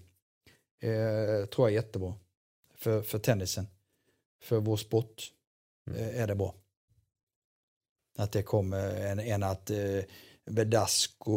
Eh, 0.82 1.46
tror 1.46 1.68
jag 1.68 1.70
är 1.70 1.82
jättebra 1.84 2.14
för, 2.74 3.02
för 3.02 3.18
tennisen. 3.18 3.66
För 4.42 4.60
vår 4.60 4.76
sport 4.76 5.32
eh, 5.90 6.20
är 6.20 6.26
det 6.26 6.34
bra. 6.34 6.54
Att 8.18 8.32
det 8.32 8.42
kommer 8.42 8.94
en, 8.94 9.20
en 9.20 9.42
att 9.42 9.70
eh, 9.70 10.00
Bedasco, 10.50 11.34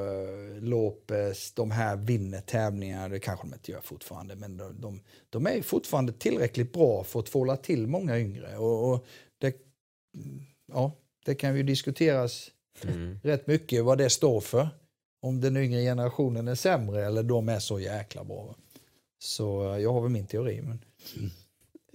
eh, 0.00 0.62
Lopez, 0.62 1.52
de 1.52 1.70
här 1.70 1.96
vinner 1.96 2.40
tävlingar. 2.40 3.08
Det 3.08 3.20
kanske 3.20 3.46
de 3.46 3.54
inte 3.54 3.72
gör 3.72 3.80
fortfarande, 3.80 4.36
men 4.36 4.56
de, 4.56 4.80
de, 4.80 5.00
de 5.30 5.46
är 5.46 5.62
fortfarande 5.62 6.12
tillräckligt 6.12 6.72
bra 6.72 7.04
för 7.04 7.20
att 7.20 7.26
tvåla 7.26 7.56
till 7.56 7.86
många 7.86 8.18
yngre. 8.18 8.56
Och, 8.56 8.92
och 8.92 9.06
det, 9.38 9.56
ja, 10.72 10.92
det 11.24 11.34
kan 11.34 11.56
ju 11.56 11.62
diskuteras 11.62 12.50
Mm. 12.84 13.18
rätt 13.22 13.46
mycket 13.46 13.84
vad 13.84 13.98
det 13.98 14.10
står 14.10 14.40
för. 14.40 14.68
Om 15.22 15.40
den 15.40 15.56
yngre 15.56 15.82
generationen 15.82 16.48
är 16.48 16.54
sämre 16.54 17.06
eller 17.06 17.22
de 17.22 17.48
är 17.48 17.58
så 17.58 17.80
jäkla 17.80 18.24
bra. 18.24 18.54
Så 19.18 19.74
eh, 19.74 19.78
jag 19.78 19.92
har 19.92 20.00
väl 20.00 20.10
min 20.10 20.26
teori. 20.26 20.62
Men... 20.62 20.84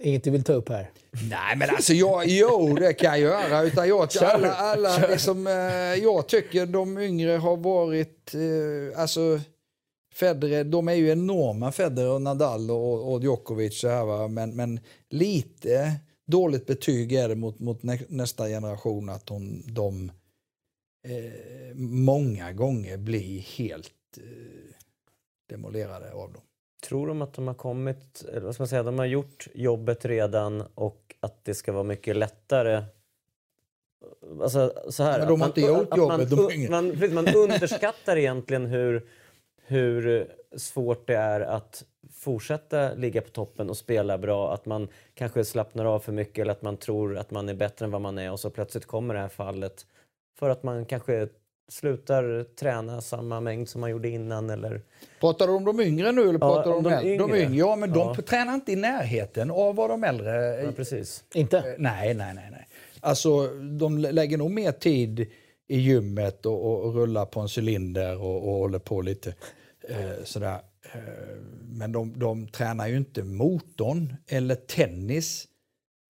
Inget 0.00 0.24
du 0.24 0.30
vill 0.30 0.44
ta 0.44 0.52
upp 0.52 0.68
här? 0.68 0.90
Nej 1.30 1.56
men 1.56 1.70
alltså 1.70 1.92
jag, 1.92 2.26
jo 2.26 2.74
det 2.74 2.92
kan 2.92 3.10
jag 3.10 3.20
göra. 3.20 3.62
Utan 3.62 3.88
jag, 3.88 4.08
alla, 4.22 4.54
alla 4.54 4.98
liksom, 4.98 5.46
eh, 5.46 5.54
jag 6.02 6.28
tycker 6.28 6.66
de 6.66 6.98
yngre 6.98 7.32
har 7.32 7.56
varit, 7.56 8.34
eh, 8.34 9.00
alltså 9.00 9.40
Federer, 10.14 10.64
de 10.64 10.88
är 10.88 10.94
ju 10.94 11.10
enorma 11.10 11.72
Federer 11.72 12.10
och 12.10 12.22
Nadal 12.22 12.70
och, 12.70 13.12
och 13.12 13.22
Djokovic 13.22 13.80
så 13.80 13.88
här 13.88 14.04
va. 14.04 14.28
Men, 14.28 14.56
men 14.56 14.80
lite 15.10 15.92
dåligt 16.26 16.66
betyg 16.66 17.12
är 17.12 17.28
det 17.28 17.34
mot, 17.34 17.58
mot 17.58 17.82
nä, 17.82 17.98
nästa 18.08 18.46
generation 18.46 19.08
att 19.08 19.26
de, 19.26 19.62
de 19.66 20.10
eh, 21.02 21.74
många 21.74 22.52
gånger 22.52 22.96
blir 22.96 23.40
helt 23.40 23.92
eh, 24.16 24.74
demolerade 25.46 26.12
av 26.12 26.32
dem. 26.32 26.42
Tror 26.82 27.06
de 27.06 27.22
att 27.22 27.34
de 27.34 27.46
har 27.46 27.54
kommit, 27.54 28.24
eller 28.28 28.40
vad 28.40 28.54
ska 28.54 28.62
man 28.62 28.68
säga, 28.68 28.82
de 28.82 28.98
har 28.98 29.06
gjort 29.06 29.48
jobbet 29.54 30.04
redan 30.04 30.64
och 30.74 31.14
att 31.20 31.44
det 31.44 31.54
ska 31.54 31.72
vara 31.72 31.84
mycket 31.84 32.16
lättare 32.16 32.84
Alltså, 34.42 34.72
så 34.90 35.02
här, 35.02 35.18
Men 35.18 35.28
de 35.28 35.40
har 35.40 35.48
inte 35.48 35.60
gjort 35.60 35.92
att 35.92 35.98
jobbet, 35.98 36.70
man, 36.70 36.98
man, 36.98 37.14
man 37.14 37.34
underskattar 37.34 38.16
egentligen 38.18 38.66
hur, 38.66 39.06
hur 39.66 40.32
svårt 40.56 41.06
det 41.06 41.16
är 41.16 41.40
att 41.40 41.84
fortsätta 42.12 42.94
ligga 42.94 43.20
på 43.20 43.28
toppen 43.28 43.70
och 43.70 43.76
spela 43.76 44.18
bra. 44.18 44.54
Att 44.54 44.66
man 44.66 44.88
kanske 45.14 45.44
slappnar 45.44 45.84
av 45.84 46.00
för 46.00 46.12
mycket 46.12 46.42
eller 46.42 46.52
att 46.52 46.62
man 46.62 46.76
tror 46.76 47.16
att 47.16 47.30
man 47.30 47.48
är 47.48 47.54
bättre 47.54 47.84
än 47.84 47.90
vad 47.90 48.00
man 48.00 48.18
är 48.18 48.32
och 48.32 48.40
så 48.40 48.50
plötsligt 48.50 48.86
kommer 48.86 49.14
det 49.14 49.20
här 49.20 49.28
fallet 49.28 49.86
för 50.38 50.50
att 50.50 50.62
man 50.62 50.84
kanske 50.84 51.28
slutar 51.70 52.44
träna 52.54 53.00
samma 53.00 53.40
mängd 53.40 53.68
som 53.68 53.80
man 53.80 53.90
gjorde 53.90 54.08
innan 54.08 54.50
eller 54.50 54.82
Pratar 55.20 55.46
du 55.46 55.52
om 55.52 55.64
de 55.64 55.80
yngre 55.80 56.12
nu 56.12 56.28
eller 56.28 56.38
pratar 56.38 56.70
om 56.70 56.82
de 56.82 56.90
de, 56.90 56.96
de 57.02 57.24
yngre. 57.24 57.42
yngre? 57.42 57.56
Ja, 57.56 57.76
men 57.76 57.90
de 57.92 57.98
Ja. 57.98 58.14
tränar 58.14 58.54
inte 58.54 58.72
i 58.72 58.76
närheten 58.76 59.50
av 59.50 59.74
vad 59.76 59.90
de 59.90 60.04
äldre... 60.04 60.62
Ja, 60.62 60.72
precis. 60.72 61.24
Inte? 61.34 61.58
Eh, 61.58 61.64
Nej, 61.78 62.14
nej, 62.14 62.34
nej. 62.34 62.48
nej. 62.50 62.68
Alltså, 63.00 63.46
de 63.78 63.98
lä- 63.98 64.12
lägger 64.12 64.38
nog 64.38 64.50
mer 64.50 64.72
tid 64.72 65.20
i 65.68 65.78
gymmet 65.78 66.46
och, 66.46 66.64
och, 66.66 66.80
och 66.84 66.94
rullar 66.94 67.26
på 67.26 67.40
en 67.40 67.48
cylinder 67.58 68.22
och, 68.22 68.36
och 68.48 68.54
håller 68.54 68.78
på 68.78 69.00
lite 69.02 69.34
eh, 69.88 70.24
sådär. 70.24 70.58
Eh, 70.94 71.00
men 71.68 71.92
de, 71.92 72.18
de 72.18 72.48
tränar 72.48 72.86
ju 72.88 72.96
inte 72.96 73.22
motorn 73.22 74.16
eller 74.28 74.54
tennis. 74.54 75.44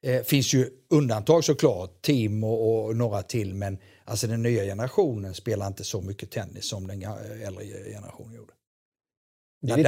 Eh, 0.03 0.23
finns 0.23 0.55
ju 0.55 0.71
undantag 0.91 1.45
såklart, 1.45 2.03
team 2.03 2.45
och, 2.45 2.85
och 2.85 2.97
några 2.97 3.23
till, 3.23 3.55
men 3.55 3.79
alltså 4.05 4.27
den 4.27 4.43
nya 4.43 4.63
generationen 4.65 5.35
spelar 5.35 5.67
inte 5.67 5.85
så 5.85 6.01
mycket 6.01 6.31
tennis 6.31 6.69
som 6.69 6.87
den 6.87 7.03
äldre 7.47 7.65
generationen 7.65 8.35
gjorde. 8.35 8.53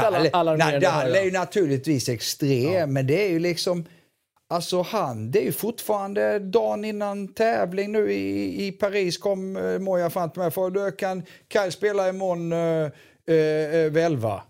Alla- 0.00 0.18
Nadal, 0.18 0.58
Nadal 0.58 1.14
är 1.14 1.22
ju 1.24 1.30
naturligtvis 1.30 2.08
extrem, 2.08 2.92
men 2.92 3.06
det 3.06 3.24
är 3.26 3.28
ju 3.28 3.38
liksom... 3.38 3.84
Alltså 4.48 4.82
han, 4.82 5.30
det 5.30 5.38
är 5.38 5.44
ju 5.44 5.52
fortfarande 5.52 6.38
dagen 6.38 6.84
innan 6.84 7.28
tävling 7.34 7.92
nu 7.92 8.12
i, 8.12 8.66
i 8.66 8.72
Paris 8.72 9.18
kom 9.18 9.56
uh, 9.56 9.78
Moja 9.78 10.10
fram 10.10 10.30
till 10.30 10.42
mig 10.42 10.50
för 10.50 10.70
då 10.70 10.90
kan 10.90 11.22
Kaj 11.48 11.72
spela 11.72 12.08
imorgon 12.08 12.52
uh, 12.52 12.84
uh, 13.30 13.90
vid 13.90 13.96
11 13.96 14.42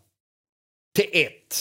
till 0.94 1.08
ett. 1.12 1.56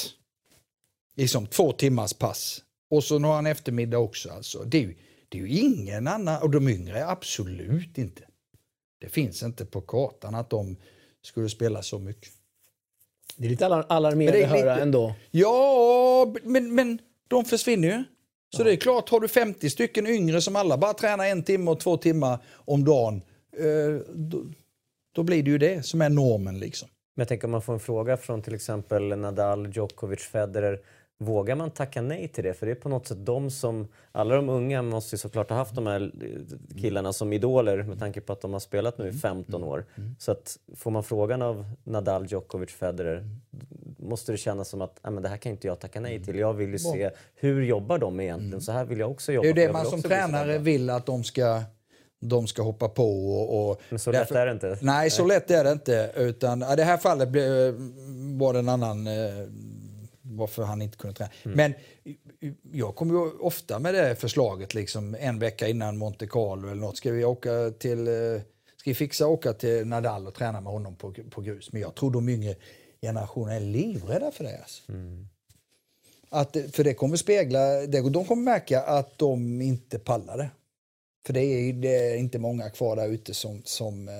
Liksom 1.15 1.47
två 1.47 1.71
timmars 1.71 2.13
pass. 2.13 2.61
Och 2.89 3.03
så 3.03 3.19
har 3.19 3.33
han 3.35 3.45
eftermiddag 3.47 3.97
också 3.99 4.29
alltså. 4.29 4.63
Det 4.63 4.77
är, 4.77 4.81
ju, 4.81 4.95
det 5.29 5.37
är 5.39 5.41
ju 5.41 5.59
ingen 5.59 6.07
annan, 6.07 6.41
och 6.41 6.49
de 6.49 6.67
yngre 6.69 7.07
absolut 7.07 7.97
inte. 7.97 8.21
Det 9.01 9.09
finns 9.09 9.43
inte 9.43 9.65
på 9.65 9.81
kartan 9.81 10.35
att 10.35 10.49
de 10.49 10.75
skulle 11.21 11.49
spela 11.49 11.81
så 11.83 11.99
mycket. 11.99 12.29
Det 13.37 13.45
är 13.45 13.49
lite 13.49 13.65
alar- 13.65 13.85
alarmerande 13.89 14.43
att 14.43 14.49
höra 14.49 14.73
lite- 14.73 14.81
ändå. 14.83 15.13
Ja, 15.31 16.33
men, 16.43 16.75
men 16.75 16.99
de 17.27 17.45
försvinner 17.45 17.87
ju. 17.87 18.03
Så 18.55 18.63
det 18.63 18.71
är 18.71 18.75
klart, 18.75 19.09
har 19.09 19.19
du 19.19 19.27
50 19.27 19.69
stycken 19.69 20.07
yngre 20.07 20.41
som 20.41 20.55
alla 20.55 20.77
bara 20.77 20.93
tränar 20.93 21.25
en 21.25 21.43
timme 21.43 21.71
och 21.71 21.79
två 21.79 21.97
timmar 21.97 22.39
om 22.53 22.85
dagen, 22.85 23.21
eh, 23.57 24.01
då, 24.15 24.43
då 25.11 25.23
blir 25.23 25.43
det 25.43 25.49
ju 25.51 25.57
det 25.57 25.85
som 25.85 26.01
är 26.01 26.09
normen. 26.09 26.59
liksom. 26.59 26.89
Men 27.15 27.21
jag 27.21 27.27
tänker 27.27 27.45
om 27.45 27.51
man 27.51 27.61
får 27.61 27.73
en 27.73 27.79
fråga 27.79 28.17
från 28.17 28.41
till 28.41 28.53
exempel 28.55 29.03
Nadal, 29.17 29.71
Djokovic, 29.75 30.19
Federer. 30.21 30.79
Vågar 31.23 31.55
man 31.55 31.71
tacka 31.71 32.01
nej 32.01 32.27
till 32.27 32.43
det? 32.43 32.53
För 32.53 32.65
det 32.65 32.71
är 32.71 32.75
på 32.75 32.89
något 32.89 33.07
sätt 33.07 33.25
de 33.25 33.51
som... 33.51 33.87
Alla 34.11 34.35
de 34.35 34.49
unga 34.49 34.81
måste 34.81 35.15
ju 35.15 35.17
såklart 35.17 35.49
ha 35.49 35.57
haft 35.57 35.75
de 35.75 35.87
här 35.87 36.11
eh, 36.21 36.77
killarna 36.81 37.13
som 37.13 37.33
idoler 37.33 37.83
med 37.83 37.99
tanke 37.99 38.21
på 38.21 38.33
att 38.33 38.41
de 38.41 38.53
har 38.53 38.59
spelat 38.59 38.97
nu 38.97 39.07
i 39.09 39.11
15 39.13 39.63
år. 39.63 39.85
Så 40.19 40.31
att 40.31 40.57
får 40.75 40.91
man 40.91 41.03
frågan 41.03 41.41
av 41.41 41.65
Nadal, 41.83 42.25
Djokovic, 42.25 42.69
Federer 42.71 43.23
måste 43.97 44.31
det 44.31 44.37
kännas 44.37 44.69
som 44.69 44.81
att 44.81 44.99
"Nej, 45.03 45.13
men 45.13 45.23
det 45.23 45.29
här 45.29 45.37
kan 45.37 45.51
inte 45.51 45.67
jag 45.67 45.79
tacka 45.79 45.99
nej 45.99 46.23
till. 46.23 46.39
Jag 46.39 46.53
vill 46.53 46.69
ju 46.71 46.79
se 46.79 47.11
hur 47.35 47.61
jobbar 47.63 47.97
de 47.97 48.19
egentligen. 48.19 48.61
Så 48.61 48.71
här 48.71 48.85
vill 48.85 48.99
jag 48.99 49.11
också 49.11 49.31
jobba. 49.31 49.43
Det 49.43 49.49
är 49.49 49.67
det 49.67 49.73
man 49.73 49.85
som 49.85 50.01
tränare 50.01 50.53
bra." 50.53 50.57
vill 50.57 50.89
att 50.89 51.05
de 51.05 51.23
ska, 51.23 51.61
de 52.19 52.47
ska 52.47 52.61
hoppa 52.61 52.89
på. 52.89 53.31
Och, 53.33 53.69
och 53.71 53.81
Men 53.89 53.99
så 53.99 54.11
lätt 54.11 54.31
är 54.31 54.45
det 54.45 54.51
inte. 54.51 54.77
Nej, 54.81 55.09
så 55.09 55.25
lätt 55.25 55.51
är 55.51 55.63
det 55.63 55.71
inte. 55.71 56.11
Utan, 56.15 56.61
ja, 56.61 56.75
det 56.75 56.83
här 56.83 56.97
fallet 56.97 57.29
blev, 57.29 57.73
var 58.39 58.53
det 58.53 58.59
en 58.59 58.69
annan 58.69 59.07
eh, 59.07 59.13
varför 60.29 60.63
han 60.63 60.81
inte 60.81 60.97
kunde 60.97 61.15
träna. 61.15 61.31
Mm. 61.43 61.57
Men 61.57 61.73
jag 62.71 62.95
kommer 62.95 63.13
ju 63.13 63.31
ofta 63.39 63.79
med 63.79 63.93
det 63.93 64.15
förslaget 64.15 64.73
liksom 64.73 65.15
en 65.19 65.39
vecka 65.39 65.67
innan 65.67 65.97
Monte 65.97 66.27
Carlo 66.27 66.67
eller 66.67 66.81
något. 66.81 66.97
Ska 66.97 67.11
vi 67.11 67.25
åka 67.25 67.71
till 67.79 68.07
eh, 68.07 68.41
ska 68.77 68.89
vi 68.89 68.95
fixa 68.95 69.23
att 69.25 69.29
åka 69.29 69.53
till 69.53 69.87
Nadal 69.87 70.27
och 70.27 70.33
träna 70.33 70.61
med 70.61 70.73
honom 70.73 70.95
på, 70.95 71.13
på 71.29 71.41
grus? 71.41 71.71
Men 71.71 71.81
jag 71.81 71.95
tror 71.95 72.11
de 72.11 72.29
yngre 72.29 72.55
generationerna 73.01 73.55
är 73.55 73.59
livrädda 73.59 74.31
för 74.31 74.43
det. 74.43 74.57
Alltså. 74.57 74.91
Mm. 74.91 75.27
Att, 76.29 76.57
för 76.71 76.83
det 76.83 76.93
kommer 76.93 77.17
spegla, 77.17 77.87
de 77.87 78.25
kommer 78.25 78.43
märka 78.43 78.81
att 78.81 79.17
de 79.17 79.61
inte 79.61 79.99
pallar 79.99 80.37
det. 80.37 80.49
För 81.25 81.33
det 81.33 81.41
är, 81.41 81.73
det 81.73 82.11
är 82.11 82.15
inte 82.15 82.39
många 82.39 82.69
kvar 82.69 82.95
där 82.95 83.07
ute 83.07 83.33
som, 83.33 83.61
som, 83.65 84.07
eh, 84.07 84.13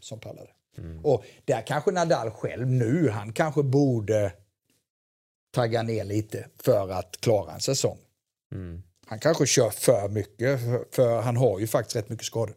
som 0.00 0.20
pallar 0.20 0.42
det. 0.42 0.50
Och 1.02 1.24
där 1.44 1.66
kanske 1.66 1.90
Nadal 1.90 2.30
själv 2.30 2.66
nu, 2.66 3.08
han 3.08 3.32
kanske 3.32 3.62
borde 3.62 4.32
tagga 5.56 5.82
ner 5.82 6.04
lite 6.04 6.46
för 6.62 6.88
att 6.90 7.16
klara 7.20 7.52
en 7.52 7.60
säsong. 7.60 7.98
Mm. 8.52 8.82
Han 9.06 9.18
kanske 9.18 9.46
kör 9.46 9.70
för 9.70 10.08
mycket, 10.08 10.60
för, 10.60 10.84
för 10.90 11.20
han 11.20 11.36
har 11.36 11.58
ju 11.58 11.66
faktiskt 11.66 11.96
rätt 11.96 12.08
mycket 12.08 12.26
skador. 12.26 12.54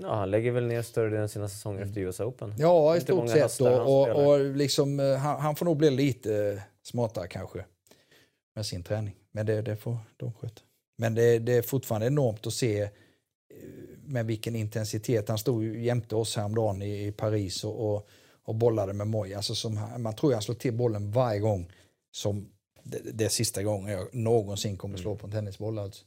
Ja, 0.00 0.14
han 0.14 0.30
lägger 0.30 0.50
väl 0.52 0.66
ner 0.66 0.82
större 0.82 1.08
delen 1.08 1.24
av 1.24 1.28
sina 1.28 1.48
säsonger 1.48 1.82
efter 1.82 2.00
US 2.00 2.20
Open. 2.20 2.54
Ja, 2.58 2.96
i 2.96 3.00
stort 3.00 3.30
sett. 3.30 3.58
han 3.60 3.80
Och, 3.80 4.08
och, 4.08 4.26
och 4.26 4.40
liksom, 4.40 5.00
eh, 5.00 5.16
han, 5.16 5.40
han 5.40 5.56
får 5.56 5.66
nog 5.66 5.76
bli 5.76 5.90
lite 5.90 6.62
smartare 6.82 7.28
kanske 7.28 7.64
med 8.56 8.66
sin 8.66 8.82
träning. 8.82 9.14
Men 9.32 9.46
det, 9.46 9.62
det 9.62 9.76
får 9.76 9.96
de 10.16 10.32
sköta. 10.32 10.62
Men 10.98 11.14
det, 11.14 11.38
det 11.38 11.52
är 11.52 11.62
fortfarande 11.62 12.06
enormt 12.06 12.46
att 12.46 12.52
se 12.52 12.80
eh, 12.82 12.88
med 14.04 14.26
vilken 14.26 14.56
intensitet. 14.56 15.28
Han 15.28 15.38
stod 15.38 15.62
ju 15.64 15.84
jämte 15.84 16.16
oss 16.16 16.36
häromdagen 16.36 16.82
i, 16.82 17.06
i 17.06 17.12
Paris 17.12 17.64
och, 17.64 17.94
och, 17.94 18.08
och 18.42 18.54
bollade 18.54 18.92
med 18.92 19.06
Moj. 19.06 19.34
Alltså 19.34 19.54
som, 19.54 19.76
han- 19.76 20.02
man 20.02 20.14
tror 20.16 20.32
jag 20.32 20.42
slår 20.42 20.54
till 20.54 20.72
bollen 20.74 21.10
varje 21.10 21.40
gång 21.40 21.72
som 22.16 22.48
det, 22.82 22.98
det 23.12 23.24
är 23.24 23.28
sista 23.28 23.62
gången 23.62 23.92
jag 23.92 24.14
någonsin 24.14 24.76
kommer 24.76 24.98
slå 24.98 25.16
på 25.16 25.26
en 25.26 25.32
tennisboll. 25.32 25.78
Alltså. 25.78 26.04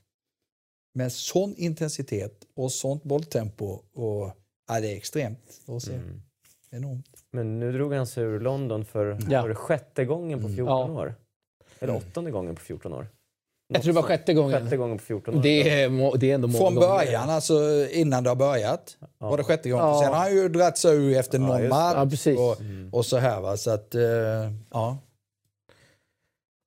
Med 0.96 1.12
sån 1.12 1.56
intensitet 1.58 2.46
och 2.56 2.72
sånt 2.72 3.04
bolltempo. 3.04 3.66
Och, 3.94 4.32
ja, 4.68 4.80
det 4.80 4.94
är 4.94 4.98
extremt 4.98 5.62
att 5.68 5.84
se. 5.84 5.94
Mm. 5.94 6.22
Enormt. 6.72 7.06
Men 7.32 7.60
nu 7.60 7.72
drog 7.72 7.94
han 7.94 8.08
sig 8.08 8.24
ur 8.24 8.40
London 8.40 8.86
för 8.86 9.18
Ja. 9.30 9.42
var 9.42 9.50
det 9.50 9.56
sjätte 9.56 10.06
gången 10.06 10.42
på 10.42 10.48
14 10.48 10.66
Ja. 10.66 11.02
år. 11.02 11.16
Eller 11.80 11.96
åttonde 11.96 12.32
gången 12.32 12.56
på 12.56 12.62
14 12.62 12.94
år. 12.94 13.08
Jag 13.68 13.82
tror 13.84 13.94
det 13.94 14.02
var 14.02 14.08
sjätte 14.08 14.34
gången. 14.34 14.62
Sjätte 14.64 14.78
gången 14.78 14.98
på 14.98 15.04
14 15.04 15.36
år. 15.38 15.42
Det 15.42 15.70
är, 15.84 16.18
det 16.18 16.32
är 16.32 16.36
ändå 16.36 16.48
många 16.48 16.60
Från 16.66 16.76
gånger. 16.76 16.88
början, 16.88 17.30
alltså 17.30 17.88
innan 17.92 18.24
det 18.24 18.30
har 18.30 18.36
börjat, 18.36 18.98
var 19.18 19.38
det 19.38 19.44
sjätte 19.44 19.70
gången. 19.70 19.86
Ja. 19.86 20.02
Sen 20.04 20.14
har 20.14 20.20
han 20.20 20.36
ju 20.36 20.50
dragit 20.50 20.78
sig 20.78 20.96
ur 20.98 21.18
efter 21.18 21.40
Ja, 21.40 21.46
någon 21.48 21.68
match 21.70 22.26
Ja, 22.28 22.42
och, 22.42 22.58
och 22.98 23.06
så 23.06 23.18
här. 23.18 23.42
Va? 23.42 23.58
Så 23.58 23.72
att, 23.72 23.96
eh, 23.96 24.02
ja. 24.72 24.98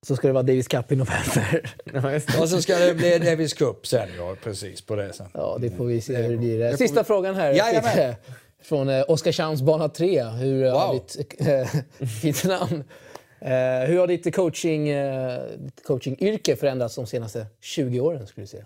Så 0.05 0.15
ska 0.15 0.27
det 0.27 0.33
vara 0.33 0.43
Davis 0.43 0.67
Cup 0.67 0.91
i 0.91 0.95
november. 0.95 1.75
Och 2.41 2.49
så 2.49 2.61
ska 2.61 2.77
det 2.77 2.93
bli 2.95 3.19
Davis 3.19 3.53
Cup 3.53 3.87
sen, 3.87 4.09
ja 4.17 4.35
precis 4.43 4.81
på 4.81 4.95
det 4.95 5.13
sen. 5.13 5.27
Ja, 5.33 5.57
det 5.61 5.71
får 5.71 5.85
vi 5.85 6.01
se 6.01 6.15
hur 6.15 6.29
det 6.31 6.37
blir. 6.37 6.77
Sista 6.77 7.03
frågan 7.03 7.35
här. 7.35 7.53
Jajamän. 7.53 8.15
Från 8.61 8.89
eh, 8.89 9.03
Oskarshamns 9.07 9.61
bana 9.61 9.89
3. 9.89 10.23
Hur 10.23 10.63
Wow. 10.63 10.73
har 10.73 10.93
ditt, 10.93 11.35
eh, 11.39 12.07
fint 12.21 12.43
namn. 12.43 12.83
Eh, 13.41 13.87
hur 13.87 13.97
har 13.99 14.07
ditt, 14.07 14.35
coaching, 14.35 14.85
ditt 15.57 15.83
coachingyrke 15.83 16.55
förändrats 16.55 16.95
de 16.95 17.07
senaste 17.07 17.45
20 17.61 17.99
åren? 17.99 18.27
skulle 18.27 18.43
du 18.43 18.47
säga? 18.47 18.65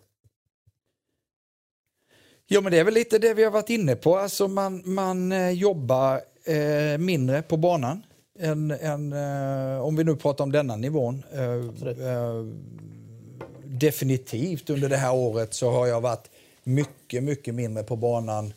Ja 2.48 2.62
men 2.62 2.72
det 2.72 2.80
är 2.80 2.84
väl 2.84 2.94
lite 2.94 3.18
det 3.18 3.34
vi 3.34 3.44
har 3.44 3.52
varit 3.52 3.70
inne 3.70 3.96
på. 3.96 4.18
Alltså 4.18 4.48
man, 4.48 4.82
man 4.86 5.34
jobbar 5.56 6.22
mindre 6.98 7.42
på 7.42 7.58
banan. 7.58 8.04
Än, 8.44 8.72
än, 8.72 9.14
eh, 9.14 9.82
om 9.82 9.96
vi 9.96 10.04
nu 10.04 10.16
pratar 10.16 10.44
om 10.44 10.52
denna 10.52 10.76
nivån. 10.76 11.24
Eh, 11.34 11.44
eh, 12.08 12.46
definitivt 13.66 14.70
under 14.70 14.90
det 14.90 14.98
här 14.98 15.14
året 15.14 15.54
så 15.54 15.72
har 15.72 15.88
jag 15.88 16.02
varit 16.02 16.30
mycket, 16.64 17.24
mycket 17.24 17.56
mindre 17.56 17.84
på 17.84 17.96
banan 17.96 18.54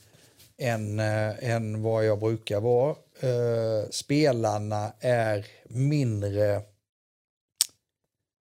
än, 0.58 1.00
eh, 1.00 1.50
än 1.50 1.82
vad 1.82 2.04
jag 2.06 2.18
brukar 2.18 2.60
vara. 2.60 2.90
Eh, 3.20 3.88
spelarna 3.90 4.92
är 5.00 5.46
mindre 5.68 6.62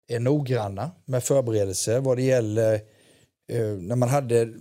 är 0.07 0.19
noggranna 0.19 0.91
med 1.05 1.23
förberedelser 1.23 1.99
vad 1.99 2.17
det 2.17 2.23
gäller 2.23 2.79
när 3.79 3.95
man 3.95 4.09
hade 4.09 4.53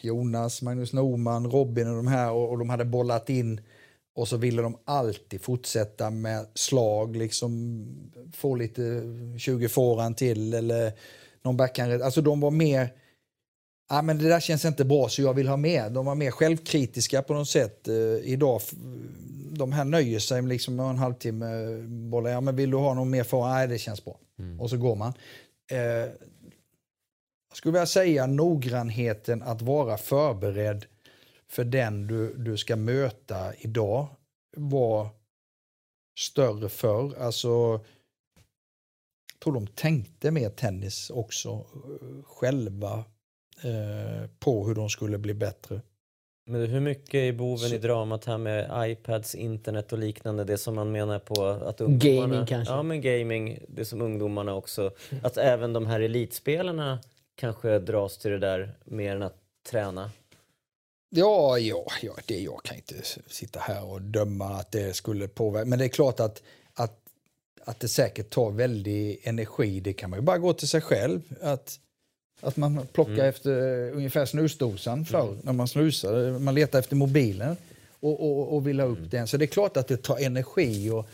Jonas, 0.00 0.62
Magnus 0.62 0.92
Norman, 0.92 1.50
Robin 1.50 1.88
och 1.88 1.96
de 1.96 2.06
här 2.06 2.32
och 2.32 2.58
de 2.58 2.70
hade 2.70 2.84
bollat 2.84 3.30
in 3.30 3.60
och 4.18 4.28
så 4.28 4.36
ville 4.36 4.62
de 4.62 4.78
alltid 4.84 5.42
fortsätta 5.42 6.10
med 6.10 6.46
slag, 6.54 7.16
liksom 7.16 7.84
få 8.32 8.54
lite 8.54 9.02
20 9.38 9.68
fåran 9.68 10.14
till 10.14 10.54
eller 10.54 10.92
någon 11.42 11.56
backhand. 11.56 12.02
Alltså 12.02 12.20
de 12.20 12.40
var 12.40 12.50
mer, 12.50 12.92
ja 13.90 14.02
men 14.02 14.18
det 14.18 14.28
där 14.28 14.40
känns 14.40 14.64
inte 14.64 14.84
bra 14.84 15.08
så 15.08 15.22
jag 15.22 15.34
vill 15.34 15.48
ha 15.48 15.56
mer. 15.56 15.90
De 15.90 16.06
var 16.06 16.14
mer 16.14 16.30
självkritiska 16.30 17.22
på 17.22 17.34
något 17.34 17.48
sätt. 17.48 17.88
Eh, 17.88 17.94
idag, 18.22 18.60
de 19.52 19.72
här 19.72 19.84
nöjer 19.84 20.18
sig 20.18 20.42
med 20.42 20.48
liksom 20.48 20.80
en 20.80 20.98
halvtimme 20.98 21.46
bollar. 21.86 22.30
Ja 22.30 22.40
men 22.40 22.56
vill 22.56 22.70
du 22.70 22.76
ha 22.76 22.94
någon 22.94 23.10
mer 23.10 23.24
fåra? 23.24 23.52
Nej 23.52 23.68
det 23.68 23.78
känns 23.78 24.04
bra. 24.04 24.18
Och 24.58 24.70
så 24.70 24.76
går 24.76 24.96
man. 24.96 25.12
Eh, 25.70 25.78
jag 27.48 27.56
skulle 27.56 27.72
vilja 27.72 27.86
säga 27.86 28.26
noggrannheten 28.26 29.42
att 29.42 29.62
vara 29.62 29.96
förberedd 29.96 30.84
för 31.50 31.64
den 31.64 32.06
du, 32.06 32.34
du 32.34 32.56
ska 32.56 32.76
möta 32.76 33.54
idag 33.54 34.06
var 34.56 35.08
större 36.18 36.68
förr. 36.68 37.14
Alltså, 37.18 37.48
jag 39.32 39.40
tror 39.42 39.54
de 39.54 39.66
tänkte 39.66 40.30
mer 40.30 40.50
tennis 40.50 41.10
också 41.10 41.48
eh, 41.50 42.24
själva 42.24 43.04
eh, 43.62 44.30
på 44.38 44.66
hur 44.66 44.74
de 44.74 44.88
skulle 44.90 45.18
bli 45.18 45.34
bättre. 45.34 45.80
Men 46.50 46.66
hur 46.66 46.80
mycket 46.80 47.14
är 47.14 47.32
boven 47.32 47.68
Så- 47.68 47.74
i 47.74 47.78
dramat 47.78 48.24
här 48.24 48.38
med 48.38 48.90
iPads, 48.90 49.34
internet 49.34 49.92
och 49.92 49.98
liknande? 49.98 50.44
Det 50.44 50.58
som 50.58 50.74
man 50.74 50.92
menar 50.92 51.18
på 51.18 51.46
att 51.46 51.80
ungdomarna... 51.80 52.34
Gaming 52.34 52.46
kanske? 52.46 52.74
Ja, 52.74 52.82
men 52.82 53.00
gaming. 53.00 53.58
Det 53.68 53.84
som 53.84 54.02
ungdomarna 54.02 54.54
också... 54.54 54.92
Att 55.22 55.36
även 55.36 55.72
de 55.72 55.86
här 55.86 56.00
elitspelarna 56.00 56.98
kanske 57.34 57.78
dras 57.78 58.18
till 58.18 58.30
det 58.30 58.38
där 58.38 58.74
mer 58.84 59.16
än 59.16 59.22
att 59.22 59.36
träna. 59.70 60.10
Ja, 61.10 61.58
ja, 61.58 61.86
ja 62.02 62.12
det, 62.26 62.40
jag 62.40 62.62
kan 62.62 62.76
inte 62.76 62.94
sitta 63.26 63.60
här 63.60 63.84
och 63.84 64.02
döma 64.02 64.48
att 64.48 64.72
det 64.72 64.94
skulle 64.94 65.28
påverka. 65.28 65.64
Men 65.64 65.78
det 65.78 65.84
är 65.84 65.88
klart 65.88 66.20
att, 66.20 66.42
att, 66.74 67.00
att 67.64 67.80
det 67.80 67.88
säkert 67.88 68.30
tar 68.30 68.50
väldigt 68.50 69.26
energi. 69.26 69.80
Det 69.80 69.92
kan 69.92 70.10
man 70.10 70.18
ju 70.18 70.22
bara 70.22 70.38
gå 70.38 70.52
till 70.52 70.68
sig 70.68 70.80
själv. 70.80 71.20
Att, 71.40 71.80
att 72.40 72.56
man 72.56 72.86
plockar 72.92 73.24
efter 73.24 73.52
ungefär 73.90 74.26
snusdosan 74.26 75.04
förr 75.04 75.38
när 75.42 75.52
man 75.52 75.68
snusade. 75.68 76.38
Man 76.38 76.54
letar 76.54 76.78
efter 76.78 76.96
mobilen 76.96 77.56
och, 78.00 78.20
och, 78.20 78.54
och 78.54 78.66
vill 78.66 78.80
ha 78.80 78.86
upp 78.86 79.10
den. 79.10 79.28
Så 79.28 79.36
det 79.36 79.44
är 79.44 79.46
klart 79.46 79.76
att 79.76 79.88
det 79.88 79.96
tar 79.96 80.18
energi 80.18 80.90
och, 80.90 81.06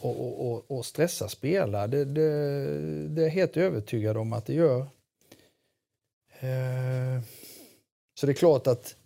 och, 0.00 0.20
och, 0.20 0.52
och, 0.52 0.78
och 0.78 0.86
stressa 0.86 1.28
spelare. 1.28 1.86
Det, 1.86 2.04
det, 2.04 2.20
det 3.08 3.20
är 3.20 3.24
jag 3.24 3.30
helt 3.30 3.56
övertygad 3.56 4.16
om 4.16 4.32
att 4.32 4.46
det 4.46 4.54
gör. 4.54 4.80
Eh, 6.40 7.22
Så 8.14 8.26
det 8.26 8.32
är 8.32 8.34
klart 8.34 8.66
att 8.66 8.96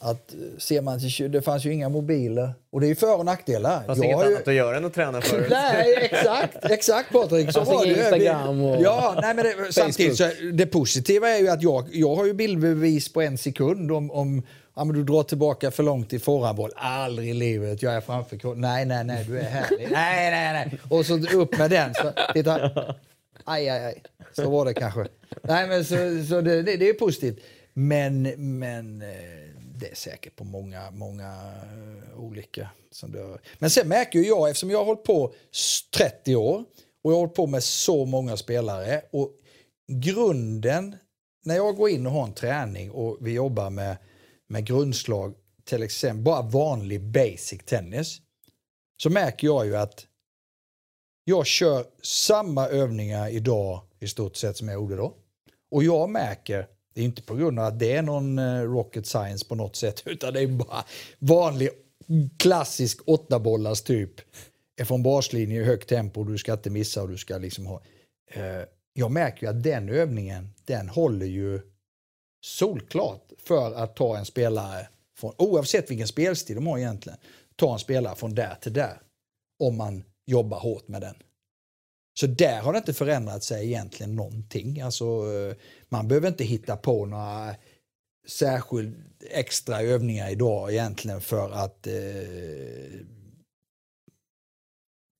att 0.00 0.32
eh, 0.34 0.58
ser 0.58 0.80
man 0.80 1.00
till, 1.00 1.32
det 1.32 1.42
fanns 1.42 1.64
ju 1.64 1.72
inga 1.72 1.88
mobiler. 1.88 2.52
Och 2.70 2.80
det 2.80 2.86
är 2.86 2.88
ju 2.88 2.94
för 2.94 3.18
och 3.18 3.24
nackdelar. 3.24 3.82
Fast 3.86 3.96
Jag 4.02 4.04
inget 4.04 4.16
har 4.16 4.24
ju- 4.24 4.34
annat 4.34 4.48
att 4.48 4.54
göra 4.54 4.76
än 4.76 4.84
att 4.84 4.94
träna 4.94 5.20
för. 5.20 5.46
Nej, 5.50 5.94
exakt, 6.10 6.56
exakt 6.70 7.12
Patrik. 7.12 7.52
Så 7.52 7.64
var 7.64 7.84
det. 7.86 7.90
Instagram 7.90 8.60
och 8.62 8.82
Ja, 8.82 9.18
nej, 9.22 9.34
men 9.34 9.44
det, 9.44 9.72
samtidigt 9.72 10.16
så 10.16 10.30
det 10.52 10.66
positiva 10.66 11.28
är 11.28 11.38
ju 11.38 11.48
att 11.48 11.62
jag, 11.62 11.88
jag 11.92 12.14
har 12.16 12.26
ju 12.26 12.32
bildbevis 12.34 13.12
på 13.12 13.22
en 13.22 13.38
sekund 13.38 13.92
om, 13.92 14.10
om 14.10 14.42
ja, 14.76 14.84
men 14.84 14.96
du 14.96 15.04
drar 15.04 15.22
tillbaka 15.22 15.70
för 15.70 15.82
långt 15.82 16.12
i 16.12 16.18
forehandboll. 16.18 16.70
Aldrig 16.76 17.28
i 17.30 17.34
livet, 17.34 17.82
jag 17.82 17.94
är 17.94 18.00
framför. 18.00 18.54
Nej, 18.54 18.84
nej, 18.84 19.04
nej, 19.04 19.24
du 19.28 19.38
är 19.38 19.44
härlig. 19.44 19.88
nej, 19.90 20.30
nej, 20.30 20.52
nej. 20.52 20.80
Och 20.90 21.06
så 21.06 21.14
upp 21.38 21.58
med 21.58 21.70
den. 21.70 21.94
Så, 21.94 22.12
titta. 22.34 22.70
Aj, 23.44 23.68
aj, 23.68 23.84
aj. 23.84 24.02
Så 24.32 24.50
var 24.50 24.64
det 24.64 24.74
kanske. 24.74 25.06
Nej, 25.42 25.68
men 25.68 25.84
så, 25.84 25.96
så 26.28 26.40
det, 26.40 26.62
det, 26.62 26.76
det 26.76 26.88
är 26.88 26.92
positivt. 26.94 27.38
Men, 27.74 28.22
men 28.58 29.02
eh, 29.02 29.08
det 29.78 29.90
är 29.90 29.94
säkert 29.94 30.36
på 30.36 30.44
många, 30.44 30.90
många 30.90 31.52
eh, 32.12 32.20
olika. 32.20 32.70
Som 32.90 33.12
det, 33.12 33.38
men 33.58 33.70
sen 33.70 33.88
märker 33.88 34.18
jag, 34.18 34.50
eftersom 34.50 34.70
jag 34.70 34.78
har 34.78 34.84
hållit 34.84 35.04
på 35.04 35.34
30 35.96 36.36
år 36.36 36.64
och 37.02 37.12
jag 37.12 37.16
har 37.16 37.20
hållit 37.20 37.34
på 37.34 37.46
med 37.46 37.64
så 37.64 38.04
många 38.04 38.36
spelare 38.36 39.02
och 39.10 39.32
grunden, 39.92 40.96
när 41.44 41.56
jag 41.56 41.76
går 41.76 41.90
in 41.90 42.06
och 42.06 42.12
har 42.12 42.24
en 42.24 42.34
träning 42.34 42.90
och 42.90 43.18
vi 43.20 43.32
jobbar 43.32 43.70
med, 43.70 43.96
med 44.48 44.66
grundslag, 44.66 45.34
till 45.64 45.82
exempel 45.82 46.24
bara 46.24 46.42
vanlig 46.42 47.00
basic 47.00 47.64
tennis, 47.64 48.20
så 49.02 49.10
märker 49.10 49.46
jag 49.46 49.66
ju 49.66 49.76
att 49.76 50.06
jag 51.24 51.46
kör 51.46 51.86
samma 52.02 52.68
övningar 52.68 53.28
idag 53.28 53.80
i 54.00 54.08
stort 54.08 54.36
sett 54.36 54.56
som 54.56 54.68
jag 54.68 54.74
gjorde 54.74 54.96
då. 54.96 55.14
Och 55.70 55.84
jag 55.84 56.10
märker, 56.10 56.66
det 56.98 57.02
är 57.02 57.04
inte 57.04 57.22
på 57.22 57.34
grund 57.34 57.58
av 57.58 57.64
att 57.64 57.78
det 57.78 57.92
är 57.92 58.02
någon 58.02 58.38
eh, 58.38 58.62
rocket 58.62 59.06
science 59.06 59.46
på 59.48 59.54
något 59.54 59.76
sätt, 59.76 60.02
utan 60.06 60.34
det 60.34 60.40
är 60.40 60.46
bara 60.46 60.84
vanlig 61.18 61.68
klassisk 62.36 63.00
åttabollars 63.06 63.82
typ. 63.82 64.10
Från 64.84 65.02
baslinje 65.02 65.60
i 65.60 65.64
högt 65.64 65.88
tempo, 65.88 66.24
du 66.24 66.38
ska 66.38 66.52
inte 66.52 66.70
missa 66.70 67.02
och 67.02 67.08
du 67.08 67.18
ska 67.18 67.38
liksom 67.38 67.66
ha... 67.66 67.82
Eh, 68.30 68.62
jag 68.92 69.10
märker 69.10 69.46
ju 69.46 69.50
att 69.50 69.62
den 69.62 69.88
övningen, 69.88 70.54
den 70.64 70.88
håller 70.88 71.26
ju 71.26 71.60
solklart 72.46 73.32
för 73.38 73.74
att 73.74 73.96
ta 73.96 74.18
en 74.18 74.24
spelare, 74.24 74.88
från, 75.18 75.32
oavsett 75.38 75.90
vilken 75.90 76.08
spelstil 76.08 76.56
de 76.56 76.66
har 76.66 76.78
egentligen, 76.78 77.18
ta 77.56 77.72
en 77.72 77.78
spelare 77.78 78.16
från 78.16 78.34
där 78.34 78.54
till 78.60 78.72
där. 78.72 79.00
Om 79.58 79.76
man 79.76 80.04
jobbar 80.26 80.60
hårt 80.60 80.88
med 80.88 81.00
den. 81.00 81.14
Så 82.20 82.26
där 82.26 82.60
har 82.60 82.72
det 82.72 82.78
inte 82.78 82.94
förändrat 82.94 83.44
sig 83.44 83.66
egentligen 83.66 84.16
någonting. 84.16 84.80
Alltså, 84.80 85.04
eh, 85.04 85.56
man 85.88 86.08
behöver 86.08 86.28
inte 86.28 86.44
hitta 86.44 86.76
på 86.76 87.06
några 87.06 87.54
särskilt 88.28 88.96
extra 89.30 89.82
övningar 89.82 90.30
idag 90.30 90.72
egentligen 90.72 91.20
för 91.20 91.50
att 91.50 91.86
eh, 91.86 91.92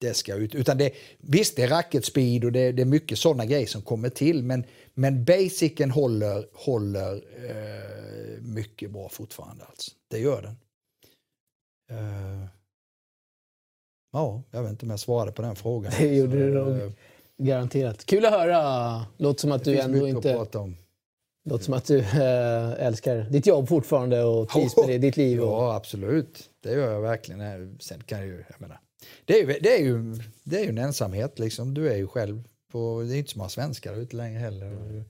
det 0.00 0.14
ska 0.14 0.34
ut. 0.34 0.54
Utan 0.54 0.78
det, 0.78 0.92
visst, 1.18 1.56
det 1.56 1.62
är 1.62 1.68
racket 1.68 2.04
speed 2.04 2.44
och 2.44 2.52
det, 2.52 2.72
det 2.72 2.82
är 2.82 2.86
mycket 2.86 3.18
sådana 3.18 3.46
grejer 3.46 3.66
som 3.66 3.82
kommer 3.82 4.10
till. 4.10 4.42
Men, 4.42 4.64
men 4.94 5.24
basicen 5.24 5.90
håller, 5.90 6.48
håller 6.52 7.14
eh, 7.16 8.42
mycket 8.42 8.90
bra 8.90 9.08
fortfarande. 9.08 9.64
Alltså. 9.64 9.90
Det 10.10 10.18
gör 10.18 10.42
den. 10.42 10.56
Eh, 11.98 12.57
ja, 14.12 14.42
jag 14.50 14.62
vet 14.62 14.70
inte 14.70 14.86
om 14.86 14.90
jag 14.90 15.00
svarade 15.00 15.32
på 15.32 15.42
den 15.42 15.56
frågan. 15.56 15.92
Det 15.98 16.16
gjorde 16.16 16.32
Så, 16.32 16.36
du 16.38 16.50
nog. 16.54 16.80
eh, 16.80 16.90
Garanterat. 17.38 18.04
Kul 18.06 18.24
att 18.26 18.32
höra. 18.32 19.06
Låter 19.16 19.40
som 19.40 19.52
att 19.52 19.64
det 19.64 19.70
du 19.70 19.76
finns 19.76 19.86
ändå 19.86 20.08
inte... 20.08 20.30
att 20.30 20.36
prata 20.36 20.58
om. 20.58 20.76
Låter 21.44 21.64
som 21.64 21.74
att 21.74 21.84
du 21.84 21.98
äh, 21.98 22.86
älskar 22.86 23.16
ditt 23.30 23.46
jobb 23.46 23.68
fortfarande 23.68 24.22
och 24.24 24.48
trivs 24.48 24.76
med 24.76 24.88
det, 24.88 24.98
ditt 24.98 25.16
liv. 25.16 25.40
Och... 25.40 25.48
Ja, 25.48 25.74
absolut. 25.74 26.50
Det 26.62 26.72
gör 26.72 26.92
jag 26.92 27.00
verkligen. 27.00 27.78
Sen 27.80 28.00
kan 28.02 28.18
jag 28.18 28.26
ju, 28.26 28.44
jag 28.48 28.60
menar, 28.60 28.80
det, 29.24 29.34
är 29.34 29.46
ju, 29.46 29.58
det, 29.60 29.74
är 29.78 29.82
ju, 29.84 30.14
det 30.44 30.56
är 30.58 30.62
ju 30.62 30.68
en 30.68 30.78
ensamhet 30.78 31.38
liksom. 31.38 31.74
Du 31.74 31.88
är 31.88 31.96
ju 31.96 32.06
själv 32.06 32.42
på, 32.72 33.04
det 33.08 33.14
är 33.14 33.18
inte 33.18 33.30
så 33.30 33.38
många 33.38 33.48
svenskar 33.48 33.94
ute 33.94 34.16
längre 34.16 34.38
heller. 34.38 34.70
Du, 34.70 35.04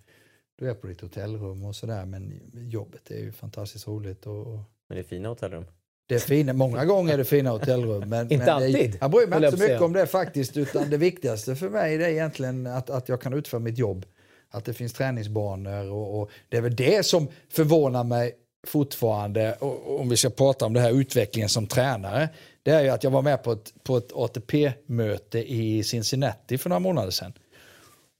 du 0.58 0.70
är 0.70 0.74
på 0.74 0.86
ditt 0.86 1.00
hotellrum 1.00 1.64
och 1.64 1.76
sådär 1.76 2.04
men 2.04 2.40
jobbet 2.54 3.10
är 3.10 3.18
ju 3.18 3.32
fantastiskt 3.32 3.88
roligt. 3.88 4.26
Och, 4.26 4.46
och 4.46 4.60
Men 4.88 4.96
det 4.96 4.98
är 4.98 5.04
fina 5.04 5.28
hotellrum. 5.28 5.64
Det 6.08 6.14
är 6.14 6.18
fina, 6.18 6.52
många 6.52 6.84
gånger 6.84 7.14
är 7.14 7.18
det 7.18 7.24
fina 7.24 7.50
hotellrum. 7.50 8.08
Men, 8.08 8.20
Inte 8.20 8.36
men 8.36 8.46
det 8.46 8.52
alltid, 8.52 8.98
Jag 9.00 9.10
bryr 9.10 9.26
mig 9.26 9.44
inte 9.44 9.56
så 9.56 9.62
mycket 9.62 9.80
om 9.80 9.92
det 9.92 10.06
faktiskt. 10.06 10.56
Utan 10.56 10.90
det 10.90 10.96
viktigaste 10.96 11.56
för 11.56 11.70
mig 11.70 11.94
är 11.94 12.08
egentligen 12.08 12.66
att, 12.66 12.90
att 12.90 13.08
jag 13.08 13.20
kan 13.20 13.32
utföra 13.32 13.60
mitt 13.60 13.78
jobb. 13.78 14.06
Att 14.50 14.64
det 14.64 14.74
finns 14.74 14.92
träningsbanor. 14.92 15.90
Och, 15.90 16.20
och 16.20 16.30
det 16.48 16.56
är 16.56 16.60
väl 16.60 16.76
det 16.76 17.06
som 17.06 17.28
förvånar 17.50 18.04
mig 18.04 18.32
fortfarande. 18.66 19.54
Och 19.54 20.00
om 20.00 20.08
vi 20.08 20.16
ska 20.16 20.30
prata 20.30 20.66
om 20.66 20.72
det 20.72 20.80
här 20.80 21.00
utvecklingen 21.00 21.48
som 21.48 21.66
tränare. 21.66 22.28
Det 22.62 22.70
är 22.70 22.82
ju 22.82 22.88
att 22.88 23.04
jag 23.04 23.10
var 23.10 23.22
med 23.22 23.42
på 23.42 23.52
ett, 23.52 23.72
på 23.82 23.96
ett 23.96 24.12
ATP-möte 24.12 25.38
i 25.52 25.84
Cincinnati 25.84 26.58
för 26.58 26.68
några 26.68 26.80
månader 26.80 27.10
sedan. 27.10 27.32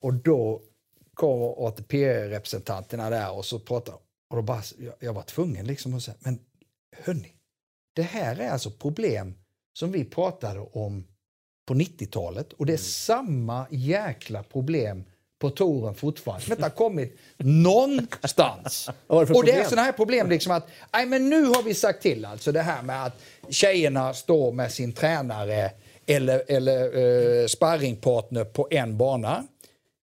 Och 0.03 0.15
då 0.15 0.63
kom 1.15 1.43
ATP-representanterna 1.67 3.11
där 3.11 3.37
och 3.37 3.45
så 3.45 3.59
pratade 3.59 3.99
och 4.31 4.37
då 4.37 4.43
bara, 4.43 4.63
jag, 4.79 4.95
jag 5.01 5.13
var 5.13 5.23
tvungen 5.23 5.67
liksom 5.67 5.95
att 5.95 6.03
säga, 6.03 6.17
men 6.21 6.39
hörni, 7.05 7.33
det 7.99 8.05
här 8.05 8.41
är 8.41 8.51
alltså 8.51 8.71
problem 8.71 9.35
som 9.79 9.93
vi 9.93 10.05
pratade 10.05 10.61
om 10.73 11.07
på 11.69 11.75
90-talet 11.75 12.53
och 12.53 12.67
det 12.67 12.73
är 12.73 12.77
samma 12.77 13.67
jäkla 13.71 14.43
problem 14.43 15.05
på 15.41 15.51
touren 15.51 15.95
fortfarande 15.95 16.45
som 16.45 16.53
inte 16.53 16.65
har 16.65 16.71
kommit 16.85 17.19
någonstans. 17.37 18.91
Vad 19.07 19.19
var 19.19 19.27
det 19.27 19.33
och 19.33 19.39
är 19.39 19.53
problem? 19.53 19.65
sådana 19.65 19.83
här 19.83 19.93
problem 19.93 20.31
liksom 20.31 20.53
att, 20.53 20.69
nej 20.93 21.07
men 21.07 21.31
nu 21.31 21.45
har 21.45 21.63
vi 21.63 21.75
sagt 21.75 22.03
till 22.03 22.25
alltså 22.25 22.53
det 22.53 22.63
här 22.63 22.83
med 22.83 23.05
att 23.05 23.21
tjejerna 23.49 24.15
står 24.15 24.53
med 24.53 24.73
sin 24.73 24.93
tränare 24.93 25.71
eller, 26.07 26.43
eller 26.49 26.99
eh, 26.99 27.47
sparringpartner 27.47 28.45
på 28.45 28.69
en 28.71 28.99
bana. 28.99 29.45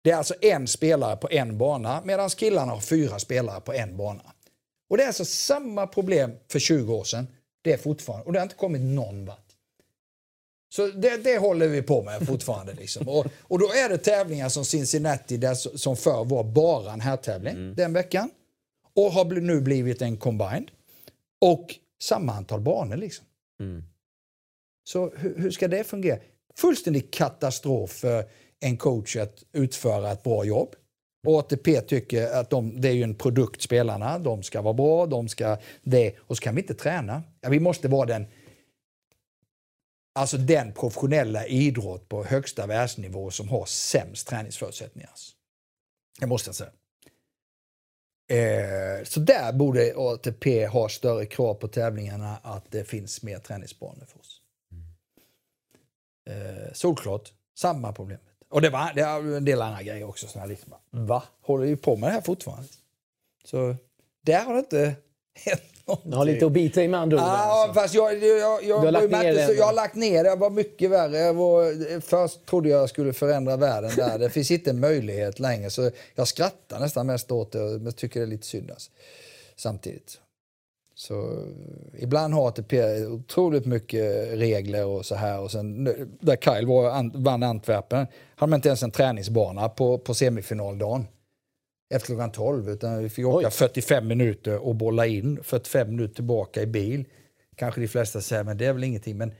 Det 0.04 0.10
är 0.10 0.16
alltså 0.16 0.34
en 0.40 0.66
spelare 0.66 1.16
på 1.16 1.28
en 1.30 1.58
bana 1.58 2.02
medan 2.04 2.30
killarna 2.30 2.72
har 2.72 2.80
fyra 2.80 3.18
spelare 3.18 3.60
på 3.60 3.72
en 3.72 3.96
bana. 3.96 4.32
Och 4.90 4.96
det 4.96 5.02
är 5.02 5.06
alltså 5.06 5.24
samma 5.24 5.86
problem 5.86 6.32
för 6.52 6.58
20 6.58 6.94
år 6.94 7.04
sedan. 7.04 7.26
Det 7.68 7.72
är 7.72 7.78
fortfarande, 7.78 8.26
och 8.26 8.32
det 8.32 8.38
har 8.38 8.42
inte 8.42 8.54
kommit 8.54 8.82
någon 8.82 9.24
vart. 9.24 9.56
Så 10.68 10.86
det, 10.86 11.16
det 11.16 11.38
håller 11.38 11.68
vi 11.68 11.82
på 11.82 12.02
med 12.02 12.26
fortfarande. 12.26 12.74
Liksom. 12.74 13.08
Och, 13.08 13.26
och 13.42 13.58
då 13.58 13.72
är 13.72 13.88
det 13.88 13.98
tävlingar 13.98 14.48
som 14.48 14.64
Cincinnati 14.64 15.36
där, 15.36 15.54
som 15.54 15.96
förr 15.96 16.24
var 16.24 16.44
bara 16.44 16.92
en 16.92 17.00
herrtävling 17.00 17.74
den 17.74 17.92
veckan. 17.92 18.30
Och 18.94 19.12
har 19.12 19.24
nu 19.24 19.60
blivit 19.60 20.02
en 20.02 20.16
combined. 20.16 20.70
Och 21.40 21.74
samma 22.02 22.32
antal 22.32 22.60
banor 22.60 22.96
liksom. 22.96 23.24
Mm. 23.60 23.84
Så 24.84 25.10
hur, 25.16 25.38
hur 25.38 25.50
ska 25.50 25.68
det 25.68 25.84
fungera? 25.84 26.18
Fullständig 26.56 27.10
katastrof 27.10 27.90
för 27.90 28.24
en 28.60 28.76
coach 28.76 29.16
att 29.16 29.44
utföra 29.52 30.12
ett 30.12 30.22
bra 30.22 30.44
jobb. 30.44 30.74
ATP 31.26 31.80
tycker 31.80 32.32
att 32.32 32.50
de, 32.50 32.80
det 32.80 32.88
är 32.88 32.92
ju 32.92 33.02
en 33.02 33.14
produkt, 33.14 33.62
spelarna. 33.62 34.18
De 34.18 34.42
ska 34.42 34.62
vara 34.62 34.74
bra, 34.74 35.06
de 35.06 35.28
ska 35.28 35.56
det. 35.82 36.14
Och 36.18 36.36
så 36.36 36.42
kan 36.42 36.54
vi 36.54 36.60
inte 36.60 36.74
träna. 36.74 37.22
Ja, 37.40 37.48
vi 37.48 37.60
måste 37.60 37.88
vara 37.88 38.06
den 38.06 38.26
Alltså 40.18 40.36
den 40.36 40.72
professionella 40.72 41.46
idrott 41.46 42.08
på 42.08 42.24
högsta 42.24 42.66
världsnivå 42.66 43.30
som 43.30 43.48
har 43.48 43.64
sämst 43.66 44.28
träningsförutsättningar. 44.28 45.10
Det 46.20 46.26
måste 46.26 46.48
jag 46.48 46.54
säga. 46.54 46.70
Eh, 48.30 49.04
så 49.04 49.20
där 49.20 49.52
borde 49.52 49.94
ATP 49.96 50.66
ha 50.66 50.88
större 50.88 51.26
krav 51.26 51.54
på 51.54 51.68
tävlingarna 51.68 52.36
att 52.42 52.70
det 52.70 52.84
finns 52.84 53.22
mer 53.22 53.38
träningsbanor 53.38 54.06
för 54.06 54.20
oss. 54.20 54.42
Eh, 56.30 56.72
solklart, 56.72 57.32
samma 57.58 57.92
problem. 57.92 58.20
Och 58.50 58.62
det 58.62 58.70
var 58.70 58.92
det 58.94 59.00
är 59.00 59.36
en 59.36 59.44
del 59.44 59.62
andra 59.62 59.82
grejer 59.82 60.08
också. 60.08 60.26
Såna 60.26 60.46
liksom, 60.46 60.72
va? 60.90 61.22
Håller 61.42 61.66
vi 61.66 61.76
på 61.76 61.96
med 61.96 62.08
det 62.08 62.12
här 62.12 62.20
fortfarande? 62.20 62.68
Så 63.44 63.76
där 64.22 64.44
har 64.44 64.52
det 64.54 64.58
inte 64.60 64.94
hänt 65.34 65.62
någonting. 65.86 66.10
Du 66.10 66.16
har 66.16 66.24
lite 66.24 66.46
att 66.46 66.52
bita 66.52 66.82
i 66.82 66.88
med 66.88 67.00
andra 67.00 67.16
ord. 67.16 67.22
Alltså. 67.22 67.74
fast 67.74 67.94
jag, 67.94 68.24
jag, 68.24 68.64
jag, 68.64 68.80
Du 68.82 68.84
har 68.86 68.90
lagt 68.92 69.12
var 69.12 69.22
ner 69.22 69.34
det 69.34 69.40
jag 69.40 69.64
har 69.64 69.70
ändå. 69.70 69.72
lagt 69.82 69.94
ner 69.94 70.24
det. 70.24 70.28
Jag 70.30 70.36
var 70.38 70.50
mycket 70.50 70.90
värre. 70.90 71.18
Jag 71.18 71.34
var, 71.34 72.00
först 72.00 72.46
trodde 72.46 72.68
jag 72.68 72.88
skulle 72.88 73.12
förändra 73.12 73.56
världen 73.56 73.90
där. 73.96 74.18
Det 74.18 74.30
finns 74.30 74.50
inte 74.50 74.70
en 74.70 74.80
möjlighet 74.80 75.38
längre. 75.40 75.70
Så 75.70 75.90
jag 76.14 76.28
skrattar 76.28 76.80
nästan 76.80 77.06
mest 77.06 77.30
åt 77.30 77.52
det. 77.52 77.58
Men 77.58 77.92
tycker 77.92 78.20
det 78.20 78.26
är 78.26 78.30
lite 78.30 78.46
synd 78.46 78.70
alltså. 78.70 78.90
Samtidigt. 79.56 80.20
Så 81.00 81.44
ibland 81.98 82.34
har 82.34 82.48
ATP 82.48 83.06
otroligt 83.06 83.66
mycket 83.66 84.32
regler 84.32 84.86
och 84.86 85.06
så 85.06 85.14
här. 85.14 85.40
Och 85.40 85.50
sen, 85.50 85.84
där 86.20 86.36
Kyle 86.36 86.66
var, 86.66 86.90
an, 86.90 87.12
vann 87.14 87.42
Antwerpen 87.42 88.06
hade 88.36 88.50
man 88.50 88.56
inte 88.56 88.68
ens 88.68 88.82
en 88.82 88.90
träningsbana 88.90 89.68
på, 89.68 89.98
på 89.98 90.14
semifinaldagen. 90.14 91.06
Efter 91.94 92.06
klockan 92.06 92.32
12. 92.32 92.68
Utan 92.68 93.02
vi 93.02 93.08
fick 93.08 93.26
åka 93.26 93.46
Oj. 93.46 93.52
45 93.52 94.06
minuter 94.06 94.58
och 94.66 94.74
bolla 94.74 95.06
in 95.06 95.42
45 95.42 95.88
minuter 95.90 96.14
tillbaka 96.14 96.62
i 96.62 96.66
bil. 96.66 97.04
Kanske 97.56 97.80
de 97.80 97.88
flesta 97.88 98.20
säger, 98.20 98.44
men 98.44 98.58
det 98.58 98.66
är 98.66 98.72
väl 98.72 98.84
ingenting. 98.84 99.16
Men 99.16 99.32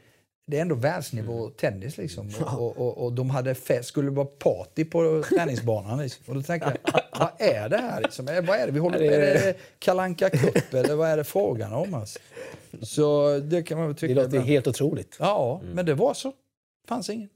det 0.50 0.56
är 0.58 0.62
ändå 0.62 0.74
världsnivå 0.74 1.50
tennis 1.50 1.96
liksom. 1.96 2.30
Och, 2.40 2.60
och, 2.60 2.78
och, 2.78 3.04
och 3.04 3.12
de 3.12 3.30
hade 3.30 3.54
fest, 3.54 3.88
skulle 3.88 4.10
vara 4.10 4.26
party 4.26 4.84
på 4.84 5.22
träningsbanan. 5.28 5.98
Liksom. 5.98 6.22
Och 6.26 6.34
då 6.34 6.42
tänkte 6.42 6.76
jag, 6.84 7.00
vad 7.20 7.30
är 7.38 7.68
det 7.68 7.76
här? 7.78 8.00
Liksom? 8.00 8.24
Vad 8.26 8.48
är 8.48 8.66
det 8.66 8.72
vi 8.72 8.78
håller 8.78 8.98
på? 8.98 9.04
Är 9.04 9.18
det 9.20 9.54
Kalanka 9.78 10.30
Cup 10.30 10.74
eller 10.74 10.94
vad 10.94 11.08
är 11.08 11.16
det 11.16 11.24
frågan 11.24 11.72
om? 11.72 11.94
Alltså? 11.94 12.18
Så 12.82 13.38
det 13.38 13.62
kan 13.62 13.78
man 13.78 13.86
väl 13.86 13.94
Det 13.94 14.00
tycka. 14.00 14.14
låter 14.14 14.28
ibland. 14.28 14.46
helt 14.48 14.66
otroligt. 14.66 15.16
Ja, 15.18 15.60
men 15.74 15.86
det 15.86 15.94
var 15.94 16.14
så. 16.14 16.32
fanns 16.88 17.10
ingen. 17.10 17.28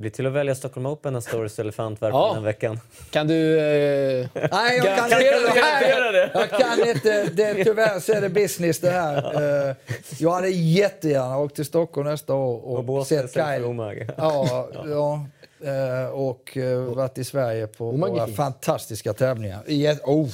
Blir 0.00 0.10
till 0.10 0.26
att 0.26 0.32
välja 0.32 0.54
Stockholm 0.54 0.86
Open 0.86 1.12
nästa 1.12 1.38
år 1.38 1.46
istället 1.46 1.74
för 1.74 1.82
Antwerpen 1.82 2.18
Ja. 2.20 2.34
den 2.34 2.42
veckan. 2.44 2.80
Kan 3.10 3.26
du... 3.26 3.58
Eh, 3.58 4.28
Nej, 4.34 4.76
jag 4.76 4.98
kan, 4.98 5.10
Kan- 5.10 5.20
inte 5.22 5.52
garantera 5.54 6.12
det? 6.12 6.30
Jag 6.34 6.50
kan 6.50 6.88
inte. 6.88 7.24
Det, 7.24 7.64
tyvärr 7.64 8.00
så 8.00 8.12
är 8.12 8.20
det 8.20 8.28
business 8.28 8.80
det 8.80 8.90
här. 8.90 9.68
Eh, 9.70 9.76
Jag 10.18 10.30
hade 10.30 10.48
jättegärna 10.48 11.38
åkt 11.38 11.54
till 11.56 11.64
Stockholm 11.64 12.08
nästa 12.08 12.34
år 12.34 12.64
och, 12.64 12.96
Och 12.98 13.06
sett 13.06 13.32
Kyle. 13.32 13.64
Omag. 13.64 14.08
Ja, 14.16 14.68
ja. 14.86 15.26
Eh, 15.64 16.06
och 16.10 16.56
uh, 16.56 16.78
varit 16.94 17.18
i 17.18 17.24
Sverige 17.24 17.66
på 17.66 17.90
våra 17.90 18.26
fint. 18.26 18.36
fantastiska 18.36 19.12
tävlingar. 19.12 19.62
Ja, 19.66 19.94
oh, 20.04 20.28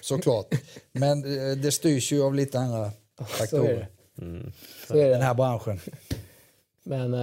såklart. 0.00 0.46
Men 0.92 1.24
eh, 1.50 1.56
det 1.56 1.72
styrs 1.72 2.12
ju 2.12 2.22
av 2.22 2.34
lite 2.34 2.58
andra 2.58 2.90
så 3.18 3.22
är 3.22 3.24
faktorer. 3.26 3.88
det. 4.16 4.52
Så 4.88 4.96
är 4.98 5.10
Den 5.10 5.18
det. 5.20 5.24
här 5.26 5.34
branschen. 5.34 5.80
Men 6.88 7.14
eh, 7.14 7.20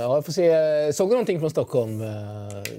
ja, 0.00 0.14
jag 0.14 0.24
får 0.24 0.32
se. 0.32 0.92
Såg 0.92 1.08
du 1.08 1.12
någonting 1.12 1.40
från 1.40 1.50
Stockholm? 1.50 2.00
Eh, 2.02 2.08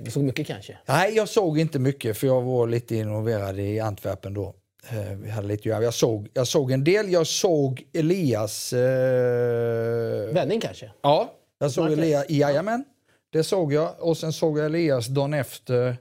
Du 0.01 0.11
såg 0.11 0.23
mycket 0.23 0.47
kanske? 0.47 0.77
Nej, 0.87 1.15
jag 1.15 1.29
såg 1.29 1.59
inte 1.59 1.79
mycket 1.79 2.17
för 2.17 2.27
jag 2.27 2.41
var 2.41 2.67
lite 2.67 2.95
involverad 2.95 3.59
i 3.59 3.79
Antwerpen 3.79 4.33
då. 4.33 4.55
Eh, 4.89 5.13
Vi 5.17 5.29
hade 5.29 5.47
lite 5.47 5.69
jag, 5.69 5.93
såg, 5.93 6.29
jag 6.33 6.47
såg 6.47 6.71
en 6.71 6.83
del. 6.83 7.11
Jag 7.11 7.27
såg 7.27 7.83
Elias... 7.93 8.73
Eh, 8.73 10.33
Vändning 10.33 10.59
kanske? 10.61 10.91
ja, 11.01 11.33
jag 11.59 11.71
såg 11.71 11.83
Marcus? 11.83 11.97
Elias. 11.99 12.25
Jajamän, 12.29 12.85
det 13.29 13.43
såg 13.43 13.73
jag. 13.73 13.95
Och 13.99 14.17
sen 14.17 14.33
såg 14.33 14.59
jag 14.59 14.65
Elias 14.65 15.07
dagen 15.07 15.33
efter. 15.33 15.97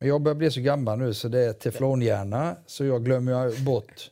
Men 0.00 0.08
jag 0.08 0.22
börjar 0.22 0.34
bli 0.36 0.50
så 0.50 0.60
gammal 0.60 0.98
nu 0.98 1.14
så 1.14 1.28
det 1.28 1.40
är 1.40 1.52
teflonhjärna. 1.52 2.56
Så 2.66 2.84
jag 2.84 3.04
glömmer 3.04 3.64
bort 3.64 4.10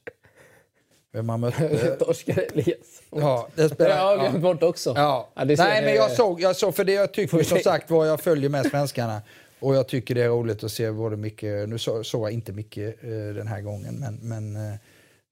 vem 1.12 1.26
man 1.26 1.40
mötte. 1.40 1.96
Oskar 2.00 2.38
Elias. 2.52 3.02
ja, 3.10 3.48
det 3.54 3.62
Det 3.62 3.68
spelar, 3.68 3.96
har 4.04 4.10
jag 4.16 4.24
ja. 4.24 4.30
glömt 4.30 4.42
bort 4.42 4.62
också. 4.62 4.92
Ja. 4.96 5.28
Ja, 5.34 5.44
det 5.44 5.58
Nej, 5.58 5.84
men 5.84 5.94
jag 5.94 6.10
såg, 6.10 6.40
jag 6.40 6.56
såg, 6.56 6.74
för 6.76 6.84
det 6.84 6.92
jag 6.92 7.12
tycker 7.12 7.42
som 7.42 7.58
sagt 7.58 7.90
var, 7.90 8.06
jag 8.06 8.20
följer 8.20 8.50
med 8.50 8.66
svenskarna. 8.66 9.22
Och 9.60 9.74
jag 9.76 9.88
tycker 9.88 10.14
det 10.14 10.22
är 10.22 10.28
roligt 10.28 10.64
att 10.64 10.70
se 10.72 10.90
både 10.90 11.16
mycket, 11.16 11.68
nu 11.68 11.78
så- 11.78 12.04
såg 12.04 12.22
jag 12.26 12.32
inte 12.32 12.52
mycket 12.52 13.02
eh, 13.04 13.10
den 13.10 13.46
här 13.48 13.60
gången, 13.60 13.94
men, 13.94 14.18
men 14.22 14.70
eh, 14.72 14.74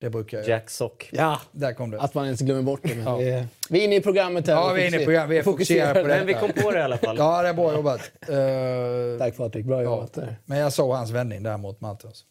det 0.01 0.11
brukar 0.11 0.39
jag. 0.39 0.49
Jack 0.49 0.71
Sock. 0.71 1.09
Ja, 1.13 1.41
Där 1.53 1.73
kom 1.73 1.91
det. 1.91 2.01
att 2.01 2.15
man 2.15 2.25
ens 2.25 2.41
glömmer 2.41 2.63
bort 2.63 2.81
det. 2.83 2.95
Ja. 3.05 3.17
det 3.17 3.47
vi 3.71 3.81
är 3.81 3.85
inne 3.85 3.97
i 3.97 4.01
programmet 4.01 4.47
här. 4.47 4.55
Ja, 4.55 4.73
vi 4.73 4.83
är 4.83 4.87
inne 4.89 5.01
i 5.01 5.05
program- 5.05 5.29
vi 5.29 5.39
är 5.39 5.43
fokuserade 5.43 6.03
på 6.03 6.09
det. 6.09 6.17
Men 6.17 6.27
vi 6.27 6.35
kom 6.35 6.53
på 6.53 6.71
det 6.71 6.79
i 6.79 6.83
alla 6.83 6.99
fall. 6.99 7.17
Ja, 7.19 7.43
det 7.43 7.49
är 7.49 7.53
bra 7.55 7.75
jobbat. 7.75 8.01
Eh, 8.29 9.19
Tack 9.19 9.37
Patrik, 9.37 9.65
bra 9.67 9.77
ja. 9.77 9.83
jobbat 9.83 10.13
där. 10.15 10.37
Men 10.45 10.59
jag 10.59 10.73
såg 10.73 10.95
hans 10.95 11.11
vändning 11.11 11.43
där 11.43 11.57
mot 11.57 11.81
Maltos. 11.81 12.25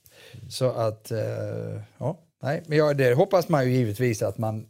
Så 0.49 0.69
att, 0.71 1.11
eh, 1.11 1.19
ja, 1.97 2.17
nej, 2.43 2.63
men 2.67 2.77
jag, 2.77 2.97
det 2.97 3.13
hoppas 3.13 3.49
man 3.49 3.65
ju 3.65 3.71
givetvis 3.71 4.21
att 4.21 4.37
man 4.37 4.67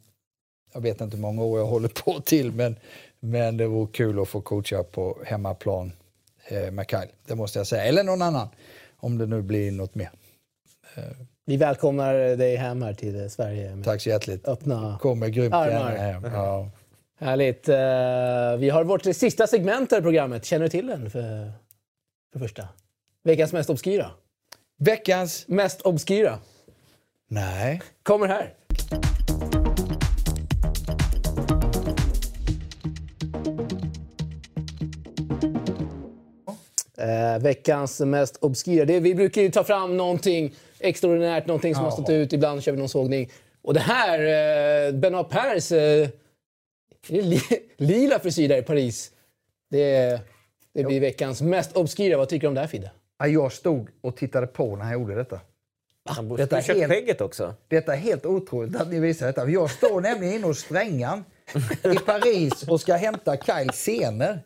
jag 0.73 0.81
vet 0.81 1.01
inte 1.01 1.15
hur 1.17 1.21
många 1.21 1.43
år 1.43 1.59
jag 1.59 1.65
håller 1.65 1.87
på 1.89 2.19
till, 2.21 2.51
men, 2.51 2.75
men 3.19 3.57
det 3.57 3.67
vore 3.67 3.87
kul 3.91 4.19
att 4.21 4.27
få 4.27 4.41
coacha 4.41 4.83
på 4.83 5.17
hemmaplan 5.25 5.91
eh, 6.47 6.71
med 6.71 6.89
Kyle. 6.89 7.09
Det 7.27 7.35
måste 7.35 7.59
jag 7.59 7.67
säga. 7.67 7.83
Eller 7.83 8.03
någon 8.03 8.21
annan, 8.21 8.47
om 8.97 9.17
det 9.17 9.25
nu 9.25 9.41
blir 9.41 9.71
något 9.71 9.95
mer. 9.95 10.09
Vi 11.45 11.57
välkomnar 11.57 12.13
dig 12.13 12.55
hem 12.55 12.81
här 12.81 12.93
till 12.93 13.29
Sverige. 13.29 13.81
Tack 13.83 14.01
så 14.01 14.09
hjärtligt. 14.09 14.47
Öppna 14.47 14.97
Kommer 15.01 15.27
grymt 15.27 15.53
Armar. 15.53 15.95
hem. 15.95 16.23
Ja. 16.33 16.69
Härligt. 17.19 17.69
Eh, 17.69 17.75
Vi 18.59 18.69
har 18.69 18.83
vårt 18.83 19.03
sista 19.15 19.47
segment 19.47 19.91
här 19.91 19.99
i 19.99 20.01
programmet. 20.01 20.45
Känner 20.45 20.63
du 20.63 20.69
till 20.69 20.87
den 20.87 21.09
för, 21.09 21.51
för 22.33 22.39
första? 22.39 22.67
Veckans 23.23 23.53
mest 23.53 23.69
obskyra. 23.69 24.11
Veckans... 24.77 25.47
Mest 25.47 25.81
obskyra. 25.81 26.39
Nej. 27.27 27.81
Kommer 28.03 28.27
här. 28.27 28.53
Eh, 36.97 37.41
veckans 37.41 37.99
mest 37.99 38.37
obskyra. 38.41 38.85
Det, 38.85 38.99
vi 38.99 39.15
brukar 39.15 39.41
ju 39.41 39.51
ta 39.51 39.63
fram 39.63 39.97
någonting 39.97 40.53
extraordinärt, 40.79 41.47
någonting 41.47 41.75
som 41.75 41.83
har 41.83 41.91
stått 41.91 42.09
ut. 42.09 42.33
Ibland 42.33 42.63
kör 42.63 42.71
vi 42.71 42.77
någon 42.77 42.89
sågning. 42.89 43.29
Och 43.61 43.73
det 43.73 43.79
här, 43.79 44.19
eh, 44.19 44.93
Benoit 44.93 45.29
Pers, 45.29 45.71
eh, 45.71 46.09
li, 47.07 47.41
lila 47.77 48.19
frisyr 48.19 48.49
där 48.49 48.57
i 48.57 48.61
Paris. 48.61 49.11
Det, 49.69 50.19
det 50.73 50.83
blir 50.83 50.99
veckans 50.99 51.41
mest 51.41 51.77
obskyra. 51.77 52.17
Vad 52.17 52.29
tycker 52.29 52.41
du 52.41 52.47
om 52.47 52.53
det 52.53 52.61
här 52.61 52.67
Fidde? 52.67 52.91
Ja, 53.19 53.27
Jag 53.27 53.51
stod 53.51 53.89
och 54.01 54.17
tittade 54.17 54.47
på 54.47 54.75
när 54.75 54.83
han 54.83 54.93
gjorde 54.93 55.15
detta. 55.15 55.39
Han 56.09 56.27
borde 56.27 56.43
Detta 56.43 56.57
är 56.57 56.61
helt- 56.61 56.91
skägget 56.91 57.21
också. 57.21 57.53
Detta 57.67 57.93
är 57.93 57.97
helt 57.97 58.25
otroligt 58.25 58.75
att 58.75 58.91
ni 58.91 58.99
visar 58.99 59.27
detta. 59.27 59.49
Jag 59.49 59.71
står 59.71 60.01
nämligen 60.01 60.33
inne 60.35 60.47
hos 60.47 60.59
Strängan 60.59 61.25
i 61.83 61.95
Paris 62.05 62.63
och 62.67 62.81
ska 62.81 62.95
hämta 62.95 63.37
Kyle 63.37 63.69
scener. 63.71 64.39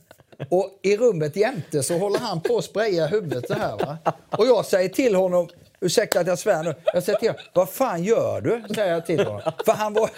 Och 0.49 0.79
i 0.81 0.97
rummet 0.97 1.35
jämte 1.35 1.83
så 1.83 1.97
håller 1.97 2.19
han 2.19 2.41
på 2.41 2.57
att 2.57 2.63
spraya 2.65 3.07
huvudet 3.07 3.47
så 3.47 3.53
här. 3.53 3.77
Va? 3.77 3.97
Och 4.37 4.45
jag 4.47 4.65
säger 4.65 4.89
till 4.89 5.15
honom, 5.15 5.49
ursäkta 5.81 6.19
att 6.19 6.27
jag 6.27 6.39
svär 6.39 6.63
nu, 6.63 6.75
jag 6.93 7.03
säger 7.03 7.19
till 7.19 7.29
honom, 7.29 7.43
vad 7.53 7.69
fan 7.69 8.03
gör 8.03 8.41
du? 8.41 8.73
Säger 8.75 8.93
jag 8.93 9.05
till 9.05 9.19
honom. 9.25 9.51
För 9.65 9.71
han 9.71 9.93
var, 9.93 10.09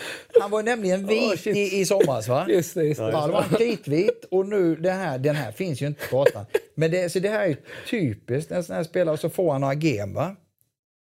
han 0.41 0.51
var 0.51 0.63
nämligen 0.63 1.07
vit 1.07 1.47
i, 1.47 1.79
i 1.79 1.85
somras 1.85 2.27
va? 2.27 2.45
Just 2.49 2.73
det, 2.75 2.83
just 2.83 2.99
det. 2.99 3.11
Ja, 3.11 3.27
det 3.27 3.33
var 3.33 3.43
kritvit 3.57 4.25
och 4.31 4.45
nu 4.45 4.75
det 4.75 4.91
här, 4.91 5.17
den 5.17 5.35
här 5.35 5.51
finns 5.51 5.81
ju 5.81 5.87
inte 5.87 6.07
på 6.07 6.23
kartan. 6.25 6.45
Men 6.75 6.91
det, 6.91 7.09
så 7.11 7.19
det 7.19 7.29
här 7.29 7.47
är 7.47 7.57
typiskt 7.89 8.51
en 8.51 8.63
sån 8.63 8.75
här 8.75 8.83
spelare 8.83 9.13
och 9.13 9.19
så 9.19 9.29
får 9.29 9.51
han 9.51 9.61
några 9.61 9.73
gem 9.73 10.13
va? 10.13 10.35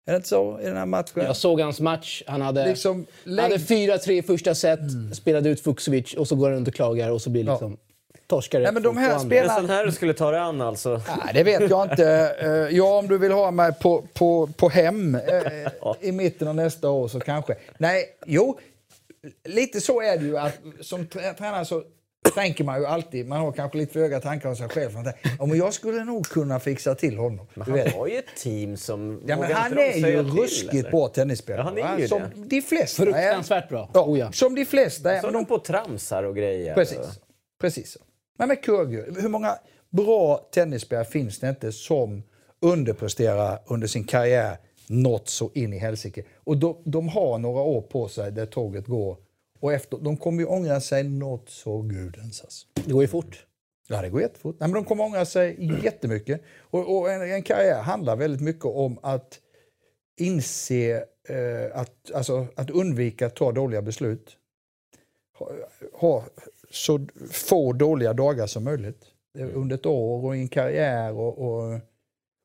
Är 0.06 0.12
det 0.12 0.16
inte 0.16 0.28
så 0.28 0.60
i 0.60 0.64
den 0.64 0.76
här 0.76 0.86
matchen? 0.86 1.12
Jag 1.24 1.36
såg 1.36 1.60
hans 1.60 1.80
match. 1.80 2.22
Han 2.26 2.40
hade, 2.40 2.66
Liksom, 2.66 3.06
hade 3.24 3.48
lägg- 3.48 3.60
4-3 3.60 4.10
i 4.12 4.22
första 4.22 4.54
set, 4.54 4.80
spelade 5.12 5.48
ut 5.48 5.60
Fuxovic 5.60 6.14
och 6.14 6.28
så 6.28 6.36
går 6.36 6.46
han 6.46 6.54
runt 6.56 6.68
och 6.68 6.74
klagar 6.74 7.10
och 7.10 7.22
så 7.22 7.30
blir 7.30 7.44
det 7.44 7.50
liksom 7.50 7.76
torskar 8.26 8.60
Nej, 8.60 8.72
men 8.72 8.82
de 8.82 8.96
här 8.96 9.18
och 9.18 9.26
Det 9.26 9.38
är 9.38 9.44
spelarna- 9.44 9.68
här 9.68 9.86
du 9.86 9.92
skulle 9.92 10.14
ta 10.14 10.30
dig 10.30 10.40
an 10.40 10.60
alltså. 10.60 11.00
Nej, 11.24 11.34
det 11.34 11.42
vet 11.42 11.70
jag 11.70 11.90
inte. 11.90 12.36
Eh, 12.40 12.76
Ja, 12.76 12.98
om 12.98 13.08
du 13.08 13.18
vill 13.18 13.32
ha 13.32 13.50
mig 13.50 13.72
på, 13.80 14.04
på, 14.14 14.46
på 14.56 14.68
hem 14.68 15.14
eh, 15.14 15.92
i 16.00 16.12
mitten 16.12 16.48
av 16.48 16.54
nästa 16.54 16.90
år 16.90 17.08
så 17.08 17.20
kanske. 17.20 17.54
Nej, 17.78 18.04
jo, 18.26 18.58
lite 19.44 19.80
så 19.80 20.00
är 20.02 20.18
det 20.18 20.24
ju 20.24 20.38
att 20.38 20.58
som 20.80 21.06
trä- 21.06 21.34
tränare 21.34 21.64
så 21.64 21.82
tänker 22.30 22.64
man 22.64 22.80
ju 22.80 22.86
alltid, 22.86 23.28
man 23.28 23.40
har 23.40 23.52
kanske 23.52 23.78
lite 23.78 23.92
för 23.92 24.00
höga 24.00 24.20
tankar 24.20 24.48
om 24.48 24.56
sig 24.56 24.68
själv. 24.68 24.90
Ja, 25.38 25.46
men 25.46 25.58
jag 25.58 25.74
skulle 25.74 26.04
nog 26.04 26.26
kunna 26.26 26.60
fixa 26.60 26.94
till 26.94 27.18
honom. 27.18 27.46
Men 27.54 27.72
Du 27.72 27.80
han 27.80 27.90
har 27.92 28.06
ju 28.06 28.16
ett 28.18 28.36
team 28.36 28.76
som... 28.76 29.22
Ja, 29.26 29.36
men 29.36 29.52
han 29.52 29.78
är 29.78 30.08
ju 30.08 30.22
ruskigt 30.22 30.90
bra 30.90 31.08
tennisspelare. 31.08 31.80
Ja, 31.80 31.84
han 31.86 31.98
är 31.98 32.02
ju 32.02 32.08
som 32.08 32.22
det. 32.22 32.44
de 32.48 32.62
flesta 32.62 33.02
är. 33.02 33.06
Fruktansvärt 33.06 33.68
bra. 33.68 33.90
Ja, 33.94 34.04
Oh, 34.04 34.18
ja. 34.18 34.32
Som 34.32 34.54
de 34.54 34.64
flesta 34.64 35.14
är. 35.14 35.20
Så 35.20 35.26
Men 35.26 35.34
de 35.34 35.44
på 35.46 35.58
tramsar 35.58 36.22
och 36.22 36.36
grejer. 36.36 36.74
Precis. 36.74 37.20
Precis. 37.60 37.98
Men 38.38 38.48
med 38.48 38.58
Kyrgios, 38.66 39.24
hur 39.24 39.28
många 39.28 39.54
bra 39.90 40.48
tennisspelare 40.54 41.04
finns 41.04 41.38
det 41.38 41.48
inte 41.48 41.72
som 41.72 42.22
underpresterar 42.60 43.58
under 43.66 43.86
sin 43.86 44.04
karriär 44.04 44.56
något 44.86 45.28
så 45.28 45.50
in 45.54 45.72
i 45.72 45.78
helsike? 45.78 46.22
Och 46.44 46.56
de, 46.56 46.76
de 46.84 47.08
har 47.08 47.38
några 47.38 47.60
år 47.62 47.80
på 47.80 48.08
sig 48.08 48.32
där 48.32 48.46
tåget 48.46 48.86
går. 48.86 49.16
Och 49.62 49.72
efter, 49.72 49.98
de 49.98 50.16
kommer 50.16 50.40
ju 50.42 50.46
ångra 50.46 50.80
sig 50.80 51.04
något 51.04 51.48
så 51.50 51.82
gudens 51.82 52.40
alltså. 52.42 52.66
Det 52.74 52.92
går 52.92 53.02
ju 53.02 53.08
fort. 53.08 53.46
Ja, 53.88 54.02
det 54.02 54.08
går 54.08 54.20
jättefort. 54.20 54.56
Nej, 54.60 54.68
men 54.68 54.74
de 54.74 54.84
kommer 54.84 55.04
ångra 55.04 55.24
sig 55.24 55.56
jättemycket. 55.84 56.42
Och, 56.58 56.96
och 56.98 57.10
en, 57.12 57.22
en 57.32 57.42
karriär 57.42 57.82
handlar 57.82 58.16
väldigt 58.16 58.40
mycket 58.40 58.64
om 58.64 58.98
att 59.02 59.40
inse, 60.20 61.04
eh, 61.28 61.80
att, 61.80 62.10
alltså, 62.14 62.46
att 62.56 62.70
undvika 62.70 63.26
att 63.26 63.36
ta 63.36 63.52
dåliga 63.52 63.82
beslut. 63.82 64.36
Ha, 65.38 65.50
ha 65.92 66.24
så 66.70 67.06
få 67.30 67.72
dåliga 67.72 68.12
dagar 68.12 68.46
som 68.46 68.64
möjligt 68.64 69.04
eh, 69.38 69.48
under 69.54 69.76
ett 69.76 69.86
år 69.86 70.24
och 70.24 70.36
i 70.36 70.40
en 70.40 70.48
karriär. 70.48 71.12
Och, 71.12 71.38
och, 71.38 71.80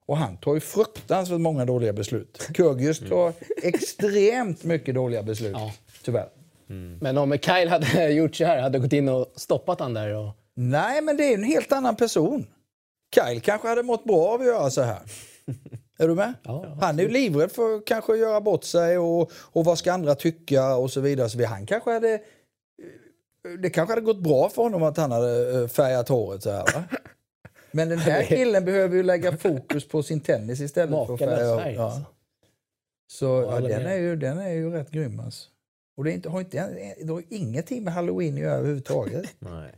och 0.06 0.18
han 0.18 0.38
tar 0.38 0.53
ju 0.53 0.60
fruktansvärt 0.60 1.39
många 1.39 1.65
dåliga 1.65 1.94
beslut. 1.94 2.48
Kyrgios 2.57 2.99
tar 2.99 3.34
extremt 3.64 4.64
mycket 4.64 4.95
dåliga 4.95 5.23
beslut, 5.23 5.52
Ja. 5.56 5.73
tyvärr. 6.03 6.30
Men 7.02 7.18
om 7.18 7.38
Kyle 7.38 7.69
hade 7.69 8.10
gjort 8.10 8.35
så 8.35 8.45
här, 8.45 8.61
hade 8.61 8.80
gått 8.80 8.94
in 8.94 9.10
och 9.10 9.34
stoppat 9.35 9.80
han 9.80 9.94
där. 9.94 10.15
Och... 10.15 10.30
Nej, 10.53 11.02
men 11.02 11.18
det 11.18 11.23
är 11.23 11.34
en 11.34 11.44
helt 11.44 11.72
annan 11.72 11.95
person. 11.95 12.48
Kyle 13.15 13.41
kanske 13.41 13.68
hade 13.68 13.84
mått 13.84 14.03
bra 14.03 14.27
av 14.27 14.41
att 14.41 14.48
göra 14.48 14.69
så 14.69 14.81
här. 14.81 14.99
Är 15.99 16.07
du 16.07 16.15
med? 16.15 16.34
Ja, 16.44 16.77
han 16.81 16.99
är 16.99 17.03
ju 17.03 17.10
livrädd 17.10 17.52
för 17.52 17.76
att 17.76 17.85
kanske 17.85 18.15
göra 18.15 18.41
bort 18.41 18.64
sig 18.64 18.98
och, 18.98 19.31
och 19.34 19.65
vad 19.65 19.77
ska 19.77 19.94
andra 19.94 20.15
tycka 20.15 20.76
och 20.76 20.91
så 20.91 21.02
vidare. 21.02 21.30
Så 21.30 21.45
han 21.45 21.65
kanske 21.65 21.91
hade... 21.91 22.22
Det 23.60 23.69
kanske 23.69 23.91
hade 23.91 24.06
gått 24.06 24.23
bra 24.23 24.49
för 24.49 24.61
honom 24.61 24.84
att 24.84 24.98
han 24.98 25.11
hade 25.11 25.61
eh, 25.61 25.68
färgat 25.68 26.10
håret 26.10 26.44
så 26.44 26.52
här 26.52 26.65
va? 26.73 26.84
Men 27.72 27.89
den 27.89 27.99
här 27.99 28.23
killen 28.23 28.65
behöver 28.65 28.95
ju 28.95 29.03
lägga 29.03 29.38
fokus 29.38 29.88
på 29.88 30.03
sin 30.03 30.22
tennis 30.22 30.61
istället 30.61 30.89
för 30.89 31.03
att 31.03 31.10
Makalös 31.10 31.39
färga 31.39 31.57
färg, 31.57 31.76
ja. 31.76 31.84
alltså. 31.84 32.06
Så 33.07 33.26
ja, 33.26 33.60
den, 33.60 33.85
är 33.85 33.95
ju, 33.95 34.15
den 34.15 34.39
är 34.39 34.49
ju 34.49 34.72
rätt 34.72 34.91
grym 34.91 35.19
alltså. 35.19 35.49
Och 35.98 36.03
det, 36.03 36.11
är 36.11 36.14
inte, 36.14 36.30
har 36.30 36.40
inte, 36.40 36.94
det 37.03 37.14
har 37.14 37.24
ingenting 37.30 37.84
med 37.84 37.94
halloween 37.94 38.34
att 38.34 38.40
göra 38.40 38.53
överhuvudtaget. 38.56 39.26
Nej. 39.40 39.72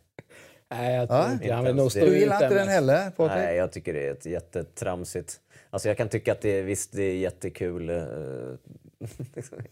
Nej, 0.71 0.95
jag 0.95 1.07
tror 1.09 1.19
Ja, 1.19 1.31
inte 1.31 1.45
det. 1.47 1.53
Han 1.53 1.63
vill 1.65 1.75
nog 1.75 1.81
ens 1.81 1.93
stå 1.93 2.05
det. 2.05 2.11
Du 2.11 2.17
gillar 2.19 2.43
inte 2.43 2.55
den 2.55 2.67
heller 2.67 3.09
Patrik? 3.11 3.37
Nej, 3.43 3.55
jag 3.55 3.71
tycker 3.71 3.93
det 3.93 4.07
är 4.07 4.11
ett 4.11 4.25
jättetramsigt. 4.25 5.39
Alltså 5.69 5.87
jag 5.87 5.97
kan 5.97 6.09
tycka 6.09 6.31
att 6.31 6.41
det 6.41 6.49
är, 6.49 6.63
visst, 6.63 6.91
det 6.91 7.03
är 7.03 7.15
jättekul. 7.15 7.89
eh, 7.89 8.03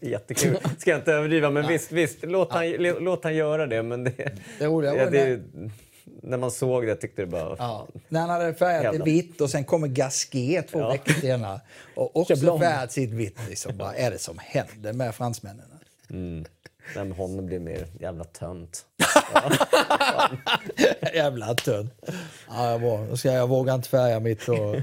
jättekul, 0.00 0.56
ska 0.78 0.90
jag 0.90 1.00
inte 1.00 1.12
överdriva, 1.12 1.50
men 1.50 1.66
visst, 1.68 1.92
visst 1.92 2.18
låt, 2.22 2.52
han, 2.52 2.70
låt 2.80 3.24
han 3.24 3.34
göra 3.34 3.66
det. 3.66 3.82
Men 3.82 4.04
det, 4.04 4.32
Det 4.58 4.66
roliga 4.66 4.94
var 5.04 5.10
det, 5.10 5.40
när 6.22 6.36
man 6.38 6.50
såg 6.50 6.86
det 6.86 6.96
tyckte 6.96 7.22
det 7.22 7.26
bara... 7.26 7.56
Ja, 7.58 7.88
när 8.08 8.20
han 8.20 8.30
hade 8.30 8.54
färgat 8.54 8.82
Jävlar. 8.84 9.04
det 9.06 9.10
vitt 9.12 9.40
och 9.40 9.50
sen 9.50 9.64
kommer 9.64 9.88
Gasquet 9.88 10.68
två 10.68 10.78
Ja. 10.78 10.90
veckor 10.92 11.12
senare 11.12 11.60
och 11.94 12.16
också 12.16 12.36
färgat 12.58 12.92
sitt 12.92 13.10
vitt. 13.10 13.38
Liksom. 13.48 13.78
Vad 13.78 13.94
är 13.96 14.10
det 14.10 14.18
som 14.18 14.38
händer 14.38 14.92
med 14.92 15.14
fransmännen? 15.14 15.64
Mm. 16.10 16.44
Nej, 16.94 17.04
men 17.04 17.12
honom 17.12 17.46
blir 17.46 17.58
mer 17.58 17.86
jävla 18.00 18.24
tönt. 18.24 18.86
Jävla 21.14 21.54
tönt. 21.54 21.92
Ja, 22.48 22.70
jag 22.70 22.78
var, 22.78 23.16
ska 23.16 23.32
jag 23.32 23.46
våga 23.48 23.74
inte 23.74 23.88
färga 23.88 24.20
mitt. 24.20 24.48
Och, 24.48 24.76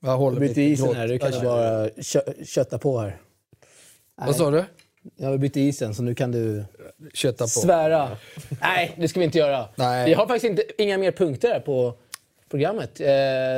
jag 0.00 0.16
håller 0.16 0.40
mitt 0.40 0.56
isen 0.56 0.94
här, 0.94 1.08
du 1.08 1.18
kan 1.18 1.32
Ja, 1.32 1.40
bara 1.42 1.88
kö 2.02 2.20
kötta 2.44 2.78
på 2.78 2.98
här. 2.98 3.16
Vad 4.16 4.36
sa 4.36 4.50
du? 4.50 4.64
Jag 5.16 5.28
har 5.28 5.38
bytt 5.38 5.56
isen, 5.56 5.94
så 5.94 6.02
nu 6.02 6.14
kan 6.14 6.32
du 6.32 6.64
Kötta 7.14 7.44
på. 7.44 7.48
svära. 7.48 8.16
Nej, 8.60 8.94
det 8.98 9.08
ska 9.08 9.20
vi 9.20 9.26
inte 9.26 9.38
göra. 9.38 9.68
Nej. 9.76 10.06
Vi 10.06 10.14
har 10.14 10.26
faktiskt 10.26 10.44
inte, 10.44 10.82
inga 10.82 10.98
mer 10.98 11.12
punkter 11.12 11.48
här 11.48 11.60
på 11.60 11.94
programmet. 12.50 13.00
Eh, 13.00 13.06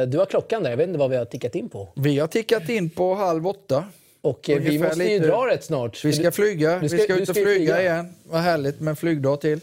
du 0.09 0.18
har 0.18 0.26
klockan 0.26 0.62
där, 0.62 0.70
jag 0.70 0.76
vet 0.76 0.86
inte 0.88 0.98
vad 0.98 1.10
vi 1.10 1.16
har 1.16 1.24
tickat 1.24 1.55
in 1.55 1.68
på. 1.68 1.88
Vi 1.97 2.18
har 2.18 2.26
tickat 2.26 2.68
in 2.68 2.90
på 2.90 3.14
halv 3.14 3.47
åtta. 3.47 3.84
Och 4.27 4.51
eh, 4.51 4.59
vi 4.61 4.78
måste 4.78 5.05
ju 5.05 5.19
dra 5.19 5.47
rätt 5.47 5.65
snart. 5.65 6.05
Vi 6.05 6.12
ska 6.12 6.32
flyga. 6.32 6.78
du 6.81 6.89
ska- 6.89 6.97
vi 6.97 7.03
ska 7.03 7.15
ut 7.16 7.28
och 7.28 7.35
flyga, 7.36 7.55
flyga. 7.57 7.81
igen. 7.81 8.15
Vad 8.24 8.40
härligt 8.40 8.81
med 8.81 8.90
en 8.90 8.97
flygdag 8.97 9.40
till. 9.40 9.61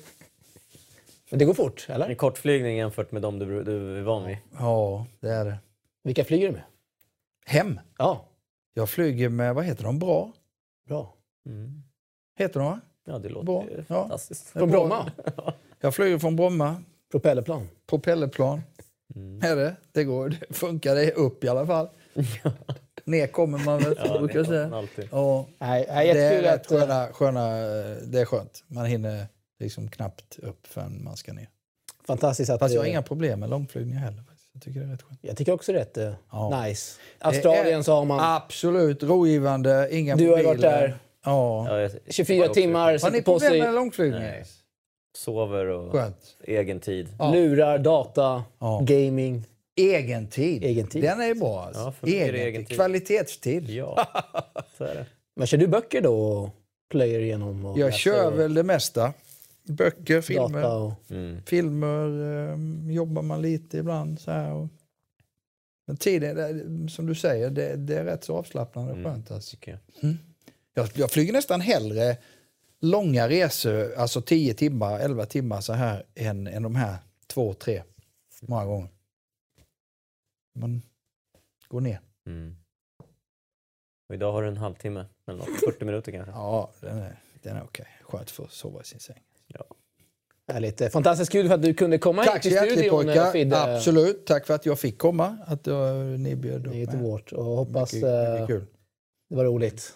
Men 1.30 1.40
det 1.40 1.45
går 1.45 1.53
fort, 1.53 1.85
eller? 1.90 2.10
En 2.10 2.15
kortflygning 2.15 2.77
jämfört 2.77 3.11
med 3.11 3.22
dem 3.22 3.40
du, 3.40 3.64
du 3.64 3.98
är 3.98 4.02
van 4.02 4.27
vid. 4.27 4.38
Ja, 4.60 5.06
det 5.19 5.30
är 5.30 5.45
det. 5.45 5.57
Vilka 6.03 6.23
flyger 6.26 6.48
du 6.48 6.53
med? 6.53 6.61
Hem. 7.45 7.80
Ja, 7.98 8.26
Jag 8.73 8.90
flyger 8.90 9.30
med, 9.30 9.56
vad 9.56 9.65
heter 9.65 9.84
de? 9.84 9.99
Bra? 9.99 10.31
bra. 10.88 11.14
Mm. 11.45 11.84
Heter 12.40 12.60
de 12.60 12.65
va? 12.69 12.80
Ja, 13.06 13.19
det 13.19 13.30
låter 13.30 13.45
Bra. 13.45 13.64
ju 13.72 13.77
Ja. 13.77 13.84
fantastiskt. 14.02 14.49
Från 14.49 14.72
bra. 14.72 14.80
Bromma? 14.88 15.11
Jag 15.81 15.95
flyger 15.95 16.19
från 16.19 16.35
Bromma. 16.35 16.76
Propellerplan? 17.11 17.69
propellerplan. 17.90 18.61
Är 19.41 19.56
det? 19.56 19.76
Det 19.91 20.03
går. 20.03 20.30
Det 20.48 20.53
funkar 20.53 20.95
det 20.95 21.11
upp 21.11 21.44
i 21.44 21.48
alla 21.48 21.65
fall. 21.68 21.90
Ner 23.05 23.27
kommer 23.27 23.57
man 23.57 23.80
väl, 23.80 23.95
Ja, 24.05 24.17
brukar 24.19 24.34
det 24.34 24.39
jag 24.39 24.47
säga. 24.47 24.88
Ja, 25.11 25.45
Nej, 25.59 25.85
nej, 25.89 26.13
det 26.13 26.19
är 26.23 26.41
rätt 26.41 26.65
att... 26.65 26.71
eh, 26.71 26.77
sköna, 26.77 27.07
sköna, 27.13 27.49
det 28.05 28.21
är 28.21 28.25
skönt. 28.25 28.63
Man 28.67 28.85
hinner 28.85 29.25
liksom 29.59 29.89
knappt 29.89 30.39
upp 30.39 30.67
förrän 30.67 31.03
man 31.03 31.17
ska 31.17 31.34
ner. 31.34 31.49
Fantastiskt 32.07 32.49
att... 32.51 32.59
Fast 32.59 32.73
jag 32.73 32.81
har 32.81 32.85
eh, 32.85 32.91
inga 32.91 33.01
problem 33.01 33.39
med 33.39 33.49
långflygningar 33.49 33.99
heller. 33.99 34.23
Jag 34.53 34.61
tycker 34.61 34.80
det 34.80 34.85
är 34.85 34.89
rätt 34.91 35.01
skönt. 35.01 35.19
Jag 35.21 35.38
tycker 35.38 35.51
också 35.51 35.71
rätt 35.71 35.97
uh, 35.97 36.13
Ja. 36.31 36.63
nice. 36.63 36.99
Australien 37.19 37.84
så 37.84 37.93
har 37.93 38.05
man... 38.05 38.19
Absolut 38.21 39.03
rogivande, 39.03 39.88
inga 39.91 40.15
Du 40.15 40.30
har 40.30 40.43
varit 40.43 40.61
där. 40.61 40.97
Ja. 41.25 41.65
Ja, 41.69 41.80
jag 41.80 41.91
24 42.07 42.47
timmar, 42.47 42.97
Var 42.99 43.11
ni 43.11 43.21
sig 43.39 43.61
med 43.61 43.73
långflygning? 43.73 44.19
Nej. 44.21 44.43
sover 45.17 45.65
och 45.65 45.91
Skönt. 45.91 46.17
egen 46.43 46.80
tid. 46.80 47.07
lurar, 47.34 47.77
data, 47.77 48.43
Ja. 48.59 48.80
gaming. 48.84 49.43
Egen 49.75 50.27
tid. 50.27 50.63
Egen 50.63 50.87
tid. 50.87 51.01
Den 51.01 51.21
är 51.21 51.35
bra. 51.35 51.63
Alltså. 51.65 51.81
Ja, 51.81 51.91
för 51.91 52.07
mig 52.07 52.15
är 52.15 52.23
egen, 52.23 52.33
det 52.33 52.41
egen 52.41 52.61
tid. 52.61 52.67
tid. 52.67 52.77
Kvalitetstid. 52.77 53.69
Ja, 53.69 54.07
så 54.77 54.83
är 54.83 54.95
det. 54.95 55.05
Men 55.35 55.47
kör 55.47 55.57
du 55.57 55.67
böcker 55.67 56.01
då 56.01 56.15
och 56.15 56.49
plöjer 56.89 57.19
igenom? 57.19 57.65
Och 57.65 57.79
Jag 57.79 57.85
läser 57.85 57.97
kör 57.97 58.31
och 58.31 58.39
väl 58.39 58.53
det 58.53 58.63
mesta. 58.63 59.13
Böcker, 59.63 60.21
filmer. 60.21 60.75
Och... 60.75 60.93
Mm. 61.09 61.41
Filmer 61.45 62.05
eh, 62.51 62.93
jobbar 62.93 63.21
man 63.21 63.41
lite 63.41 63.77
ibland. 63.77 64.19
Så 64.19 64.31
här. 64.31 64.53
Och... 64.53 64.67
Men 65.87 65.97
tiden, 65.97 66.89
som 66.89 67.05
du 67.05 67.15
säger, 67.15 67.49
det, 67.49 67.75
det 67.75 67.95
är 67.95 68.03
rätt 68.03 68.23
så 68.23 68.37
avslappnande 68.37 68.91
och 68.91 69.03
skönt. 69.03 69.31
Alltså. 69.31 69.51
Tycker 69.51 69.79
jag. 69.99 70.15
Jag, 70.73 70.89
jag 70.93 71.11
flyger 71.11 71.33
nästan 71.33 71.61
hellre 71.61 72.17
långa 72.79 73.29
resor, 73.29 73.93
alltså 73.93 74.21
10 74.21 74.53
timmar, 74.53 74.99
11 74.99 75.25
timmar 75.25 75.61
så 75.61 75.73
här, 75.73 76.05
än, 76.15 76.47
än 76.47 76.63
de 76.63 76.75
här 76.75 76.95
två, 77.27 77.53
tre. 77.53 77.83
Många 78.41 78.65
gånger. 78.65 78.89
Man 80.55 80.81
går 81.67 81.81
ner. 81.81 81.99
Mm. 82.27 82.55
Och 84.09 84.15
idag 84.15 84.31
har 84.31 84.41
du 84.41 84.47
en 84.47 84.57
halvtimme 84.57 85.05
eller 85.27 85.39
något, 85.39 85.59
40 85.65 85.85
minuter 85.85 86.11
kanske. 86.11 86.31
Ja, 86.31 86.71
den 86.81 86.97
är, 86.97 87.19
den 87.41 87.57
är 87.57 87.63
okej. 87.63 87.88
Skönt 88.01 88.31
för 88.31 88.43
att 88.43 88.51
sova 88.51 88.81
i 88.81 88.84
sin 88.85 88.99
säng. 88.99 89.21
Härligt. 90.47 90.81
Eh, 90.81 90.89
Fantastiskt 90.89 91.31
kul 91.31 91.47
för 91.47 91.55
att 91.55 91.61
du 91.61 91.73
kunde 91.73 91.97
komma 91.97 92.23
Tack 92.23 92.35
hit 92.35 92.43
så 92.43 92.49
till 92.49 92.51
hjärtligt 92.55 92.73
studion, 92.80 92.99
eh, 92.99 93.05
pojkar. 93.05 93.31
Fidde. 93.31 93.75
Absolut. 93.75 94.25
Tack 94.25 94.47
för 94.47 94.53
att 94.53 94.65
jag 94.65 94.80
fick 94.80 94.97
komma. 94.97 95.38
Att 95.45 95.67
uh, 95.67 95.93
ni 95.95 96.35
bjöd 96.35 96.67
upp 96.67 96.73
Det 96.73 96.80
är 96.80 96.81
inte 96.81 96.97
mig. 96.97 97.05
vårt. 97.05 97.31
Och 97.31 97.43
hoppas 97.43 97.93
Mycket, 97.93 98.09
eh, 98.09 98.31
mycket 98.31 98.47
kul. 98.47 98.65
det 99.30 99.35
var 99.35 99.45
roligt 99.45 99.93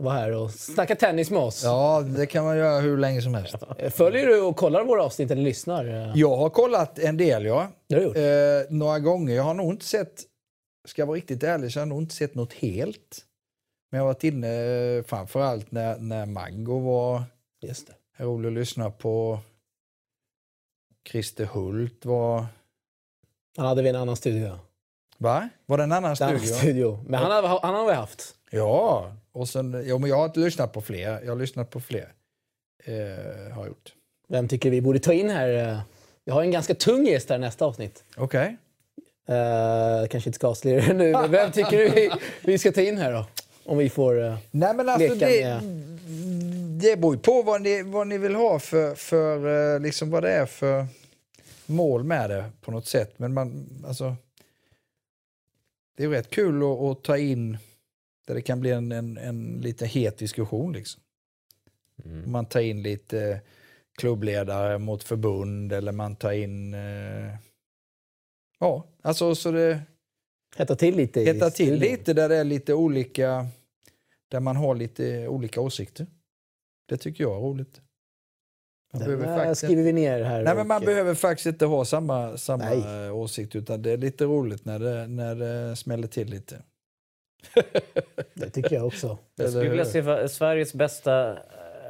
vara 0.00 0.14
här 0.14 0.32
och 0.36 0.50
snacka 0.50 0.96
tennis 0.96 1.30
med 1.30 1.40
oss. 1.40 1.64
Ja, 1.64 2.00
det 2.16 2.26
kan 2.26 2.44
man 2.44 2.56
göra 2.56 2.80
hur 2.80 2.98
länge 2.98 3.22
som 3.22 3.34
helst. 3.34 3.54
Följer 3.90 4.26
du 4.26 4.40
och 4.40 4.56
kollar 4.56 4.84
våra 4.84 5.02
avsnitt 5.04 5.30
eller 5.30 5.42
lyssnar? 5.42 6.12
Jag 6.16 6.36
har 6.36 6.50
kollat 6.50 6.98
en 6.98 7.16
del, 7.16 7.44
ja. 7.44 7.68
Det 7.88 7.94
har 7.94 8.00
du 8.00 8.06
gjort. 8.06 8.16
Eh, 8.16 8.76
några 8.76 8.98
gånger. 8.98 9.34
Jag 9.34 9.42
har 9.42 9.54
nog 9.54 9.70
inte 9.72 9.84
sett, 9.84 10.22
ska 10.88 11.02
jag 11.02 11.06
vara 11.06 11.16
riktigt 11.16 11.42
ärlig, 11.42 11.72
så 11.72 11.78
har 11.78 11.82
jag 11.82 11.88
nog 11.88 12.02
inte 12.02 12.14
sett 12.14 12.34
något 12.34 12.52
helt. 12.52 13.24
Men 13.90 13.98
jag 13.98 14.04
har 14.06 14.12
varit 14.14 14.24
inne 14.24 14.48
eh, 14.98 15.04
framförallt 15.04 15.70
när, 15.72 15.98
när 15.98 16.26
Mango 16.26 16.78
var 16.78 17.22
Just 17.62 17.86
det. 17.86 18.24
rolig 18.24 18.48
att 18.48 18.52
lyssna 18.54 18.90
på. 18.90 19.38
Christer 21.10 21.44
Hult 21.44 22.04
var... 22.04 22.46
Han 23.56 23.66
hade 23.66 23.82
vi 23.82 23.88
en 23.88 23.96
annan 23.96 24.16
studio. 24.16 24.58
Va? 25.18 25.48
Var 25.66 25.76
det 25.78 25.84
en 25.84 25.92
annan 25.92 26.16
En 26.20 26.22
annan 26.28 26.38
studio? 26.40 26.54
studio. 26.56 27.04
Men 27.06 27.20
han 27.20 27.44
har, 27.44 27.60
han 27.62 27.74
har 27.74 27.86
vi 27.86 27.92
haft. 27.92 28.34
Ja, 28.50 29.12
och 29.32 29.48
sen, 29.48 29.82
jo, 29.86 29.98
men 29.98 30.10
jag 30.10 30.16
har 30.16 30.24
inte 30.24 30.40
lyssnat 30.40 30.72
på 30.72 30.80
fler. 30.80 31.20
Jag 31.22 31.28
har 31.30 31.36
lyssnat 31.36 31.70
på 31.70 31.80
fler. 31.80 32.12
Eh, 32.84 32.94
har 33.54 33.60
jag 33.62 33.66
gjort. 33.66 33.94
Vem 34.28 34.48
tycker 34.48 34.70
vi 34.70 34.80
borde 34.80 34.98
ta 34.98 35.12
in 35.12 35.30
här? 35.30 35.68
Eh, 35.68 35.80
Vi 36.24 36.32
har 36.32 36.42
en 36.42 36.50
ganska 36.50 36.74
tung 36.74 37.06
gäst 37.06 37.30
här 37.30 37.38
nästa 37.38 37.64
avsnitt. 37.64 38.04
Okej. 38.16 38.56
Uh, 39.30 40.06
kanske 40.08 40.28
inte 40.28 40.32
ska 40.36 40.46
avslöja 40.48 40.80
det 40.86 40.94
nu, 40.94 41.12
men 41.12 41.30
vem 41.30 41.52
tycker 41.52 41.78
du 41.78 41.88
vi, 41.88 42.10
vi 42.44 42.58
ska 42.58 42.72
ta 42.72 42.80
in 42.80 42.98
här 42.98 43.12
då? 43.12 43.26
Om 43.64 43.78
vi 43.78 43.90
får... 43.90 44.22
eh, 44.24 44.38
Nej 44.50 44.74
men 44.74 44.88
alltså 44.88 45.14
Leka 45.14 45.26
det, 45.26 45.44
med- 45.44 45.62
det 46.80 46.96
beror 46.96 47.14
ju 47.14 47.20
på 47.20 47.42
vad 47.42 47.62
ni, 47.62 47.82
vad 47.82 48.06
ni 48.06 48.18
vill 48.18 48.34
ha 48.34 48.58
för, 48.58 48.94
för 48.94 49.74
eh, 49.74 49.80
liksom 49.80 50.10
vad 50.10 50.22
det 50.22 50.32
är 50.32 50.46
för 50.46 50.86
mål 51.66 52.04
med 52.04 52.30
det 52.30 52.44
på 52.60 52.70
något 52.70 52.86
sätt. 52.86 53.14
Men 53.16 53.34
man, 53.34 53.66
alltså, 53.86 54.16
det 55.96 56.02
är 56.02 56.08
ju 56.08 56.14
rätt 56.14 56.30
kul 56.30 56.62
att, 56.62 56.78
att 56.80 57.02
ta 57.04 57.16
in 57.18 57.58
där 58.30 58.34
det 58.34 58.42
kan 58.42 58.60
bli 58.60 58.70
en, 58.70 58.92
en, 58.92 59.18
en 59.18 59.60
lite 59.60 59.86
het 59.86 60.18
diskussion. 60.18 60.72
Liksom. 60.72 61.02
Mm. 62.04 62.32
Man 62.32 62.46
tar 62.46 62.60
in 62.60 62.82
lite 62.82 63.40
klubbledare 63.98 64.78
mot 64.78 65.02
förbund 65.02 65.72
eller 65.72 65.92
man 65.92 66.16
tar 66.16 66.32
in... 66.32 66.74
Eh, 66.74 67.34
ja, 68.60 68.84
alltså 69.02 69.34
så 69.34 69.50
det 69.50 69.80
hetta 70.56 70.76
till 70.76 70.96
lite 70.96 71.20
i 71.20 71.24
hetta 71.24 71.50
till 71.50 71.78
lite 71.78 72.12
där 72.12 72.28
det 72.28 72.36
är 72.36 72.44
lite 72.44 72.74
olika, 72.74 73.46
där 74.28 74.40
man 74.40 74.56
har 74.56 74.74
lite 74.74 75.28
olika 75.28 75.60
åsikter. 75.60 76.06
Det 76.88 76.96
tycker 76.96 77.24
jag 77.24 77.36
är 77.36 77.40
roligt. 77.40 77.80
Man, 78.92 79.02
Den 79.02 79.24
faktiskt, 79.24 79.62
skriver 79.62 79.82
vi 79.82 79.92
ner 79.92 80.22
här. 80.22 80.42
nej, 80.42 80.54
men 80.54 80.66
man 80.66 80.76
och, 80.76 80.82
eh, 80.82 80.86
behöver 80.86 81.14
faktiskt 81.14 81.46
inte 81.46 81.66
ha 81.66 81.84
samma, 81.84 82.36
samma 82.36 82.64
Nej. 82.64 83.10
åsikt 83.10 83.56
utan 83.56 83.82
det 83.82 83.90
är 83.90 83.96
lite 83.96 84.24
roligt 84.24 84.64
när 84.64 84.78
det, 84.78 85.06
när 85.06 85.34
det 85.34 85.76
smäller 85.76 86.08
till 86.08 86.30
lite. 86.30 86.62
Det 88.34 88.50
tycker 88.50 88.74
jag 88.74 88.86
också. 88.86 89.18
Jag 89.36 89.50
skulle 89.50 89.70
vilja 89.70 89.84
se 89.84 90.28
Sveriges 90.28 90.74
bästa 90.74 91.38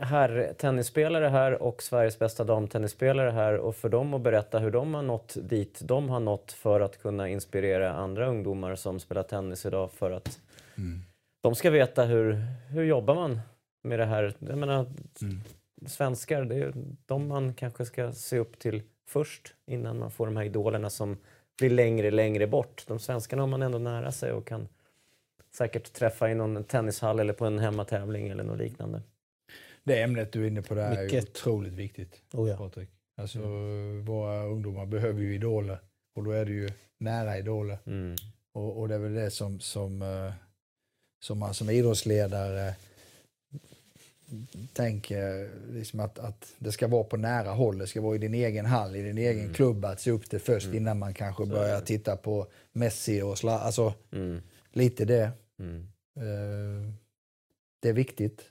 herrtennisspelare 0.01 1.29
här 1.29 1.63
och 1.63 1.83
Sveriges 1.83 2.19
bästa 2.19 2.45
damtennisspelare 2.45 3.31
här 3.31 3.57
och 3.57 3.77
för 3.77 3.89
dem 3.89 4.15
att 4.15 4.21
berätta 4.21 4.59
hur 4.59 4.71
de 4.71 4.95
har 4.95 5.03
nått 5.03 5.37
dit 5.43 5.81
de 5.85 6.09
har 6.09 6.21
nått 6.21 6.53
för 6.53 6.81
att 6.81 7.03
kunna 7.03 7.29
inspirera 7.29 7.93
andra 7.93 8.27
ungdomar 8.27 8.75
som 8.75 9.01
spelar 9.01 9.23
tennis 9.23 9.67
idag 9.67 9.93
för 9.93 10.11
att 10.11 10.41
de 11.43 11.55
ska 11.55 11.71
veta 11.71 12.05
hur, 12.05 12.33
hur 12.71 12.85
jobbar 12.85 13.15
man 13.15 13.41
med 13.83 13.99
det 13.99 14.05
här. 14.05 14.35
Jag 14.39 14.59
menar, 14.59 14.87
svenskar, 15.87 16.45
det 16.45 16.55
är 16.55 16.73
de 17.07 17.29
man 17.29 17.55
kanske 17.55 17.85
ska 17.85 18.13
se 18.13 18.39
upp 18.39 18.59
till 18.59 18.83
först 19.09 19.55
innan 19.67 19.99
man 19.99 20.11
får 20.11 20.27
de 20.27 20.37
här 20.37 20.45
idolerna 20.45 20.91
som 20.91 21.17
blir 21.59 21.71
längre, 21.71 22.11
längre 22.11 22.47
bort. 22.47 22.85
De 22.87 22.99
svenskarna 22.99 23.43
har 23.43 23.47
man 23.47 23.63
ändå 23.63 23.79
nära 23.79 24.13
sig 24.13 24.33
och 24.33 24.47
kan 24.47 24.69
säkert 25.57 25.93
träffa 25.93 26.31
i 26.31 26.35
någon 26.35 26.65
tennishall 26.65 27.21
eller 27.21 27.33
på 27.33 27.45
en 27.47 27.59
hemmatävling 27.59 28.29
eller 28.29 28.45
något 28.45 28.59
liknande. 28.59 29.03
Det 29.85 30.03
ämnet 30.03 30.33
du 30.33 30.43
är 30.45 30.49
inne 30.49 30.63
på 30.63 30.75
där 30.75 30.97
är 30.97 31.05
Mycket. 31.05 31.25
otroligt 31.31 31.73
viktigt. 31.73 32.23
Oh 32.33 32.49
ja. 32.49 32.57
Patrik. 32.57 32.89
Alltså, 33.21 33.39
Våra 34.05 34.45
ungdomar 34.45 34.87
behöver 34.87 35.21
ju 35.23 35.35
idoler 35.35 35.79
och 36.17 36.25
då 36.25 36.31
är 36.31 36.45
det 36.45 36.53
ju 36.53 36.69
nära 37.01 37.39
idoler. 37.39 37.79
Mm. 37.87 38.17
Och, 38.53 38.81
och 38.81 38.89
det 38.89 38.95
är 38.95 38.99
väl 38.99 39.15
det 39.15 39.31
som, 39.31 39.61
som, 39.61 40.03
eh, 40.03 40.33
som 41.25 41.39
man 41.39 41.55
som 41.55 41.71
idrottsledare 41.71 42.75
tänker 44.73 45.51
liksom 45.73 46.01
att, 46.01 46.19
att 46.19 46.55
det 46.59 46.73
ska 46.73 46.89
vara 46.89 47.05
på 47.05 47.17
nära 47.17 47.51
håll. 47.51 47.79
Det 47.79 47.87
ska 47.87 48.01
vara 48.01 48.15
i 48.15 48.19
din 48.19 48.35
egen 48.35 48.67
hall, 48.67 48.97
i 48.97 49.03
din 49.03 49.19
egen 49.19 49.55
klubb 49.55 49.85
att 49.85 50.01
se 50.01 50.11
upp 50.11 50.31
till 50.31 50.41
först 50.41 50.75
innan 50.75 50.99
man 50.99 51.15
kanske 51.15 51.47
börjar 51.47 51.81
titta 51.81 52.17
på 52.17 52.47
Messi 52.73 53.23
och 53.23 53.39
sla, 53.39 53.59
Alltså 53.59 53.95
Mm. 54.13 54.43
lite 54.73 55.05
det. 55.05 55.31
Mm. 55.61 55.87
Eh, 56.17 56.93
Det 57.83 57.89
är 57.89 57.93
viktigt. 57.93 58.43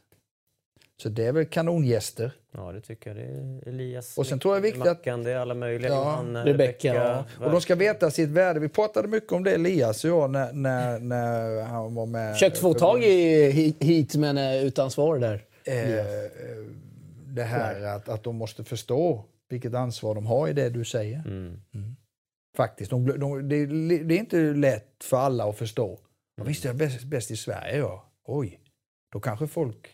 Så 1.02 1.10
det 1.10 1.26
är 1.26 1.32
väl 1.32 1.46
kanongäster. 1.46 2.32
Ja, 2.52 2.72
det 2.72 2.82
tycker 2.82 3.10
jag. 3.10 3.18
Det 3.18 3.24
är 3.24 3.68
Elias, 3.70 4.18
Och 4.18 4.28
sen 4.28 4.40
tror 4.40 4.56
jag 4.56 4.62
viktigt 4.62 4.82
att- 4.82 4.88
Mackan, 4.98 5.24
det 5.24 5.32
är 5.32 5.36
alla 5.38 5.54
möjliga. 5.54 5.92
Ja. 5.92 5.98
Johanna, 5.98 6.46
Rebecca, 6.46 6.94
Rebecca. 6.94 7.26
ja. 7.40 7.46
Och 7.46 7.52
de 7.52 7.62
ska 7.62 7.76
veta 7.76 8.12
sitt 8.12 8.30
värde. 8.30 8.60
Vi 8.60 8.70
pratade 8.70 9.08
mycket 9.08 9.32
om 9.32 9.44
det 9.44 9.52
Elias 9.52 10.04
och 10.04 10.10
jag 10.10 10.30
när, 10.32 10.54
när, 10.54 11.00
när 11.00 11.62
han 11.64 11.96
var 11.96 12.06
med. 12.06 12.34
Försökt 12.34 12.58
få 12.58 12.74
tag 12.74 13.04
i 13.04 13.52
hi- 13.52 13.84
hit, 13.84 14.16
men 14.16 14.38
eh, 14.38 14.64
utan 14.64 14.92
svar 14.92 15.20
där. 15.20 15.46
eh, 15.64 16.06
det 17.28 17.44
här 17.44 17.82
att, 17.84 18.10
att 18.10 18.24
de 18.24 18.36
måste 18.36 18.64
förstå 18.64 19.26
vilket 19.50 19.74
ansvar 19.74 20.16
de 20.16 20.26
har 20.26 20.48
i 20.48 20.54
det 20.54 20.70
du 20.70 20.86
säger. 20.86 21.24
Mm. 21.26 21.62
Faktiskt. 22.58 22.90
De, 22.92 23.20
de, 23.20 23.50
det, 23.50 23.66
det 24.04 24.16
är 24.16 24.20
inte 24.20 24.38
lätt 24.38 25.04
för 25.04 25.18
alla 25.18 25.50
att 25.50 25.58
förstå. 25.58 26.00
Ja, 26.40 26.46
visst 26.46 26.66
är 26.66 26.70
jag 26.70 26.76
bäst, 26.78 27.04
bäst 27.04 27.32
i 27.32 27.38
Sverige, 27.38 27.78
ja. 27.78 28.12
Oj, 28.28 28.60
då 29.14 29.20
kanske 29.20 29.48
folk 29.48 29.90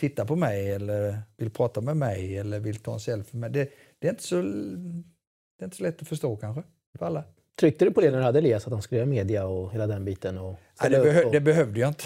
tittar 0.00 0.24
på 0.24 0.36
mig 0.36 0.70
eller 0.70 1.22
vill 1.36 1.50
prata 1.50 1.80
med 1.80 1.96
mig 1.96 2.38
eller 2.38 2.60
vill 2.60 2.76
ta 2.76 2.94
en 2.94 3.00
selfie 3.00 3.40
med 3.40 3.52
det, 3.52 3.70
det, 3.98 4.06
är 4.06 4.10
inte 4.10 4.22
så, 4.22 4.36
det 4.42 5.62
är 5.62 5.64
inte 5.64 5.76
så 5.76 5.82
lätt 5.82 6.02
att 6.02 6.08
förstå 6.08 6.36
kanske 6.36 6.62
för 6.98 7.06
alla. 7.06 7.24
Tryckte 7.60 7.84
du 7.84 7.90
på 7.90 8.00
det 8.00 8.10
när 8.10 8.18
du 8.18 8.24
hade 8.24 8.38
Elias, 8.38 8.66
att 8.66 8.72
han 8.72 8.82
skulle 8.82 8.98
göra 8.98 9.08
media 9.08 9.46
och 9.46 9.72
hela 9.72 9.86
den 9.86 10.04
biten? 10.04 10.38
Och 10.38 10.58
Nej, 10.82 10.90
det, 10.90 11.00
behö, 11.00 11.24
och- 11.24 11.32
det 11.32 11.40
behövde 11.40 11.80
jag 11.80 11.90
inte. 11.90 12.04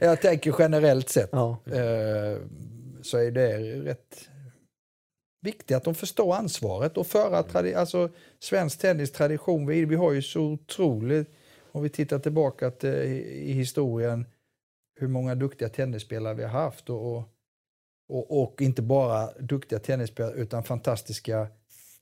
jag 0.00 0.20
tänker 0.20 0.54
generellt 0.58 1.08
sett. 1.08 1.28
Ja. 1.32 1.58
eh, 1.66 2.38
så 3.02 3.18
är 3.18 3.30
det 3.30 3.58
rätt 3.80 4.28
viktigt 5.40 5.76
att 5.76 5.84
de 5.84 5.94
förstår 5.94 6.34
ansvaret 6.34 6.96
och 6.96 7.06
föra 7.06 7.44
alltså, 7.80 8.08
svensk 8.38 8.78
tennis 8.78 9.12
tradition. 9.12 9.66
Vi, 9.66 9.84
vi 9.84 9.94
har 9.94 10.12
ju 10.12 10.22
så 10.22 10.40
otroligt, 10.40 11.28
om 11.74 11.82
vi 11.82 11.88
tittar 11.88 12.18
tillbaka 12.18 12.70
till, 12.70 12.88
i, 12.90 13.50
i 13.50 13.52
historien, 13.52 14.26
hur 15.00 15.08
många 15.08 15.34
duktiga 15.34 15.68
tennisspelare 15.68 16.34
vi 16.34 16.42
har 16.42 16.50
haft. 16.50 16.90
Och, 16.90 17.16
och, 17.16 17.24
och, 18.08 18.42
och 18.42 18.62
inte 18.62 18.82
bara 18.82 19.32
duktiga 19.40 19.78
tennisspelare 19.78 20.34
utan 20.34 20.64
fantastiska 20.64 21.48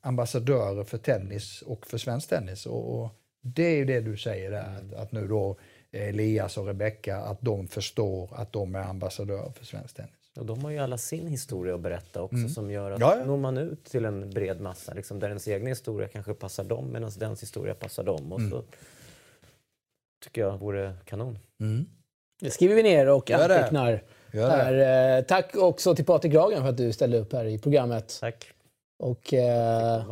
ambassadörer 0.00 0.84
för 0.84 0.98
tennis 0.98 1.62
och 1.62 1.86
för 1.86 1.98
svensk 1.98 2.28
tennis. 2.28 2.66
Och, 2.66 3.00
och 3.02 3.10
det 3.42 3.62
är 3.62 3.76
ju 3.76 3.84
det 3.84 4.00
du 4.00 4.16
säger 4.16 4.50
där, 4.50 4.78
att, 4.78 4.94
att 4.94 5.12
nu 5.12 5.28
då 5.28 5.56
Elias 5.92 6.58
och 6.58 6.66
Rebecca, 6.66 7.16
att 7.16 7.40
de 7.40 7.68
förstår 7.68 8.30
att 8.32 8.52
de 8.52 8.74
är 8.74 8.82
ambassadörer 8.82 9.50
för 9.50 9.64
svensk 9.64 9.96
tennis. 9.96 10.12
Och 10.36 10.46
de 10.46 10.64
har 10.64 10.70
ju 10.70 10.78
alla 10.78 10.98
sin 10.98 11.26
historia 11.26 11.74
att 11.74 11.80
berätta 11.80 12.22
också 12.22 12.48
som 12.48 12.70
gör 12.70 12.90
att 12.90 12.96
Mm. 13.02 13.08
Ja, 13.08 13.16
ja. 13.18 13.24
når 13.24 13.36
man 13.36 13.58
ut 13.58 13.84
till 13.84 14.04
en 14.04 14.30
bred 14.30 14.60
massa 14.60 14.94
liksom, 14.94 15.18
där 15.18 15.28
ens 15.28 15.46
egen 15.46 15.66
historia 15.66 16.08
kanske 16.08 16.34
passar 16.34 16.64
dem 16.64 16.92
medan 16.92 17.10
dens 17.18 17.42
historia 17.42 17.74
passar 17.74 18.04
dem. 18.04 18.32
Och 18.32 18.38
Mm. 18.38 18.50
så 18.50 18.64
tycker 20.24 20.40
jag 20.40 20.58
vore 20.58 20.92
kanon. 21.04 21.38
Det 22.40 22.50
skriver 22.50 22.74
vi 22.74 22.82
ner 22.82 23.08
och 23.08 23.30
antecknar. 23.30 24.02
Här, 24.32 25.18
eh, 25.18 25.24
tack 25.24 25.56
också 25.56 25.94
till 25.94 26.04
Patrik 26.04 26.34
Ragen 26.34 26.62
för 26.62 26.68
att 26.68 26.76
du 26.76 26.92
ställde 26.92 27.18
upp 27.18 27.32
här 27.32 27.44
i 27.44 27.58
programmet. 27.58 28.18
Tack. 28.20 28.46
Och 29.02 29.34
eh, 29.34 30.04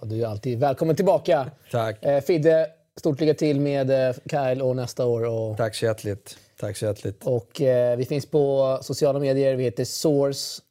ja, 0.00 0.06
du 0.06 0.22
är 0.22 0.26
alltid 0.26 0.58
välkommen 0.60 0.96
tillbaka. 0.96 1.50
Tack. 1.70 2.04
Eh, 2.04 2.20
Fidde, 2.20 2.70
stort 2.96 3.20
lycka 3.20 3.34
till 3.34 3.60
med 3.60 3.90
eh, 4.08 4.16
Kyle 4.30 4.62
och 4.62 4.76
nästa 4.76 5.06
år. 5.06 5.24
Och, 5.24 5.56
Tack 5.56 5.74
så 5.74 5.84
hjärtligt. 5.84 6.38
Tack 6.60 6.76
så 6.76 6.84
hjärtligt. 6.86 7.26
och 7.26 7.60
eh, 7.60 7.96
vi 7.96 8.04
finns 8.04 8.26
på 8.26 8.78
sociala 8.82 9.18
medier. 9.18 9.54
Vi 9.54 9.64
heter 9.64 9.84
Source. 9.84 10.62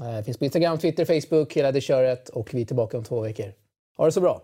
Eh, 0.00 0.24
finns 0.24 0.38
på 0.38 0.44
Instagram, 0.44 0.78
Twitter, 0.78 1.20
Facebook, 1.20 1.52
hela 1.52 1.72
det 1.72 1.80
köret. 1.80 2.28
Och 2.28 2.54
vi 2.54 2.62
är 2.62 2.66
tillbaka 2.66 2.98
om 2.98 3.04
två 3.04 3.20
veckor. 3.20 3.52
Ha 3.96 4.04
det 4.04 4.12
så 4.12 4.20
bra! 4.20 4.42